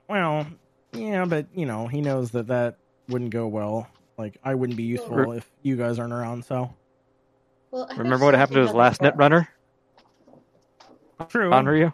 Well, 0.07 0.47
yeah, 0.93 1.25
but 1.25 1.47
you 1.53 1.65
know, 1.65 1.87
he 1.87 2.01
knows 2.01 2.31
that 2.31 2.47
that 2.47 2.77
wouldn't 3.09 3.31
go 3.31 3.47
well. 3.47 3.87
Like, 4.17 4.37
I 4.43 4.53
wouldn't 4.55 4.77
be 4.77 4.83
useful 4.83 5.15
Re- 5.15 5.37
if 5.37 5.49
you 5.63 5.75
guys 5.77 5.97
aren't 5.99 6.13
around. 6.13 6.45
So 6.45 6.73
Well, 7.71 7.87
Remember 7.97 8.25
what 8.25 8.35
happened 8.35 8.55
to 8.57 8.61
his 8.61 8.73
last 8.73 9.01
net 9.01 9.17
runner 9.17 9.49
true. 11.29 11.51
on 11.51 11.65
Ryu? 11.65 11.91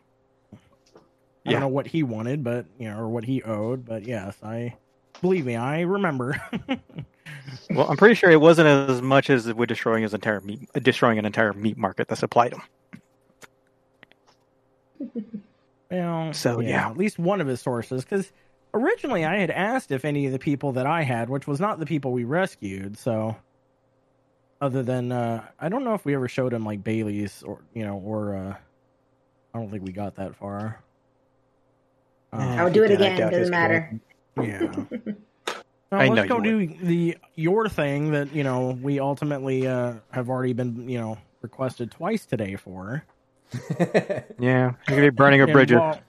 I 1.46 1.50
Yeah. 1.50 1.54
don't 1.54 1.62
know 1.62 1.68
what 1.68 1.88
he 1.88 2.04
wanted, 2.04 2.44
but 2.44 2.66
you 2.80 2.90
know, 2.90 2.98
or 3.00 3.08
what 3.08 3.24
he 3.26 3.44
owed. 3.44 3.86
But 3.86 4.04
yes, 4.08 4.36
I 4.44 4.76
believe 5.22 5.46
me, 5.46 5.56
I 5.56 5.82
remember. 5.82 6.42
Well, 7.70 7.90
I'm 7.90 7.98
pretty 7.98 8.16
sure 8.16 8.30
it 8.30 8.40
wasn't 8.42 8.68
as 8.90 9.02
much 9.02 9.30
as 9.30 9.52
we're 9.52 9.66
destroying 9.66 10.04
his 10.04 10.14
entire 10.14 10.42
meat, 10.42 10.70
destroying 10.82 11.18
an 11.18 11.26
entire 11.26 11.54
meat 11.54 11.78
market 11.78 12.08
that 12.08 12.18
supplied 12.18 12.54
him. 12.54 12.62
Well, 15.92 16.34
So, 16.34 16.60
yeah. 16.60 16.90
at 16.90 16.98
least 16.98 17.20
one 17.20 17.42
of 17.42 17.48
his 17.48 17.62
sources. 17.62 18.04
Because 18.04 18.32
originally 18.74 19.26
I 19.26 19.38
had 19.38 19.52
asked 19.52 19.92
if 19.92 20.06
any 20.06 20.26
of 20.26 20.32
the 20.32 20.40
people 20.40 20.74
that 20.74 20.86
I 20.86 21.04
had, 21.04 21.30
which 21.30 21.48
was 21.48 21.60
not 21.60 21.80
the 21.80 21.86
people 21.86 22.12
we 22.12 22.24
rescued, 22.24 22.98
so 22.98 23.36
other 24.62 24.84
than 24.84 25.12
uh 25.12 25.46
I 25.60 25.68
don't 25.70 25.84
know 25.84 25.94
if 25.96 26.06
we 26.06 26.16
ever 26.16 26.28
showed 26.28 26.54
him 26.54 26.64
like 26.66 26.84
Bailey's 26.84 27.44
or 27.44 27.60
you 27.74 27.84
know 27.84 27.98
or 27.98 28.36
uh 28.36 28.56
I 29.54 29.60
don't 29.60 29.70
think 29.70 29.84
we 29.84 29.92
got 29.92 30.16
that 30.16 30.36
far. 30.36 30.82
Uh, 32.40 32.56
I 32.60 32.64
would 32.64 32.74
do 32.74 32.84
it 32.84 32.92
again. 32.92 33.20
Doesn't 33.20 33.40
his 33.40 33.50
matter. 33.50 34.00
Yeah. 34.42 34.74
Well, 35.92 36.02
I 36.02 36.08
know 36.08 36.14
let's 36.16 36.28
go 36.28 36.44
you 36.44 36.68
do 36.68 36.86
the 36.86 37.18
your 37.36 37.70
thing 37.70 38.12
that 38.12 38.34
you 38.36 38.44
know 38.44 38.78
we 38.82 39.00
ultimately 39.00 39.68
uh, 39.68 39.94
have 40.12 40.30
already 40.30 40.52
been 40.52 40.90
you 40.90 40.98
know 40.98 41.18
requested 41.42 41.92
twice 41.92 42.26
today 42.26 42.56
for. 42.56 43.04
Yeah, 44.40 44.72
you're 44.90 44.98
gonna 44.98 45.02
be 45.02 45.10
burning 45.12 45.42
a 45.42 45.46
bridge. 45.46 45.70
bridger. 45.70 45.80
while- 45.80 46.00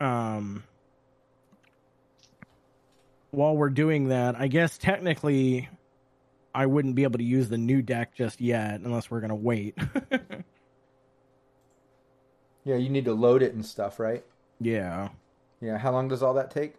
um, 0.00 0.64
while 3.30 3.56
we're 3.56 3.70
doing 3.70 4.08
that, 4.08 4.34
I 4.38 4.48
guess 4.48 4.76
technically, 4.76 5.68
I 6.54 6.66
wouldn't 6.66 6.96
be 6.96 7.04
able 7.04 7.18
to 7.18 7.24
use 7.24 7.48
the 7.48 7.58
new 7.58 7.80
deck 7.80 8.14
just 8.14 8.40
yet 8.40 8.80
unless 8.80 9.10
we're 9.10 9.20
gonna 9.20 9.34
wait. 9.36 9.78
Yeah, 12.66 12.76
you 12.76 12.90
need 12.90 13.04
to 13.06 13.14
load 13.14 13.42
it 13.42 13.54
and 13.54 13.64
stuff, 13.64 13.98
right? 14.00 14.22
yeah, 14.60 15.08
Yeah. 15.62 15.78
How 15.78 15.92
long 15.92 16.08
does 16.08 16.22
all 16.22 16.34
that 16.34 16.50
take? 16.50 16.74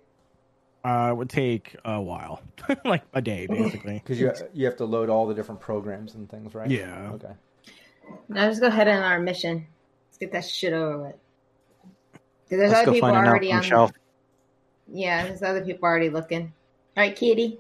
uh, 0.86 1.10
it 1.12 1.16
would 1.18 1.30
take 1.30 1.76
a 1.84 2.00
while, 2.02 2.42
like 2.86 3.04
a 3.14 3.22
day 3.22 3.48
basically. 3.50 3.94
Because 4.06 4.20
you 4.20 4.32
you 4.54 4.66
have 4.66 4.76
to 4.78 4.86
load 4.86 5.10
all 5.10 5.26
the 5.28 5.34
different 5.34 5.60
programs 5.62 6.14
and 6.16 6.30
things, 6.30 6.54
right? 6.54 6.70
Yeah. 6.70 7.12
Okay. 7.16 7.34
Now 8.30 8.48
just 8.50 8.62
go 8.62 8.68
ahead 8.68 8.88
on 8.88 9.02
our 9.02 9.20
mission. 9.20 9.66
Let's 10.10 10.18
get 10.20 10.32
that 10.34 10.46
shit 10.46 10.74
over 10.74 10.98
with. 11.00 11.16
'Cause 12.50 12.60
there's 12.60 12.72
Let's 12.72 12.88
other 12.88 12.94
people 12.94 13.10
already 13.10 13.52
alchemy 13.52 13.54
on. 13.54 13.64
shelf. 13.64 13.92
Yeah, 14.88 15.26
there's 15.28 15.42
other 15.44 15.64
people 15.66 15.84
already 15.86 16.10
looking. 16.10 16.54
All 16.96 17.04
right, 17.04 17.16
Kitty. 17.16 17.60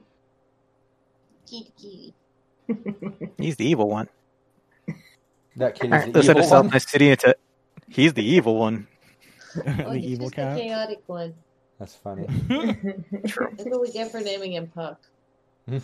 Kitty, 1.50 1.72
kitty. 1.78 2.14
He's 3.38 3.56
the 3.58 3.66
evil 3.66 3.90
one. 3.90 4.08
That 5.58 5.76
kid 5.76 5.92
Alright, 5.92 6.08
is 6.08 6.14
the 6.14 6.20
Let's 6.20 6.28
head 6.28 6.38
evil 6.38 6.44
to 6.44 6.48
South 6.50 6.64
one. 6.66 6.72
Night 6.72 6.82
City 6.84 7.10
into. 7.10 7.36
He's 7.90 8.14
the 8.14 8.24
evil 8.26 8.58
one. 8.58 8.88
Oh, 9.58 9.64
the 9.64 9.94
he's 9.98 10.12
evil 10.12 10.26
just 10.28 10.36
cat. 10.36 10.56
the 10.56 10.62
chaotic 10.62 11.02
one. 11.08 11.34
That's 11.80 11.96
funny. 11.96 12.28
True. 13.28 13.50
That's 13.56 13.66
what 13.70 13.82
we 13.82 13.92
get 13.92 14.12
for 14.12 14.20
naming 14.20 14.54
him 14.54 14.68
Puck. 14.68 15.00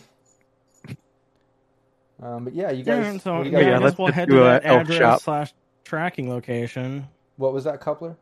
Um, 2.22 2.46
but 2.46 2.54
yeah, 2.54 2.72
you 2.72 2.84
guys. 2.84 3.06
and 3.08 3.22
so 3.22 3.40
yeah, 3.40 3.44
you 3.46 3.52
guys 3.52 3.66
yeah, 3.66 3.76
I 3.76 3.78
let's 3.80 3.98
we'll 3.98 4.12
head 4.12 4.30
to 4.30 4.42
a 4.42 4.44
that 4.46 4.66
address 4.66 4.98
shop. 4.98 5.22
slash 5.22 5.54
tracking 5.84 6.30
location. 6.30 7.08
What 7.36 7.52
was 7.52 7.66
that, 7.66 7.82
Coupler? 7.82 8.16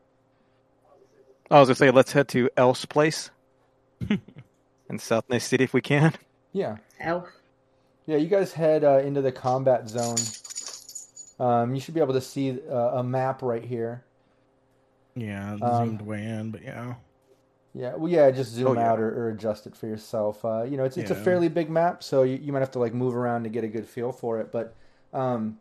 I 1.51 1.59
was 1.59 1.67
gonna 1.67 1.75
say 1.75 1.91
let's 1.91 2.11
head 2.11 2.27
to 2.29 2.49
Elf's 2.57 2.85
place 2.85 3.29
in 4.89 4.97
South 4.97 5.29
Night 5.29 5.43
City 5.43 5.65
if 5.65 5.73
we 5.73 5.81
can. 5.81 6.13
Yeah. 6.53 6.77
Elf. 6.99 7.27
Yeah, 8.07 8.17
you 8.17 8.27
guys 8.27 8.53
head 8.53 8.83
uh, 8.83 8.99
into 8.99 9.21
the 9.21 9.31
combat 9.31 9.87
zone. 9.87 10.15
Um, 11.39 11.73
you 11.73 11.81
should 11.81 11.93
be 11.93 11.99
able 12.01 12.13
to 12.13 12.21
see 12.21 12.59
uh, 12.69 12.99
a 12.99 13.03
map 13.03 13.41
right 13.41 13.63
here. 13.63 14.03
Yeah, 15.15 15.57
Um, 15.61 15.87
zoomed 15.87 16.01
way 16.03 16.23
in, 16.23 16.51
but 16.51 16.61
yeah. 16.63 16.95
Yeah, 17.73 17.95
well, 17.95 18.11
yeah, 18.11 18.29
just 18.31 18.51
zoom 18.51 18.67
Oh, 18.67 18.73
yeah. 18.73 18.91
out 18.91 18.99
or, 18.99 19.09
or 19.09 19.29
adjust 19.29 19.65
it 19.65 19.75
for 19.75 19.87
yourself. 19.87 20.43
Uh, 20.43 20.63
you 20.63 20.75
know, 20.77 20.83
it's 20.83 20.97
it's 20.97 21.09
a 21.11 21.15
fairly 21.15 21.47
big 21.47 21.69
map, 21.69 22.03
so 22.03 22.23
you, 22.23 22.35
you 22.37 22.51
might 22.51 22.59
have 22.59 22.71
to 22.71 22.79
like 22.79 22.93
move 22.93 23.15
around 23.15 23.43
to 23.43 23.49
get 23.49 23.63
a 23.63 23.67
good 23.67 23.87
feel 23.87 24.11
for 24.11 24.39
it. 24.41 24.51
But, 24.51 24.75
um, 25.13 25.57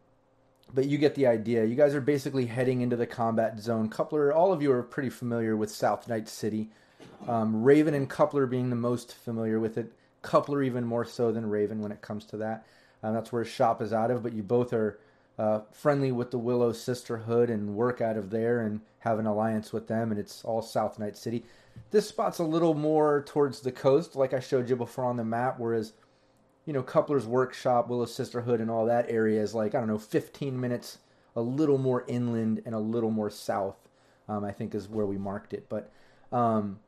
but 0.74 0.86
you 0.86 0.98
get 0.98 1.14
the 1.14 1.26
idea. 1.28 1.64
You 1.64 1.76
guys 1.76 1.94
are 1.94 2.00
basically 2.00 2.46
heading 2.46 2.80
into 2.80 2.96
the 2.96 3.06
combat 3.06 3.60
zone. 3.60 3.88
Coupler, 3.88 4.32
all 4.32 4.52
of 4.52 4.60
you 4.60 4.72
are 4.72 4.82
pretty 4.82 5.08
familiar 5.10 5.56
with 5.56 5.70
South 5.70 6.08
Night 6.08 6.28
City. 6.28 6.70
Um, 7.28 7.62
Raven 7.62 7.94
and 7.94 8.08
Coupler 8.08 8.46
being 8.46 8.70
the 8.70 8.76
most 8.76 9.14
familiar 9.14 9.60
with 9.60 9.78
it. 9.78 9.92
Coupler 10.22 10.62
even 10.62 10.84
more 10.84 11.04
so 11.04 11.30
than 11.32 11.48
Raven 11.48 11.80
when 11.80 11.92
it 11.92 12.02
comes 12.02 12.24
to 12.26 12.36
that. 12.38 12.66
Um, 13.02 13.14
that's 13.14 13.32
where 13.32 13.44
his 13.44 13.52
shop 13.52 13.80
is 13.80 13.92
out 13.92 14.10
of. 14.10 14.22
But 14.22 14.32
you 14.32 14.42
both 14.42 14.72
are 14.72 14.98
uh, 15.40 15.62
friendly 15.72 16.12
with 16.12 16.30
the 16.30 16.38
Willow 16.38 16.70
Sisterhood 16.70 17.48
and 17.48 17.74
work 17.74 18.02
out 18.02 18.18
of 18.18 18.28
there 18.28 18.60
and 18.60 18.82
have 18.98 19.18
an 19.18 19.24
alliance 19.24 19.72
with 19.72 19.88
them. 19.88 20.10
And 20.10 20.20
it's 20.20 20.44
all 20.44 20.60
South 20.60 20.98
Night 20.98 21.16
City. 21.16 21.44
This 21.90 22.06
spot's 22.06 22.40
a 22.40 22.44
little 22.44 22.74
more 22.74 23.24
towards 23.26 23.60
the 23.60 23.72
coast, 23.72 24.14
like 24.14 24.34
I 24.34 24.40
showed 24.40 24.68
you 24.68 24.76
before 24.76 25.06
on 25.06 25.16
the 25.16 25.24
map. 25.24 25.58
Whereas, 25.58 25.94
you 26.66 26.74
know, 26.74 26.82
Coupler's 26.82 27.26
workshop, 27.26 27.88
Willow 27.88 28.04
Sisterhood, 28.04 28.60
and 28.60 28.70
all 28.70 28.84
that 28.84 29.06
area 29.08 29.40
is 29.40 29.54
like 29.54 29.74
I 29.74 29.78
don't 29.78 29.88
know, 29.88 29.96
15 29.96 30.60
minutes, 30.60 30.98
a 31.34 31.40
little 31.40 31.78
more 31.78 32.04
inland 32.06 32.60
and 32.66 32.74
a 32.74 32.78
little 32.78 33.10
more 33.10 33.30
south. 33.30 33.78
Um, 34.28 34.44
I 34.44 34.52
think 34.52 34.74
is 34.74 34.90
where 34.90 35.06
we 35.06 35.16
marked 35.16 35.54
it. 35.54 35.70
But, 35.70 35.90
um, 36.32 36.80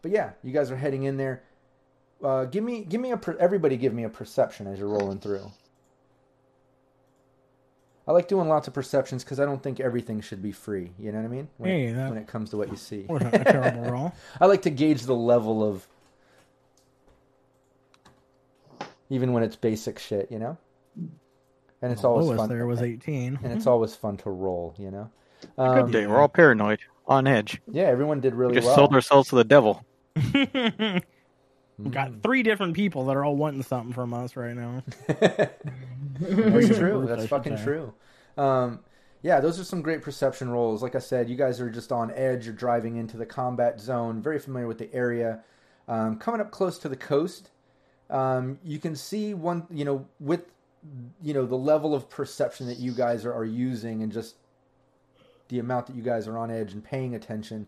but 0.00 0.10
yeah, 0.10 0.30
you 0.42 0.52
guys 0.52 0.70
are 0.70 0.76
heading 0.76 1.02
in 1.02 1.18
there. 1.18 1.42
Uh, 2.24 2.46
give 2.46 2.64
me, 2.64 2.82
give 2.82 3.02
me 3.02 3.10
a. 3.10 3.18
Per- 3.18 3.36
everybody, 3.38 3.76
give 3.76 3.92
me 3.92 4.04
a 4.04 4.08
perception 4.08 4.66
as 4.66 4.78
you're 4.78 4.88
rolling 4.88 5.18
through. 5.18 5.52
I 8.10 8.12
like 8.12 8.26
doing 8.26 8.48
lots 8.48 8.66
of 8.66 8.74
perceptions 8.74 9.22
because 9.22 9.38
I 9.38 9.44
don't 9.44 9.62
think 9.62 9.78
everything 9.78 10.20
should 10.20 10.42
be 10.42 10.50
free. 10.50 10.90
You 10.98 11.12
know 11.12 11.18
what 11.18 11.26
I 11.26 11.28
mean? 11.28 11.48
When, 11.58 11.70
Hey, 11.70 11.92
that- 11.92 12.08
when 12.08 12.18
it 12.18 12.26
comes 12.26 12.50
to 12.50 12.56
what 12.56 12.68
you 12.68 12.76
see. 12.76 13.04
Wasn't 13.08 13.32
a 13.32 13.44
terrible 13.44 13.82
roll. 13.92 14.12
I 14.40 14.46
like 14.46 14.62
to 14.62 14.70
gauge 14.70 15.02
the 15.02 15.14
level 15.14 15.62
of 15.62 15.86
even 19.10 19.32
when 19.32 19.44
it's 19.44 19.54
basic 19.54 20.00
shit, 20.00 20.28
you 20.28 20.40
know? 20.40 20.58
And 21.82 21.92
it's 21.92 22.02
always 22.02 22.26
Lowest 22.26 22.40
fun. 22.40 22.48
there 22.48 22.66
was 22.66 22.82
18. 22.82 23.38
and 23.44 23.52
it's 23.52 23.66
always 23.68 23.94
fun 23.94 24.16
to 24.18 24.30
roll, 24.30 24.74
you 24.76 24.90
know? 24.90 25.08
Good 25.56 25.62
Um, 25.62 25.90
day. 25.92 26.06
We're 26.08 26.18
all 26.18 26.28
paranoid, 26.28 26.80
on 27.06 27.28
edge. 27.28 27.62
yeah, 27.70 27.84
everyone 27.84 28.18
did 28.20 28.34
really. 28.34 28.50
We 28.54 28.56
really 28.56 28.66
just 28.66 28.66
well. 28.66 28.88
sold 28.88 28.94
ourselves 28.94 29.28
to 29.28 29.36
the 29.36 29.44
devil. 29.44 29.84
we 31.84 31.90
got 31.90 32.22
three 32.22 32.42
different 32.42 32.74
people 32.74 33.06
that 33.06 33.16
are 33.16 33.24
all 33.24 33.36
wanting 33.36 33.62
something 33.62 33.92
from 33.92 34.14
us 34.14 34.36
right 34.36 34.54
now. 34.54 34.82
That's 35.08 36.78
true. 36.78 37.06
That's 37.06 37.26
fucking 37.26 37.56
say. 37.58 37.64
true. 37.64 37.94
Um, 38.36 38.80
yeah, 39.22 39.40
those 39.40 39.60
are 39.60 39.64
some 39.64 39.82
great 39.82 40.02
perception 40.02 40.50
rolls. 40.50 40.82
Like 40.82 40.94
I 40.94 40.98
said, 40.98 41.28
you 41.28 41.36
guys 41.36 41.60
are 41.60 41.70
just 41.70 41.92
on 41.92 42.10
edge. 42.12 42.46
You're 42.46 42.54
driving 42.54 42.96
into 42.96 43.16
the 43.16 43.26
combat 43.26 43.80
zone, 43.80 44.22
very 44.22 44.38
familiar 44.38 44.66
with 44.66 44.78
the 44.78 44.92
area. 44.94 45.40
Um, 45.88 46.16
coming 46.16 46.40
up 46.40 46.50
close 46.50 46.78
to 46.78 46.88
the 46.88 46.96
coast, 46.96 47.50
um, 48.08 48.58
you 48.64 48.78
can 48.78 48.96
see 48.96 49.34
one, 49.34 49.66
you 49.70 49.84
know, 49.84 50.06
with, 50.20 50.44
you 51.22 51.34
know, 51.34 51.44
the 51.44 51.56
level 51.56 51.94
of 51.94 52.08
perception 52.08 52.66
that 52.68 52.78
you 52.78 52.92
guys 52.92 53.26
are, 53.26 53.32
are 53.32 53.44
using 53.44 54.02
and 54.02 54.10
just 54.10 54.36
the 55.48 55.58
amount 55.58 55.86
that 55.88 55.96
you 55.96 56.02
guys 56.02 56.26
are 56.26 56.38
on 56.38 56.50
edge 56.50 56.72
and 56.72 56.82
paying 56.82 57.14
attention. 57.14 57.66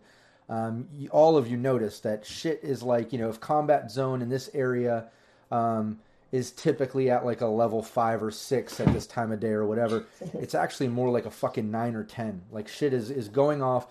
Um, 0.49 0.87
you, 0.93 1.09
all 1.09 1.37
of 1.37 1.47
you 1.47 1.57
notice 1.57 1.99
that 2.01 2.25
shit 2.25 2.59
is 2.63 2.83
like, 2.83 3.13
you 3.13 3.19
know, 3.19 3.29
if 3.29 3.39
combat 3.39 3.89
zone 3.91 4.21
in 4.21 4.29
this 4.29 4.49
area 4.53 5.05
um, 5.51 5.99
is 6.31 6.51
typically 6.51 7.09
at 7.09 7.25
like 7.25 7.41
a 7.41 7.47
level 7.47 7.81
five 7.81 8.21
or 8.21 8.31
six 8.31 8.79
at 8.79 8.91
this 8.93 9.05
time 9.07 9.31
of 9.31 9.39
day 9.39 9.49
or 9.51 9.65
whatever, 9.65 10.05
it's 10.33 10.55
actually 10.55 10.87
more 10.87 11.09
like 11.09 11.25
a 11.25 11.31
fucking 11.31 11.71
nine 11.71 11.95
or 11.95 12.03
ten. 12.03 12.41
Like 12.51 12.67
shit 12.67 12.93
is 12.93 13.09
is 13.09 13.29
going 13.29 13.61
off. 13.61 13.87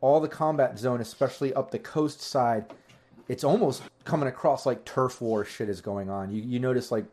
All 0.00 0.18
the 0.18 0.28
combat 0.28 0.78
zone, 0.78 1.00
especially 1.00 1.54
up 1.54 1.70
the 1.70 1.78
coast 1.78 2.20
side, 2.20 2.72
it's 3.28 3.44
almost 3.44 3.82
coming 4.04 4.28
across 4.28 4.66
like 4.66 4.84
turf 4.84 5.20
war 5.20 5.44
shit 5.44 5.68
is 5.68 5.80
going 5.80 6.10
on. 6.10 6.32
You 6.32 6.42
you 6.42 6.58
notice 6.58 6.90
like 6.90 7.04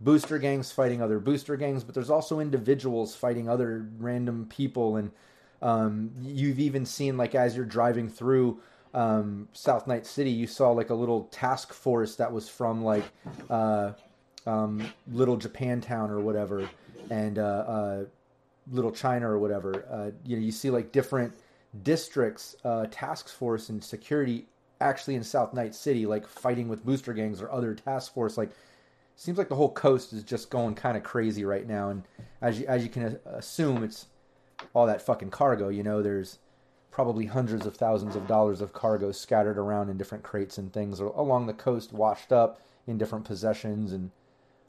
booster 0.00 0.38
gangs 0.38 0.72
fighting 0.72 1.00
other 1.02 1.18
booster 1.18 1.56
gangs, 1.56 1.84
but 1.84 1.94
there's 1.94 2.10
also 2.10 2.40
individuals 2.40 3.14
fighting 3.14 3.48
other 3.48 3.86
random 3.98 4.46
people, 4.48 4.96
and 4.96 5.10
um, 5.64 6.10
you've 6.20 6.60
even 6.60 6.84
seen 6.84 7.16
like 7.16 7.34
as 7.34 7.56
you're 7.56 7.64
driving 7.64 8.08
through 8.08 8.60
um, 8.92 9.48
South 9.54 9.86
Night 9.86 10.06
City, 10.06 10.30
you 10.30 10.46
saw 10.46 10.70
like 10.70 10.90
a 10.90 10.94
little 10.94 11.24
task 11.24 11.72
force 11.72 12.14
that 12.16 12.30
was 12.30 12.48
from 12.48 12.84
like 12.84 13.04
uh, 13.48 13.92
um, 14.46 14.86
Little 15.10 15.38
Japantown 15.38 16.10
or 16.10 16.20
whatever, 16.20 16.68
and 17.10 17.38
uh, 17.38 17.42
uh, 17.42 18.04
Little 18.70 18.92
China 18.92 19.28
or 19.30 19.38
whatever. 19.38 19.86
Uh, 19.90 20.10
you 20.24 20.36
know, 20.36 20.42
you 20.42 20.52
see 20.52 20.68
like 20.68 20.92
different 20.92 21.32
districts, 21.82 22.56
uh, 22.64 22.86
task 22.90 23.28
force 23.28 23.70
and 23.70 23.82
security 23.82 24.46
actually 24.82 25.14
in 25.14 25.24
South 25.24 25.54
Night 25.54 25.74
City, 25.74 26.04
like 26.04 26.26
fighting 26.26 26.68
with 26.68 26.84
booster 26.84 27.14
gangs 27.14 27.40
or 27.40 27.50
other 27.50 27.74
task 27.74 28.12
force. 28.12 28.36
Like, 28.36 28.50
seems 29.16 29.38
like 29.38 29.48
the 29.48 29.54
whole 29.54 29.70
coast 29.72 30.12
is 30.12 30.24
just 30.24 30.50
going 30.50 30.74
kind 30.74 30.96
of 30.96 31.02
crazy 31.02 31.44
right 31.44 31.66
now. 31.66 31.88
And 31.88 32.02
as 32.42 32.60
you 32.60 32.66
as 32.66 32.82
you 32.82 32.90
can 32.90 33.18
assume, 33.24 33.82
it's 33.82 34.06
all 34.72 34.86
that 34.86 35.02
fucking 35.02 35.30
cargo. 35.30 35.68
You 35.68 35.82
know, 35.82 36.02
there's 36.02 36.38
probably 36.90 37.26
hundreds 37.26 37.66
of 37.66 37.76
thousands 37.76 38.14
of 38.14 38.26
dollars 38.26 38.60
of 38.60 38.72
cargo 38.72 39.10
scattered 39.10 39.58
around 39.58 39.88
in 39.90 39.98
different 39.98 40.22
crates 40.22 40.58
and 40.58 40.72
things 40.72 41.00
along 41.00 41.46
the 41.46 41.52
coast, 41.52 41.92
washed 41.92 42.32
up 42.32 42.60
in 42.86 42.98
different 42.98 43.24
possessions 43.24 43.92
and 43.92 44.10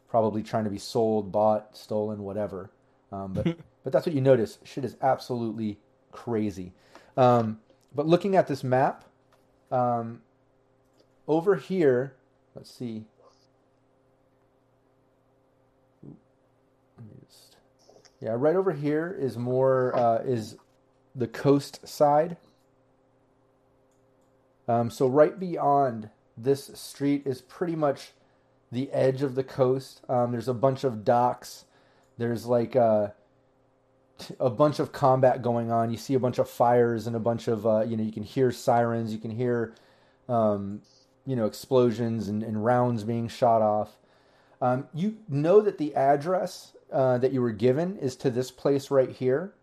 probably 0.09 0.41
trying 0.41 0.63
to 0.63 0.69
be 0.69 0.77
sold, 0.77 1.31
bought, 1.31 1.77
stolen, 1.77 2.23
whatever. 2.23 2.71
Um, 3.11 3.33
but 3.33 3.57
but 3.83 3.93
that's 3.93 4.05
what 4.05 4.15
you 4.15 4.21
notice. 4.21 4.57
Shit 4.63 4.83
is 4.83 4.97
absolutely 5.01 5.77
crazy. 6.11 6.73
Um, 7.15 7.59
but 7.93 8.07
looking 8.07 8.35
at 8.35 8.47
this 8.47 8.63
map, 8.63 9.05
um, 9.71 10.21
over 11.27 11.55
here, 11.55 12.15
let's 12.55 12.71
see. 12.71 13.05
Yeah, 18.19 18.35
right 18.37 18.55
over 18.55 18.71
here 18.71 19.15
is 19.19 19.37
more 19.37 19.95
uh, 19.95 20.19
is 20.19 20.57
the 21.13 21.27
coast 21.27 21.87
side. 21.87 22.37
Um, 24.67 24.89
so 24.89 25.07
right 25.07 25.39
beyond 25.39 26.09
this 26.37 26.71
street 26.73 27.23
is 27.25 27.41
pretty 27.41 27.75
much 27.75 28.11
the 28.71 28.91
edge 28.91 29.21
of 29.21 29.35
the 29.35 29.43
coast. 29.43 30.01
Um, 30.09 30.31
there's 30.31 30.47
a 30.47 30.53
bunch 30.53 30.83
of 30.83 31.05
docks. 31.05 31.65
There's 32.17 32.45
like 32.45 32.75
a, 32.75 32.81
uh, 32.81 33.09
a 34.39 34.49
bunch 34.49 34.79
of 34.79 34.91
combat 34.91 35.41
going 35.41 35.71
on. 35.71 35.91
You 35.91 35.97
see 35.97 36.13
a 36.13 36.19
bunch 36.19 36.39
of 36.39 36.49
fires 36.49 37.05
and 37.05 37.15
a 37.15 37.19
bunch 37.19 37.47
of 37.47 37.67
uh, 37.67 37.81
you 37.81 37.97
know 37.97 38.03
you 38.03 38.13
can 38.13 38.23
hear 38.23 38.51
sirens. 38.51 39.11
You 39.11 39.19
can 39.19 39.31
hear 39.31 39.75
um, 40.29 40.81
you 41.25 41.35
know 41.35 41.45
explosions 41.45 42.29
and, 42.29 42.41
and, 42.41 42.63
rounds 42.63 43.03
being 43.03 43.27
shot 43.27 43.61
off. 43.61 43.97
Um, 44.61 44.87
you 44.93 45.17
know 45.27 45.59
that 45.59 45.77
the 45.77 45.93
address 45.95 46.71
uh, 46.91 47.17
that 47.17 47.31
you 47.31 47.41
were 47.41 47.51
given 47.51 47.97
is 47.97 48.15
to 48.17 48.29
this 48.29 48.51
place 48.51 48.91
right 48.91 49.09
here. 49.09 49.53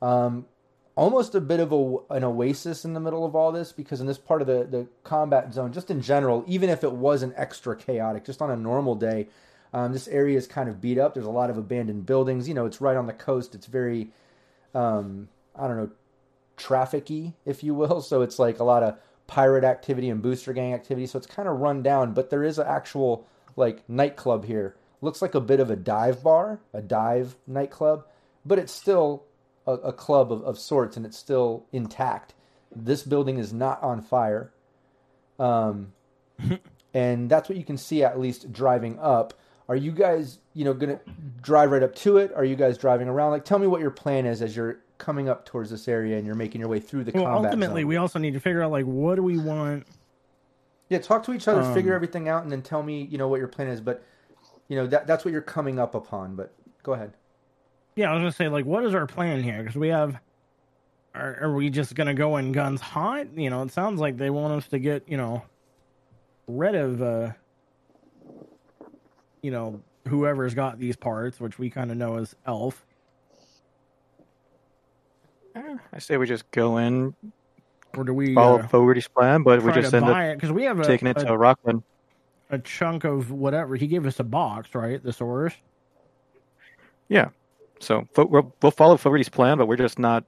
Um, 0.00 0.46
almost 0.94 1.34
a 1.34 1.40
bit 1.40 1.60
of 1.60 1.72
a, 1.72 1.96
an 2.10 2.24
oasis 2.24 2.84
in 2.84 2.92
the 2.92 3.00
middle 3.00 3.24
of 3.24 3.36
all 3.36 3.52
this 3.52 3.72
because 3.72 4.00
in 4.00 4.06
this 4.06 4.18
part 4.18 4.40
of 4.40 4.46
the, 4.46 4.64
the 4.64 4.86
combat 5.04 5.52
zone, 5.52 5.72
just 5.72 5.90
in 5.90 6.02
general, 6.02 6.44
even 6.46 6.68
if 6.68 6.82
it 6.82 6.92
wasn't 6.92 7.32
extra 7.36 7.76
chaotic, 7.76 8.24
just 8.24 8.42
on 8.42 8.50
a 8.50 8.56
normal 8.56 8.94
day, 8.94 9.28
um, 9.72 9.92
this 9.92 10.08
area 10.08 10.36
is 10.36 10.46
kind 10.46 10.68
of 10.68 10.80
beat 10.80 10.98
up. 10.98 11.14
There's 11.14 11.26
a 11.26 11.30
lot 11.30 11.50
of 11.50 11.58
abandoned 11.58 12.06
buildings. 12.06 12.48
You 12.48 12.54
know, 12.54 12.66
it's 12.66 12.80
right 12.80 12.96
on 12.96 13.06
the 13.06 13.12
coast. 13.12 13.54
It's 13.54 13.66
very, 13.66 14.10
um, 14.74 15.28
I 15.54 15.68
don't 15.68 15.76
know, 15.76 15.90
trafficy, 16.56 17.34
if 17.44 17.62
you 17.62 17.74
will. 17.74 18.00
So 18.08 18.22
it's 18.22 18.38
like 18.38 18.58
a 18.58 18.64
lot 18.64 18.82
of 18.82 18.98
pirate 19.28 19.64
activity 19.64 20.08
and 20.10 20.22
booster 20.22 20.52
gang 20.52 20.74
activity. 20.74 21.06
So 21.06 21.18
it's 21.18 21.26
kind 21.26 21.48
of 21.48 21.60
run 21.60 21.82
down, 21.82 22.14
but 22.14 22.30
there 22.30 22.42
is 22.42 22.58
an 22.58 22.66
actual 22.66 23.26
like 23.56 23.88
nightclub 23.88 24.46
here. 24.46 24.74
Looks 25.00 25.22
like 25.22 25.34
a 25.34 25.40
bit 25.40 25.60
of 25.60 25.70
a 25.70 25.76
dive 25.76 26.22
bar, 26.22 26.60
a 26.72 26.82
dive 26.82 27.36
nightclub, 27.46 28.04
but 28.44 28.58
it's 28.58 28.72
still 28.72 29.24
a, 29.66 29.72
a 29.72 29.92
club 29.92 30.32
of, 30.32 30.42
of 30.42 30.58
sorts 30.58 30.96
and 30.96 31.06
it's 31.06 31.16
still 31.16 31.66
intact. 31.72 32.34
This 32.74 33.02
building 33.02 33.38
is 33.38 33.52
not 33.52 33.82
on 33.82 34.02
fire. 34.02 34.52
Um, 35.38 35.92
and 36.94 37.30
that's 37.30 37.48
what 37.48 37.56
you 37.56 37.64
can 37.64 37.76
see 37.76 38.02
at 38.02 38.18
least 38.18 38.52
driving 38.52 38.98
up. 38.98 39.34
Are 39.68 39.76
you 39.76 39.92
guys, 39.92 40.38
you 40.54 40.64
know, 40.64 40.72
gonna 40.72 40.98
drive 41.42 41.70
right 41.70 41.82
up 41.82 41.94
to 41.96 42.16
it? 42.16 42.32
Are 42.34 42.44
you 42.44 42.56
guys 42.56 42.78
driving 42.78 43.08
around? 43.08 43.32
Like, 43.32 43.44
tell 43.44 43.58
me 43.58 43.66
what 43.66 43.80
your 43.80 43.90
plan 43.90 44.24
is 44.26 44.40
as 44.40 44.56
you're 44.56 44.78
coming 44.96 45.28
up 45.28 45.44
towards 45.44 45.70
this 45.70 45.86
area 45.86 46.16
and 46.16 46.26
you're 46.26 46.34
making 46.34 46.60
your 46.60 46.70
way 46.70 46.80
through 46.80 47.04
the 47.04 47.12
well, 47.12 47.24
combat. 47.24 47.50
Ultimately, 47.52 47.82
zone. 47.82 47.88
we 47.88 47.96
also 47.96 48.18
need 48.18 48.32
to 48.32 48.40
figure 48.40 48.62
out 48.62 48.72
like 48.72 48.86
what 48.86 49.16
do 49.16 49.22
we 49.22 49.38
want. 49.38 49.86
Yeah, 50.88 50.98
talk 50.98 51.22
to 51.24 51.34
each 51.34 51.46
other, 51.46 51.60
Um, 51.60 51.74
figure 51.74 51.94
everything 51.94 52.28
out, 52.28 52.42
and 52.42 52.50
then 52.50 52.62
tell 52.62 52.82
me, 52.82 53.02
you 53.10 53.18
know, 53.18 53.28
what 53.28 53.38
your 53.38 53.48
plan 53.48 53.68
is. 53.68 53.80
But, 53.80 54.02
you 54.68 54.76
know, 54.76 54.86
that 54.86 55.06
that's 55.06 55.24
what 55.24 55.32
you're 55.32 55.40
coming 55.40 55.78
up 55.78 55.94
upon. 55.94 56.36
But 56.36 56.52
go 56.82 56.92
ahead. 56.92 57.12
Yeah, 57.96 58.10
I 58.10 58.14
was 58.14 58.20
gonna 58.20 58.32
say 58.32 58.48
like 58.48 58.64
what 58.64 58.84
is 58.84 58.94
our 58.94 59.06
plan 59.06 59.42
here? 59.42 59.58
Because 59.58 59.76
we 59.76 59.88
have. 59.88 60.18
Are, 61.14 61.38
are 61.42 61.54
we 61.54 61.70
just 61.70 61.94
gonna 61.94 62.14
go 62.14 62.36
in 62.36 62.52
guns 62.52 62.80
hot? 62.80 63.26
You 63.36 63.50
know, 63.50 63.62
it 63.62 63.72
sounds 63.72 64.00
like 64.00 64.18
they 64.18 64.30
want 64.30 64.52
us 64.52 64.68
to 64.68 64.78
get 64.78 65.08
you 65.08 65.16
know 65.16 65.42
rid 66.46 66.74
of 66.74 67.02
uh 67.02 67.32
you 69.42 69.50
know 69.50 69.80
whoever's 70.06 70.54
got 70.54 70.78
these 70.78 70.96
parts, 70.96 71.40
which 71.40 71.58
we 71.58 71.70
kind 71.70 71.90
of 71.90 71.96
know 71.96 72.18
as 72.18 72.36
Elf. 72.46 72.84
I 75.92 75.98
say 75.98 76.16
we 76.16 76.26
just 76.26 76.50
go 76.50 76.78
in, 76.78 77.14
Or 77.96 78.04
do 78.04 78.14
we 78.14 78.34
follow 78.34 78.60
uh, 78.60 78.68
Fogarty's 78.68 79.08
plan, 79.08 79.42
but 79.42 79.62
we 79.62 79.72
just 79.72 79.92
end 79.92 80.06
up 80.06 80.16
it 80.16 80.36
because 80.36 80.52
we 80.52 80.64
have 80.64 80.78
a, 80.78 80.84
taking 80.84 81.08
it 81.08 81.16
a, 81.18 81.24
to 81.24 81.32
Rocklin. 81.32 81.82
A 82.50 82.58
chunk 82.58 83.04
of 83.04 83.30
whatever 83.30 83.76
he 83.76 83.86
gave 83.86 84.06
us 84.06 84.18
a 84.20 84.24
box, 84.24 84.74
right? 84.74 85.02
The 85.02 85.12
source. 85.12 85.54
Yeah. 87.08 87.28
So 87.80 88.06
we'll, 88.16 88.54
we'll 88.62 88.72
follow 88.72 88.96
Fogarty's 88.96 89.28
plan, 89.28 89.58
but 89.58 89.66
we're 89.66 89.76
just 89.76 89.98
not 89.98 90.24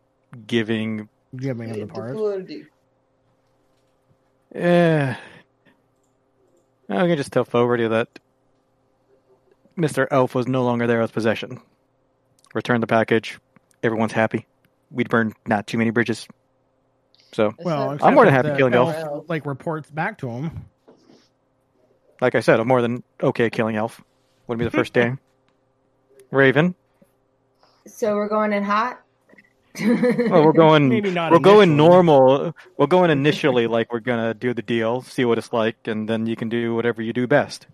giving. 0.46 1.08
Giving 1.36 1.68
him 1.74 1.80
the 1.80 1.86
parts. 1.92 2.14
Fluidity. 2.14 2.66
Eh. 4.54 5.14
I 6.88 6.94
can 7.06 7.16
just 7.16 7.32
tell 7.32 7.44
Fogarty 7.44 7.86
that 7.88 8.08
Mr. 9.78 10.06
Elf 10.10 10.34
was 10.34 10.46
no 10.48 10.64
longer 10.64 10.86
there 10.86 11.00
as 11.02 11.10
possession. 11.10 11.60
Return 12.54 12.80
the 12.80 12.86
package. 12.86 13.38
Everyone's 13.82 14.12
happy. 14.12 14.46
We'd 14.90 15.08
burned 15.08 15.34
not 15.46 15.66
too 15.68 15.78
many 15.78 15.90
bridges. 15.90 16.26
So, 17.32 17.54
Well, 17.60 17.96
I'm 18.02 18.14
more 18.14 18.24
than 18.24 18.34
happy 18.34 18.48
if 18.48 18.56
killing 18.56 18.72
the 18.72 18.78
Elf. 18.78 18.94
elf 18.96 19.24
like 19.28 19.46
reports 19.46 19.88
back 19.88 20.18
to 20.18 20.28
him. 20.28 20.64
Like 22.20 22.34
I 22.34 22.40
said, 22.40 22.60
I'm 22.60 22.68
more 22.68 22.82
than 22.82 23.02
okay 23.22 23.50
killing 23.50 23.76
Elf. 23.76 24.00
Wouldn't 24.46 24.58
be 24.60 24.64
the 24.64 24.76
first 24.76 24.92
day. 25.00 25.14
Raven. 26.30 26.74
So 27.86 28.14
we're 28.16 28.28
going 28.28 28.52
in 28.52 28.62
hot. 28.62 29.00
Well, 29.80 30.44
we're 30.44 30.52
going. 30.52 30.88
Maybe 30.90 31.10
not 31.10 31.32
We're 31.32 31.38
going 31.38 31.76
normal. 31.76 32.54
We're 32.76 32.86
going 32.86 33.10
initially 33.10 33.66
like 33.66 33.92
we're 33.92 34.00
gonna 34.00 34.34
do 34.34 34.52
the 34.52 34.62
deal, 34.62 35.02
see 35.02 35.24
what 35.24 35.38
it's 35.38 35.52
like, 35.52 35.76
and 35.86 36.08
then 36.08 36.26
you 36.26 36.36
can 36.36 36.48
do 36.48 36.74
whatever 36.74 37.02
you 37.02 37.12
do 37.12 37.26
best. 37.26 37.66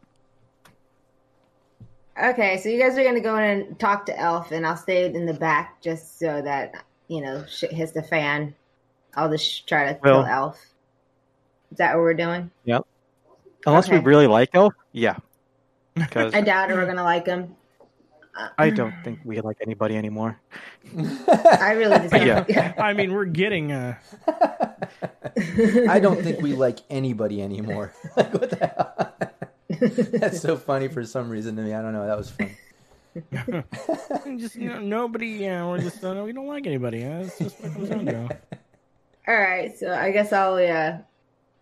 Okay, 2.23 2.59
so 2.59 2.69
you 2.69 2.79
guys 2.81 2.97
are 2.97 3.05
gonna 3.05 3.21
go 3.21 3.37
in 3.37 3.45
and 3.45 3.79
talk 3.79 4.07
to 4.07 4.19
Elf, 4.19 4.53
and 4.53 4.67
I'll 4.67 4.77
stay 4.77 5.07
in 5.07 5.27
the 5.27 5.35
back 5.35 5.83
just 5.83 6.19
so 6.19 6.41
that 6.43 6.85
you 7.09 7.21
know 7.21 7.45
shit 7.47 7.73
hits 7.73 7.93
the 7.93 8.03
fan. 8.03 8.55
I'll 9.15 9.31
just 9.31 9.67
try 9.67 9.93
to 9.93 9.99
Well- 10.03 10.23
kill 10.23 10.33
Elf. 10.33 10.57
Is 11.73 11.79
that 11.79 11.95
what 11.95 12.03
we're 12.03 12.15
doing? 12.15 12.51
Yep. 12.65 12.87
Unless 13.67 13.91
we 13.91 13.99
really 13.99 14.27
like 14.27 14.51
Elf, 14.55 14.75
yeah. 14.93 15.17
Because 15.95 16.35
I 16.35 16.43
doubt 16.43 16.69
we're 16.69 16.85
gonna 16.85 17.03
like 17.03 17.25
him. 17.27 17.57
I 18.59 18.69
don't 18.69 18.95
think 19.03 19.21
we 19.25 19.41
like 19.41 19.57
anybody 19.63 19.97
anymore. 19.97 20.39
I 20.95 21.73
really 21.73 21.97
just 22.09 22.13
Yeah. 22.13 22.75
I 22.79 22.93
mean, 22.93 23.15
we're 23.15 23.25
getting 23.25 23.73
uh 23.73 23.95
I 25.89 25.99
don't 26.01 26.23
think 26.23 26.43
we 26.43 26.53
like 26.53 26.81
anybody 26.91 27.41
anymore. 27.41 27.95
like 28.17 28.33
what 28.35 28.51
the 28.51 28.67
hell? 28.67 29.15
That's 30.21 30.41
so 30.41 30.57
funny 30.57 30.89
for 30.89 31.05
some 31.05 31.31
reason 31.31 31.57
to 31.57 31.63
me. 31.63 31.73
I 31.73 31.81
don't 31.81 31.93
know. 31.93 32.07
That 32.07 32.19
was 32.19 32.31
fun. 32.31 32.51
just 34.39 34.57
you 34.57 34.69
know 34.69 34.81
nobody. 34.81 35.29
Yeah, 35.29 35.67
we're 35.67 35.79
just 35.79 36.05
uh, 36.05 36.23
we 36.25 36.33
don't 36.33 36.47
like 36.47 36.67
anybody. 36.67 37.05
Uh, 37.05 37.23
That's 37.23 37.39
just 37.39 37.61
what 37.61 37.71
it 37.71 37.75
comes 37.75 37.89
down 37.89 38.29
to. 38.29 38.39
All 39.29 39.37
right, 39.37 39.77
so 39.77 39.93
I 39.93 40.11
guess 40.11 40.33
I'll 40.33 40.55
uh, 40.55 40.99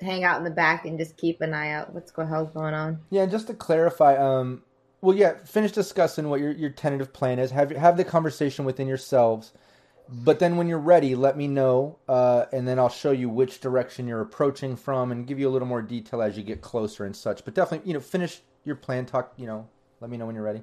hang 0.01 0.25
out 0.25 0.39
in 0.39 0.45
the 0.45 0.51
back 0.51 0.85
and 0.85 0.99
just 0.99 1.17
keep 1.17 1.41
an 1.41 1.55
eye 1.55 1.71
out. 1.71 1.95
What's 1.95 2.13
the 2.13 2.27
hell's 2.27 2.51
going 2.51 2.75
on? 2.75 3.01
Yeah, 3.11 3.23
and 3.23 3.31
just 3.31 3.47
to 3.47 3.55
clarify, 3.55 4.17
um, 4.17 4.63
well, 5.01 5.17
yeah, 5.17 5.35
finish 5.45 5.73
discussing 5.73 6.29
what 6.29 6.41
your 6.41 6.53
your 6.53 6.71
tentative 6.71 7.13
plan 7.13 7.39
is. 7.39 7.51
Have 7.51 7.71
have 7.71 7.97
the 7.97 8.05
conversation 8.05 8.65
within 8.65 8.89
yourselves, 8.89 9.53
but 10.09 10.39
then 10.39 10.57
when 10.57 10.69
you're 10.69 10.79
ready, 10.79 11.15
let 11.15 11.37
me 11.37 11.47
know, 11.47 11.99
uh, 12.09 12.47
and 12.53 12.67
then 12.67 12.79
I'll 12.79 12.89
show 12.89 13.11
you 13.11 13.29
which 13.29 13.61
direction 13.61 14.07
you're 14.09 14.21
approaching 14.21 14.77
from, 14.77 15.13
and 15.13 15.27
give 15.27 15.39
you 15.39 15.49
a 15.49 15.53
little 15.53 15.69
more 15.69 15.83
detail 15.83 16.23
as 16.23 16.37
you 16.37 16.43
get 16.43 16.61
closer 16.63 17.05
and 17.05 17.15
such. 17.15 17.45
But 17.45 17.55
definitely, 17.55 17.89
you 17.89 17.95
know, 17.95 18.01
finish 18.01 18.41
your 18.65 18.77
plan. 18.77 19.07
Talk, 19.07 19.35
you 19.37 19.47
know, 19.47 19.69
let 20.01 20.11
me 20.11 20.17
know 20.17 20.27
when 20.27 20.35
you're 20.35 20.45
ready. 20.45 20.63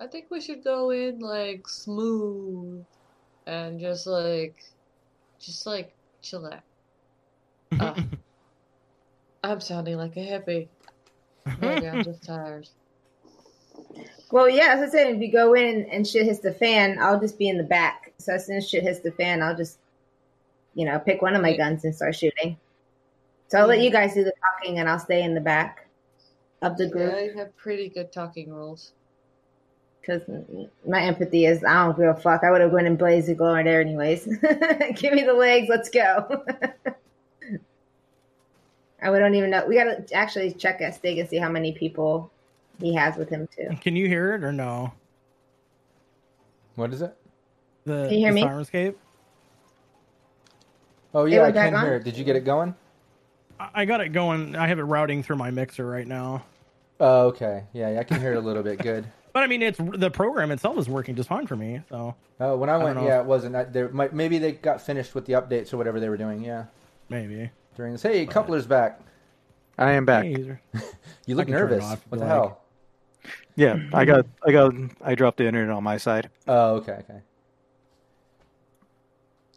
I 0.00 0.06
think 0.06 0.26
we 0.30 0.40
should 0.40 0.64
go 0.64 0.90
in 0.90 1.20
like 1.20 1.68
smooth 1.68 2.84
and 3.46 3.78
just 3.78 4.06
like, 4.06 4.64
just 5.38 5.66
like 5.66 5.94
chillax. 6.22 6.62
Uh, 7.78 7.94
I'm 9.42 9.60
sounding 9.60 9.96
like 9.96 10.16
a 10.16 10.20
hippie. 10.20 10.68
Maybe 11.60 11.86
I'm 11.86 12.02
just 12.02 12.24
tired. 12.24 12.68
Well, 14.30 14.48
yeah, 14.48 14.74
as 14.74 14.88
I 14.88 14.92
said, 14.92 15.14
if 15.14 15.20
you 15.20 15.30
go 15.30 15.54
in 15.54 15.86
and 15.90 16.06
shit 16.06 16.26
hits 16.26 16.40
the 16.40 16.52
fan, 16.52 16.98
I'll 17.00 17.20
just 17.20 17.38
be 17.38 17.48
in 17.48 17.58
the 17.58 17.64
back. 17.64 18.12
So 18.18 18.34
as 18.34 18.46
soon 18.46 18.56
as 18.56 18.68
shit 18.68 18.82
hits 18.82 19.00
the 19.00 19.12
fan, 19.12 19.42
I'll 19.42 19.56
just, 19.56 19.78
you 20.74 20.84
know, 20.84 20.98
pick 20.98 21.22
one 21.22 21.34
of 21.34 21.42
my 21.42 21.56
guns 21.56 21.84
and 21.84 21.94
start 21.94 22.14
shooting. 22.14 22.56
So 23.48 23.58
I'll 23.58 23.68
let 23.68 23.80
you 23.80 23.90
guys 23.90 24.14
do 24.14 24.24
the 24.24 24.32
talking, 24.42 24.78
and 24.78 24.88
I'll 24.88 24.98
stay 24.98 25.22
in 25.22 25.34
the 25.34 25.40
back 25.40 25.86
of 26.62 26.76
the 26.76 26.86
Yeah, 26.88 26.92
group 26.92 27.14
I 27.14 27.38
have 27.38 27.56
pretty 27.56 27.88
good 27.88 28.12
talking 28.12 28.50
rules. 28.50 28.92
because 30.00 30.22
my 30.86 31.02
empathy 31.02 31.46
is 31.46 31.62
I 31.64 31.84
don't 31.84 31.96
give 31.96 32.08
a 32.08 32.14
fuck. 32.20 32.42
I 32.44 32.50
would 32.50 32.60
have 32.60 32.72
went 32.72 32.86
and 32.86 32.98
blazed 32.98 33.28
the 33.28 33.34
glory 33.34 33.64
there 33.64 33.80
anyways. 33.80 34.24
Give 34.96 35.12
me 35.12 35.22
the 35.22 35.34
legs, 35.36 35.68
let's 35.68 35.88
go. 35.88 36.44
I 39.02 39.10
would 39.10 39.18
don't 39.18 39.34
even 39.34 39.50
know. 39.50 39.64
We 39.66 39.74
gotta 39.74 40.04
actually 40.14 40.52
check 40.52 40.80
at 40.80 40.94
Stig 40.94 41.18
and 41.18 41.28
see 41.28 41.36
how 41.36 41.48
many 41.50 41.72
people 41.72 42.30
he 42.80 42.94
has 42.94 43.16
with 43.16 43.28
him 43.28 43.48
too. 43.54 43.70
Can 43.80 43.96
you 43.96 44.08
hear 44.08 44.34
it 44.34 44.42
or 44.44 44.52
no? 44.52 44.92
What 46.74 46.92
is 46.92 47.02
it? 47.02 47.16
The, 47.84 48.04
Can 48.08 48.12
you 48.14 48.18
hear 48.18 48.30
the 48.30 48.34
me? 48.34 48.42
Syrinscape? 48.42 48.94
Oh 51.14 51.24
yeah, 51.24 51.44
I 51.44 51.52
can 51.52 51.74
on? 51.74 51.84
hear 51.84 51.94
it. 51.96 52.04
Did 52.04 52.16
you 52.16 52.24
get 52.24 52.36
it 52.36 52.44
going? 52.44 52.74
I 53.58 53.68
I 53.74 53.84
got 53.84 54.00
it 54.00 54.10
going. 54.10 54.56
I 54.56 54.66
have 54.66 54.78
it 54.78 54.82
routing 54.84 55.22
through 55.22 55.36
my 55.36 55.50
mixer 55.50 55.86
right 55.86 56.06
now. 56.06 56.44
Oh, 57.00 57.26
okay. 57.28 57.64
Yeah, 57.72 57.90
yeah, 57.90 58.00
I 58.00 58.04
can 58.04 58.20
hear 58.20 58.32
it 58.32 58.36
a 58.36 58.40
little 58.40 58.62
bit. 58.62 58.78
Good. 58.78 59.06
But 59.36 59.42
I 59.42 59.48
mean, 59.48 59.60
it's 59.60 59.78
the 59.78 60.10
program 60.10 60.50
itself 60.50 60.78
is 60.78 60.88
working 60.88 61.14
just 61.14 61.28
fine 61.28 61.46
for 61.46 61.56
me. 61.56 61.82
So 61.90 62.14
Oh, 62.40 62.56
when 62.56 62.70
I 62.70 62.78
went, 62.78 62.96
know 62.98 63.06
yeah, 63.06 63.20
it 63.20 63.26
wasn't. 63.26 63.54
I, 63.54 63.64
there, 63.64 63.90
maybe 63.90 64.38
they 64.38 64.52
got 64.52 64.80
finished 64.80 65.14
with 65.14 65.26
the 65.26 65.34
updates 65.34 65.74
or 65.74 65.76
whatever 65.76 66.00
they 66.00 66.08
were 66.08 66.16
doing. 66.16 66.42
Yeah, 66.42 66.64
maybe. 67.10 67.50
During 67.76 67.92
this. 67.92 68.02
Hey, 68.02 68.26
coupler's 68.26 68.66
back. 68.66 69.00
I 69.78 69.92
am 69.92 70.04
back. 70.04 70.24
Hey. 70.24 70.58
You 71.26 71.34
look 71.34 71.46
can 71.48 71.54
turn 71.56 71.66
it 71.66 71.70
nervous. 71.72 71.84
off 71.84 72.06
What 72.08 72.18
the 72.20 72.24
like. 72.24 72.32
hell? 72.34 72.60
Yeah, 73.56 73.78
I 73.92 74.04
got, 74.04 74.26
I 74.46 74.52
got, 74.52 74.72
I 75.02 75.16
dropped 75.16 75.38
the 75.38 75.46
internet 75.46 75.74
on 75.74 75.82
my 75.82 75.96
side. 75.96 76.30
Oh, 76.46 76.76
okay, 76.76 76.92
okay. 77.00 77.18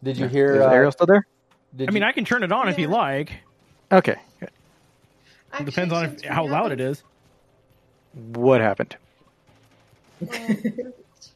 Did 0.01 0.17
you 0.17 0.27
hear? 0.27 0.55
Is 0.55 0.61
uh, 0.61 0.69
Ariel 0.71 0.91
still 0.91 1.05
there? 1.05 1.27
Did 1.75 1.89
I 1.89 1.91
mean, 1.91 2.01
you- 2.01 2.09
I 2.09 2.11
can 2.11 2.25
turn 2.25 2.41
it 2.41 2.51
on 2.51 2.69
if 2.69 2.79
you 2.79 2.87
like. 2.87 3.33
Okay. 3.91 4.15
It 4.41 5.65
depends 5.65 5.93
on 5.93 6.05
if, 6.05 6.23
how 6.23 6.47
loud 6.47 6.71
it 6.71 6.79
is. 6.81 7.03
What 8.33 8.61
happened? 8.61 8.95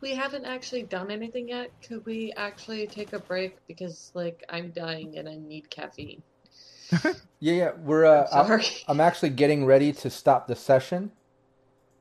we 0.02 0.16
haven't 0.16 0.46
actually 0.46 0.84
done 0.84 1.12
anything 1.12 1.50
yet. 1.50 1.70
Could 1.88 2.04
we 2.08 2.34
actually 2.38 2.88
take 2.88 3.14
a 3.14 3.20
break 3.20 3.58
because, 3.68 4.12
like, 4.16 4.44
I'm 4.50 4.72
dying 4.72 5.18
and 5.18 5.30
I 5.30 5.36
need 5.36 5.70
caffeine. 5.70 6.24
Yeah, 7.40 7.54
yeah. 7.54 7.72
We're. 7.78 8.06
Uh, 8.06 8.28
I'm 8.32 8.52
I'm. 8.52 8.62
I'm 8.88 9.00
actually 9.02 9.30
getting 9.32 9.66
ready 9.66 9.92
to 9.94 10.10
stop 10.10 10.48
the 10.48 10.56
session. 10.56 11.12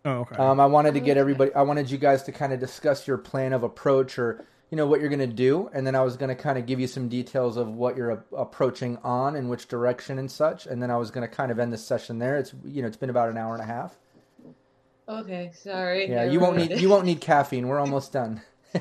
Oh, 0.05 0.10
okay. 0.20 0.36
Um, 0.36 0.59
I 0.60 0.66
wanted 0.66 0.94
to 0.94 1.01
get 1.01 1.16
everybody. 1.16 1.52
I 1.55 1.62
wanted 1.62 1.90
you 1.90 1.98
guys 1.98 2.23
to 2.24 2.32
kind 2.32 2.52
of 2.52 2.60
discuss 2.60 3.06
your 3.06 3.19
plan 3.19 3.52
of 3.52 3.62
approach, 3.62 4.19
or 4.19 4.44
you 4.70 4.77
know 4.77 4.86
what 4.86 5.01
you're 5.01 5.09
going 5.09 5.19
to 5.20 5.27
do, 5.27 5.69
and 5.73 5.86
then 5.86 5.94
I 5.94 6.02
was 6.02 6.16
going 6.16 6.28
to 6.28 6.35
kind 6.40 6.59
of 6.59 6.66
give 6.66 6.78
you 6.81 6.86
some 6.86 7.09
details 7.09 7.56
of 7.56 7.69
what 7.74 7.97
you're 7.97 8.10
a- 8.10 8.24
approaching 8.36 8.98
on 9.05 9.36
and 9.36 9.48
which 9.51 9.69
direction 9.69 10.19
and 10.19 10.31
such, 10.31 10.66
and 10.66 10.82
then 10.82 10.90
I 10.90 10.97
was 10.97 11.10
going 11.10 11.28
to 11.28 11.35
kind 11.35 11.51
of 11.51 11.59
end 11.59 11.73
the 11.73 11.78
session 11.78 12.19
there. 12.19 12.36
It's 12.36 12.52
you 12.64 12.82
know 12.82 12.89
it's 12.89 12.97
been 12.97 13.10
about 13.10 13.28
an 13.28 13.36
hour 13.36 13.52
and 13.55 13.62
a 13.62 13.66
half. 13.66 13.97
Okay, 15.09 15.51
sorry. 15.55 16.09
Yeah, 16.09 16.24
you 16.24 16.39
won't 16.40 16.56
need 16.56 16.70
it. 16.70 16.81
you 16.81 16.89
won't 16.89 17.05
need 17.05 17.20
caffeine. 17.20 17.66
We're 17.69 17.81
almost 17.81 18.12
done. 18.12 18.40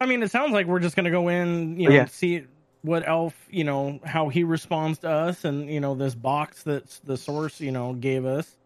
I 0.00 0.06
mean, 0.06 0.22
it 0.22 0.30
sounds 0.30 0.52
like 0.52 0.66
we're 0.66 0.78
just 0.80 0.96
gonna 0.96 1.10
go 1.10 1.28
in, 1.28 1.78
you 1.78 1.88
know, 1.88 1.94
Yeah. 1.94 2.04
see 2.06 2.44
what 2.82 3.06
Elf, 3.06 3.34
you 3.50 3.64
know, 3.64 3.98
how 4.04 4.28
he 4.28 4.44
responds 4.44 4.98
to 5.00 5.10
us, 5.10 5.44
and 5.44 5.68
you 5.70 5.80
know, 5.80 5.94
this 5.94 6.14
box 6.14 6.62
that's 6.62 7.00
the 7.00 7.16
source, 7.16 7.60
you 7.60 7.72
know, 7.72 7.92
gave 7.94 8.24
us, 8.24 8.56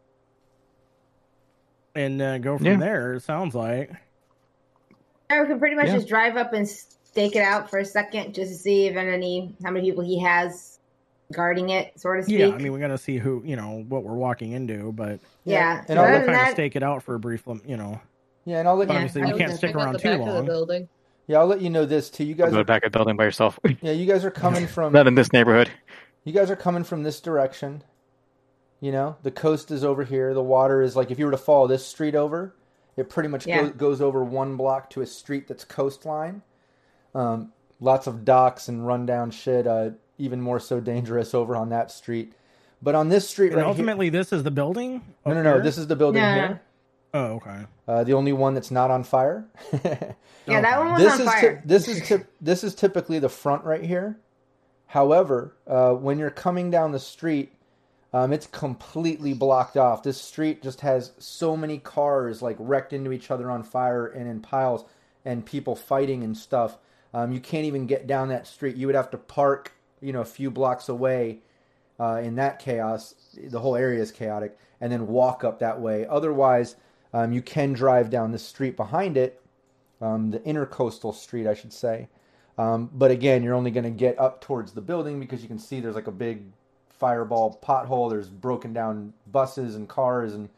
and 1.95 2.21
uh, 2.21 2.39
go 2.39 2.57
from 2.57 2.67
Yeah. 2.67 2.77
there. 2.77 3.15
It 3.15 3.23
sounds 3.23 3.55
like. 3.55 3.91
Or 5.31 5.43
we 5.43 5.49
can 5.49 5.59
pretty 5.59 5.77
much 5.77 5.87
Yeah. 5.87 5.95
just 5.95 6.09
drive 6.09 6.37
up 6.37 6.53
and 6.53 6.69
stake 6.69 7.37
it 7.37 7.43
out 7.43 7.71
for 7.71 7.79
a 7.79 7.85
second 7.85 8.35
just 8.35 8.53
to 8.53 8.59
see 8.59 8.87
if 8.87 8.97
any 8.97 9.55
how 9.65 9.71
many 9.71 9.89
people 9.91 10.05
he 10.05 10.19
has 10.21 10.79
guarding 11.33 11.71
it, 11.71 11.99
sort 11.99 12.19
of 12.19 12.25
speak. 12.27 12.39
Yeah, 12.41 12.49
I 12.49 12.59
mean, 12.59 12.73
we 12.73 12.81
got 12.81 12.89
to 12.89 12.99
see 12.99 13.17
who, 13.17 13.43
you 13.45 13.57
know, 13.57 13.85
what 13.89 14.05
we're 14.05 14.13
walking 14.15 14.53
into, 14.53 14.93
but 14.93 15.19
yeah. 15.45 15.79
and 15.79 15.87
so 15.89 15.95
I'll 15.95 16.01
other 16.03 16.13
let- 16.13 16.27
than 16.27 16.35
kind 16.35 16.49
of 16.49 16.53
stake 16.53 16.77
it 16.77 16.83
out 16.83 17.03
for 17.03 17.15
a 17.15 17.19
brief, 17.19 17.45
you 17.67 17.77
know. 17.79 17.99
Yeah, 18.45 18.59
and 18.59 18.69
I'll 18.69 18.77
let 18.77 18.89
But 18.89 18.97
obviously, 18.97 19.23
I 19.23 19.29
you 19.29 19.37
can't 19.37 19.53
stick 19.57 19.75
around 19.75 19.99
too 19.99 20.09
back 20.11 20.21
of 20.21 20.27
the 20.27 20.33
long. 20.35 20.45
building. 20.45 20.89
Yeah 21.27 21.39
I'll 21.39 21.47
let 21.47 21.61
you 21.61 21.71
know 21.71 21.85
this 21.87 22.11
too. 22.11 22.25
You 22.25 22.35
guys 22.35 22.49
to 22.51 22.55
the 22.55 22.61
are 22.61 22.65
back 22.65 22.85
of 22.85 22.93
the 22.93 22.99
building 22.99 23.17
by 23.17 23.25
yourself. 23.25 23.59
yeah 23.83 23.93
you 23.93 24.07
guys 24.07 24.25
are 24.25 24.31
coming 24.31 24.67
from 24.75 24.93
Not 24.93 25.07
in 25.07 25.15
this 25.15 25.33
neighborhood. 25.33 25.71
You 26.25 26.33
guys 26.33 26.51
are 26.51 26.57
coming 26.57 26.85
from 26.85 27.03
this 27.03 27.21
direction. 27.21 27.83
You 28.81 28.93
know, 28.93 29.17
the 29.23 29.31
coast 29.31 29.71
is 29.71 29.85
over 29.85 30.03
here. 30.05 30.35
The 30.35 30.43
water 30.43 30.83
is 30.83 30.97
like 30.97 31.11
if 31.11 31.19
you 31.19 31.25
were 31.27 31.31
to 31.33 31.37
follow 31.39 31.67
this 31.69 31.87
street 31.87 32.15
over, 32.15 32.55
it 32.97 33.09
pretty 33.09 33.29
much 33.29 33.47
Yeah. 33.47 33.63
go, 33.63 33.71
goes 33.71 34.01
over 34.01 34.25
one 34.25 34.57
block 34.57 34.91
to 34.91 35.01
a 35.03 35.07
street 35.07 35.47
that's 35.49 35.65
coastline. 35.65 36.43
Um, 37.15 37.53
lots 37.81 38.07
of 38.07 38.25
docks 38.25 38.69
and 38.69 38.87
rundown 38.87 39.31
shit. 39.31 39.67
Uh, 39.67 39.91
even 40.19 40.41
more 40.41 40.61
so 40.61 40.79
dangerous 40.81 41.35
over 41.35 41.57
on 41.57 41.69
that 41.71 41.91
street. 41.91 42.33
But 42.81 42.95
on 42.97 43.09
this 43.09 43.29
street 43.29 43.49
And 43.53 43.57
right 43.59 43.67
ultimately, 43.67 44.09
this 44.09 44.33
is 44.33 44.43
the 44.43 44.51
building. 44.51 45.03
no, 45.25 45.35
no, 45.35 45.43
no. 45.43 45.55
here? 45.55 45.63
This 45.63 45.79
is 45.79 45.87
the 45.87 45.97
building 45.97 46.21
No, 46.23 46.35
no. 46.35 46.47
here. 46.49 46.63
Oh, 47.15 47.35
okay. 47.35 47.67
Uh, 47.87 48.05
the 48.05 48.15
only 48.15 48.33
one 48.33 48.55
that's 48.55 48.71
not 48.71 48.91
on 48.91 49.05
fire. 49.05 49.47
yeah, 49.85 50.61
that 50.61 50.79
one 50.79 50.93
was 50.93 51.03
this 51.03 51.13
on 51.15 51.21
is 51.21 51.27
fire. 51.27 51.57
ty- 51.57 51.63
this 51.65 51.89
is 51.89 52.01
typ- 52.03 52.27
this 52.41 52.65
is 52.65 52.75
typically 52.75 53.19
the 53.19 53.29
front 53.29 53.65
right 53.65 53.85
here. 53.85 54.19
However, 54.87 55.57
uh, 55.67 55.93
when 55.93 56.19
you're 56.19 56.31
coming 56.31 56.71
down 56.71 56.93
the 56.93 56.99
street, 56.99 57.53
um, 58.15 58.33
it's 58.33 58.47
completely 58.47 59.33
blocked 59.35 59.77
off. 59.77 60.03
This 60.03 60.21
street 60.21 60.63
just 60.63 60.81
has 60.83 61.13
so 61.19 61.57
many 61.57 61.79
cars 61.79 62.43
like 62.43 62.57
wrecked 62.59 62.93
into 62.93 63.13
each 63.13 63.31
other 63.31 63.51
on 63.51 63.63
fire 63.63 64.07
and 64.07 64.29
in 64.29 64.41
piles, 64.41 64.85
and 65.25 65.45
people 65.45 65.77
fighting 65.77 66.23
and 66.23 66.37
stuff. 66.37 66.79
Um, 67.15 67.33
you 67.33 67.41
can't 67.41 67.67
even 67.67 67.87
get 67.87 68.07
down 68.07 68.29
that 68.29 68.47
street. 68.47 68.77
You 68.77 68.87
would 68.87 68.97
have 68.97 69.11
to 69.11 69.19
park, 69.19 69.73
you 70.01 70.13
know, 70.15 70.23
a 70.23 70.27
few 70.27 70.51
blocks 70.51 70.89
away. 70.89 71.41
Uh, 72.01 72.21
in 72.25 72.35
that 72.37 72.59
chaos, 72.59 73.15
the 73.39 73.61
whole 73.61 73.77
area 73.77 74.01
is 74.01 74.11
chaotic, 74.11 74.59
and 74.81 74.91
then 74.91 75.07
walk 75.07 75.45
up 75.45 75.59
that 75.61 75.79
way. 75.81 76.07
Otherwise, 76.07 76.75
um, 77.13 77.33
you 77.33 77.43
can 77.43 77.73
drive 77.73 78.11
down 78.11 78.33
the 78.33 78.39
street 78.39 78.77
behind 78.77 79.17
it, 79.17 79.41
um, 80.01 80.31
the 80.31 80.41
intercoastal 80.41 81.15
street, 81.15 81.47
I 81.47 81.55
should 81.55 81.73
say. 81.73 82.09
Um, 82.59 82.91
but 82.93 83.11
again, 83.11 83.43
you're 83.43 83.55
only 83.55 83.71
going 83.71 83.85
to 83.85 83.91
get 83.91 84.19
up 84.19 84.41
towards 84.41 84.73
the 84.73 84.81
building 84.81 85.21
because 85.21 85.43
you 85.43 85.49
can 85.49 85.59
see 85.59 85.81
there's 85.81 85.95
like 85.95 86.07
a 86.07 86.13
big 86.13 86.43
fireball 86.91 87.59
pothole. 87.63 88.11
There's 88.11 88.29
broken 88.29 88.73
down 88.73 89.13
buses 89.31 89.75
and 89.75 89.89
cars, 89.89 90.35
and 90.35 90.49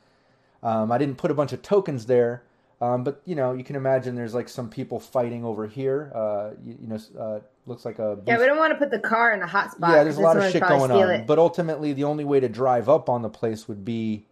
um, 0.63 0.91
I 0.91 0.99
didn't 0.99 1.17
put 1.17 1.31
a 1.31 1.35
bunch 1.35 1.53
of 1.53 1.63
tokens 1.63 2.07
there. 2.07 2.43
Um, 2.81 3.05
but 3.05 3.23
you 3.25 3.35
know, 3.35 3.53
you 3.53 3.65
can 3.65 3.77
imagine 3.77 4.15
there's 4.15 4.35
like 4.35 4.49
some 4.49 4.69
people 4.69 4.99
fighting 4.99 5.45
over 5.45 5.67
here. 5.67 6.13
Uh, 6.15 6.51
you, 6.63 6.77
you 6.81 6.89
know, 6.89 6.99
uh, 7.19 7.41
looks 7.67 7.85
like 7.85 7.99
a 7.99 8.19
yeah, 8.27 8.39
we 8.39 8.47
don't 8.47 8.59
want 8.59 8.73
to 8.73 8.79
put 8.79 8.91
the 8.91 8.99
car 8.99 9.33
in 9.33 9.41
a 9.41 9.47
hot 9.47 9.73
spot. 9.73 9.91
yeah, 9.93 10.03
there's 10.03 10.19
a 10.19 10.21
lot 10.21 10.37
of 10.37 10.51
shit 10.51 10.63
going 10.63 10.91
on. 10.91 11.11
it. 11.11 11.27
But 11.27 11.39
ultimately, 11.39 11.93
the 11.93 12.05
only 12.05 12.25
way 12.25 12.41
to 12.41 12.49
drive 12.49 12.89
up 12.89 13.09
on 13.09 13.23
the 13.23 13.31
place 13.31 13.69
would 13.69 13.85
be 13.85 14.27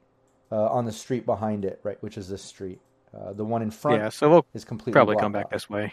uh, 0.52 0.68
on 0.68 0.84
the 0.84 0.92
street 0.92 1.26
behind 1.26 1.64
it, 1.64 1.80
right? 1.82 1.96
Which 2.02 2.16
is 2.16 2.28
this 2.28 2.42
street. 2.42 2.78
Uh, 3.12 3.32
the 3.32 3.44
one 3.44 3.62
in 3.62 3.70
front 3.72 4.00
Yeah, 4.00 4.08
so 4.10 4.30
we'll 4.30 4.46
is 4.54 4.64
completely 4.64 4.92
probably 4.92 5.16
come 5.16 5.32
back 5.32 5.46
off. 5.46 5.50
this 5.50 5.68
way. 5.68 5.92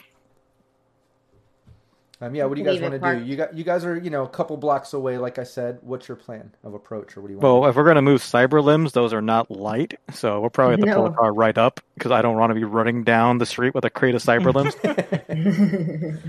Um, 2.22 2.36
yeah, 2.36 2.44
what 2.46 2.56
do 2.56 2.62
you 2.62 2.68
guys 2.68 2.82
want 2.82 3.02
to 3.02 3.20
do? 3.20 3.24
You 3.24 3.38
got 3.38 3.56
you 3.56 3.64
guys 3.64 3.86
are 3.86 3.98
you 3.98 4.10
know 4.10 4.24
a 4.24 4.28
couple 4.28 4.58
blocks 4.58 4.92
away. 4.94 5.18
Like 5.18 5.40
I 5.40 5.44
said, 5.44 5.80
what's 5.82 6.10
your 6.10 6.18
plan 6.18 6.54
of 6.66 6.74
approach, 6.74 7.16
or 7.16 7.22
what 7.22 7.28
do 7.28 7.34
you 7.34 7.40
want? 7.40 7.44
Well, 7.44 7.64
to 7.64 7.70
if 7.70 7.78
we're 7.78 7.86
gonna 7.86 8.02
move 8.02 8.22
Cyberlimbs, 8.22 8.92
those 8.92 9.14
are 9.14 9.22
not 9.22 9.50
light, 9.50 9.94
so 10.12 10.42
we'll 10.42 10.50
probably 10.50 10.74
have 10.74 10.86
to 10.86 10.94
pull 10.96 11.04
the 11.10 11.16
car 11.16 11.34
right 11.34 11.58
up 11.58 11.80
because 11.96 12.12
I 12.12 12.22
don't 12.22 12.36
want 12.36 12.50
to 12.50 12.56
be 12.56 12.66
running 12.66 13.06
down 13.06 13.38
the 13.38 13.46
street 13.46 13.74
with 13.74 13.86
a 13.86 13.90
crate 13.90 14.16
of 14.16 14.22
Cyberlimbs. 14.22 14.76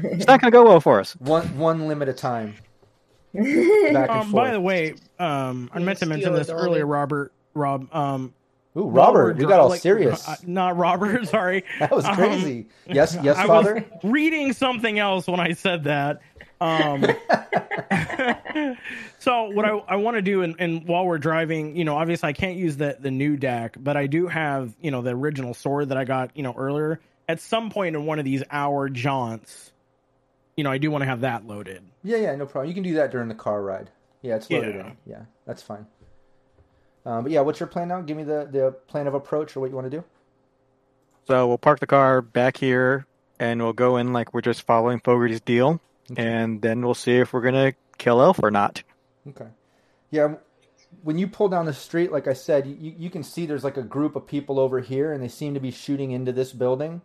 it's 0.05 0.27
not 0.29 0.41
gonna 0.41 0.53
go 0.53 0.65
well 0.65 0.81
for 0.81 1.01
us. 1.01 1.15
one 1.17 1.59
one 1.59 1.89
limb 1.89 2.03
at 2.03 2.09
a 2.09 2.13
time. 2.13 2.55
Back 3.35 3.43
and 3.45 3.97
Um, 4.11 4.31
forth. 4.31 4.33
by 4.33 4.51
the 4.53 4.61
way, 4.61 4.95
um, 5.19 5.71
I 5.75 5.81
meant 5.81 5.99
to 6.01 6.07
mention 6.07 6.35
this 6.35 6.51
earlier, 6.51 6.87
Robert. 6.87 7.33
Rob, 7.55 7.93
um, 7.95 8.35
Ooh, 8.77 8.85
Robert, 8.89 9.39
you 9.41 9.49
got 9.49 9.59
all 9.61 9.69
like, 9.71 9.81
serious. 9.81 10.27
uh, 10.29 10.37
not 10.47 10.77
Robert. 10.77 11.27
Sorry, 11.29 11.65
that 11.81 11.91
was 11.91 12.05
Um, 12.05 12.15
crazy. 12.15 12.69
yes, 12.87 13.17
yes, 13.23 13.37
I 13.37 13.47
father. 13.47 13.85
was 14.03 14.13
reading 14.13 14.53
something 14.53 14.99
else 14.99 15.27
when 15.27 15.41
I 15.41 15.53
said 15.53 15.85
that. 15.85 16.21
Um, 16.61 17.03
so 19.19 19.45
what 19.51 19.65
I, 19.65 19.71
I 19.89 19.97
want 19.97 20.17
to 20.17 20.23
do, 20.23 20.43
and, 20.43 20.57
and 20.59 20.87
while 20.87 21.05
we're 21.07 21.19
driving, 21.19 21.77
you 21.77 21.85
know, 21.85 21.97
obviously 21.97 22.29
I 22.29 22.33
can't 22.33 22.57
use 22.57 22.77
the 22.77 22.97
the 23.01 23.11
new 23.11 23.37
deck, 23.37 23.77
but 23.79 23.97
I 23.97 24.07
do 24.07 24.27
have, 24.27 24.75
you 24.81 24.91
know, 24.91 25.03
the 25.03 25.11
original 25.11 25.55
sword 25.55 25.89
that 25.89 25.99
I 25.99 26.05
got, 26.05 26.37
you 26.37 26.43
know, 26.43 26.55
earlier. 26.57 27.01
At 27.29 27.41
some 27.41 27.71
point 27.71 27.95
in 27.97 28.07
one 28.07 28.19
of 28.19 28.25
these 28.25 28.43
hour 28.51 28.89
jaunts, 28.89 29.73
you 30.57 30.65
know, 30.65 30.71
I 30.71 30.79
do 30.79 30.91
want 30.91 31.03
to 31.03 31.07
have 31.07 31.21
that 31.21 31.47
loaded. 31.47 31.83
Yeah, 32.03 32.17
yeah, 32.19 32.35
no 32.35 32.45
problem. 32.47 32.69
You 32.69 32.75
can 32.75 32.83
do 32.83 32.95
that 32.95 33.11
during 33.13 33.29
the 33.29 33.35
car 33.35 33.63
ride. 33.63 33.91
Yeah, 34.21 34.37
it's 34.37 34.51
loaded 34.51 34.75
Yeah. 34.75 34.81
in. 34.87 34.97
Yeah, 35.07 35.23
that's 35.47 35.63
fine. 35.63 35.87
Um, 37.07 37.23
but 37.23 37.33
yeah, 37.33 37.41
what's 37.41 37.61
your 37.61 37.67
plan 37.67 37.89
now? 37.89 38.01
Give 38.03 38.17
me 38.17 38.25
the, 38.25 38.49
the 38.51 38.73
plan 38.87 39.07
of 39.07 39.15
approach 39.15 39.57
or 39.57 39.61
what 39.61 39.71
you 39.71 39.77
want 39.77 39.91
to 39.91 39.97
do. 39.99 40.05
So 41.27 41.47
we'll 41.49 41.59
park 41.59 41.81
the 41.81 41.87
car 41.87 42.23
back 42.23 42.57
here, 42.57 43.07
and 43.39 43.63
we'll 43.63 43.73
go 43.73 43.97
in 43.97 44.13
like 44.13 44.35
we're 44.35 44.41
just 44.41 44.63
following 44.63 45.01
Fogarty's 45.01 45.41
deal, 45.41 45.81
and 46.17 46.61
then 46.61 46.83
we'll 46.83 46.95
see 46.95 47.17
if 47.19 47.33
we're 47.33 47.41
gonna 47.41 47.73
kill 47.99 48.21
Elf 48.21 48.41
or 48.43 48.51
not. 48.51 48.83
Okay. 49.29 49.47
Yeah. 50.11 50.35
When 51.03 51.19
you 51.19 51.29
pull 51.29 51.49
down 51.49 51.67
the 51.67 51.73
street, 51.73 52.11
like 52.11 52.27
I 52.27 52.33
said, 52.33 52.67
you, 52.67 52.95
you 52.99 53.11
can 53.11 53.23
see 53.23 53.47
there's 53.47 53.65
like 53.65 53.77
a 53.77 53.83
group 53.83 54.17
of 54.17 54.27
people 54.27 54.59
over 54.59 54.81
here, 54.81 55.13
and 55.13 55.23
they 55.23 55.29
seem 55.29 55.55
to 55.55 55.61
be 55.61 55.71
shooting 55.71 56.11
into 56.11 56.33
this 56.33 56.53
building. 56.53 57.01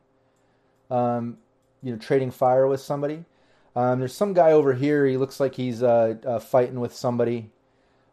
Um, 0.89 1.37
you 1.83 1.91
know, 1.91 1.97
trading 1.97 2.31
fire 2.31 2.67
with 2.67 2.81
somebody. 2.81 3.25
Um, 3.75 3.99
there's 3.99 4.13
some 4.13 4.33
guy 4.33 4.51
over 4.53 4.73
here. 4.73 5.05
He 5.05 5.17
looks 5.17 5.39
like 5.39 5.55
he's 5.55 5.83
uh, 5.83 6.15
uh, 6.25 6.39
fighting 6.39 6.79
with 6.79 6.95
somebody. 6.95 7.51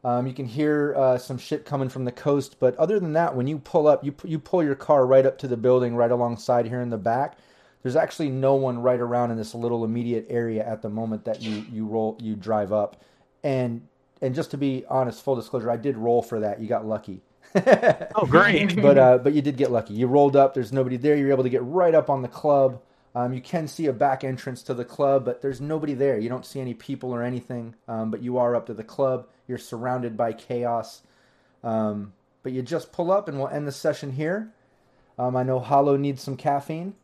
Um, 0.04 0.26
you 0.26 0.32
can 0.32 0.46
hear 0.46 0.94
uh, 0.96 1.18
some 1.18 1.38
shit 1.38 1.64
coming 1.64 1.88
from 1.88 2.04
the 2.04 2.12
coast, 2.12 2.56
but 2.58 2.74
other 2.76 2.98
than 2.98 3.12
that, 3.12 3.36
when 3.36 3.46
you 3.46 3.58
pull 3.58 3.86
up, 3.86 4.04
you 4.04 4.14
you 4.24 4.38
pull 4.38 4.62
your 4.62 4.74
car 4.74 5.06
right 5.06 5.24
up 5.24 5.38
to 5.38 5.48
the 5.48 5.56
building, 5.56 5.94
right 5.94 6.10
alongside 6.10 6.66
here 6.66 6.80
in 6.80 6.90
the 6.90 6.98
back. 6.98 7.38
There's 7.82 7.96
actually 7.96 8.30
no 8.30 8.54
one 8.54 8.80
right 8.80 8.98
around 8.98 9.30
in 9.30 9.36
this 9.36 9.54
little 9.54 9.84
immediate 9.84 10.26
area 10.28 10.64
at 10.64 10.82
the 10.82 10.88
moment 10.88 11.24
that 11.26 11.40
you 11.40 11.64
you 11.70 11.86
roll 11.86 12.18
you 12.20 12.34
drive 12.34 12.72
up, 12.72 13.00
and 13.44 13.86
and 14.20 14.34
just 14.34 14.50
to 14.52 14.56
be 14.56 14.84
honest, 14.88 15.22
full 15.22 15.36
disclosure, 15.36 15.70
I 15.70 15.76
did 15.76 15.96
roll 15.96 16.22
for 16.22 16.40
that. 16.40 16.60
You 16.60 16.68
got 16.68 16.84
lucky. 16.84 17.22
oh, 17.54 18.26
great! 18.26 18.80
but 18.82 18.98
uh, 18.98 19.18
but 19.18 19.34
you 19.34 19.42
did 19.42 19.56
get 19.56 19.70
lucky. 19.70 19.94
You 19.94 20.08
rolled 20.08 20.34
up. 20.34 20.54
There's 20.54 20.72
nobody 20.72 20.96
there. 20.96 21.16
You're 21.16 21.30
able 21.30 21.44
to 21.44 21.50
get 21.50 21.62
right 21.62 21.94
up 21.94 22.10
on 22.10 22.22
the 22.22 22.28
club. 22.28 22.80
Um, 23.14 23.34
you 23.34 23.42
can 23.42 23.68
see 23.68 23.86
a 23.86 23.92
back 23.92 24.24
entrance 24.24 24.62
to 24.64 24.74
the 24.74 24.84
club, 24.84 25.24
but 25.24 25.42
there's 25.42 25.60
nobody 25.60 25.92
there. 25.94 26.18
You 26.18 26.28
don't 26.30 26.46
see 26.46 26.60
any 26.60 26.72
people 26.72 27.14
or 27.14 27.22
anything. 27.22 27.74
Um, 27.86 28.10
but 28.10 28.22
you 28.22 28.38
are 28.38 28.56
up 28.56 28.66
to 28.66 28.74
the 28.74 28.84
club. 28.84 29.28
You're 29.52 29.58
surrounded 29.58 30.16
by 30.16 30.32
chaos. 30.32 31.02
Um, 31.62 32.14
but 32.42 32.52
you 32.52 32.62
just 32.62 32.90
pull 32.90 33.12
up, 33.12 33.28
and 33.28 33.38
we'll 33.38 33.48
end 33.48 33.68
the 33.68 33.72
session 33.72 34.12
here. 34.12 34.50
Um, 35.18 35.36
I 35.36 35.42
know 35.42 35.60
Hollow 35.60 35.98
needs 35.98 36.22
some 36.22 36.38
caffeine. 36.38 36.94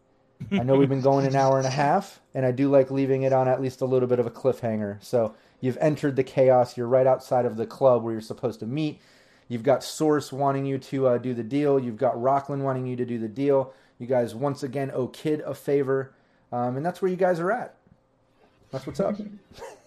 I 0.51 0.63
know 0.63 0.77
we've 0.77 0.89
been 0.89 1.03
going 1.03 1.27
an 1.27 1.37
hour 1.37 1.59
and 1.59 1.67
a 1.67 1.71
half, 1.71 2.21
and 2.35 2.47
I 2.47 2.53
do 2.53 2.71
like 2.71 2.91
leaving 2.91 3.25
it 3.25 3.35
on 3.35 3.49
at 3.49 3.61
least 3.61 3.83
a 3.83 3.85
little 3.85 4.09
bit 4.09 4.19
of 4.19 4.27
a 4.27 4.31
cliffhanger. 4.31 4.97
So 5.05 5.35
you've 5.61 5.77
entered 5.77 6.17
the 6.17 6.25
chaos. 6.25 6.75
You're 6.75 6.89
right 6.89 7.07
outside 7.07 7.45
of 7.45 7.59
the 7.59 7.67
club 7.67 8.03
where 8.03 8.15
you're 8.15 8.23
supposed 8.23 8.61
to 8.61 8.67
meet. 8.67 8.99
You've 9.49 9.63
got 9.63 9.85
Source 9.85 10.33
wanting 10.33 10.65
you 10.65 10.79
to 10.79 11.07
uh, 11.09 11.19
do 11.19 11.35
the 11.35 11.43
deal. 11.43 11.79
You've 11.79 11.99
got 11.99 12.15
Rocklin 12.15 12.61
wanting 12.63 12.87
you 12.87 12.97
to 12.97 13.05
do 13.05 13.19
the 13.19 13.29
deal. 13.29 13.75
You 13.99 14.07
guys 14.07 14.35
once 14.35 14.63
again 14.63 14.91
owe 14.95 15.09
Kid 15.09 15.43
a 15.45 15.55
favor, 15.55 16.15
um, 16.51 16.79
and 16.79 16.87
that's 16.87 17.03
where 17.03 17.11
you 17.11 17.19
guys 17.19 17.41
are 17.41 17.53
at. 17.53 17.75
That's 18.71 18.87
what's 18.87 19.01
up. 19.01 19.17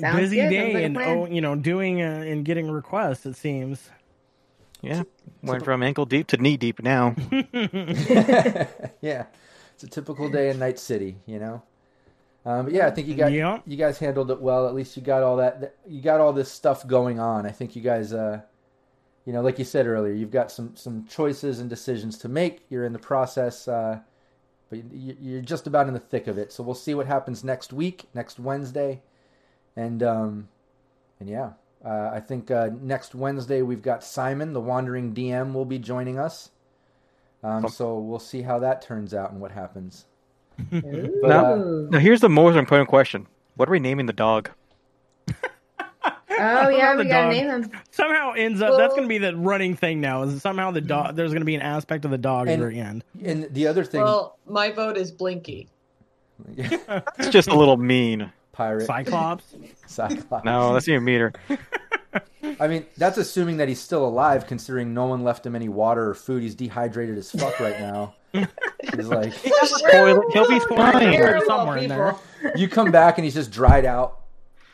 Busy 0.00 0.36
day 0.36 0.84
and 0.84 0.96
oh, 0.98 1.26
you 1.26 1.40
know, 1.40 1.54
doing 1.56 2.02
uh, 2.02 2.24
and 2.26 2.44
getting 2.44 2.70
requests. 2.70 3.26
It 3.26 3.36
seems. 3.36 3.90
Yeah, 4.82 5.02
went 5.42 5.62
from 5.64 5.82
ankle 5.82 6.06
deep 6.06 6.26
to 6.28 6.38
knee 6.38 6.56
deep 6.56 6.82
now. 6.82 7.14
yeah, 9.00 9.26
it's 9.74 9.82
a 9.82 9.86
typical 9.88 10.28
day 10.30 10.50
in 10.50 10.58
Night 10.58 10.78
City, 10.78 11.16
you 11.26 11.38
know. 11.38 11.62
Um, 12.46 12.64
but 12.66 12.72
yeah, 12.74 12.86
I 12.86 12.90
think 12.90 13.06
you 13.06 13.14
got 13.14 13.32
Yeah. 13.32 13.60
you 13.66 13.76
guys 13.76 13.98
handled 13.98 14.30
it 14.30 14.40
well. 14.40 14.66
At 14.66 14.74
least 14.74 14.96
you 14.96 15.02
got 15.02 15.22
all 15.22 15.36
that 15.36 15.76
you 15.86 16.00
got 16.00 16.20
all 16.20 16.32
this 16.32 16.50
stuff 16.50 16.86
going 16.86 17.18
on. 17.20 17.44
I 17.44 17.50
think 17.50 17.76
you 17.76 17.82
guys, 17.82 18.14
uh, 18.14 18.40
you 19.26 19.32
know, 19.34 19.42
like 19.42 19.58
you 19.58 19.64
said 19.66 19.86
earlier, 19.86 20.14
you've 20.14 20.30
got 20.30 20.50
some 20.50 20.74
some 20.76 21.04
choices 21.06 21.60
and 21.60 21.68
decisions 21.68 22.16
to 22.18 22.28
make. 22.30 22.64
You're 22.70 22.84
in 22.86 22.94
the 22.94 22.98
process, 22.98 23.68
uh, 23.68 23.98
but 24.70 24.78
you- 24.90 25.16
you're 25.20 25.42
just 25.42 25.66
about 25.66 25.88
in 25.88 25.92
the 25.92 26.00
thick 26.00 26.26
of 26.26 26.38
it. 26.38 26.52
So 26.52 26.62
we'll 26.62 26.74
see 26.74 26.94
what 26.94 27.06
happens 27.06 27.44
next 27.44 27.72
week, 27.74 28.06
next 28.14 28.38
Wednesday, 28.40 29.02
and 29.76 30.02
um, 30.02 30.48
and 31.18 31.28
yeah, 31.28 31.50
uh, 31.84 32.10
I 32.12 32.20
think 32.20 32.50
uh, 32.50 32.70
next 32.80 33.14
Wednesday 33.14 33.62
we've 33.62 33.82
got 33.82 34.04
Simon, 34.04 34.52
the 34.52 34.60
wandering 34.60 35.14
DM, 35.14 35.52
will 35.52 35.64
be 35.64 35.78
joining 35.78 36.18
us. 36.18 36.50
Um, 37.42 37.68
so 37.68 37.98
we'll 37.98 38.18
see 38.18 38.42
how 38.42 38.58
that 38.58 38.82
turns 38.82 39.14
out 39.14 39.32
and 39.32 39.40
what 39.40 39.52
happens. 39.52 40.06
But, 40.70 40.84
now, 40.84 41.54
uh, 41.54 41.56
now, 41.90 41.98
here's 41.98 42.20
the 42.20 42.28
most 42.28 42.56
important 42.56 42.88
question: 42.88 43.26
What 43.56 43.68
are 43.68 43.72
we 43.72 43.80
naming 43.80 44.06
the 44.06 44.12
dog? 44.12 44.50
Oh 46.40 46.68
yeah, 46.68 46.96
we 46.96 47.04
gotta 47.04 47.24
dog. 47.24 47.32
name 47.32 47.48
him. 47.48 47.70
Somehow 47.90 48.32
ends 48.32 48.62
up. 48.62 48.78
that's 48.78 48.94
going 48.94 49.02
to 49.02 49.08
be 49.08 49.18
the 49.18 49.36
running 49.36 49.76
thing 49.76 50.00
now. 50.00 50.22
Is 50.22 50.40
somehow 50.40 50.70
the 50.70 50.80
dog? 50.80 51.14
There's 51.14 51.32
going 51.32 51.42
to 51.42 51.46
be 51.46 51.54
an 51.54 51.60
aspect 51.60 52.04
of 52.04 52.10
the 52.10 52.18
dog 52.18 52.48
at 52.48 52.58
the 52.58 52.74
end. 52.74 53.04
And 53.22 53.52
the 53.52 53.66
other 53.66 53.84
thing, 53.84 54.02
Well, 54.02 54.38
my 54.46 54.70
vote 54.70 54.96
is 54.96 55.12
Blinky. 55.12 55.68
It's 56.56 57.28
just 57.28 57.48
a 57.48 57.54
little 57.54 57.76
mean. 57.76 58.32
Pirate, 58.52 58.86
Cyclops. 58.86 59.54
Cyclops. 59.86 60.44
No, 60.44 60.72
that's 60.72 60.88
even 60.88 61.04
meaner. 61.04 61.32
I 62.58 62.66
mean, 62.66 62.86
that's 62.96 63.18
assuming 63.18 63.58
that 63.58 63.68
he's 63.68 63.80
still 63.80 64.04
alive, 64.04 64.46
considering 64.46 64.92
no 64.92 65.06
one 65.06 65.22
left 65.22 65.46
him 65.46 65.54
any 65.54 65.68
water 65.68 66.10
or 66.10 66.14
food. 66.14 66.42
He's 66.42 66.54
dehydrated 66.54 67.16
as 67.16 67.30
fuck 67.30 67.60
right 67.60 67.78
now. 67.78 68.14
He's 68.32 68.46
like, 69.06 69.32
Spoil. 69.32 70.22
He'll 70.32 70.48
be 70.48 70.60
fine. 70.60 71.10
There, 71.10 71.40
somewhere 71.46 71.78
in 71.78 71.88
there. 71.88 72.16
you 72.56 72.68
come 72.68 72.90
back 72.90 73.18
and 73.18 73.24
he's 73.24 73.34
just 73.34 73.50
dried 73.50 73.84
out. 73.84 74.16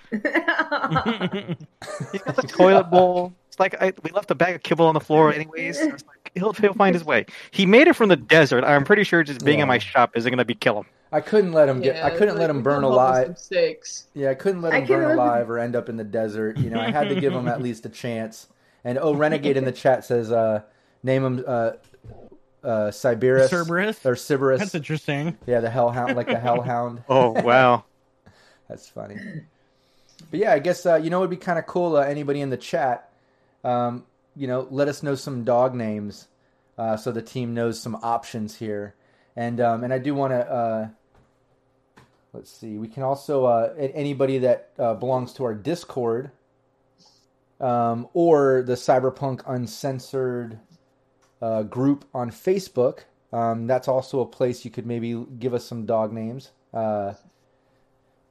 He's 0.12 0.23
got 0.23 2.36
the 2.36 2.48
toilet 2.48 2.90
bowl. 2.90 3.35
It's 3.48 3.59
like 3.59 3.74
I, 3.82 3.93
we 4.05 4.11
left 4.11 4.31
a 4.31 4.36
bag 4.36 4.55
of 4.55 4.62
kibble 4.62 4.86
on 4.86 4.94
the 4.94 5.01
floor, 5.01 5.32
anyways. 5.32 5.81
It's 5.81 6.05
like, 6.07 6.31
he'll, 6.35 6.53
he'll 6.53 6.74
find 6.74 6.94
his 6.94 7.05
way. 7.05 7.27
He 7.51 7.66
made 7.66 7.89
it 7.89 7.97
from 7.97 8.09
the 8.09 8.16
desert. 8.16 8.62
I'm 8.62 8.85
pretty 8.85 9.03
sure 9.03 9.24
just 9.24 9.44
being 9.44 9.59
in 9.59 9.66
my 9.66 9.78
shop 9.78 10.12
isn't 10.15 10.31
going 10.31 10.39
to 10.39 10.44
be 10.44 10.55
kill 10.55 10.78
him. 10.78 10.86
I 11.12 11.20
couldn't 11.20 11.52
let 11.52 11.68
him 11.68 11.80
get. 11.80 12.02
I 12.02 12.10
couldn't 12.10 12.34
like, 12.34 12.40
let 12.40 12.50
him 12.50 12.62
burn 12.62 12.82
come 12.82 12.84
up 12.86 12.90
with 12.90 12.94
alive. 13.28 13.38
some 13.38 14.02
Yeah, 14.14 14.30
I 14.30 14.34
couldn't 14.34 14.62
let 14.62 14.72
I 14.72 14.78
him 14.78 14.86
can 14.86 14.94
burn 14.94 15.00
remember- 15.02 15.22
alive 15.22 15.50
or 15.50 15.58
end 15.58 15.76
up 15.76 15.88
in 15.88 15.96
the 15.96 16.04
desert. 16.04 16.58
You 16.58 16.70
know, 16.70 16.80
I 16.80 16.90
had 16.90 17.08
to 17.08 17.14
give 17.20 17.32
him 17.32 17.46
at 17.48 17.62
least 17.66 17.86
a 17.86 17.88
chance. 17.88 18.48
And 18.84 18.98
oh, 18.98 19.14
Renegade 19.14 19.56
in 19.56 19.64
the 19.64 19.72
chat 19.72 20.04
says, 20.04 20.30
uh, 20.30 20.62
name 21.02 21.24
him 21.24 21.44
uh, 21.46 21.72
uh, 22.62 22.90
Siberus 22.90 23.48
Cerberus? 23.50 24.04
or 24.04 24.14
Sybaris. 24.14 24.58
That's 24.58 24.74
interesting. 24.74 25.36
Yeah, 25.46 25.60
the 25.60 25.70
Hellhound, 25.70 26.16
like 26.16 26.26
the 26.26 26.38
Hellhound. 26.38 27.02
Oh 27.08 27.30
wow! 27.30 27.84
That's 28.68 28.88
funny. 28.88 29.18
But 30.30 30.40
yeah, 30.40 30.52
I 30.52 30.58
guess 30.58 30.84
uh, 30.86 30.96
you 30.96 31.10
know 31.10 31.18
it 31.18 31.22
would 31.22 31.30
be 31.30 31.36
kind 31.36 31.58
of 31.58 31.66
cool. 31.66 31.96
Uh, 31.96 32.00
anybody 32.00 32.40
in 32.40 32.50
the 32.50 32.56
chat, 32.56 33.12
um, 33.64 34.04
you 34.34 34.46
know, 34.48 34.66
let 34.70 34.88
us 34.88 35.02
know 35.02 35.14
some 35.14 35.44
dog 35.44 35.74
names, 35.74 36.26
uh, 36.78 36.96
so 36.96 37.12
the 37.12 37.22
team 37.22 37.54
knows 37.54 37.80
some 37.80 37.96
options 38.02 38.56
here. 38.56 38.94
And 39.36 39.60
um, 39.60 39.84
and 39.84 39.92
I 39.92 39.98
do 39.98 40.14
want 40.14 40.32
to. 40.32 40.50
Uh, 40.50 40.88
let's 42.32 42.50
see. 42.50 42.78
We 42.78 42.88
can 42.88 43.02
also 43.02 43.44
uh, 43.44 43.74
anybody 43.78 44.38
that 44.38 44.70
uh, 44.78 44.94
belongs 44.94 45.32
to 45.34 45.44
our 45.44 45.54
Discord, 45.54 46.30
um, 47.60 48.08
or 48.14 48.62
the 48.62 48.74
Cyberpunk 48.74 49.42
Uncensored 49.46 50.58
uh, 51.42 51.62
group 51.64 52.04
on 52.14 52.30
Facebook. 52.30 53.00
Um, 53.32 53.66
that's 53.66 53.88
also 53.88 54.20
a 54.20 54.26
place 54.26 54.64
you 54.64 54.70
could 54.70 54.86
maybe 54.86 55.26
give 55.38 55.52
us 55.52 55.64
some 55.64 55.84
dog 55.84 56.12
names. 56.12 56.52
Uh, 56.72 57.14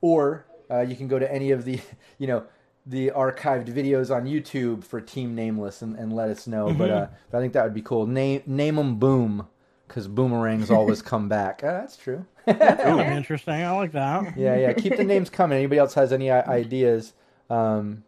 or 0.02 0.46
uh, 0.72 0.82
you 0.82 0.96
can 0.96 1.08
go 1.08 1.20
to 1.20 1.32
any 1.32 1.52
of 1.52 1.66
the 1.66 1.80
you 2.18 2.28
know 2.28 2.44
the 2.88 3.10
archived 3.12 3.68
videos 3.68 4.16
on 4.16 4.26
YouTube 4.26 4.84
for 4.84 5.02
Team 5.02 5.34
Nameless 5.34 5.82
and, 5.82 5.96
and 5.98 6.14
let 6.14 6.30
us 6.30 6.46
know. 6.46 6.72
But, 6.72 6.92
uh, 6.92 7.08
but 7.32 7.40
I 7.40 7.42
think 7.42 7.54
that 7.54 7.64
would 7.64 7.74
be 7.74 7.82
cool. 7.82 8.06
Name 8.06 8.44
name 8.46 8.76
them 8.76 8.98
Boom 8.98 9.48
because 9.88 10.08
boomerangs 10.08 10.72
always 10.72 11.02
come 11.04 11.30
back. 11.30 11.64
Uh, 11.64 11.72
that's 11.74 11.98
true. 11.98 12.26
Oh, 12.48 13.00
interesting. 13.00 13.54
I 13.54 13.72
like 13.72 13.92
that. 13.94 14.38
yeah, 14.38 14.58
yeah. 14.58 14.74
Keep 14.74 14.98
the 14.98 15.04
names 15.04 15.30
coming. 15.30 15.58
Anybody 15.58 15.80
else 15.80 15.94
has 15.96 16.12
any 16.14 16.30
ideas? 16.32 17.14
Um, 17.50 18.04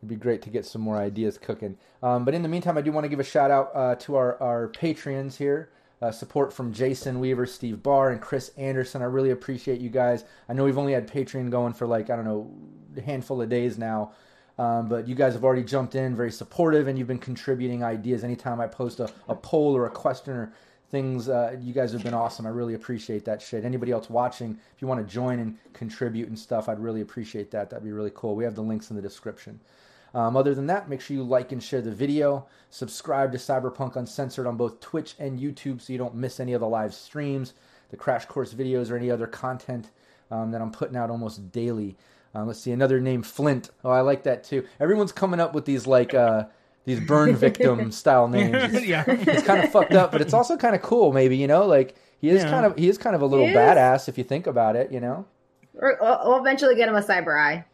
it'd 0.00 0.08
be 0.08 0.16
great 0.16 0.42
to 0.42 0.50
get 0.50 0.64
some 0.64 0.82
more 0.82 0.96
ideas 0.96 1.38
cooking. 1.38 1.76
Um, 2.02 2.24
but 2.24 2.34
in 2.34 2.42
the 2.42 2.48
meantime, 2.48 2.78
I 2.78 2.82
do 2.82 2.92
want 2.92 3.04
to 3.04 3.08
give 3.08 3.20
a 3.20 3.24
shout 3.24 3.50
out 3.50 3.70
uh, 3.74 3.94
to 3.96 4.16
our, 4.16 4.40
our 4.42 4.68
Patreons 4.68 5.36
here. 5.36 5.70
Uh, 6.02 6.10
support 6.10 6.50
from 6.50 6.72
Jason 6.72 7.20
Weaver, 7.20 7.44
Steve 7.44 7.82
Barr, 7.82 8.08
and 8.08 8.22
Chris 8.22 8.52
Anderson. 8.56 9.02
I 9.02 9.04
really 9.04 9.30
appreciate 9.32 9.82
you 9.82 9.90
guys. 9.90 10.24
I 10.48 10.54
know 10.54 10.64
we've 10.64 10.78
only 10.78 10.94
had 10.94 11.06
Patreon 11.06 11.50
going 11.50 11.74
for 11.74 11.86
like, 11.86 12.08
I 12.08 12.16
don't 12.16 12.24
know, 12.24 12.50
a 12.96 13.02
handful 13.02 13.42
of 13.42 13.50
days 13.50 13.76
now. 13.76 14.12
Um, 14.60 14.88
but 14.90 15.08
you 15.08 15.14
guys 15.14 15.32
have 15.32 15.42
already 15.42 15.64
jumped 15.64 15.94
in, 15.94 16.14
very 16.14 16.30
supportive, 16.30 16.86
and 16.86 16.98
you've 16.98 17.08
been 17.08 17.18
contributing 17.18 17.82
ideas. 17.82 18.22
Anytime 18.22 18.60
I 18.60 18.66
post 18.66 19.00
a, 19.00 19.10
a 19.26 19.34
poll 19.34 19.74
or 19.74 19.86
a 19.86 19.90
question 19.90 20.34
or 20.34 20.52
things, 20.90 21.30
uh, 21.30 21.56
you 21.62 21.72
guys 21.72 21.92
have 21.92 22.04
been 22.04 22.12
awesome. 22.12 22.44
I 22.44 22.50
really 22.50 22.74
appreciate 22.74 23.24
that 23.24 23.40
shit. 23.40 23.64
Anybody 23.64 23.90
else 23.90 24.10
watching, 24.10 24.58
if 24.74 24.82
you 24.82 24.86
want 24.86 25.00
to 25.00 25.10
join 25.10 25.38
and 25.38 25.56
contribute 25.72 26.28
and 26.28 26.38
stuff, 26.38 26.68
I'd 26.68 26.78
really 26.78 27.00
appreciate 27.00 27.50
that. 27.52 27.70
That'd 27.70 27.86
be 27.86 27.92
really 27.92 28.12
cool. 28.14 28.36
We 28.36 28.44
have 28.44 28.54
the 28.54 28.60
links 28.60 28.90
in 28.90 28.96
the 28.96 29.02
description. 29.02 29.60
Um, 30.12 30.36
other 30.36 30.54
than 30.54 30.66
that, 30.66 30.90
make 30.90 31.00
sure 31.00 31.16
you 31.16 31.22
like 31.22 31.52
and 31.52 31.62
share 31.62 31.80
the 31.80 31.90
video. 31.90 32.46
Subscribe 32.68 33.32
to 33.32 33.38
Cyberpunk 33.38 33.96
Uncensored 33.96 34.46
on 34.46 34.58
both 34.58 34.80
Twitch 34.80 35.14
and 35.18 35.40
YouTube 35.40 35.80
so 35.80 35.90
you 35.90 35.98
don't 35.98 36.14
miss 36.14 36.38
any 36.38 36.52
of 36.52 36.60
the 36.60 36.68
live 36.68 36.92
streams, 36.92 37.54
the 37.88 37.96
crash 37.96 38.26
course 38.26 38.52
videos, 38.52 38.90
or 38.90 38.96
any 38.98 39.10
other 39.10 39.26
content 39.26 39.88
um, 40.30 40.50
that 40.50 40.60
I'm 40.60 40.70
putting 40.70 40.96
out 40.96 41.08
almost 41.08 41.50
daily. 41.50 41.96
Um, 42.34 42.46
let's 42.46 42.60
see, 42.60 42.70
another 42.72 43.00
name, 43.00 43.22
Flint. 43.22 43.70
Oh, 43.84 43.90
I 43.90 44.02
like 44.02 44.22
that 44.24 44.44
too. 44.44 44.64
Everyone's 44.78 45.12
coming 45.12 45.40
up 45.40 45.52
with 45.54 45.64
these 45.64 45.86
like 45.86 46.14
uh, 46.14 46.44
these 46.84 47.00
burn 47.00 47.34
victim 47.46 47.90
style 47.90 48.28
names. 48.28 48.56
It's, 48.74 48.86
yeah. 48.86 49.04
it's 49.06 49.42
kind 49.42 49.64
of 49.64 49.70
fucked 49.72 49.92
up, 49.94 50.12
but 50.12 50.20
it's 50.20 50.32
also 50.34 50.56
kind 50.56 50.74
of 50.76 50.82
cool. 50.82 51.12
Maybe 51.12 51.36
you 51.36 51.46
know, 51.48 51.66
like 51.66 51.96
he 52.20 52.28
is 52.30 52.42
Yeah. 52.44 52.50
kind 52.50 52.66
of 52.66 52.76
he 52.76 52.88
is 52.88 52.98
kind 52.98 53.16
of 53.16 53.22
a 53.22 53.26
little 53.26 53.46
badass 53.46 54.08
if 54.08 54.16
you 54.16 54.24
think 54.24 54.46
about 54.46 54.76
it. 54.76 54.92
You 54.92 55.00
know, 55.00 55.26
We're- 55.72 55.96
We'll 56.00 56.20
we'll 56.24 56.38
eventually 56.40 56.76
get 56.76 56.88
him 56.88 56.94
a 56.94 57.02
cyber 57.02 57.36
eye. 57.38 57.64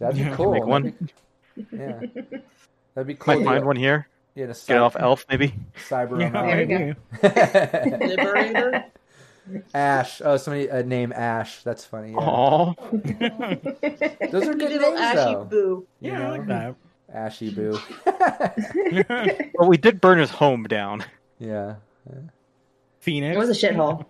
that'd 0.00 0.16
be 0.16 0.22
Yeah. 0.22 0.34
cool. 0.34 0.52
Make 0.52 0.64
one. 0.66 1.08
Yeah, 1.72 2.00
that'd 2.94 3.06
be 3.06 3.14
cool. 3.18 3.36
Might 3.36 3.44
find 3.44 3.64
one 3.64 3.76
here. 3.76 4.08
Yeah, 4.34 4.46
to 4.46 4.52
Get 4.52 4.56
cyber- 4.56 4.80
off 4.82 4.96
Elf 4.98 5.24
maybe. 5.30 5.54
Cyber 5.88 6.20
Yeah, 6.20 6.30
there 6.30 6.62
you 6.62 6.88
you 6.88 6.96
go. 7.22 7.98
go. 8.00 8.06
Liberator. 8.06 8.84
Ash. 9.74 10.20
Oh, 10.24 10.36
somebody 10.36 10.70
uh, 10.70 10.82
name 10.82 11.12
Ash. 11.12 11.62
That's 11.62 11.84
funny. 11.84 12.12
Yeah. 12.12 12.18
Aw. 12.18 12.74
Those 14.30 14.48
are 14.48 14.54
good 14.54 14.70
Little 14.72 14.90
names, 14.92 15.00
ashy 15.00 15.34
though. 15.34 15.44
boo. 15.44 15.86
You 16.00 16.12
Yeah, 16.12 16.26
I 16.26 16.30
like 16.30 16.46
that. 16.46 16.74
Ashy 17.12 17.50
Boo. 17.50 17.78
Well, 19.54 19.68
we 19.68 19.76
did 19.76 20.00
burn 20.00 20.18
his 20.18 20.30
home 20.30 20.64
down. 20.64 21.04
yeah. 21.38 21.76
Phoenix. 23.00 23.36
It 23.36 23.38
was 23.38 23.50
a 23.50 23.52
shithole. 23.68 24.06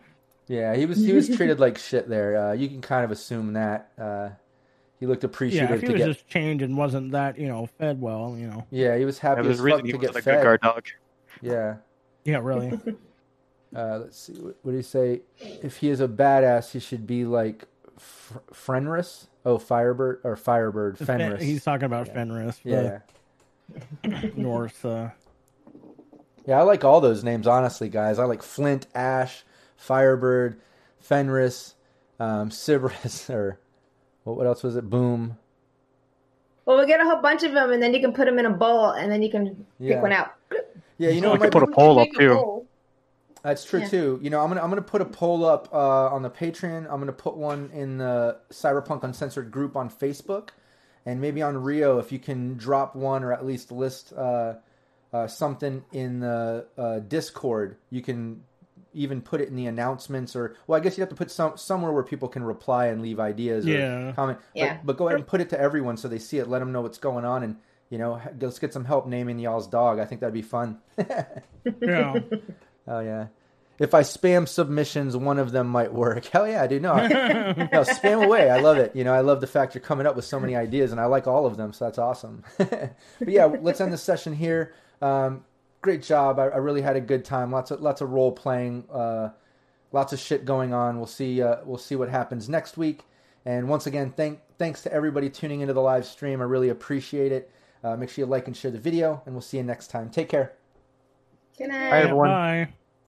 Yeah, 0.46 0.74
he 0.76 0.86
was 0.86 0.98
he 1.04 1.12
was 1.12 1.28
treated 1.34 1.58
like 1.60 1.78
shit 1.78 2.08
there. 2.08 2.36
Uh, 2.48 2.52
you 2.52 2.68
can 2.68 2.80
kind 2.80 3.04
of 3.04 3.10
assume 3.10 3.54
that. 3.54 3.90
Uh, 3.98 4.30
he 5.00 5.06
looked 5.06 5.22
Yeah, 5.24 5.26
appreciative 5.28 5.70
if 5.76 5.80
he 5.80 5.86
to 5.88 5.92
was 5.94 5.98
get. 6.00 6.06
just 6.06 6.28
chained 6.28 6.62
and 6.62 6.76
wasn't 6.78 7.12
that, 7.12 7.38
you 7.38 7.48
know, 7.48 7.66
fed 7.78 8.00
well, 8.00 8.36
you 8.38 8.46
know. 8.46 8.64
Yeah, 8.70 8.96
he 8.96 9.04
was 9.04 9.18
happy 9.18 9.42
There's 9.42 9.54
as 9.56 9.60
a 9.60 9.62
reason 9.64 9.78
fuck 9.80 9.86
he 9.86 9.92
to 9.92 9.98
wasn't 9.98 10.14
get 10.14 10.22
a 10.22 10.36
good 10.36 10.42
guard 10.42 10.60
dog. 10.60 10.86
Yeah. 11.42 11.76
Yeah, 12.24 12.38
really. 12.42 12.78
Uh, 13.74 13.98
let's 14.02 14.18
see. 14.18 14.34
What, 14.34 14.56
what 14.62 14.70
do 14.72 14.76
you 14.76 14.82
say? 14.82 15.22
If 15.40 15.78
he 15.78 15.90
is 15.90 16.00
a 16.00 16.08
badass, 16.08 16.70
he 16.72 16.78
should 16.80 17.06
be 17.06 17.24
like 17.24 17.64
F- 17.96 18.38
Fenris. 18.52 19.28
Oh, 19.44 19.58
Firebird 19.58 20.20
or 20.24 20.36
Firebird. 20.36 20.96
Fen- 20.98 21.06
Fenris. 21.06 21.42
He's 21.42 21.64
talking 21.64 21.86
about 21.86 22.08
Fenris, 22.08 22.60
yeah. 22.64 23.00
North. 24.36 24.84
Uh, 24.84 25.10
Yeah, 26.46 26.58
I 26.58 26.62
like 26.62 26.84
all 26.84 27.00
those 27.00 27.24
names, 27.24 27.46
honestly, 27.46 27.88
guys. 27.88 28.18
I 28.18 28.24
like 28.24 28.42
Flint, 28.42 28.86
Ash, 28.94 29.44
Firebird, 29.76 30.60
Fenris, 31.00 31.74
um, 32.20 32.50
Sibris, 32.50 33.28
or 33.34 33.58
what, 34.24 34.36
what 34.36 34.46
else 34.46 34.62
was 34.62 34.76
it? 34.76 34.88
Boom. 34.88 35.36
Well, 36.64 36.78
we 36.78 36.86
get 36.86 37.00
a 37.00 37.04
whole 37.04 37.20
bunch 37.20 37.42
of 37.42 37.52
them, 37.52 37.72
and 37.72 37.82
then 37.82 37.92
you 37.92 38.00
can 38.00 38.12
put 38.14 38.24
them 38.26 38.38
in 38.38 38.46
a 38.46 38.50
bowl, 38.50 38.90
and 38.90 39.10
then 39.12 39.20
you 39.22 39.30
can 39.30 39.66
Yeah. 39.78 39.94
pick 39.96 40.02
one 40.02 40.12
out. 40.12 40.34
Yeah, 40.96 41.10
you 41.10 41.20
know, 41.20 41.32
we 41.32 41.38
might 41.38 41.50
could 41.50 41.60
put 41.60 41.62
a 41.68 41.72
poll 41.72 41.98
up 41.98 42.08
too. 42.16 42.63
Bowl. 43.44 43.50
That's 43.50 43.64
true 43.64 43.80
Yeah. 43.80 43.88
too. 43.88 44.18
You 44.22 44.30
know, 44.30 44.40
I'm 44.40 44.48
gonna 44.48 44.62
I'm 44.62 44.70
gonna 44.70 44.82
put 44.82 45.00
a 45.02 45.04
poll 45.06 45.44
up 45.44 45.68
uh, 45.72 46.08
on 46.08 46.22
the 46.22 46.30
Patreon. 46.30 46.86
I'm 46.90 46.98
gonna 46.98 47.12
put 47.12 47.36
one 47.36 47.70
in 47.72 47.98
the 47.98 48.38
Cyberpunk 48.50 49.04
Uncensored 49.04 49.50
group 49.50 49.76
on 49.76 49.88
Facebook, 49.90 50.48
and 51.06 51.20
maybe 51.20 51.42
on 51.42 51.56
Rio 51.62 51.98
if 51.98 52.10
you 52.12 52.18
can 52.18 52.56
drop 52.56 52.96
one 52.96 53.22
or 53.22 53.32
at 53.32 53.44
least 53.46 53.70
list 53.70 54.12
uh, 54.12 54.54
uh, 55.12 55.26
something 55.26 55.84
in 55.92 56.20
the 56.20 56.66
uh, 56.78 56.98
Discord. 57.00 57.76
You 57.90 58.02
can 58.02 58.42
even 58.96 59.20
put 59.20 59.40
it 59.40 59.48
in 59.48 59.56
the 59.56 59.66
announcements 59.66 60.36
or 60.36 60.54
well, 60.66 60.80
I 60.80 60.82
guess 60.82 60.96
you 60.96 61.02
have 61.02 61.08
to 61.10 61.16
put 61.16 61.30
some 61.30 61.56
somewhere 61.56 61.90
where 61.92 62.04
people 62.04 62.28
can 62.28 62.44
reply 62.44 62.86
and 62.86 63.02
leave 63.02 63.18
ideas 63.20 63.66
or 63.66 63.70
Yeah. 63.70 64.12
comment. 64.12 64.38
Yeah. 64.54 64.74
But, 64.76 64.86
but 64.86 64.96
go 64.96 65.08
ahead 65.08 65.18
and 65.18 65.26
put 65.26 65.40
it 65.40 65.50
to 65.50 65.60
everyone 65.60 65.96
so 65.96 66.06
they 66.08 66.18
see 66.20 66.38
it. 66.38 66.48
Let 66.48 66.60
them 66.60 66.70
know 66.72 66.80
what's 66.82 66.98
going 66.98 67.24
on 67.24 67.42
and. 67.42 67.56
You 67.90 67.98
know, 67.98 68.20
let's 68.40 68.58
get 68.58 68.72
some 68.72 68.86
help 68.86 69.06
naming 69.06 69.38
y'all's 69.38 69.68
dog. 69.68 70.00
I 70.00 70.04
think 70.06 70.20
that'd 70.22 70.34
be 70.34 70.42
fun. 70.42 70.78
yeah. 71.80 72.18
Oh 72.86 73.00
yeah. 73.00 73.26
If 73.78 73.92
I 73.92 74.02
spam 74.02 74.46
submissions, 74.46 75.16
one 75.16 75.38
of 75.38 75.50
them 75.50 75.66
might 75.66 75.92
work. 75.92 76.24
Hell 76.32 76.46
yeah, 76.46 76.66
dude. 76.66 76.82
No, 76.82 76.94
no, 77.08 77.82
spam 77.82 78.24
away. 78.24 78.50
I 78.50 78.60
love 78.60 78.78
it. 78.78 78.94
You 78.94 79.04
know, 79.04 79.12
I 79.12 79.20
love 79.20 79.40
the 79.40 79.46
fact 79.46 79.74
you're 79.74 79.82
coming 79.82 80.06
up 80.06 80.14
with 80.14 80.24
so 80.24 80.38
many 80.38 80.54
ideas, 80.54 80.92
and 80.92 81.00
I 81.00 81.06
like 81.06 81.26
all 81.26 81.44
of 81.46 81.56
them, 81.56 81.72
so 81.72 81.84
that's 81.86 81.98
awesome. 81.98 82.44
but 82.58 82.94
yeah, 83.26 83.46
let's 83.46 83.80
end 83.80 83.92
the 83.92 83.98
session 83.98 84.32
here. 84.32 84.74
Um, 85.02 85.44
great 85.82 86.02
job. 86.02 86.38
I, 86.38 86.44
I 86.44 86.56
really 86.58 86.82
had 86.82 86.96
a 86.96 87.00
good 87.00 87.24
time. 87.24 87.50
Lots 87.50 87.70
of 87.72 87.80
lots 87.80 88.00
of 88.00 88.10
role 88.10 88.32
playing. 88.32 88.84
Uh, 88.92 89.30
lots 89.92 90.12
of 90.12 90.20
shit 90.20 90.44
going 90.44 90.72
on. 90.72 90.96
We'll 90.98 91.06
see. 91.06 91.42
Uh, 91.42 91.56
we'll 91.64 91.78
see 91.78 91.96
what 91.96 92.08
happens 92.08 92.48
next 92.48 92.76
week. 92.76 93.02
And 93.44 93.68
once 93.68 93.86
again, 93.86 94.12
thank 94.16 94.40
thanks 94.56 94.82
to 94.82 94.92
everybody 94.92 95.28
tuning 95.28 95.62
into 95.62 95.74
the 95.74 95.82
live 95.82 96.06
stream. 96.06 96.40
I 96.40 96.44
really 96.44 96.68
appreciate 96.68 97.32
it. 97.32 97.50
Uh, 97.82 97.96
make 97.96 98.08
sure 98.08 98.24
you 98.24 98.30
like 98.30 98.46
and 98.46 98.56
share 98.56 98.70
the 98.70 98.78
video, 98.78 99.20
and 99.26 99.34
we'll 99.34 99.42
see 99.42 99.56
you 99.58 99.62
next 99.64 99.88
time. 99.88 100.10
Take 100.10 100.28
care. 100.28 100.54
Good 101.56 101.68
night. 101.68 101.90
Bye, 101.90 102.00
everyone. 102.02 102.28
Bye. 102.30 102.68